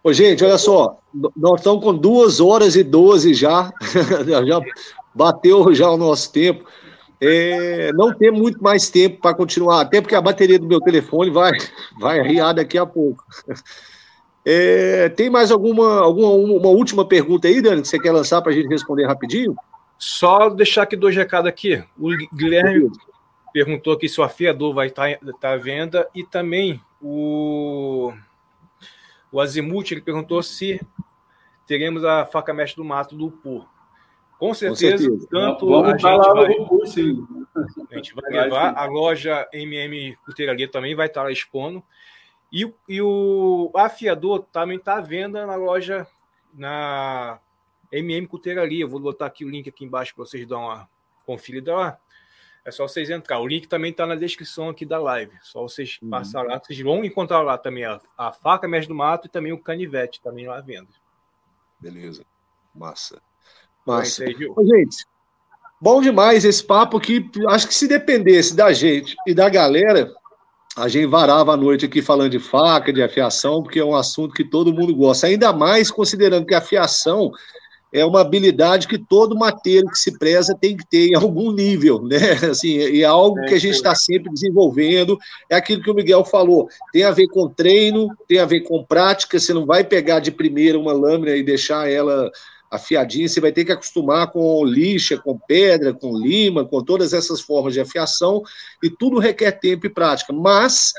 Ô, 0.04 0.14
gente, 0.14 0.44
olha 0.44 0.58
só, 0.58 0.98
nós 1.36 1.60
estamos 1.60 1.84
com 1.84 1.96
duas 1.96 2.40
horas 2.40 2.76
e 2.76 2.84
doze 2.84 3.34
já, 3.34 3.72
já 4.46 4.62
bateu 5.14 5.74
já 5.74 5.90
o 5.90 5.98
nosso 5.98 6.32
tempo. 6.32 6.66
É, 7.20 7.92
não 7.94 8.14
ter 8.14 8.32
muito 8.32 8.62
mais 8.62 8.90
tempo 8.90 9.22
para 9.22 9.36
continuar, 9.36 9.82
até 9.82 10.02
porque 10.02 10.16
a 10.16 10.22
bateria 10.22 10.60
do 10.60 10.68
meu 10.68 10.82
telefone 10.82 11.32
vai, 11.32 11.54
vai 12.00 12.20
arriar 12.20 12.54
daqui 12.54 12.78
a 12.78 12.86
pouco. 12.86 13.24
É, 14.46 15.10
tem 15.10 15.30
mais 15.30 15.50
alguma, 15.50 16.02
alguma 16.02 16.30
uma 16.30 16.70
última 16.70 17.08
pergunta 17.08 17.48
aí, 17.48 17.62
Dani, 17.62 17.82
que 17.82 17.88
você 17.88 17.98
quer 17.98 18.12
lançar 18.12 18.42
para 18.42 18.52
a 18.52 18.56
gente 18.56 18.68
responder 18.68 19.08
rapidinho? 19.08 19.56
Só 19.98 20.50
deixar 20.50 20.84
aqui 20.84 20.96
dois 20.96 21.16
recados 21.16 21.50
aqui. 21.50 21.84
O 21.98 22.10
Guilherme 22.36 22.92
perguntou 23.52 23.94
aqui 23.94 24.08
se 24.08 24.20
o 24.20 24.24
afiador 24.24 24.74
vai 24.74 24.88
estar 24.88 25.18
tá, 25.18 25.32
tá 25.40 25.54
à 25.54 25.58
venda 25.58 26.08
e 26.14 26.24
também 26.24 26.80
o, 27.02 28.14
o 29.36 29.42
Azimuth 29.42 29.92
ele 29.92 30.00
perguntou 30.00 30.42
se 30.42 30.80
teremos 31.68 32.06
a 32.06 32.26
faca 32.26 32.54
mestre 32.54 32.82
do 32.82 32.86
mato 32.86 33.18
do 33.18 33.30
Pô. 33.30 33.66
Com 34.40 34.54
certeza, 34.54 35.10
Com 35.10 35.20
certeza. 35.20 35.28
tanto 35.30 35.68
Vamos 35.68 35.90
a 35.90 35.92
gente 35.92 36.34
vai, 36.34 36.88
sim. 36.88 37.28
A 37.92 37.96
gente 37.98 38.16
vai 38.16 38.32
levar, 38.32 38.78
a 38.78 38.86
loja 38.86 39.46
MM 39.52 40.16
Cutelaria 40.26 40.70
também 40.70 40.96
vai 40.96 41.08
estar 41.08 41.24
lá 41.24 41.32
expondo. 41.34 41.84
E, 42.50 42.74
e 42.88 43.02
o 43.02 43.74
afiador 43.76 44.46
também 44.54 44.78
está 44.78 45.00
à 45.00 45.02
venda 45.02 45.46
na 45.46 45.56
loja, 45.56 46.08
na 46.54 47.38
MM 47.92 48.26
Cutelaria. 48.28 48.88
Vou 48.88 49.02
botar 49.02 49.26
aqui 49.26 49.44
o 49.44 49.50
link 49.50 49.68
aqui 49.68 49.84
embaixo 49.84 50.16
para 50.16 50.24
vocês 50.24 50.48
dar 50.48 50.60
uma 50.60 50.90
conferida 51.26 51.76
lá. 51.76 52.00
É 52.66 52.72
só 52.72 52.88
vocês 52.88 53.12
entrar. 53.12 53.40
O 53.40 53.48
link 53.48 53.68
também 53.68 53.92
está 53.92 54.08
na 54.08 54.16
descrição 54.16 54.70
aqui 54.70 54.86
da 54.86 54.98
live. 54.98 55.32
Só 55.44 55.62
vocês 55.62 56.00
uhum. 56.02 56.10
passar 56.10 56.42
lá. 56.42 56.60
Vocês 56.60 56.80
vão 56.82 57.06
encontrar 57.06 57.44
lá 57.44 57.60
também 57.60 57.86
a, 57.86 58.02
a 58.18 58.32
faca 58.32 58.68
mestre 58.68 58.88
do 58.88 58.98
mato 58.98 59.28
e 59.28 59.30
também 59.30 59.54
o 59.54 59.62
canivete 59.62 60.20
também 60.20 60.48
lá 60.48 60.58
à 60.58 60.62
venda. 60.62 60.90
Beleza. 61.80 62.26
Massa. 62.74 63.22
Massa. 63.86 64.24
Aí, 64.24 64.34
gente, 64.34 65.06
bom 65.80 66.02
demais 66.02 66.44
esse 66.44 66.64
papo 66.64 67.00
que 67.00 67.30
acho 67.50 67.68
que 67.68 67.76
se 67.76 67.88
dependesse 67.88 68.56
da 68.56 68.74
gente 68.74 69.16
e 69.28 69.34
da 69.36 69.48
galera, 69.48 70.12
a 70.76 70.88
gente 70.88 71.06
varava 71.06 71.54
a 71.54 71.58
noite 71.58 71.86
aqui 71.86 72.02
falando 72.02 72.32
de 72.32 72.40
faca, 72.40 72.92
de 72.92 73.04
afiação, 73.04 73.62
porque 73.62 73.80
é 73.80 73.86
um 73.86 73.96
assunto 73.96 74.34
que 74.34 74.44
todo 74.44 74.74
mundo 74.74 74.96
gosta. 74.96 75.28
Ainda 75.28 75.54
mais 75.54 75.92
considerando 75.92 76.48
que 76.48 76.56
a 76.56 76.58
afiação 76.58 77.32
é 77.96 78.06
uma 78.06 78.20
habilidade 78.20 78.90
que 78.90 78.98
todo 78.98 79.38
mateiro 79.38 79.88
que 79.88 79.98
se 79.98 80.18
preza 80.20 80.54
tem 80.60 80.76
que 80.76 80.86
ter 80.86 81.08
em 81.08 81.16
algum 81.16 81.50
nível, 81.52 82.02
né? 82.04 82.34
Assim, 82.52 82.78
e 82.78 83.02
é 83.02 83.06
algo 83.06 83.42
que 83.46 83.54
a 83.54 83.60
gente 83.60 83.76
está 83.76 83.96
sempre 83.96 84.32
desenvolvendo. 84.34 85.18
É 85.50 85.56
aquilo 85.56 85.82
que 85.82 85.90
o 85.90 85.96
Miguel 85.96 86.26
falou: 86.26 86.68
tem 86.92 87.04
a 87.04 87.12
ver 87.12 87.28
com 87.28 87.48
treino, 87.48 88.10
tem 88.28 88.40
a 88.40 88.46
ver 88.46 88.62
com 88.62 88.84
prática. 88.84 89.40
Você 89.40 89.54
não 89.54 89.66
vai 89.66 89.84
pegar 89.84 90.20
de 90.20 90.30
primeira 90.30 90.78
uma 90.78 90.92
lâmina 90.92 91.38
e 91.38 91.44
deixar 91.44 91.90
ela 91.90 92.30
afiadinha, 92.70 93.30
você 93.30 93.40
vai 93.40 93.54
ter 93.54 93.64
que 93.64 93.72
acostumar 93.72 94.32
com 94.32 94.66
lixa, 94.66 95.18
com 95.18 95.40
pedra, 95.48 95.94
com 95.94 96.18
lima, 96.18 96.66
com 96.66 96.84
todas 96.84 97.14
essas 97.14 97.40
formas 97.40 97.74
de 97.74 97.80
afiação, 97.80 98.42
e 98.84 98.90
tudo 98.90 99.20
requer 99.20 99.54
tempo 99.54 99.86
e 99.86 99.90
prática. 99.90 100.34
Mas 100.34 100.92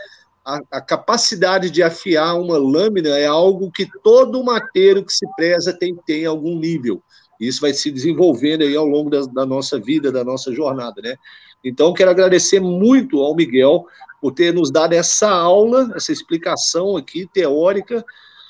a, 0.47 0.61
a, 0.71 0.81
capacidade 0.81 1.71
de 1.71 1.83
afiar 1.83 2.41
uma 2.41 2.57
lâmina 2.57 3.19
é 3.19 3.27
algo 3.27 3.69
que 3.73 3.89
todo 4.05 4.45
mateiro 4.45 5.05
que 5.05 5.13
se 5.13 5.27
preza 5.35 5.77
tem 5.77 5.97
tem 6.07 6.25
algum 6.25 6.57
nível. 6.57 7.03
Isso 7.41 7.61
vai 7.61 7.75
se 7.75 7.91
desenvolvendo 7.91 8.63
aí 8.63 8.77
ao 8.77 8.87
longo 8.87 9.11
da, 9.11 9.23
da 9.23 9.45
nossa 9.45 9.79
vida, 9.79 10.13
da 10.13 10.23
nossa 10.23 10.55
jornada, 10.55 11.03
né? 11.03 11.17
Então, 11.65 11.93
quero 11.93 12.11
agradecer 12.13 12.61
muito 12.61 13.21
ao 13.21 13.35
Miguel 13.35 13.85
por 14.21 14.33
ter 14.33 14.55
nos 14.55 14.71
dado 14.71 14.93
essa 14.93 15.29
aula, 15.29 15.93
essa 15.97 16.13
explicação 16.13 16.97
aqui 16.97 17.29
teórica 17.35 18.05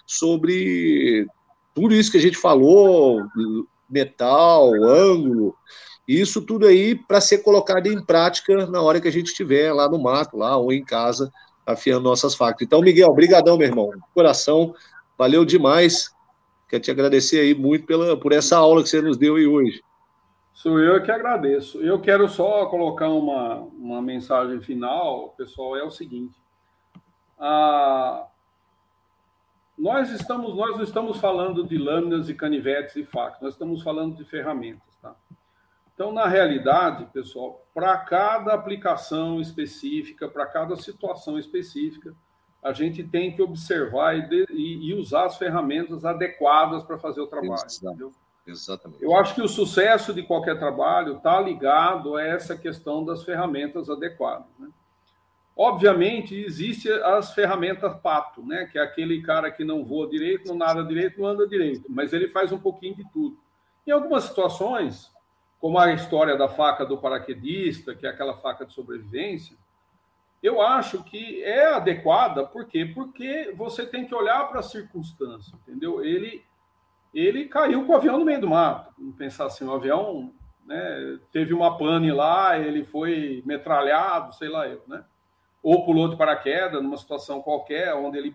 sobre 0.07 1.27
tudo 1.75 1.95
isso 1.95 2.13
que 2.13 2.19
a 2.19 2.21
gente 2.21 2.37
falou, 2.37 3.23
metal, 3.89 4.71
ângulo, 4.85 5.57
isso 6.07 6.43
tudo 6.43 6.67
aí 6.67 6.95
para 6.95 7.21
ser 7.21 7.39
colocado 7.39 7.87
em 7.87 8.05
prática 8.05 8.67
na 8.67 8.81
hora 8.83 9.01
que 9.01 9.09
a 9.09 9.13
gente 9.13 9.29
estiver 9.29 9.73
lá 9.73 9.89
no 9.89 9.99
mato, 9.99 10.37
lá 10.37 10.57
ou 10.57 10.73
em 10.73 10.85
casa, 10.85 11.33
afiando 11.67 12.05
nossas 12.05 12.35
facas. 12.35 12.63
Então, 12.63 12.81
Miguel, 12.81 13.13
brigadão, 13.13 13.59
meu 13.59 13.67
irmão. 13.67 13.91
Coração, 14.15 14.75
valeu 15.19 15.45
demais. 15.45 16.15
Quero 16.69 16.83
te 16.83 16.91
agradecer 16.91 17.41
aí 17.41 17.55
muito 17.55 17.87
pela, 17.87 18.17
por 18.17 18.33
essa 18.33 18.57
aula 18.57 18.83
que 18.83 18.89
você 18.89 19.03
nos 19.03 19.17
deu 19.17 19.37
aí 19.37 19.47
hoje. 19.47 19.83
Sou 20.53 20.81
eu 20.81 21.03
que 21.03 21.11
agradeço. 21.11 21.83
Eu 21.83 22.01
quero 22.01 22.29
só 22.29 22.67
colocar 22.67 23.11
uma, 23.11 23.57
uma 23.79 24.01
mensagem 24.01 24.61
final, 24.61 25.35
pessoal, 25.37 25.77
é 25.77 25.83
o 25.83 25.91
seguinte. 25.91 26.35
Ah, 27.39 28.27
nós 29.77 30.11
estamos 30.11 30.57
nós 30.57 30.77
não 30.77 30.83
estamos 30.83 31.19
falando 31.19 31.67
de 31.67 31.77
lâminas 31.77 32.31
e 32.31 32.35
canivetes 32.35 32.97
e 32.97 33.05
facas, 33.05 33.43
nós 33.43 33.53
estamos 33.53 33.83
falando 33.83 34.17
de 34.17 34.25
ferramentas? 34.25 34.96
Então, 35.97 36.13
na 36.13 36.27
realidade, 36.27 37.07
pessoal, 37.07 37.67
para 37.73 37.97
cada 37.97 38.53
aplicação 38.53 39.41
específica, 39.41 40.29
para 40.29 40.45
cada 40.45 40.77
situação 40.77 41.39
específica, 41.39 42.15
a 42.63 42.71
gente 42.71 43.03
tem 43.03 43.35
que 43.35 43.41
observar 43.41 44.15
e, 44.15 44.29
de, 44.29 44.47
e, 44.51 44.93
usar 44.93 45.25
as 45.25 45.39
ferramentas 45.39 46.05
adequadas 46.05 46.83
para 46.83 46.99
fazer 46.99 47.23
o 47.23 47.27
trabalho. 47.27 47.65
Exatamente. 47.65 48.15
Exatamente. 48.47 49.03
Eu 49.03 49.17
acho 49.17 49.35
que 49.35 49.41
o 49.41 49.49
sucesso 49.49 50.13
de 50.13 50.23
qualquer 50.23 50.59
trabalho 50.59 51.17
está 51.17 51.41
ligado 51.41 52.15
a 52.15 52.23
essa 52.23 52.55
questão 52.55 53.03
das 53.03 53.25
ferramentas 53.25 53.89
adequadas. 53.89 54.47
Né? 54.59 54.69
Obviamente, 55.57 56.37
existe 56.37 56.93
as 56.93 57.33
ferramentas 57.33 57.99
pato, 58.03 58.45
né? 58.45 58.67
que 58.71 58.79
é 58.79 58.83
aquele 58.83 59.23
cara 59.23 59.51
que 59.51 59.65
não 59.65 59.83
voa 59.83 60.07
direito, 60.09 60.47
não 60.49 60.57
nada 60.57 60.85
direito, 60.85 61.19
não 61.19 61.29
anda 61.29 61.49
direito, 61.49 61.87
mas 61.89 62.13
ele 62.13 62.29
faz 62.29 62.53
um 62.53 62.59
pouquinho 62.59 62.95
de 62.97 63.11
tudo. 63.11 63.39
Em 63.87 63.91
algumas 63.91 64.25
situações, 64.25 65.11
como 65.61 65.79
a 65.79 65.93
história 65.93 66.37
da 66.37 66.49
faca 66.49 66.85
do 66.85 66.99
paraquedista, 66.99 67.95
que 67.95 68.07
é 68.07 68.11
aquela 68.11 68.37
faca 68.37 68.65
de 68.65 68.73
sobrevivência, 68.73 69.57
eu 70.43 70.61
acho 70.61 71.03
que 71.03 71.43
é 71.43 71.75
adequada, 71.75 72.45
por 72.45 72.67
quê? 72.67 72.85
Porque 72.95 73.53
você 73.57 73.87
tem 73.87 74.07
que 74.07 74.15
olhar 74.15 74.49
para 74.49 74.61
a 74.61 74.63
circunstância, 74.63 75.57
entendeu? 75.57 76.05
Ele, 76.05 76.45
ele 77.13 77.47
caiu 77.47 77.85
com 77.85 77.93
o 77.93 77.97
avião 77.97 78.19
no 78.19 78.25
meio 78.25 78.41
do 78.41 78.49
mato. 78.49 78.93
Vamos 78.99 79.17
pensar 79.17 79.47
assim, 79.47 79.65
o 79.65 79.73
avião 79.73 80.33
né, 80.65 81.19
teve 81.33 81.55
uma 81.55 81.77
pane 81.79 82.13
lá, 82.13 82.59
ele 82.59 82.85
foi 82.85 83.43
metralhado, 83.47 84.35
sei 84.35 84.49
lá 84.49 84.69
eu, 84.69 84.83
né? 84.87 85.05
Ou 85.63 85.85
pulou 85.85 86.09
de 86.09 86.17
paraquedas 86.17 86.83
numa 86.83 86.97
situação 86.97 87.43
qualquer, 87.43 87.95
onde 87.95 88.19
ele 88.19 88.35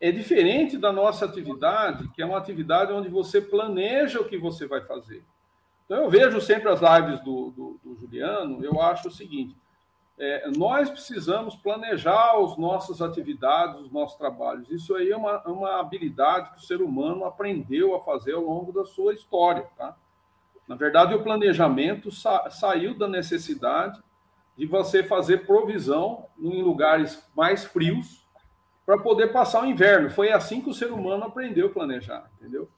é 0.00 0.10
diferente 0.10 0.76
da 0.76 0.92
nossa 0.92 1.24
atividade, 1.24 2.08
que 2.08 2.20
é 2.20 2.26
uma 2.26 2.36
atividade 2.36 2.92
onde 2.92 3.08
você 3.08 3.40
planeja 3.40 4.20
o 4.20 4.28
que 4.28 4.36
você 4.36 4.66
vai 4.66 4.82
fazer. 4.82 5.24
Então, 5.84 6.04
eu 6.04 6.10
vejo 6.10 6.40
sempre 6.40 6.68
as 6.68 6.80
lives 6.80 7.20
do, 7.20 7.50
do, 7.50 7.80
do 7.84 7.96
Juliano, 8.00 8.64
eu 8.64 8.80
acho 8.80 9.08
o 9.08 9.12
seguinte: 9.12 9.56
é, 10.18 10.50
nós 10.56 10.88
precisamos 10.90 11.56
planejar 11.56 12.36
as 12.36 12.56
nossas 12.56 13.02
atividades, 13.02 13.80
os 13.80 13.90
nossos 13.90 14.16
trabalhos. 14.16 14.70
Isso 14.70 14.94
aí 14.94 15.10
é 15.10 15.16
uma, 15.16 15.42
uma 15.48 15.80
habilidade 15.80 16.50
que 16.50 16.58
o 16.58 16.62
ser 16.62 16.80
humano 16.80 17.24
aprendeu 17.24 17.94
a 17.94 18.00
fazer 18.00 18.34
ao 18.34 18.42
longo 18.42 18.72
da 18.72 18.84
sua 18.84 19.14
história. 19.14 19.66
Tá? 19.76 19.96
Na 20.68 20.76
verdade, 20.76 21.14
o 21.14 21.22
planejamento 21.22 22.10
sa 22.10 22.48
saiu 22.50 22.96
da 22.96 23.08
necessidade 23.08 24.00
de 24.56 24.66
você 24.66 25.02
fazer 25.02 25.46
provisão 25.46 26.26
em 26.38 26.62
lugares 26.62 27.28
mais 27.34 27.64
frios 27.64 28.24
para 28.84 28.98
poder 28.98 29.32
passar 29.32 29.62
o 29.62 29.66
inverno. 29.66 30.10
Foi 30.10 30.30
assim 30.30 30.60
que 30.60 30.70
o 30.70 30.74
ser 30.74 30.92
humano 30.92 31.24
aprendeu 31.24 31.68
a 31.68 31.70
planejar, 31.70 32.30
entendeu? 32.38 32.68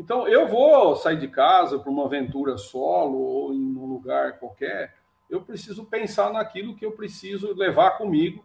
Então, 0.00 0.26
eu 0.26 0.48
vou 0.48 0.96
sair 0.96 1.18
de 1.18 1.28
casa 1.28 1.78
para 1.78 1.90
uma 1.90 2.06
aventura 2.06 2.56
solo 2.56 3.18
ou 3.18 3.54
em 3.54 3.76
um 3.76 3.84
lugar 3.84 4.38
qualquer, 4.38 4.96
eu 5.28 5.42
preciso 5.42 5.84
pensar 5.84 6.32
naquilo 6.32 6.74
que 6.74 6.86
eu 6.86 6.92
preciso 6.92 7.52
levar 7.52 7.98
comigo, 7.98 8.42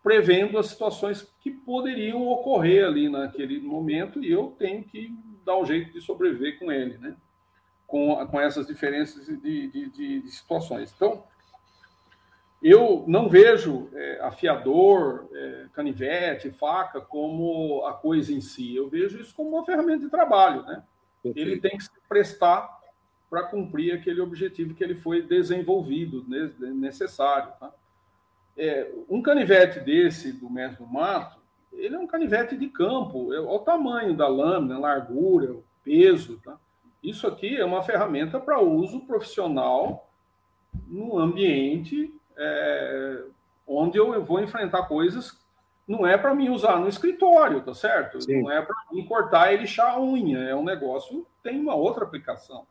prevendo 0.00 0.58
as 0.58 0.66
situações 0.66 1.28
que 1.40 1.50
poderiam 1.50 2.24
ocorrer 2.28 2.86
ali 2.86 3.08
naquele 3.08 3.60
momento, 3.60 4.22
e 4.22 4.30
eu 4.30 4.54
tenho 4.56 4.84
que 4.84 5.12
dar 5.44 5.58
um 5.58 5.66
jeito 5.66 5.92
de 5.92 6.00
sobreviver 6.00 6.56
com 6.60 6.70
ele, 6.70 6.96
né? 6.98 7.16
com, 7.84 8.24
com 8.28 8.40
essas 8.40 8.68
diferenças 8.68 9.26
de, 9.26 9.36
de, 9.36 9.90
de, 9.90 10.22
de 10.22 10.30
situações. 10.30 10.92
Então, 10.94 11.24
eu 12.62 13.04
não 13.08 13.28
vejo 13.28 13.88
é, 13.92 14.20
afiador, 14.22 15.28
é, 15.32 15.66
canivete, 15.72 16.50
faca 16.50 17.00
como 17.00 17.84
a 17.84 17.92
coisa 17.92 18.32
em 18.32 18.40
si. 18.40 18.76
Eu 18.76 18.88
vejo 18.88 19.20
isso 19.20 19.34
como 19.34 19.50
uma 19.50 19.64
ferramenta 19.64 20.04
de 20.04 20.10
trabalho, 20.10 20.62
né? 20.62 20.82
Ele 21.24 21.60
tem 21.60 21.76
que 21.76 21.84
se 21.84 21.90
prestar 22.08 22.80
para 23.28 23.44
cumprir 23.44 23.94
aquele 23.94 24.20
objetivo 24.20 24.74
que 24.74 24.84
ele 24.84 24.94
foi 24.94 25.22
desenvolvido, 25.22 26.24
necessário. 26.74 27.52
Tá? 27.58 27.72
É, 28.56 28.92
um 29.08 29.22
canivete 29.22 29.80
desse 29.80 30.32
do 30.32 30.50
mestre 30.50 30.84
do 30.84 30.92
mato, 30.92 31.40
ele 31.72 31.94
é 31.94 31.98
um 31.98 32.06
canivete 32.06 32.56
de 32.56 32.68
campo. 32.68 33.32
É, 33.32 33.40
olha 33.40 33.48
o 33.48 33.58
tamanho 33.60 34.14
da 34.14 34.28
lâmina, 34.28 34.76
a 34.76 34.80
largura, 34.80 35.52
o 35.52 35.64
peso. 35.82 36.40
Tá? 36.44 36.58
Isso 37.02 37.26
aqui 37.26 37.56
é 37.56 37.64
uma 37.64 37.82
ferramenta 37.82 38.38
para 38.38 38.60
uso 38.60 39.00
profissional 39.00 40.10
no 40.86 41.18
ambiente 41.18 42.12
é, 42.36 43.24
onde 43.66 43.98
eu 43.98 44.22
vou 44.24 44.40
enfrentar 44.40 44.86
coisas, 44.86 45.40
não 45.86 46.06
é 46.06 46.16
para 46.16 46.34
mim 46.34 46.48
usar 46.48 46.78
no 46.78 46.88
escritório, 46.88 47.62
tá 47.62 47.74
certo? 47.74 48.20
Sim. 48.20 48.42
Não 48.42 48.50
é 48.50 48.62
para 48.62 48.76
mim 48.90 49.04
cortar 49.04 49.52
e 49.52 49.56
lixar 49.58 49.94
a 49.94 50.00
unha, 50.00 50.38
é 50.38 50.54
um 50.54 50.64
negócio, 50.64 51.26
tem 51.42 51.60
uma 51.60 51.74
outra 51.74 52.04
aplicação. 52.04 52.66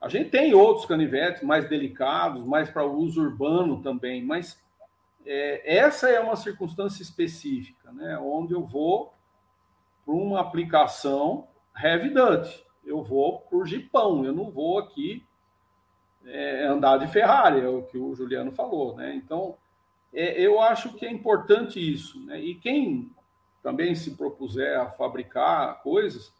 A 0.00 0.08
gente 0.08 0.30
tem 0.30 0.54
outros 0.54 0.86
canivetes 0.86 1.42
mais 1.42 1.68
delicados, 1.68 2.44
mais 2.44 2.70
para 2.70 2.84
uso 2.84 3.20
urbano 3.20 3.82
também, 3.82 4.24
mas 4.24 4.62
é, 5.26 5.76
essa 5.78 6.08
é 6.08 6.20
uma 6.20 6.36
circunstância 6.36 7.02
específica, 7.02 7.90
né? 7.92 8.16
Onde 8.18 8.54
eu 8.54 8.64
vou 8.64 9.12
para 10.04 10.14
uma 10.14 10.40
aplicação 10.40 11.48
heavy 11.76 12.10
duty, 12.10 12.64
eu 12.84 13.02
vou 13.02 13.40
por 13.40 13.66
jipão, 13.66 14.24
eu 14.24 14.32
não 14.32 14.50
vou 14.50 14.78
aqui 14.78 15.26
é, 16.28 16.66
andar 16.66 16.98
de 16.98 17.06
Ferrari, 17.08 17.60
é 17.60 17.68
o 17.68 17.82
que 17.82 17.98
o 17.98 18.14
Juliano 18.14 18.52
falou, 18.52 18.96
né? 18.96 19.14
Então, 19.14 19.56
é, 20.12 20.40
eu 20.40 20.60
acho 20.60 20.94
que 20.94 21.06
é 21.06 21.10
importante 21.10 21.78
isso, 21.78 22.24
né? 22.24 22.40
E 22.40 22.54
quem 22.54 23.10
também 23.62 23.94
se 23.94 24.12
propuser 24.12 24.78
a 24.78 24.86
fabricar 24.90 25.82
coisas, 25.82 26.32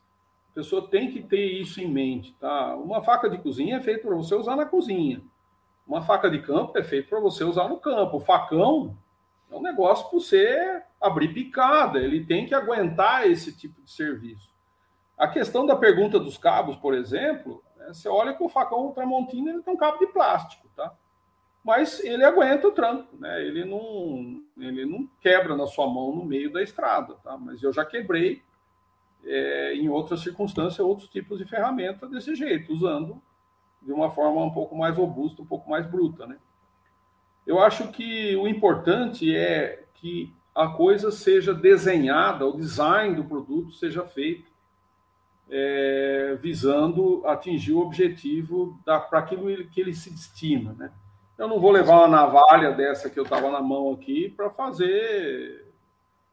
a 0.52 0.54
pessoa 0.54 0.88
tem 0.88 1.10
que 1.10 1.22
ter 1.22 1.44
isso 1.60 1.80
em 1.80 1.90
mente, 1.90 2.34
tá? 2.40 2.74
Uma 2.76 3.02
faca 3.02 3.28
de 3.28 3.38
cozinha 3.38 3.76
é 3.76 3.80
feita 3.80 4.06
para 4.06 4.16
você 4.16 4.34
usar 4.34 4.56
na 4.56 4.66
cozinha. 4.66 5.20
Uma 5.86 6.02
faca 6.02 6.30
de 6.30 6.40
campo 6.40 6.76
é 6.76 6.82
feita 6.82 7.08
para 7.08 7.20
você 7.20 7.44
usar 7.44 7.68
no 7.68 7.78
campo. 7.78 8.18
O 8.18 8.20
facão 8.20 8.96
é 9.50 9.56
um 9.56 9.62
negócio 9.62 10.08
para 10.08 10.18
você 10.18 10.82
abrir 11.00 11.32
picada, 11.32 11.98
ele 11.98 12.24
tem 12.24 12.44
que 12.44 12.54
aguentar 12.54 13.30
esse 13.30 13.56
tipo 13.56 13.80
de 13.82 13.90
serviço. 13.90 14.50
A 15.16 15.26
questão 15.26 15.64
da 15.66 15.74
pergunta 15.74 16.18
dos 16.18 16.36
cabos, 16.36 16.76
por 16.76 16.94
exemplo, 16.94 17.62
você 17.92 18.08
olha 18.08 18.34
que 18.34 18.42
o 18.42 18.48
facão 18.48 18.86
ultramontino 18.86 19.50
ele 19.50 19.62
tem 19.62 19.74
um 19.74 19.76
cabo 19.76 19.98
de 19.98 20.06
plástico, 20.06 20.68
tá? 20.74 20.94
Mas 21.64 22.02
ele 22.02 22.24
aguenta 22.24 22.68
o 22.68 22.72
tranco, 22.72 23.16
né? 23.18 23.42
Ele 23.44 23.64
não, 23.64 24.42
ele 24.56 24.86
não 24.86 25.08
quebra 25.20 25.56
na 25.56 25.66
sua 25.66 25.86
mão 25.86 26.14
no 26.14 26.24
meio 26.24 26.52
da 26.52 26.62
estrada, 26.62 27.14
tá? 27.22 27.36
Mas 27.36 27.62
eu 27.62 27.72
já 27.72 27.84
quebrei 27.84 28.42
é, 29.24 29.74
em 29.74 29.88
outras 29.88 30.20
circunstâncias 30.20 30.78
outros 30.78 31.08
tipos 31.08 31.38
de 31.38 31.44
ferramenta 31.44 32.06
desse 32.06 32.34
jeito, 32.34 32.72
usando 32.72 33.20
de 33.82 33.92
uma 33.92 34.10
forma 34.10 34.42
um 34.42 34.50
pouco 34.50 34.76
mais 34.76 34.96
robusta, 34.96 35.42
um 35.42 35.46
pouco 35.46 35.68
mais 35.70 35.86
bruta, 35.86 36.26
né? 36.26 36.38
Eu 37.46 37.58
acho 37.60 37.88
que 37.88 38.36
o 38.36 38.46
importante 38.46 39.34
é 39.34 39.84
que 39.94 40.32
a 40.54 40.68
coisa 40.68 41.10
seja 41.10 41.54
desenhada, 41.54 42.46
o 42.46 42.56
design 42.56 43.14
do 43.14 43.24
produto 43.24 43.72
seja 43.72 44.04
feito 44.04 44.47
é, 45.50 46.36
visando 46.40 47.26
atingir 47.26 47.72
o 47.72 47.80
objetivo 47.80 48.78
para 48.84 49.18
aquilo 49.18 49.46
que 49.68 49.80
ele 49.80 49.94
se 49.94 50.10
destina. 50.10 50.74
Né? 50.74 50.90
Eu 51.36 51.48
não 51.48 51.60
vou 51.60 51.70
levar 51.70 51.98
uma 51.98 52.08
navalha 52.08 52.72
dessa 52.72 53.08
que 53.08 53.18
eu 53.18 53.24
estava 53.24 53.50
na 53.50 53.60
mão 53.60 53.92
aqui 53.92 54.28
para 54.30 54.50
fazer 54.50 55.66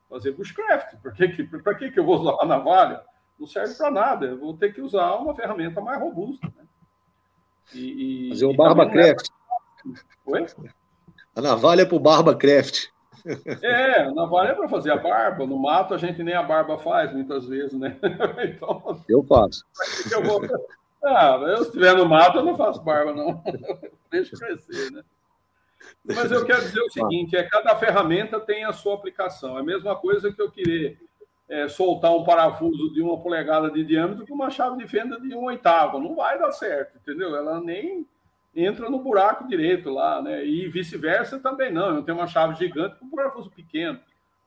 fazer 0.10 0.32
bushcraft. 0.32 0.98
Para 1.02 1.12
que, 1.12 1.28
que, 1.30 1.92
que 1.92 2.00
eu 2.00 2.06
vou 2.06 2.20
usar 2.20 2.34
uma 2.34 2.46
navalha? 2.46 3.02
Não 3.40 3.48
serve 3.48 3.74
para 3.76 3.92
nada. 3.92 4.26
Eu 4.28 4.40
vou 4.40 4.56
ter 4.56 4.74
que 4.74 4.82
usar 4.82 5.16
uma 5.16 5.36
ferramenta 5.36 5.82
mais 5.82 6.00
robusta. 6.00 6.48
Né? 6.48 6.66
E, 7.74 8.28
e, 8.28 8.30
fazer 8.30 8.46
um 8.46 8.56
barba 8.56 8.90
craft. 8.90 9.28
É... 9.28 10.32
Oi? 10.32 10.46
A 11.36 11.42
navalha 11.42 11.82
é 11.82 11.86
para 11.86 11.96
o 11.96 12.00
barba 12.00 12.36
craft. 12.36 12.88
É, 13.62 14.12
navalha 14.12 14.50
é 14.50 14.54
para 14.54 14.68
fazer 14.68 14.92
a 14.92 14.98
barba. 14.98 15.46
No 15.46 15.58
mato 15.58 15.94
a 15.94 15.98
gente 15.98 16.24
nem 16.24 16.36
a 16.36 16.44
barba 16.44 16.78
faz 16.78 17.14
muitas 17.14 17.46
vezes, 17.48 17.78
né? 17.78 17.98
Então, 18.44 19.02
eu 19.08 19.24
faço. 19.24 19.64
Eu 20.12 20.24
vou... 20.24 20.42
Ah, 21.04 21.40
eu, 21.48 21.58
se 21.58 21.64
estiver 21.66 21.96
no 21.96 22.06
mato, 22.06 22.40
eu 22.40 22.44
não 22.44 22.58
faço 22.58 22.82
barba, 22.82 23.14
não. 23.14 23.44
Deixa 24.10 24.36
crescer, 24.36 24.92
né? 24.92 25.04
Mas 26.04 26.32
eu 26.32 26.46
quero 26.46 26.62
dizer 26.62 26.82
o 26.82 26.92
seguinte: 26.92 27.36
é 27.36 27.44
cada 27.44 27.76
ferramenta 27.76 28.40
tem 28.40 28.64
a 28.64 28.74
sua 28.74 28.96
aplicação. 28.96 29.58
É 29.58 29.62
a 29.62 29.64
mesma 29.64 29.96
coisa 29.96 30.32
que 30.32 30.42
eu 30.42 30.50
querer 30.50 30.98
é, 31.48 31.68
soltar 31.68 32.12
um 32.12 32.24
parafuso 32.24 32.92
de 32.94 33.02
uma 33.02 33.20
polegada 33.20 33.70
de 33.70 33.84
diâmetro 33.84 34.26
com 34.26 34.34
uma 34.34 34.50
chave 34.50 34.78
de 34.78 34.88
fenda 34.88 35.20
de 35.20 35.36
um 35.36 35.44
oitavo. 35.46 36.00
Não 36.00 36.16
vai 36.16 36.40
dar 36.40 36.52
certo, 36.52 36.98
entendeu? 36.98 37.36
Ela 37.36 37.60
nem 37.60 38.08
entra 38.56 38.90
no 38.90 39.00
buraco 39.00 39.48
direito 39.48 39.90
lá, 39.90 40.22
né? 40.22 40.46
E 40.46 40.68
vice-versa 40.68 41.40
também 41.40 41.72
não. 41.72 41.96
Eu 41.96 42.04
tenho 42.04 42.18
uma 42.18 42.28
chave 42.28 42.56
gigante 42.56 42.98
com 42.98 43.06
um 43.06 43.10
parafuso 43.10 43.52
pequeno. 43.52 44.00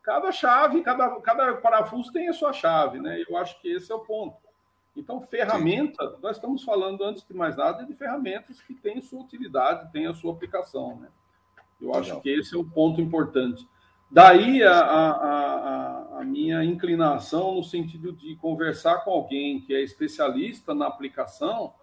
Cada 0.02 0.32
chave, 0.32 0.80
cada, 0.82 1.20
cada 1.20 1.54
parafuso 1.56 2.10
tem 2.10 2.28
a 2.28 2.32
sua 2.32 2.52
chave, 2.52 2.98
né? 2.98 3.22
Eu 3.28 3.36
acho 3.36 3.60
que 3.60 3.68
esse 3.68 3.92
é 3.92 3.94
o 3.94 4.00
ponto. 4.00 4.36
Então, 4.96 5.20
ferramenta, 5.20 6.16
nós 6.22 6.36
estamos 6.36 6.64
falando, 6.64 7.04
antes 7.04 7.24
de 7.24 7.34
mais 7.34 7.56
nada, 7.56 7.84
de 7.84 7.94
ferramentas 7.94 8.60
que 8.62 8.74
têm 8.74 9.00
sua 9.00 9.20
utilidade, 9.20 9.92
têm 9.92 10.06
a 10.06 10.14
sua 10.14 10.32
aplicação, 10.32 10.96
né? 10.96 11.08
Eu 11.80 11.88
Legal. 11.88 12.00
acho 12.00 12.20
que 12.20 12.30
esse 12.30 12.54
é 12.56 12.58
o 12.58 12.64
ponto 12.64 13.00
importante. 13.00 13.68
Daí 14.10 14.62
a, 14.62 14.72
a, 14.72 15.10
a, 15.10 16.20
a, 16.20 16.24
minha 16.24 16.64
inclinação 16.64 17.54
no 17.54 17.62
sentido 17.62 18.10
de 18.12 18.34
conversar 18.36 19.04
com 19.04 19.10
alguém 19.10 19.60
que 19.60 19.74
é 19.74 19.82
especialista 19.82 20.74
na 20.74 20.86
aplicação 20.86 21.74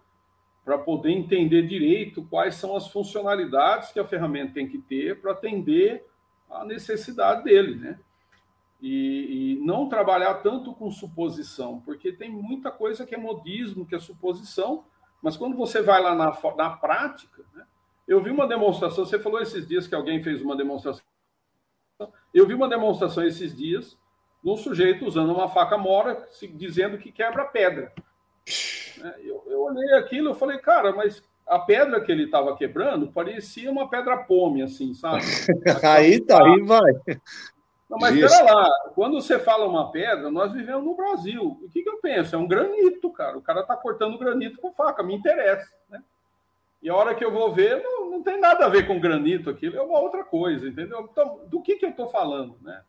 para 0.66 0.76
poder 0.76 1.12
entender 1.12 1.62
direito 1.62 2.24
quais 2.24 2.56
são 2.56 2.74
as 2.74 2.88
funcionalidades 2.88 3.92
que 3.92 4.00
a 4.00 4.04
ferramenta 4.04 4.54
tem 4.54 4.68
que 4.68 4.78
ter 4.78 5.20
para 5.20 5.30
atender 5.30 6.04
a 6.50 6.64
necessidade 6.64 7.44
dele, 7.44 7.76
né? 7.76 8.00
E, 8.82 9.58
e, 9.58 9.64
não 9.64 9.88
trabalhar 9.88 10.34
tanto 10.42 10.74
com 10.74 10.90
suposição, 10.90 11.80
porque 11.80 12.12
tem 12.12 12.30
muita 12.30 12.72
coisa 12.72 13.06
que 13.06 13.14
é 13.14 13.18
modismo, 13.18 13.86
que 13.86 13.94
é 13.94 13.98
suposição, 14.00 14.84
mas 15.22 15.36
quando 15.36 15.56
você 15.56 15.80
vai 15.80 16.02
lá 16.02 16.16
na, 16.16 16.36
na 16.56 16.70
prática, 16.70 17.44
né? 17.54 17.64
eu 18.06 18.20
vi 18.20 18.30
uma 18.30 18.46
demonstração, 18.46 19.06
você 19.06 19.20
falou 19.20 19.40
esses 19.40 19.66
dias 19.68 19.86
que 19.86 19.94
alguém 19.94 20.20
fez 20.20 20.42
uma 20.42 20.56
demonstração 20.56 21.02
eu 22.34 22.46
vi 22.46 22.54
uma 22.54 22.68
demonstração 22.68 23.24
esses 23.24 23.56
dias 23.56 23.96
de 24.42 24.50
um 24.50 24.56
sujeito 24.56 25.06
usando 25.06 25.32
uma 25.32 25.48
faca 25.48 25.78
mora, 25.78 26.26
dizendo 26.54 26.98
que 26.98 27.10
quebra 27.10 27.46
pedra. 27.46 27.94
É, 29.02 29.20
eu, 29.24 29.42
eu 29.46 29.62
olhei 29.62 29.94
aquilo 29.94 30.32
e 30.32 30.38
falei, 30.38 30.58
cara, 30.58 30.92
mas 30.92 31.22
a 31.46 31.58
pedra 31.58 32.00
que 32.00 32.10
ele 32.10 32.24
estava 32.24 32.56
quebrando 32.56 33.08
parecia 33.08 33.70
uma 33.70 33.88
pedra 33.88 34.16
pome, 34.18 34.62
assim, 34.62 34.94
sabe? 34.94 35.22
aí 35.82 36.20
tá, 36.20 36.44
aí 36.44 36.60
vai. 36.62 36.92
Não, 37.88 37.98
mas 37.98 38.16
espera 38.16 38.52
lá, 38.52 38.70
quando 38.94 39.20
você 39.20 39.38
fala 39.38 39.66
uma 39.66 39.92
pedra, 39.92 40.28
nós 40.30 40.52
vivemos 40.52 40.84
no 40.84 40.96
Brasil. 40.96 41.56
O 41.62 41.68
que, 41.70 41.82
que 41.82 41.88
eu 41.88 41.98
penso? 41.98 42.34
É 42.34 42.38
um 42.38 42.48
granito, 42.48 43.08
cara. 43.10 43.38
O 43.38 43.42
cara 43.42 43.60
está 43.60 43.76
cortando 43.76 44.18
granito 44.18 44.60
com 44.60 44.72
faca, 44.72 45.04
me 45.04 45.14
interessa, 45.14 45.70
né? 45.88 46.02
E 46.82 46.88
a 46.88 46.94
hora 46.94 47.14
que 47.14 47.24
eu 47.24 47.30
vou 47.30 47.52
ver, 47.52 47.82
não, 47.82 48.10
não 48.10 48.22
tem 48.22 48.40
nada 48.40 48.66
a 48.66 48.68
ver 48.68 48.86
com 48.86 49.00
granito 49.00 49.48
aquilo, 49.48 49.76
é 49.76 49.82
uma 49.82 49.98
outra 50.00 50.24
coisa, 50.24 50.68
entendeu? 50.68 51.08
Então, 51.10 51.40
do 51.46 51.62
que, 51.62 51.76
que 51.76 51.86
eu 51.86 51.90
estou 51.90 52.08
falando, 52.08 52.56
né? 52.60 52.82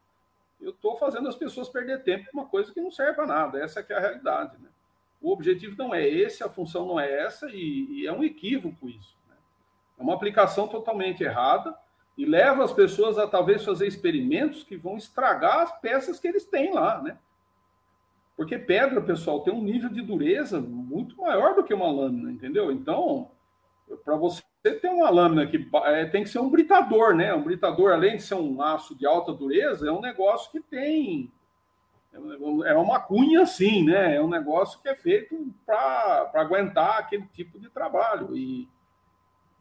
Eu 0.60 0.72
estou 0.72 0.98
fazendo 0.98 1.30
as 1.30 1.36
pessoas 1.36 1.70
perder 1.70 2.04
tempo 2.04 2.26
com 2.32 2.40
uma 2.40 2.48
coisa 2.48 2.74
que 2.74 2.82
não 2.82 2.90
serve 2.90 3.14
para 3.14 3.28
nada, 3.28 3.60
essa 3.60 3.86
é 3.88 3.94
a 3.94 4.00
realidade, 4.00 4.58
né? 4.60 4.70
O 5.22 5.32
objetivo 5.32 5.76
não 5.78 5.94
é 5.94 6.08
esse, 6.08 6.44
a 6.44 6.50
função 6.50 6.86
não 6.86 7.00
é 7.00 7.26
essa, 7.26 7.50
e, 7.50 8.02
e 8.02 8.08
é 8.08 8.14
um 8.14 8.24
equívoco 8.24 8.90
isso. 8.90 9.18
Né? 9.28 9.36
É 10.00 10.04
uma 10.04 10.14
aplicação 10.14 10.68
totalmente 10.68 11.24
errada 11.24 11.76
e 12.18 12.26
leva 12.26 12.64
as 12.64 12.74
pessoas 12.74 13.18
a 13.18 13.28
talvez 13.28 13.64
fazer 13.64 13.88
experimentos 13.88 14.64
que 14.64 14.76
vão 14.76 14.98
estragar 14.98 15.60
as 15.60 15.80
peças 15.80 16.20
que 16.20 16.28
eles 16.28 16.46
têm 16.46 16.74
lá, 16.74 17.02
né? 17.02 17.18
Porque 18.36 18.58
pedra, 18.58 19.02
pessoal, 19.02 19.42
tem 19.42 19.52
um 19.52 19.64
nível 19.64 19.90
de 19.90 20.02
dureza 20.02 20.60
muito 20.60 21.18
maior 21.18 21.56
do 21.56 21.64
que 21.64 21.74
uma 21.74 21.92
lâmina, 21.92 22.32
entendeu? 22.32 22.72
Então, 22.72 23.32
para 24.06 24.16
você 24.16 24.44
ter 24.64 24.90
uma 24.90 25.10
lâmina 25.10 25.48
que 25.48 25.68
é, 25.86 26.06
tem 26.06 26.24
que 26.24 26.30
ser 26.30 26.40
um 26.40 26.50
britador, 26.50 27.16
né? 27.16 27.34
Um 27.34 27.44
britador, 27.44 27.92
além 27.92 28.18
de 28.18 28.24
ser 28.24 28.36
um 28.36 28.62
aço 28.62 28.96
de 28.96 29.08
alta 29.08 29.34
dureza, 29.34 29.88
é 29.88 29.92
um 29.92 30.02
negócio 30.02 30.52
que 30.52 30.60
tem. 30.60 31.32
É 32.14 32.76
uma 32.76 33.00
cunha 33.00 33.44
assim, 33.44 33.84
né? 33.84 34.16
É 34.16 34.22
um 34.22 34.30
negócio 34.30 34.80
que 34.82 34.90
é 34.90 34.96
feito 34.96 35.54
para 35.66 36.32
aguentar 36.34 37.00
aquele 37.00 37.26
tipo 37.28 37.60
de 37.60 37.70
trabalho. 37.70 38.36
E, 38.36 38.68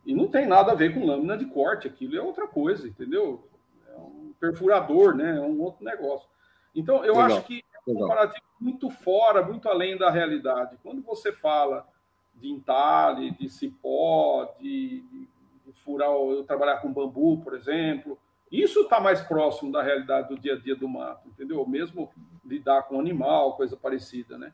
e 0.05 0.15
não 0.15 0.29
tem 0.29 0.47
nada 0.47 0.73
a 0.73 0.75
ver 0.75 0.95
com 0.95 1.05
lâmina 1.05 1.37
de 1.37 1.47
corte, 1.47 1.87
aquilo 1.87 2.17
é 2.17 2.23
outra 2.23 2.47
coisa, 2.47 2.89
entendeu? 2.89 3.47
É 3.89 3.97
um 3.97 4.33
perfurador, 4.41 5.15
né? 5.15 5.37
É 5.37 5.41
um 5.41 5.61
outro 5.61 5.85
negócio. 5.85 6.29
Então, 6.75 7.05
eu 7.05 7.15
Legal. 7.15 7.39
acho 7.39 7.43
que 7.43 7.63
é 7.75 7.91
um 7.91 7.95
comparativo 7.95 8.47
muito 8.61 8.89
fora, 8.91 9.43
muito 9.43 9.69
além 9.69 9.97
da 9.97 10.11
realidade. 10.11 10.79
Quando 10.83 11.03
você 11.03 11.33
fala 11.33 11.87
de 12.35 12.49
entalhe, 12.49 13.31
de 13.33 13.49
cipó, 13.49 14.55
de, 14.61 15.01
de, 15.01 15.29
de 15.67 15.73
furar, 15.85 16.11
eu 16.11 16.45
trabalhar 16.45 16.79
com 16.79 16.93
bambu, 16.93 17.39
por 17.43 17.55
exemplo. 17.55 18.19
Isso 18.51 18.83
está 18.83 19.01
mais 19.01 19.21
próximo 19.23 19.73
da 19.73 19.83
realidade 19.83 20.29
do 20.29 20.39
dia 20.39 20.55
a 20.55 20.59
dia 20.59 20.77
do 20.77 20.89
mato, 20.89 21.29
entendeu? 21.29 21.67
Mesmo 21.67 22.11
lidar 22.47 22.83
com 22.83 23.01
animal, 23.01 23.57
coisa 23.57 23.77
parecida, 23.77 24.39
né? 24.39 24.53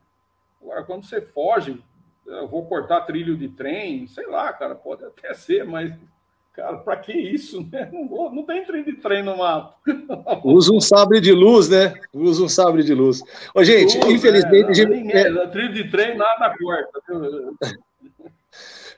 Agora, 0.61 0.85
quando 0.85 1.05
você 1.05 1.21
foge, 1.21 1.83
eu 2.27 2.49
vou 2.49 2.67
cortar 2.67 3.03
trilho 3.03 3.37
de 3.37 3.49
trem, 3.49 4.07
sei 4.07 4.27
lá, 4.27 4.53
cara, 4.53 4.75
pode 4.75 5.05
até 5.05 5.35
ser, 5.35 5.65
mas 5.65 5.93
Cara, 6.55 6.77
para 6.77 6.97
que 6.99 7.13
isso, 7.13 7.67
né? 7.73 7.89
Não, 7.91 8.07
vou, 8.07 8.31
não 8.31 8.43
tem 8.43 8.63
trem 8.65 8.85
de 8.85 8.93
trem 8.93 9.23
no 9.23 9.39
mato. 9.39 9.75
Usa 10.45 10.71
um 10.75 10.83
sabre 10.83 11.19
de 11.19 11.33
luz, 11.33 11.71
né? 11.71 11.95
Usa 12.13 12.45
um 12.45 12.49
sabre 12.49 12.83
de 12.83 12.93
luz. 12.93 13.23
Ô, 13.55 13.65
gente, 13.65 13.97
luz, 13.99 14.13
infelizmente. 14.13 14.67
É, 14.67 14.71
a 14.71 14.75
gente... 14.75 15.17
é, 15.17 15.47
trilho 15.47 15.73
de 15.73 15.91
trem 15.91 16.15
nada 16.15 16.55
corta. 16.59 17.01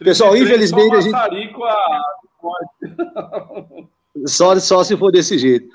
Pessoal, 0.00 0.36
infelizmente 0.36 0.96
a 0.96 1.00
gente. 1.00 1.14
A... 1.14 2.02
Só, 4.26 4.58
só 4.58 4.82
se 4.82 4.96
for 4.96 5.12
desse 5.12 5.38
jeito. 5.38 5.68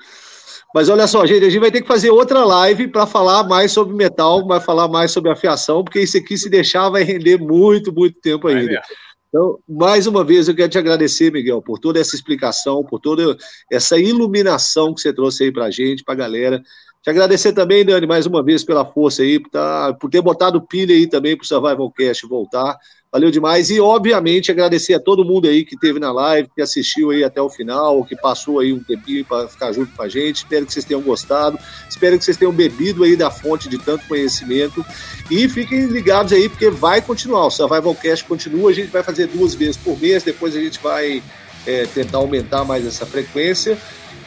Mas 0.74 0.88
olha 0.88 1.06
só, 1.06 1.26
gente, 1.26 1.44
a 1.44 1.50
gente 1.50 1.60
vai 1.60 1.70
ter 1.70 1.82
que 1.82 1.88
fazer 1.88 2.10
outra 2.10 2.44
live 2.44 2.88
para 2.88 3.06
falar 3.06 3.42
mais 3.44 3.72
sobre 3.72 3.94
metal, 3.94 4.46
vai 4.46 4.60
falar 4.60 4.86
mais 4.86 5.10
sobre 5.10 5.30
a 5.30 5.36
fiação, 5.36 5.82
porque 5.82 6.00
isso 6.00 6.16
aqui, 6.16 6.38
se 6.38 6.48
deixar, 6.48 6.88
vai 6.88 7.02
render 7.02 7.38
muito, 7.38 7.92
muito 7.92 8.20
tempo 8.20 8.46
ainda. 8.46 8.80
Então, 9.28 9.58
mais 9.68 10.06
uma 10.06 10.24
vez, 10.24 10.48
eu 10.48 10.54
quero 10.54 10.68
te 10.68 10.78
agradecer, 10.78 11.32
Miguel, 11.32 11.62
por 11.62 11.78
toda 11.78 12.00
essa 12.00 12.16
explicação, 12.16 12.84
por 12.84 12.98
toda 13.00 13.36
essa 13.70 13.96
iluminação 13.96 14.92
que 14.92 15.00
você 15.00 15.12
trouxe 15.12 15.44
aí 15.44 15.52
para 15.52 15.66
a 15.66 15.70
gente, 15.70 16.02
para 16.02 16.14
a 16.14 16.16
galera. 16.16 16.62
Te 17.02 17.08
agradecer 17.08 17.54
também, 17.54 17.82
Dani, 17.82 18.06
mais 18.06 18.26
uma 18.26 18.42
vez 18.42 18.62
pela 18.62 18.84
força 18.84 19.22
aí, 19.22 19.40
por, 19.40 19.48
tá, 19.48 19.94
por 19.94 20.10
ter 20.10 20.20
botado 20.20 20.60
pilha 20.60 20.94
aí 20.94 21.06
também 21.06 21.34
para 21.34 21.44
o 21.44 21.46
Survival 21.46 21.90
Cast 21.90 22.26
voltar. 22.26 22.76
Valeu 23.10 23.30
demais. 23.30 23.70
E, 23.70 23.80
obviamente, 23.80 24.52
agradecer 24.52 24.92
a 24.92 25.00
todo 25.00 25.24
mundo 25.24 25.48
aí 25.48 25.64
que 25.64 25.74
esteve 25.74 25.98
na 25.98 26.12
live, 26.12 26.50
que 26.54 26.60
assistiu 26.60 27.10
aí 27.10 27.24
até 27.24 27.40
o 27.40 27.48
final, 27.48 28.04
que 28.04 28.14
passou 28.14 28.60
aí 28.60 28.72
um 28.72 28.84
tempinho 28.84 29.24
para 29.24 29.48
ficar 29.48 29.72
junto 29.72 29.96
com 29.96 30.02
a 30.02 30.08
gente. 30.10 30.36
Espero 30.36 30.66
que 30.66 30.72
vocês 30.74 30.84
tenham 30.84 31.00
gostado. 31.00 31.58
Espero 31.88 32.18
que 32.18 32.24
vocês 32.24 32.36
tenham 32.36 32.52
bebido 32.52 33.02
aí 33.02 33.16
da 33.16 33.30
fonte 33.30 33.66
de 33.66 33.78
tanto 33.78 34.06
conhecimento. 34.06 34.84
E 35.30 35.48
fiquem 35.48 35.86
ligados 35.86 36.34
aí, 36.34 36.50
porque 36.50 36.68
vai 36.68 37.00
continuar. 37.00 37.46
O 37.46 37.50
Survival 37.50 37.94
Cast 37.94 38.26
continua. 38.26 38.70
A 38.70 38.74
gente 38.74 38.90
vai 38.90 39.02
fazer 39.02 39.26
duas 39.26 39.54
vezes 39.54 39.78
por 39.78 39.98
mês. 39.98 40.22
Depois 40.22 40.54
a 40.54 40.60
gente 40.60 40.78
vai 40.80 41.22
é, 41.66 41.86
tentar 41.86 42.18
aumentar 42.18 42.64
mais 42.64 42.86
essa 42.86 43.06
frequência. 43.06 43.76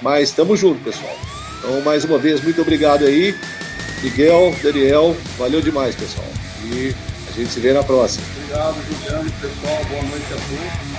Mas 0.01 0.29
estamos 0.29 0.59
juntos, 0.59 0.83
pessoal. 0.83 1.42
Então, 1.63 1.79
mais 1.79 2.03
uma 2.03 2.17
vez, 2.17 2.41
muito 2.41 2.61
obrigado 2.61 3.05
aí. 3.05 3.33
Miguel, 4.03 4.53
Daniel, 4.61 5.15
valeu 5.37 5.61
demais, 5.61 5.95
pessoal. 5.95 6.27
E 6.61 6.93
a 7.25 7.31
gente 7.31 7.53
se 7.53 7.59
vê 7.61 7.71
na 7.71 7.81
próxima. 7.81 8.25
Obrigado, 8.35 8.75
Juliano, 8.85 9.31
pessoal. 9.31 9.85
Boa 9.85 10.03
noite 10.03 10.25
a 10.25 10.35
todos. 10.35 10.92